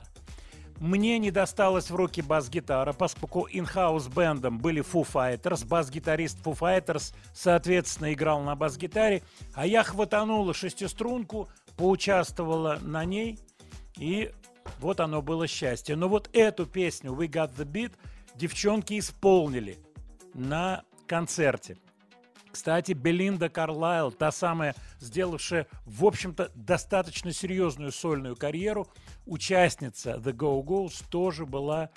Мне 0.81 1.19
не 1.19 1.31
досталось 1.31 1.91
в 1.91 1.95
руки 1.95 2.21
бас-гитара, 2.21 2.93
поскольку 2.93 3.49
in-house 3.49 4.13
бендом 4.13 4.59
были 4.59 4.83
Foo 4.83 5.07
Fighters, 5.07 5.67
бас-гитарист 5.67 6.39
Foo 6.45 6.59
Fighters, 6.59 7.15
соответственно, 7.33 8.13
играл 8.13 8.41
на 8.43 8.57
бас-гитаре, 8.57 9.23
а 9.53 9.67
я 9.67 9.85
хватанула 9.85 10.53
шестиструнку, 10.53 11.49
поучаствовала 11.77 12.79
на 12.83 13.05
ней, 13.05 13.39
и 13.97 14.33
вот 14.81 15.01
оно 15.01 15.23
было 15.23 15.47
счастье. 15.47 15.95
Но 15.95 16.09
вот 16.09 16.29
эту 16.33 16.67
песню 16.67 17.13
«We 17.13 17.29
Got 17.29 17.55
The 17.57 17.65
Beat» 17.65 17.93
девчонки 18.35 18.99
исполнили 18.99 19.79
на 20.35 20.83
концерте. 21.07 21.79
Кстати, 22.55 22.93
Белинда 22.93 23.49
Карлайл, 23.49 24.13
та 24.13 24.31
самая, 24.31 24.77
сделавшая, 25.01 25.67
в 25.87 26.05
общем-то, 26.05 26.53
достаточно 26.55 27.33
серьезную 27.33 27.91
сольную 27.91 28.37
карьеру, 28.37 28.87
участница 29.27 30.21
The 30.25 30.33
Go 30.33 30.63
Go's, 30.63 31.03
тоже 31.11 31.47
была 31.47 31.91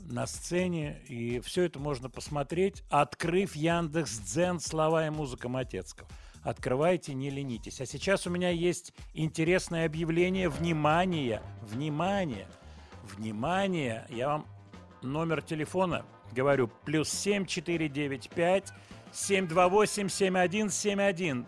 на 0.00 0.26
сцене, 0.26 1.00
и 1.08 1.40
все 1.40 1.62
это 1.62 1.78
можно 1.78 2.10
посмотреть, 2.10 2.82
открыв 2.90 3.56
Яндекс 3.56 4.18
Дзен 4.18 4.60
«Слова 4.60 5.06
и 5.06 5.08
музыка 5.08 5.48
Матецкого». 5.48 6.06
Открывайте, 6.42 7.14
не 7.14 7.30
ленитесь. 7.30 7.80
А 7.80 7.86
сейчас 7.86 8.26
у 8.26 8.30
меня 8.30 8.50
есть 8.50 8.92
интересное 9.14 9.86
объявление. 9.86 10.50
Внимание! 10.50 11.40
Внимание! 11.62 12.46
Внимание! 13.16 14.06
Я 14.10 14.28
вам 14.28 14.46
номер 15.00 15.40
телефона 15.40 16.04
говорю. 16.32 16.68
Плюс 16.84 17.08
7495 17.08 18.74
728-7171. 19.16 21.46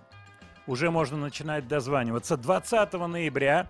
Уже 0.66 0.90
можно 0.90 1.18
начинать 1.18 1.68
дозваниваться. 1.68 2.36
20 2.36 2.92
ноября 2.94 3.68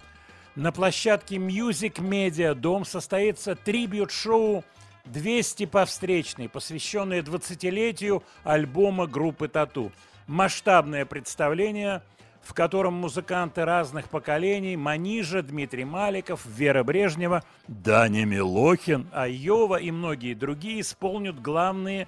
на 0.54 0.72
площадке 0.72 1.36
Music 1.36 1.96
Media 1.96 2.54
Дом 2.54 2.84
состоится 2.84 3.54
трибют-шоу 3.54 4.64
200 5.04 5.66
по 5.66 5.84
встречной, 5.84 6.48
посвященное 6.48 7.22
20-летию 7.22 8.22
альбома 8.44 9.06
группы 9.06 9.48
Тату. 9.48 9.92
Масштабное 10.26 11.04
представление, 11.06 12.02
в 12.42 12.54
котором 12.54 12.94
музыканты 12.94 13.64
разных 13.64 14.08
поколений 14.08 14.76
Манижа, 14.76 15.42
Дмитрий 15.42 15.84
Маликов, 15.84 16.46
Вера 16.46 16.84
Брежнева, 16.84 17.42
Даня 17.66 18.24
Милохин, 18.24 19.08
Айова 19.12 19.76
и 19.76 19.90
многие 19.90 20.34
другие 20.34 20.82
исполнят 20.82 21.40
главные 21.40 22.06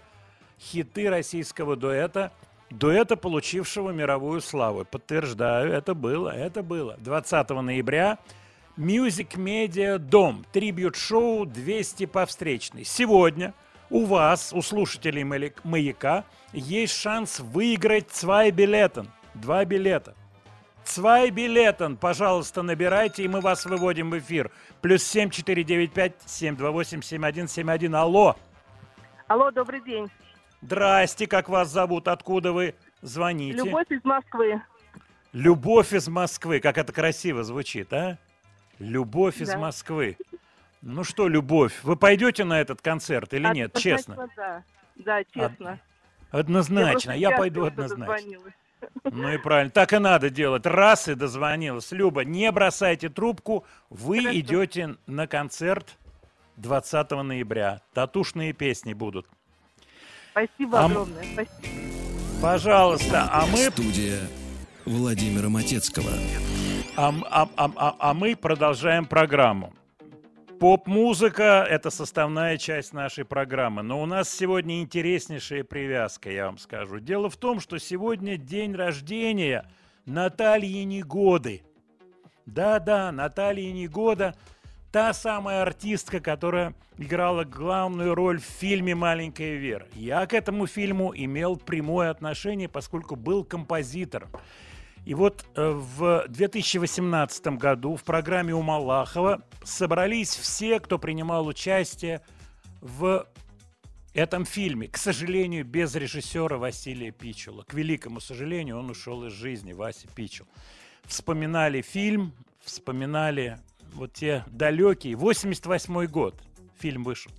хиты 0.60 1.08
российского 1.08 1.76
дуэта, 1.76 2.32
дуэта, 2.70 3.16
получившего 3.16 3.90
мировую 3.90 4.40
славу. 4.40 4.84
Подтверждаю, 4.84 5.72
это 5.72 5.94
было, 5.94 6.28
это 6.28 6.62
было. 6.62 6.96
20 6.98 7.50
ноября 7.50 8.18
Music 8.76 9.36
Media 9.36 9.98
Дом, 9.98 10.44
трибют-шоу 10.52 11.46
200 11.46 12.06
по 12.06 12.26
встречной. 12.26 12.84
Сегодня 12.84 13.54
у 13.88 14.04
вас, 14.04 14.52
у 14.52 14.62
слушателей 14.62 15.24
«Маяка», 15.24 16.24
есть 16.52 16.94
шанс 16.94 17.40
выиграть 17.40 18.08
zwei 18.08 18.50
билетен, 18.50 19.08
два 19.34 19.64
билета. 19.64 20.14
Zwei 20.84 21.30
билетен, 21.30 21.96
пожалуйста, 21.96 22.62
набирайте, 22.62 23.22
и 23.24 23.28
мы 23.28 23.40
вас 23.40 23.66
выводим 23.66 24.10
в 24.10 24.18
эфир. 24.18 24.50
Плюс 24.80 25.04
7495 25.04 26.14
728 26.26 27.02
7171. 27.02 27.94
Алло. 27.94 28.36
Алло, 29.28 29.50
добрый 29.50 29.80
день. 29.82 30.08
Здрасте, 30.62 31.26
как 31.26 31.48
вас 31.48 31.68
зовут? 31.70 32.08
Откуда 32.08 32.52
вы 32.52 32.74
звоните? 33.02 33.58
Любовь 33.58 33.90
из 33.90 34.04
Москвы. 34.04 34.62
Любовь 35.32 35.92
из 35.92 36.08
Москвы. 36.08 36.60
Как 36.60 36.76
это 36.78 36.92
красиво 36.92 37.42
звучит, 37.44 37.92
а? 37.92 38.18
Любовь 38.78 39.40
из 39.40 39.48
Да. 39.48 39.58
Москвы. 39.58 40.16
Ну 40.82 41.04
что, 41.04 41.28
Любовь, 41.28 41.78
вы 41.82 41.96
пойдете 41.96 42.44
на 42.44 42.60
этот 42.60 42.80
концерт 42.80 43.32
или 43.34 43.46
нет? 43.52 43.74
Честно. 43.78 44.14
Однозначно, 44.14 44.64
Да, 44.96 45.04
да 45.04 45.24
честно. 45.24 45.80
Однозначно. 46.30 46.90
просто 46.92 47.12
Я, 47.12 47.18
счастлива, 47.30 47.38
пойду 47.38 47.64
однозначно. 47.64 48.06
дозвонилась. 48.06 48.54
Ну 49.04 49.28
и 49.30 49.36
правильно. 49.38 49.70
Так 49.70 49.92
и 49.92 49.98
надо 49.98 50.30
делать. 50.30 50.64
Раз 50.66 51.08
и 51.08 51.14
дозвонилась. 51.14 51.92
Люба, 51.92 52.24
не 52.24 52.50
бросайте 52.50 53.08
трубку. 53.10 53.66
Вы 53.90 54.18
идете 54.38 54.96
на 55.06 55.26
концерт 55.26 55.98
20 56.56 57.10
ноября. 57.10 57.82
Татушные 57.92 58.52
песни 58.54 58.94
будут. 58.94 59.26
Спасибо 60.30 60.80
А 60.80 60.84
огромное. 60.86 61.24
Спасибо. 61.32 62.42
Пожалуйста, 62.42 63.28
а 63.30 63.46
мы... 63.46 63.58
Студия 63.70 64.20
Владимира 64.84 65.48
Матецкого. 65.48 66.10
А, 66.96 67.14
а- 67.30 67.48
а- 67.56 67.72
а- 67.76 67.96
а 67.98 68.14
мы 68.14 68.36
продолжаем 68.36 69.06
программу. 69.06 69.74
Поп-музыка– 70.58 71.66
это 71.70 71.90
составная 71.90 72.58
часть 72.58 72.92
нашей 72.92 73.24
программы. 73.24 73.82
Но 73.82 74.02
у 74.02 74.06
нас 74.06 74.28
сегодня 74.28 74.82
интереснейшая 74.82 75.64
привязка, 75.64 76.30
я 76.30 76.46
вам 76.46 76.58
скажу. 76.58 76.98
Дело 77.00 77.30
в 77.30 77.36
том, 77.36 77.60
что 77.60 77.78
сегодня 77.78 78.36
день 78.36 78.74
рождения 78.74 79.66
Натальи 80.04 80.82
Негоды. 80.82 81.62
Да-да, 82.46 83.10
Наталья 83.12 83.72
Негода– 83.72 84.34
та 84.92 85.12
самая 85.12 85.62
артистка, 85.62 86.20
которая 86.20 86.74
играла 86.98 87.44
главную 87.44 88.14
роль 88.14 88.40
в 88.40 88.44
фильме 88.44 88.94
«Маленькая 88.94 89.56
Вера». 89.56 89.86
Я 89.94 90.26
к 90.26 90.34
этому 90.34 90.66
фильму 90.66 91.12
имел 91.14 91.56
прямое 91.56 92.10
отношение, 92.10 92.68
поскольку 92.68 93.16
был 93.16 93.44
композитором. 93.44 94.30
И 95.06 95.14
вот 95.14 95.46
э, 95.54 95.70
в 95.70 96.26
2018 96.28 97.46
году 97.58 97.96
в 97.96 98.04
программе 98.04 98.54
у 98.54 98.60
Малахова 98.62 99.42
собрались 99.64 100.34
все, 100.36 100.78
кто 100.78 100.98
принимал 100.98 101.46
участие 101.46 102.20
в 102.80 103.26
этом 104.12 104.44
фильме. 104.44 104.88
К 104.88 104.98
сожалению, 104.98 105.64
без 105.64 105.94
режиссера 105.94 106.58
Василия 106.58 107.12
Пичула. 107.12 107.62
К 107.62 107.74
великому 107.74 108.20
сожалению, 108.20 108.78
он 108.78 108.90
ушел 108.90 109.24
из 109.24 109.32
жизни, 109.32 109.72
Вася 109.72 110.06
Пичул. 110.14 110.46
Вспоминали 111.04 111.80
фильм, 111.80 112.34
вспоминали 112.60 113.58
вот 113.94 114.12
те 114.12 114.44
далекие, 114.48 115.16
88 115.16 116.06
год 116.06 116.40
фильм 116.78 117.04
вышел. 117.04 117.32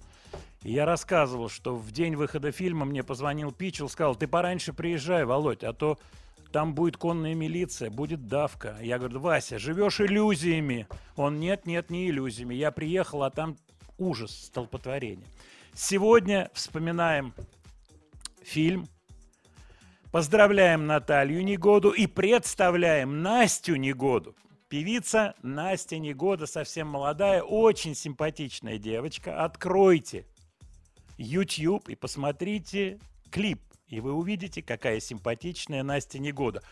И 0.64 0.73
я 0.73 0.86
рассказывал, 0.86 1.49
что 1.49 1.76
в 1.76 1.91
день 1.91 2.15
выхода 2.15 2.52
фильма 2.52 2.86
мне 2.86 3.03
позвонил 3.03 3.52
Пичел, 3.52 3.90
сказал, 3.90 4.15
ты 4.15 4.28
пораньше 4.28 4.73
приезжай, 4.73 5.26
Володь, 5.26 5.64
а 5.64 5.73
то 5.73 5.98
там 6.52 6.76
будет 6.76 6.98
конная 6.98 7.34
милиция, 7.34 7.90
будет 7.90 8.28
давка. 8.28 8.78
Я 8.82 8.99
говорю, 8.99 9.19
Вася, 9.22 9.57
живешь 9.57 10.02
иллюзиями. 10.02 10.88
Он, 11.15 11.40
нет, 11.40 11.65
нет, 11.65 11.90
не 11.90 12.10
иллюзиями. 12.10 12.53
Я 12.53 12.72
приехал, 12.72 13.23
а 13.23 13.32
там 13.32 13.57
ужас, 13.98 14.45
столпотворение. 14.45 15.26
Сегодня 15.73 16.52
вспоминаем 16.53 17.34
фильм, 18.44 18.88
поздравляем 20.11 20.86
Наталью 20.86 21.44
Негоду 21.44 21.91
и 21.91 22.06
представляем 22.06 23.22
Настю 23.22 23.78
Негоду. 23.78 24.36
Певица 24.72 25.35
Настя 25.43 25.98
Негода, 25.98 26.48
совсем 26.48 26.88
молодая, 26.88 27.43
очень 27.43 27.93
симпатичная 27.93 28.77
девочка. 28.77 29.43
Откройте 29.43 30.26
YouTube 31.18 31.89
и 31.89 31.95
посмотрите 31.95 32.98
клип, 33.30 33.60
и 33.89 33.99
вы 33.99 34.14
увидите, 34.14 34.61
какая 34.61 35.02
симпатичная 35.02 35.84
Настя 35.84 36.19
Негода. 36.19 36.64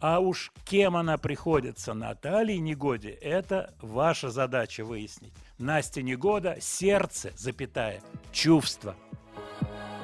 А 0.00 0.18
уж 0.18 0.50
кем 0.64 0.96
она 0.96 1.18
приходится 1.18 1.94
Наталье 1.94 2.58
Негоде, 2.58 3.10
это 3.10 3.72
ваша 3.80 4.30
задача 4.30 4.84
выяснить. 4.84 5.32
Настя 5.56 6.02
Негода– 6.02 6.56
сердце, 6.60 7.30
запятая, 7.36 8.02
чувство. 8.32 8.96
Листья 8.96 9.95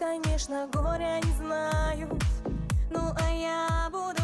конечно, 0.00 0.66
горя 0.72 1.20
не 1.22 1.32
знают. 1.32 2.10
Ну 2.90 3.00
а 3.14 3.30
я 3.30 3.88
буду 3.90 4.19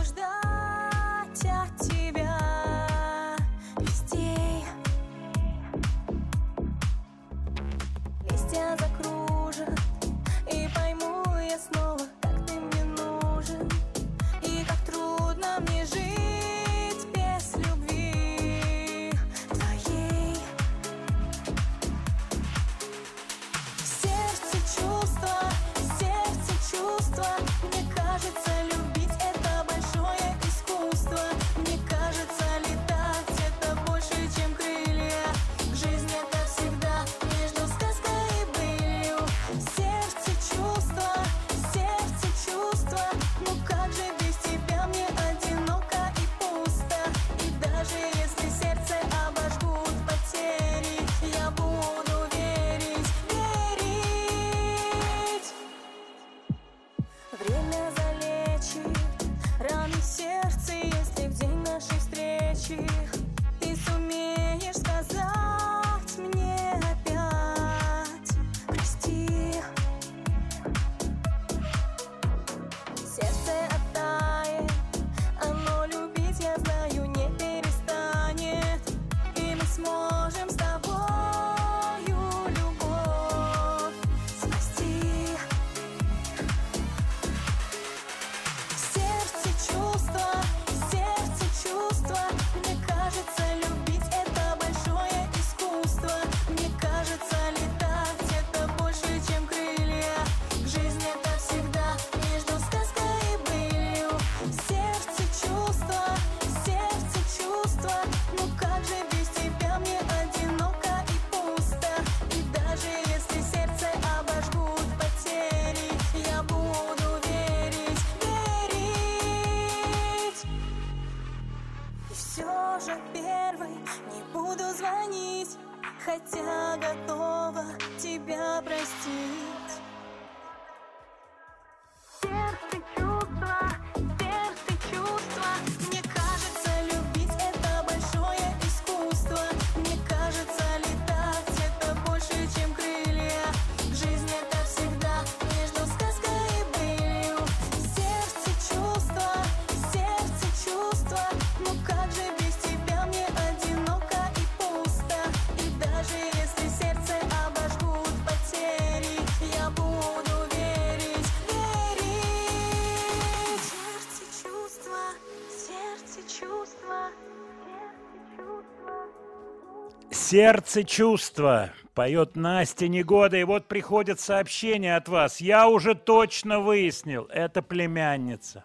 Сердце 170.28 170.82
чувства. 170.82 171.70
Поет 171.94 172.34
Настя 172.34 172.88
Негода. 172.88 173.36
И 173.36 173.44
вот 173.44 173.68
приходит 173.68 174.18
сообщение 174.18 174.96
от 174.96 175.08
вас. 175.08 175.40
Я 175.40 175.68
уже 175.68 175.94
точно 175.94 176.58
выяснил. 176.58 177.26
Это 177.26 177.62
племянница. 177.62 178.64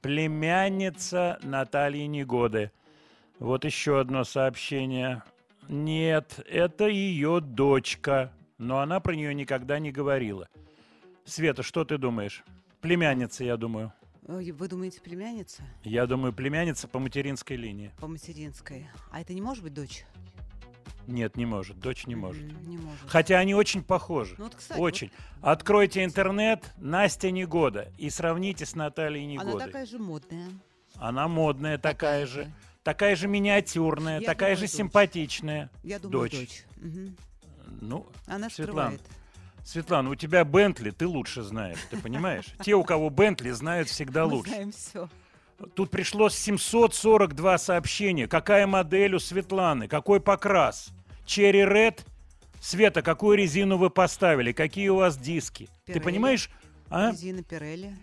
Племянница 0.00 1.38
Натальи 1.44 2.06
Негоды. 2.06 2.72
Вот 3.38 3.64
еще 3.64 4.00
одно 4.00 4.24
сообщение. 4.24 5.22
Нет, 5.68 6.40
это 6.50 6.88
ее 6.88 7.40
дочка. 7.40 8.32
Но 8.58 8.80
она 8.80 8.98
про 8.98 9.14
нее 9.14 9.34
никогда 9.34 9.78
не 9.78 9.92
говорила. 9.92 10.48
Света, 11.24 11.62
что 11.62 11.84
ты 11.84 11.96
думаешь? 11.96 12.42
Племянница, 12.80 13.44
я 13.44 13.56
думаю. 13.56 13.92
Вы 14.26 14.68
думаете, 14.68 15.00
племянница 15.00 15.62
Я 15.84 16.06
думаю, 16.06 16.32
племянница 16.32 16.88
по 16.88 16.98
материнской 16.98 17.56
линии. 17.56 17.92
по 18.00 18.08
материнской? 18.08 18.88
А 19.12 19.20
это 19.20 19.32
не 19.32 19.40
может 19.40 19.62
быть 19.62 19.74
дочь? 19.74 20.04
Нет, 21.06 21.36
не 21.36 21.46
может. 21.46 21.78
Дочь 21.80 22.06
не 22.06 22.14
может. 22.14 22.42
Не 22.66 22.78
может. 22.78 23.00
Хотя 23.06 23.38
они 23.38 23.54
очень 23.54 23.82
похожи. 23.82 24.34
Ну 24.38 24.44
вот, 24.44 24.54
кстати, 24.54 24.78
очень. 24.78 25.10
Откройте 25.40 26.04
интернет 26.04 26.72
Настя 26.78 27.30
Негода 27.30 27.88
и 27.98 28.08
сравните 28.10 28.64
с 28.66 28.74
Натальей 28.74 29.24
Она 29.36 29.44
Негодой. 29.44 29.66
такая 29.66 29.86
же 29.86 29.98
модная. 29.98 30.48
Она 30.96 31.26
модная 31.28 31.78
такая, 31.78 32.26
же. 32.26 32.52
Такая 32.84 33.16
же 33.16 33.28
миниатюрная, 33.28 34.20
Я 34.20 34.26
такая 34.26 34.50
думаю, 34.54 34.56
же 34.56 34.72
дочь. 34.72 34.76
симпатичная. 34.78 35.70
Я 35.82 35.98
думаю, 35.98 36.30
дочь. 36.30 36.64
Мгм. 36.76 37.16
Ну, 37.80 38.06
Она 38.26 38.50
Светлана, 38.50 38.96
скрывает. 38.98 39.00
Светлана, 39.64 40.10
у 40.10 40.14
тебя 40.16 40.44
Бентли, 40.44 40.90
ты 40.90 41.06
лучше 41.06 41.42
знаешь, 41.42 41.78
ты 41.90 41.96
понимаешь? 41.96 42.46
Те, 42.62 42.74
у 42.74 42.82
кого 42.84 43.08
Бентли, 43.10 43.50
знают 43.50 43.88
всегда 43.88 44.26
Мы 44.26 44.34
лучше. 44.34 44.50
знаем 44.50 44.72
все. 44.72 45.08
Тут 45.74 45.90
пришло 45.90 46.28
742 46.28 47.58
сообщения. 47.58 48.26
Какая 48.26 48.66
модель 48.66 49.14
у 49.14 49.18
Светланы? 49.18 49.88
Какой 49.88 50.20
покрас? 50.20 50.90
Черри 51.24 51.64
Ред? 51.64 52.04
Света, 52.60 53.02
какую 53.02 53.36
резину 53.36 53.76
вы 53.76 53.90
поставили? 53.90 54.52
Какие 54.52 54.88
у 54.88 54.96
вас 54.96 55.16
диски? 55.16 55.68
Ты 55.84 55.94
Пирелли. 55.94 56.04
понимаешь? 56.04 56.50
А? 56.90 57.10
Резина 57.10 57.42
Пирелли. 57.42 57.96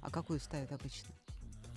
А 0.00 0.10
какую 0.10 0.40
ставят 0.40 0.72
обычно? 0.72 1.08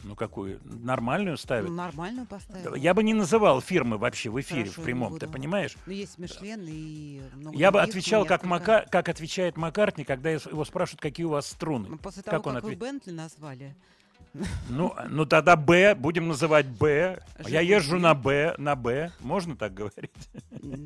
Ну, 0.03 0.16
какую? 0.16 0.61
Нормальную 0.64 1.38
ставят? 1.38 1.70
Ну, 1.70 1.76
нормальную 1.76 2.26
поставила. 2.26 2.76
Я 2.76 2.94
бы 2.94 3.03
не 3.03 3.14
называл 3.14 3.60
фирмы 3.60 3.98
вообще 3.98 4.30
в 4.30 4.40
эфире, 4.40 4.61
Хорошо, 4.61 4.82
в 4.82 4.86
прямом, 4.86 5.20
ты 5.20 5.28
понимаешь? 5.28 5.76
Ну, 5.86 5.91
есть 5.91 6.18
Мишлен 6.18 6.61
и 6.66 7.22
много 7.34 7.57
Я 7.57 7.72
бы 7.72 7.82
отвечал, 7.82 8.26
как, 8.26 8.45
Мака... 8.45 8.86
как 8.90 9.10
отвечает 9.10 9.57
Маккартни, 9.57 10.06
когда 10.06 10.30
его 10.30 10.64
спрашивают, 10.64 11.02
какие 11.02 11.26
у 11.26 11.30
вас 11.30 11.48
струны. 11.48 11.90
Ну, 11.90 11.98
После 11.98 12.24
того, 12.24 12.38
как 12.41 12.53
как, 12.53 12.64
он 12.64 12.70
вы? 12.70 12.76
Бентли 12.76 13.11
назвали, 13.11 13.76
Ну, 14.69 14.93
ну 15.10 15.26
тогда 15.26 15.56
Б, 15.56 15.95
будем 15.95 16.27
называть 16.27 16.68
Б. 16.68 17.19
Я 17.47 17.61
езжу 17.61 17.97
на 17.99 18.14
Б, 18.14 18.56
на 18.57 18.76
Б. 18.76 19.11
Можно 19.19 19.56
так 19.56 19.73
говорить? 19.73 20.11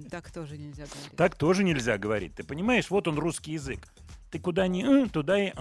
так 0.10 0.32
тоже 0.32 0.58
нельзя 0.58 0.86
говорить. 0.86 1.16
Так 1.18 1.36
тоже 1.36 1.64
нельзя 1.64 1.98
говорить. 1.98 2.36
Ты 2.36 2.44
понимаешь, 2.44 2.90
вот 2.90 3.08
он 3.08 3.18
русский 3.20 3.54
язык. 3.54 3.88
Ты 4.32 4.40
куда 4.40 4.68
ни 4.68 4.84
«ы», 4.84 5.10
туда 5.10 5.38
и. 5.40 5.52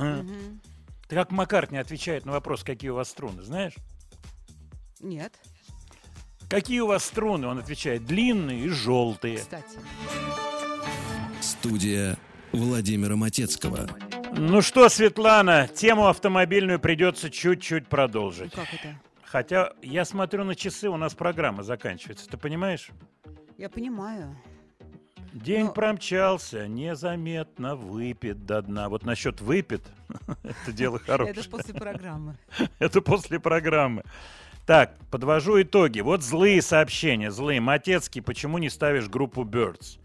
Ты 1.09 1.16
как 1.16 1.30
Маккартни 1.30 1.76
отвечает 1.78 2.24
на 2.24 2.32
вопрос, 2.32 2.62
какие 2.64 2.90
у 2.90 2.94
вас 2.94 3.10
струны, 3.10 3.42
знаешь? 3.42 3.74
Нет, 5.00 5.34
Какие 6.52 6.80
у 6.80 6.86
вас 6.86 7.04
струны? 7.04 7.46
Он 7.46 7.59
отвечает, 7.59 8.04
длинные 8.04 8.66
и 8.66 8.68
желтые. 8.68 9.38
кстати. 9.38 9.78
Студия 11.40 12.18
Владимира 12.52 13.16
Матецкого. 13.16 13.88
Ну 14.34 14.62
что, 14.62 14.88
Светлана, 14.88 15.68
тему 15.68 16.06
автомобильную 16.09 16.78
придется 16.80 17.30
чуть-чуть 17.30 17.86
продолжить. 17.88 18.52
Как 18.52 18.72
это? 18.72 18.98
Хотя 19.24 19.72
я 19.82 20.04
смотрю 20.04 20.44
на 20.44 20.54
часы, 20.54 20.88
у 20.88 20.96
нас 20.96 21.14
программа 21.14 21.62
заканчивается. 21.62 22.28
Ты 22.28 22.36
понимаешь? 22.36 22.88
Я 23.59 23.68
понимаю. 23.68 24.36
День 25.32 25.66
Но- 25.66 25.72
промчался, 25.72 26.66
незаметно 26.66 27.76
выпит 27.76 28.44
до 28.46 28.62
дна. 28.62 28.88
Вот 28.88 29.04
насчет 29.04 29.40
выпит, 29.40 29.82
это 30.42 30.72
дело 30.72 30.98
хорошее. 30.98 31.34
Это 31.38 31.50
после 31.50 31.74
программы. 31.74 32.36
Это 32.78 33.00
после 33.02 33.40
программы. 33.40 34.02
Так, 34.66 34.94
подвожу 35.10 35.60
итоги. 35.60 36.00
Вот 36.00 36.22
злые 36.22 36.62
сообщения, 36.62 37.30
злые. 37.30 37.60
Матецкий, 37.60 38.22
почему 38.22 38.59
не 38.59 38.70
ставишь 38.70 39.09
группу 39.09 39.42
Birds? 39.42 39.98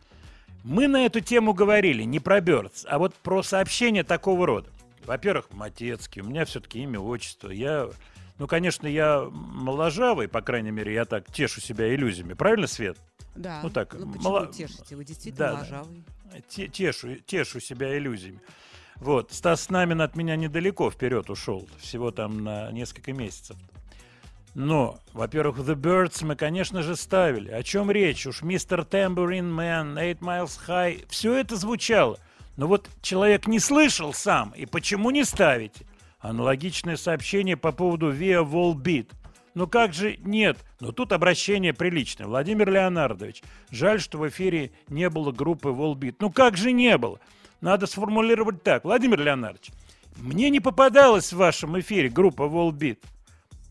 Мы 0.67 0.89
на 0.89 1.05
эту 1.05 1.21
тему 1.21 1.53
говорили, 1.53 2.03
не 2.03 2.19
про 2.19 2.39
Birds, 2.39 2.85
а 2.89 2.99
вот 2.99 3.15
про 3.15 3.41
сообщения 3.41 4.03
такого 4.03 4.45
рода. 4.45 4.69
Во-первых, 5.05 5.47
Матецкий, 5.51 6.21
у 6.21 6.25
меня 6.25 6.43
все-таки 6.43 6.83
имя, 6.83 6.99
отчество. 6.99 7.49
Я, 7.49 7.89
ну, 8.37 8.47
конечно, 8.47 8.85
я 8.85 9.21
моложавый, 9.31 10.27
по 10.27 10.41
крайней 10.41 10.71
мере, 10.71 10.93
я 10.93 11.05
так 11.05 11.31
тешу 11.31 11.61
себя 11.61 11.95
иллюзиями. 11.95 12.33
Правильно, 12.33 12.67
Свет? 12.67 12.97
Да. 13.33 13.61
Ну 13.63 13.69
так, 13.69 13.93
Ну, 13.93 14.11
почему 14.11 14.23
мало- 14.33 14.47
тешите? 14.51 14.97
Вы 14.97 15.05
действительно 15.05 15.37
Да, 15.47 15.53
да. 15.53 15.59
лажавый. 15.59 16.03
Те- 16.49 16.67
тешу, 16.67 17.15
тешу 17.25 17.61
себя 17.61 17.97
иллюзиями. 17.97 18.41
Вот, 18.97 19.31
Стас 19.31 19.69
Намин 19.69 20.01
от 20.01 20.17
меня 20.17 20.35
недалеко 20.35 20.91
вперед 20.91 21.29
ушел, 21.29 21.65
всего 21.79 22.11
там 22.11 22.43
на 22.43 22.73
несколько 22.73 23.13
месяцев. 23.13 23.55
Но, 24.57 24.97
во-первых, 25.13 25.59
The 25.59 25.75
Birds 25.75 26.25
мы, 26.25 26.35
конечно 26.35 26.81
же, 26.81 26.95
ставили. 26.95 27.51
О 27.51 27.61
чем 27.61 27.91
речь? 27.91 28.25
Уж 28.25 28.41
Мистер 28.41 28.79
Tambourine 28.79 29.55
Man, 29.55 29.97
Eight 29.97 30.17
Miles 30.17 30.57
High, 30.67 31.05
все 31.09 31.35
это 31.35 31.55
звучало. 31.55 32.17
Но 32.55 32.65
вот 32.65 32.89
человек 33.03 33.45
не 33.45 33.59
слышал 33.59 34.15
сам, 34.15 34.49
и 34.57 34.65
почему 34.65 35.11
не 35.11 35.25
ставите? 35.25 35.85
Аналогичное 36.17 36.97
сообщение 36.97 37.55
по 37.55 37.71
поводу 37.71 38.11
Via 38.11 38.43
Volbeat. 38.43 39.11
Ну 39.53 39.67
как 39.67 39.93
же 39.93 40.17
нет? 40.23 40.57
Но 40.79 40.91
тут 40.91 41.11
обращение 41.11 41.75
приличное. 41.75 42.25
Владимир 42.25 42.71
Леонардович, 42.71 43.43
жаль, 43.69 44.01
что 44.01 44.17
в 44.17 44.27
эфире 44.27 44.71
не 44.87 45.07
было 45.11 45.31
группы 45.31 45.69
Volbeat. 45.69 46.15
Ну 46.19 46.31
как 46.31 46.57
же 46.57 46.71
не 46.71 46.97
было? 46.97 47.19
Надо 47.61 47.85
сформулировать 47.85 48.63
так. 48.63 48.85
Владимир 48.85 49.21
Леонардович, 49.21 49.69
мне 50.15 50.49
не 50.49 50.61
попадалась 50.61 51.31
в 51.31 51.37
вашем 51.37 51.79
эфире 51.79 52.09
группа 52.09 52.41
Volbeat. 52.41 52.97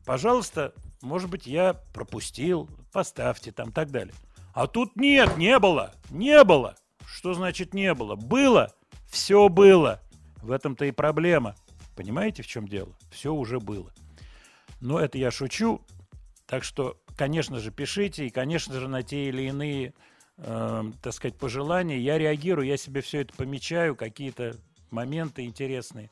Пожалуйста, 0.07 0.73
может 1.03 1.29
быть, 1.29 1.49
я 1.49 1.75
пропустил, 1.75 2.71
поставьте 2.93 3.51
там 3.51 3.73
так 3.73 3.91
далее. 3.91 4.15
А 4.55 4.69
тут 4.69 4.95
нет, 4.95 5.37
не 5.37 5.59
было, 5.59 5.93
не 6.11 6.43
было. 6.45 6.77
Что 7.05 7.35
значит 7.35 7.75
не 7.75 7.93
было? 7.93 8.15
Было, 8.15 8.73
все 9.11 9.49
было. 9.49 10.01
В 10.43 10.53
этом-то 10.53 10.85
и 10.85 10.93
проблема. 10.93 11.57
Понимаете, 11.97 12.45
в 12.45 12.47
чем 12.47 12.69
дело? 12.69 12.97
Все 13.11 13.35
уже 13.35 13.59
было. 13.59 13.93
Но 14.81 15.01
это 15.01 15.19
я 15.19 15.33
шучу. 15.33 15.83
Так 16.47 16.63
что, 16.63 16.97
конечно 17.17 17.59
же, 17.59 17.73
пишите, 17.73 18.27
и, 18.27 18.31
конечно 18.31 18.79
же, 18.79 18.87
на 18.87 19.03
те 19.03 19.29
или 19.29 19.43
иные, 19.43 19.93
э, 20.37 20.85
так 21.03 21.13
сказать, 21.13 21.37
пожелания 21.37 21.99
я 21.99 22.17
реагирую, 22.17 22.69
я 22.69 22.77
себе 22.77 23.01
все 23.01 23.23
это 23.23 23.35
помечаю, 23.35 23.97
какие-то 23.97 24.57
моменты 24.93 25.45
интересные. 25.45 26.11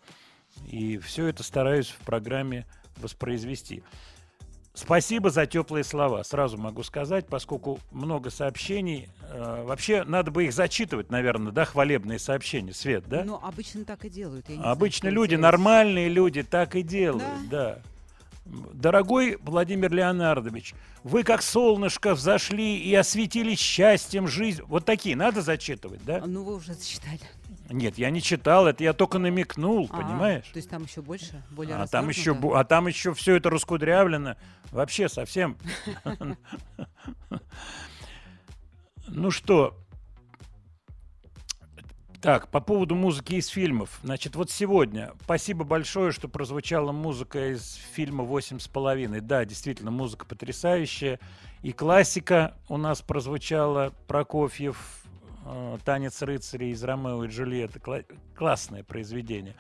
И 0.67 0.99
все 0.99 1.27
это 1.29 1.45
стараюсь 1.45 1.89
в 1.89 1.99
программе 1.99 2.67
воспроизвести. 2.99 3.83
Спасибо 4.77 5.31
за 5.31 5.47
теплые 5.47 5.85
слова, 5.85 6.25
сразу 6.25 6.59
могу 6.59 6.83
сказать, 6.83 7.29
поскольку 7.29 7.79
много 7.93 8.31
сообщений. 8.31 9.09
э, 9.31 9.63
вообще, 9.65 10.03
надо 10.03 10.33
бы 10.33 10.47
их 10.47 10.53
зачитывать, 10.53 11.11
наверное, 11.11 11.53
да, 11.53 11.65
хвалебные 11.65 12.19
сообщения, 12.19 12.73
Свет, 12.73 13.05
да? 13.07 13.23
Ну, 13.25 13.39
обычно 13.41 13.85
так 13.85 14.05
и 14.05 14.11
делают. 14.11 14.47
знаю, 14.47 14.63
Обычно 14.73 15.11
что 15.11 15.15
люди, 15.15 15.35
интересно. 15.35 15.43
нормальные 15.43 16.09
люди 16.09 16.43
так 16.43 16.75
и 16.75 16.83
делают, 16.83 17.49
да. 17.49 17.79
Дорогой 18.45 19.39
Владимир 19.43 19.93
Леонардович, 19.93 20.75
вы 21.05 21.23
как 21.23 21.43
солнышко 21.43 22.15
взошли 22.15 22.77
и 22.77 22.93
осветили 22.95 23.55
счастьем 23.55 24.27
жизнь. 24.27 24.63
Вот 24.67 24.85
такие 24.85 25.15
надо 25.17 25.41
зачитывать, 25.41 26.05
да? 26.05 26.21
Ну, 26.27 26.43
вы 26.43 26.57
уже 26.57 26.75
зачитали. 26.75 27.21
Нет, 27.71 27.97
я 27.97 28.11
не 28.11 28.21
читал, 28.21 28.67
это 28.67 28.85
я 28.85 28.93
только 28.93 29.19
намекнул, 29.19 29.89
А, 29.91 29.97
понимаешь? 29.97 30.45
То 30.53 30.59
есть 30.59 30.69
там 30.69 30.85
еще 30.85 31.01
больше? 31.01 31.43
Более 31.51 31.77
А 31.77 31.87
там 31.87 32.09
еще, 32.09 32.39
а 32.55 32.65
там 32.65 32.87
еще 32.89 33.15
все 33.15 33.37
это 33.37 33.51
раскудрявлено. 33.51 34.37
Вообще 34.71 35.09
совсем. 35.09 35.57
Ну 39.07 39.31
что, 39.31 39.77
Так, 42.25 42.49
по 42.49 42.61
поводу 42.61 42.95
музыки 42.95 43.35
из 43.35 43.49
фильмов. 43.49 44.01
Значит, 44.03 44.35
вот 44.35 44.51
сегодня 44.51 45.13
спасибо 45.25 45.65
большое, 45.65 46.11
что 46.11 46.27
прозвучала 46.27 46.91
музыка 46.91 47.53
из 47.53 47.75
фильма 47.93 48.25
«Восемь 48.25 48.59
с 48.59 48.67
половиной». 48.67 49.21
Да, 49.21 49.45
действительно, 49.45 49.91
музыка 49.91 50.25
потрясающая. 50.25 51.21
И 51.61 51.73
классика 51.73 52.57
у 52.71 52.79
нас 52.79 53.03
прозвучала. 53.03 53.93
Прокофьев, 54.07 55.04
«Танец 55.85 56.23
рыцарей» 56.23 56.71
из 56.73 56.83
«Ромео 56.83 57.25
и 57.25 57.29
Джульетты». 57.29 57.79
Кла- 57.79 58.05
классное 58.35 58.83
произведение. 58.83 59.55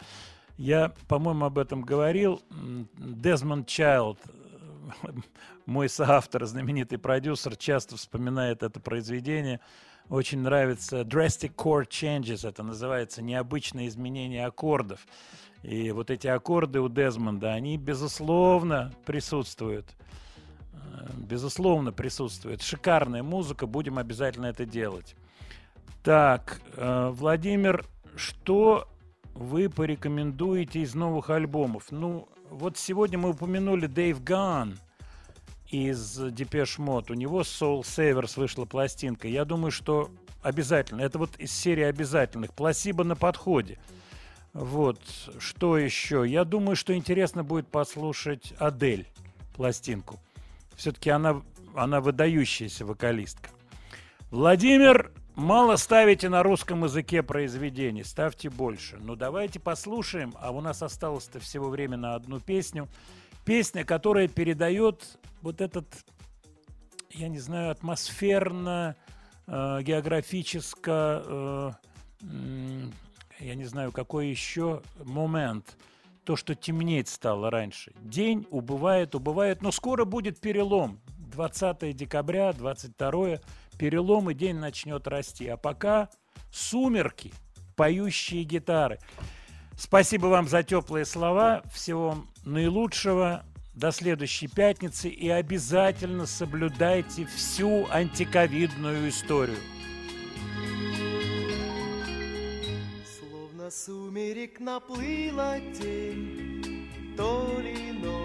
Я, 0.56 0.92
по-моему, 1.08 1.46
об 1.46 1.58
этом 1.58 1.82
говорил. 1.82 2.40
Дезмонд 2.96 3.66
Чайлд, 3.66 4.18
э, 4.26 5.08
мой 5.66 5.88
соавтор, 5.88 6.44
знаменитый 6.46 6.98
продюсер, 6.98 7.56
часто 7.56 7.96
вспоминает 7.96 8.62
это 8.62 8.80
произведение. 8.80 9.60
Очень 10.08 10.40
нравится 10.40 11.00
Drastic 11.00 11.54
Chord 11.54 11.88
Changes, 11.88 12.46
это 12.48 12.62
называется 12.62 13.22
необычное 13.22 13.88
изменение 13.88 14.46
аккордов. 14.46 15.06
И 15.62 15.90
вот 15.92 16.10
эти 16.10 16.26
аккорды 16.26 16.80
у 16.80 16.88
Дезмонда, 16.88 17.52
они, 17.52 17.78
безусловно, 17.78 18.92
присутствуют. 19.06 19.86
Э, 20.72 21.08
Безусловно, 21.16 21.90
присутствует. 21.92 22.62
Шикарная 22.62 23.22
музыка, 23.22 23.66
будем 23.66 23.98
обязательно 23.98 24.46
это 24.46 24.66
делать. 24.66 25.16
Так, 26.04 26.60
э, 26.76 27.08
Владимир, 27.14 27.86
что 28.14 28.86
вы 29.32 29.70
порекомендуете 29.70 30.80
из 30.80 30.94
новых 30.94 31.30
альбомов? 31.30 31.86
Ну, 31.90 32.28
вот 32.50 32.76
сегодня 32.76 33.16
мы 33.16 33.30
упомянули 33.30 33.86
Дэйв 33.86 34.22
Гаан 34.22 34.78
из 35.70 36.20
Depeche 36.32 36.76
Mode. 36.76 37.10
У 37.10 37.14
него 37.14 37.40
Soulsavers 37.40 38.38
вышла 38.38 38.66
пластинка. 38.66 39.28
Я 39.28 39.46
думаю, 39.46 39.70
что 39.70 40.10
обязательно. 40.42 41.00
Это 41.00 41.18
вот 41.18 41.36
из 41.38 41.50
серии 41.52 41.84
обязательных. 41.84 42.52
Пласибо 42.52 43.02
на 43.02 43.16
подходе. 43.16 43.78
Вот. 44.52 45.00
Что 45.38 45.78
еще? 45.78 46.26
Я 46.28 46.44
думаю, 46.44 46.76
что 46.76 46.94
интересно 46.94 47.44
будет 47.44 47.68
послушать 47.68 48.52
Адель 48.58 49.08
пластинку. 49.56 50.20
Все-таки 50.76 51.08
она, 51.08 51.40
она 51.74 52.02
выдающаяся 52.02 52.84
вокалистка. 52.84 53.48
Владимир, 54.30 55.10
мало 55.34 55.76
ставите 55.76 56.28
на 56.28 56.42
русском 56.42 56.84
языке 56.84 57.22
произведений, 57.22 58.04
ставьте 58.04 58.50
больше. 58.50 58.98
Ну 59.00 59.16
давайте 59.16 59.60
послушаем, 59.60 60.34
а 60.40 60.50
у 60.50 60.60
нас 60.60 60.82
осталось-то 60.82 61.40
всего 61.40 61.68
время 61.68 61.96
на 61.96 62.14
одну 62.14 62.40
песню. 62.40 62.88
Песня, 63.44 63.84
которая 63.84 64.28
передает 64.28 65.18
вот 65.42 65.60
этот, 65.60 65.86
я 67.10 67.28
не 67.28 67.38
знаю, 67.38 67.70
атмосферно, 67.70 68.96
э, 69.46 69.82
географическо, 69.82 71.22
э, 71.26 71.70
я 73.40 73.54
не 73.54 73.64
знаю, 73.64 73.92
какой 73.92 74.28
еще 74.28 74.82
момент. 75.04 75.76
То, 76.24 76.36
что 76.36 76.54
темнеть 76.54 77.08
стало 77.08 77.50
раньше. 77.50 77.92
День 78.00 78.46
убывает, 78.50 79.14
убывает, 79.14 79.60
но 79.60 79.70
скоро 79.70 80.06
будет 80.06 80.40
перелом. 80.40 81.00
20 81.18 81.94
декабря, 81.94 82.52
22 82.52 83.40
перелом, 83.76 84.30
и 84.30 84.34
день 84.34 84.56
начнет 84.56 85.06
расти. 85.06 85.46
А 85.48 85.56
пока 85.56 86.08
сумерки, 86.50 87.32
поющие 87.76 88.44
гитары. 88.44 88.98
Спасибо 89.76 90.26
вам 90.26 90.48
за 90.48 90.62
теплые 90.62 91.04
слова. 91.04 91.62
Всего 91.72 92.08
вам 92.08 92.30
наилучшего. 92.44 93.44
До 93.74 93.90
следующей 93.90 94.46
пятницы. 94.46 95.08
И 95.08 95.28
обязательно 95.28 96.26
соблюдайте 96.26 97.26
всю 97.26 97.86
антиковидную 97.90 99.08
историю. 99.08 99.58
Словно 103.18 103.70
сумерек 103.70 104.60
наплыла 104.60 105.58
тень, 105.58 106.88
То 107.16 107.60
ли 107.60 107.92
ночь, 107.92 108.23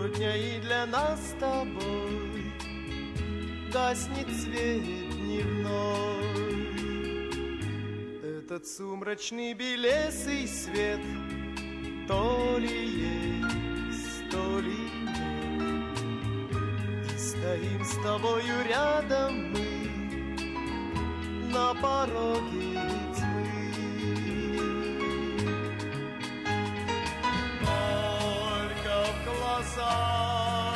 сегодня 0.00 0.36
и 0.36 0.60
для 0.60 0.86
нас 0.86 1.20
с 1.20 1.32
тобой 1.38 2.52
Гаснет 3.72 4.28
свет 4.40 4.82
дневной. 4.82 6.20
Этот 8.22 8.66
сумрачный 8.66 9.52
белесый 9.54 10.48
свет 10.48 11.00
То 12.08 12.56
ли 12.58 12.86
есть, 13.88 14.30
то 14.30 14.60
ли 14.60 14.90
нет. 15.04 15.98
И 17.14 17.18
стоим 17.18 17.84
с 17.84 17.94
тобою 18.02 18.64
рядом 18.68 19.52
мы 19.52 19.70
на 21.52 21.74
пороге 21.74 22.80
в 29.62 30.69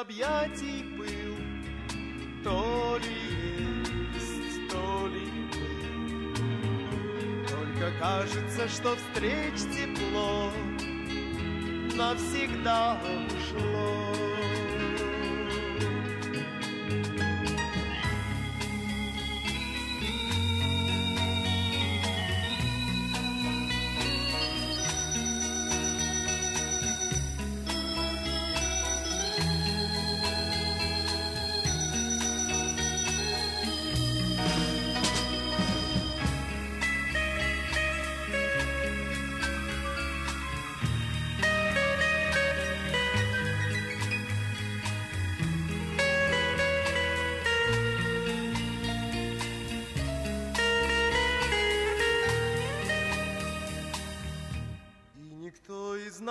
объятий 0.00 0.82
был 0.96 1.36
То 2.42 2.98
ли 3.02 3.14
есть, 4.14 4.68
то 4.70 5.06
ли 5.08 5.26
нет. 5.52 6.38
Только 7.48 7.92
кажется, 7.98 8.68
что 8.68 8.96
встреч 8.96 9.54
тепло 9.74 10.50
навсегда 11.94 12.98
ушло. 13.26 14.29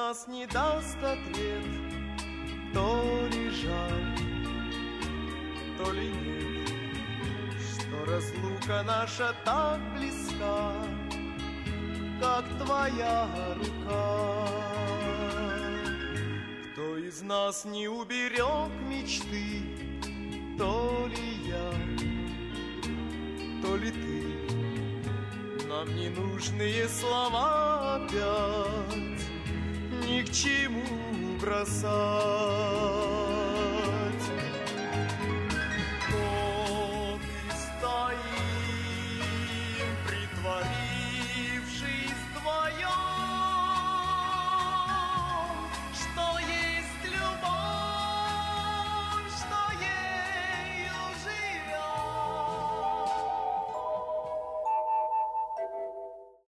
Нас 0.09 0.27
не 0.27 0.47
даст 0.47 0.97
ответ, 1.03 1.63
то 2.73 3.27
ли 3.31 3.49
жаль, 3.51 4.17
то 5.77 5.91
ли 5.91 6.07
нет, 6.09 7.53
что 7.61 8.11
разлука 8.11 8.81
наша 8.87 9.35
так 9.45 9.79
близка, 9.95 10.73
как 12.19 12.43
твоя 12.57 13.27
рука. 13.53 14.47
Кто 16.73 16.97
из 16.97 17.21
нас 17.21 17.65
не 17.65 17.87
уберег 17.87 18.71
мечты, 18.89 19.61
то 20.57 21.07
ли 21.07 21.29
я, 21.45 21.71
то 23.61 23.75
ли 23.75 23.91
ты. 23.91 24.25
Нам 25.67 25.95
ненужные 25.95 26.89
слова 26.89 27.97
опять 27.97 29.08
чему 30.30 30.82
бросать. 31.40 33.17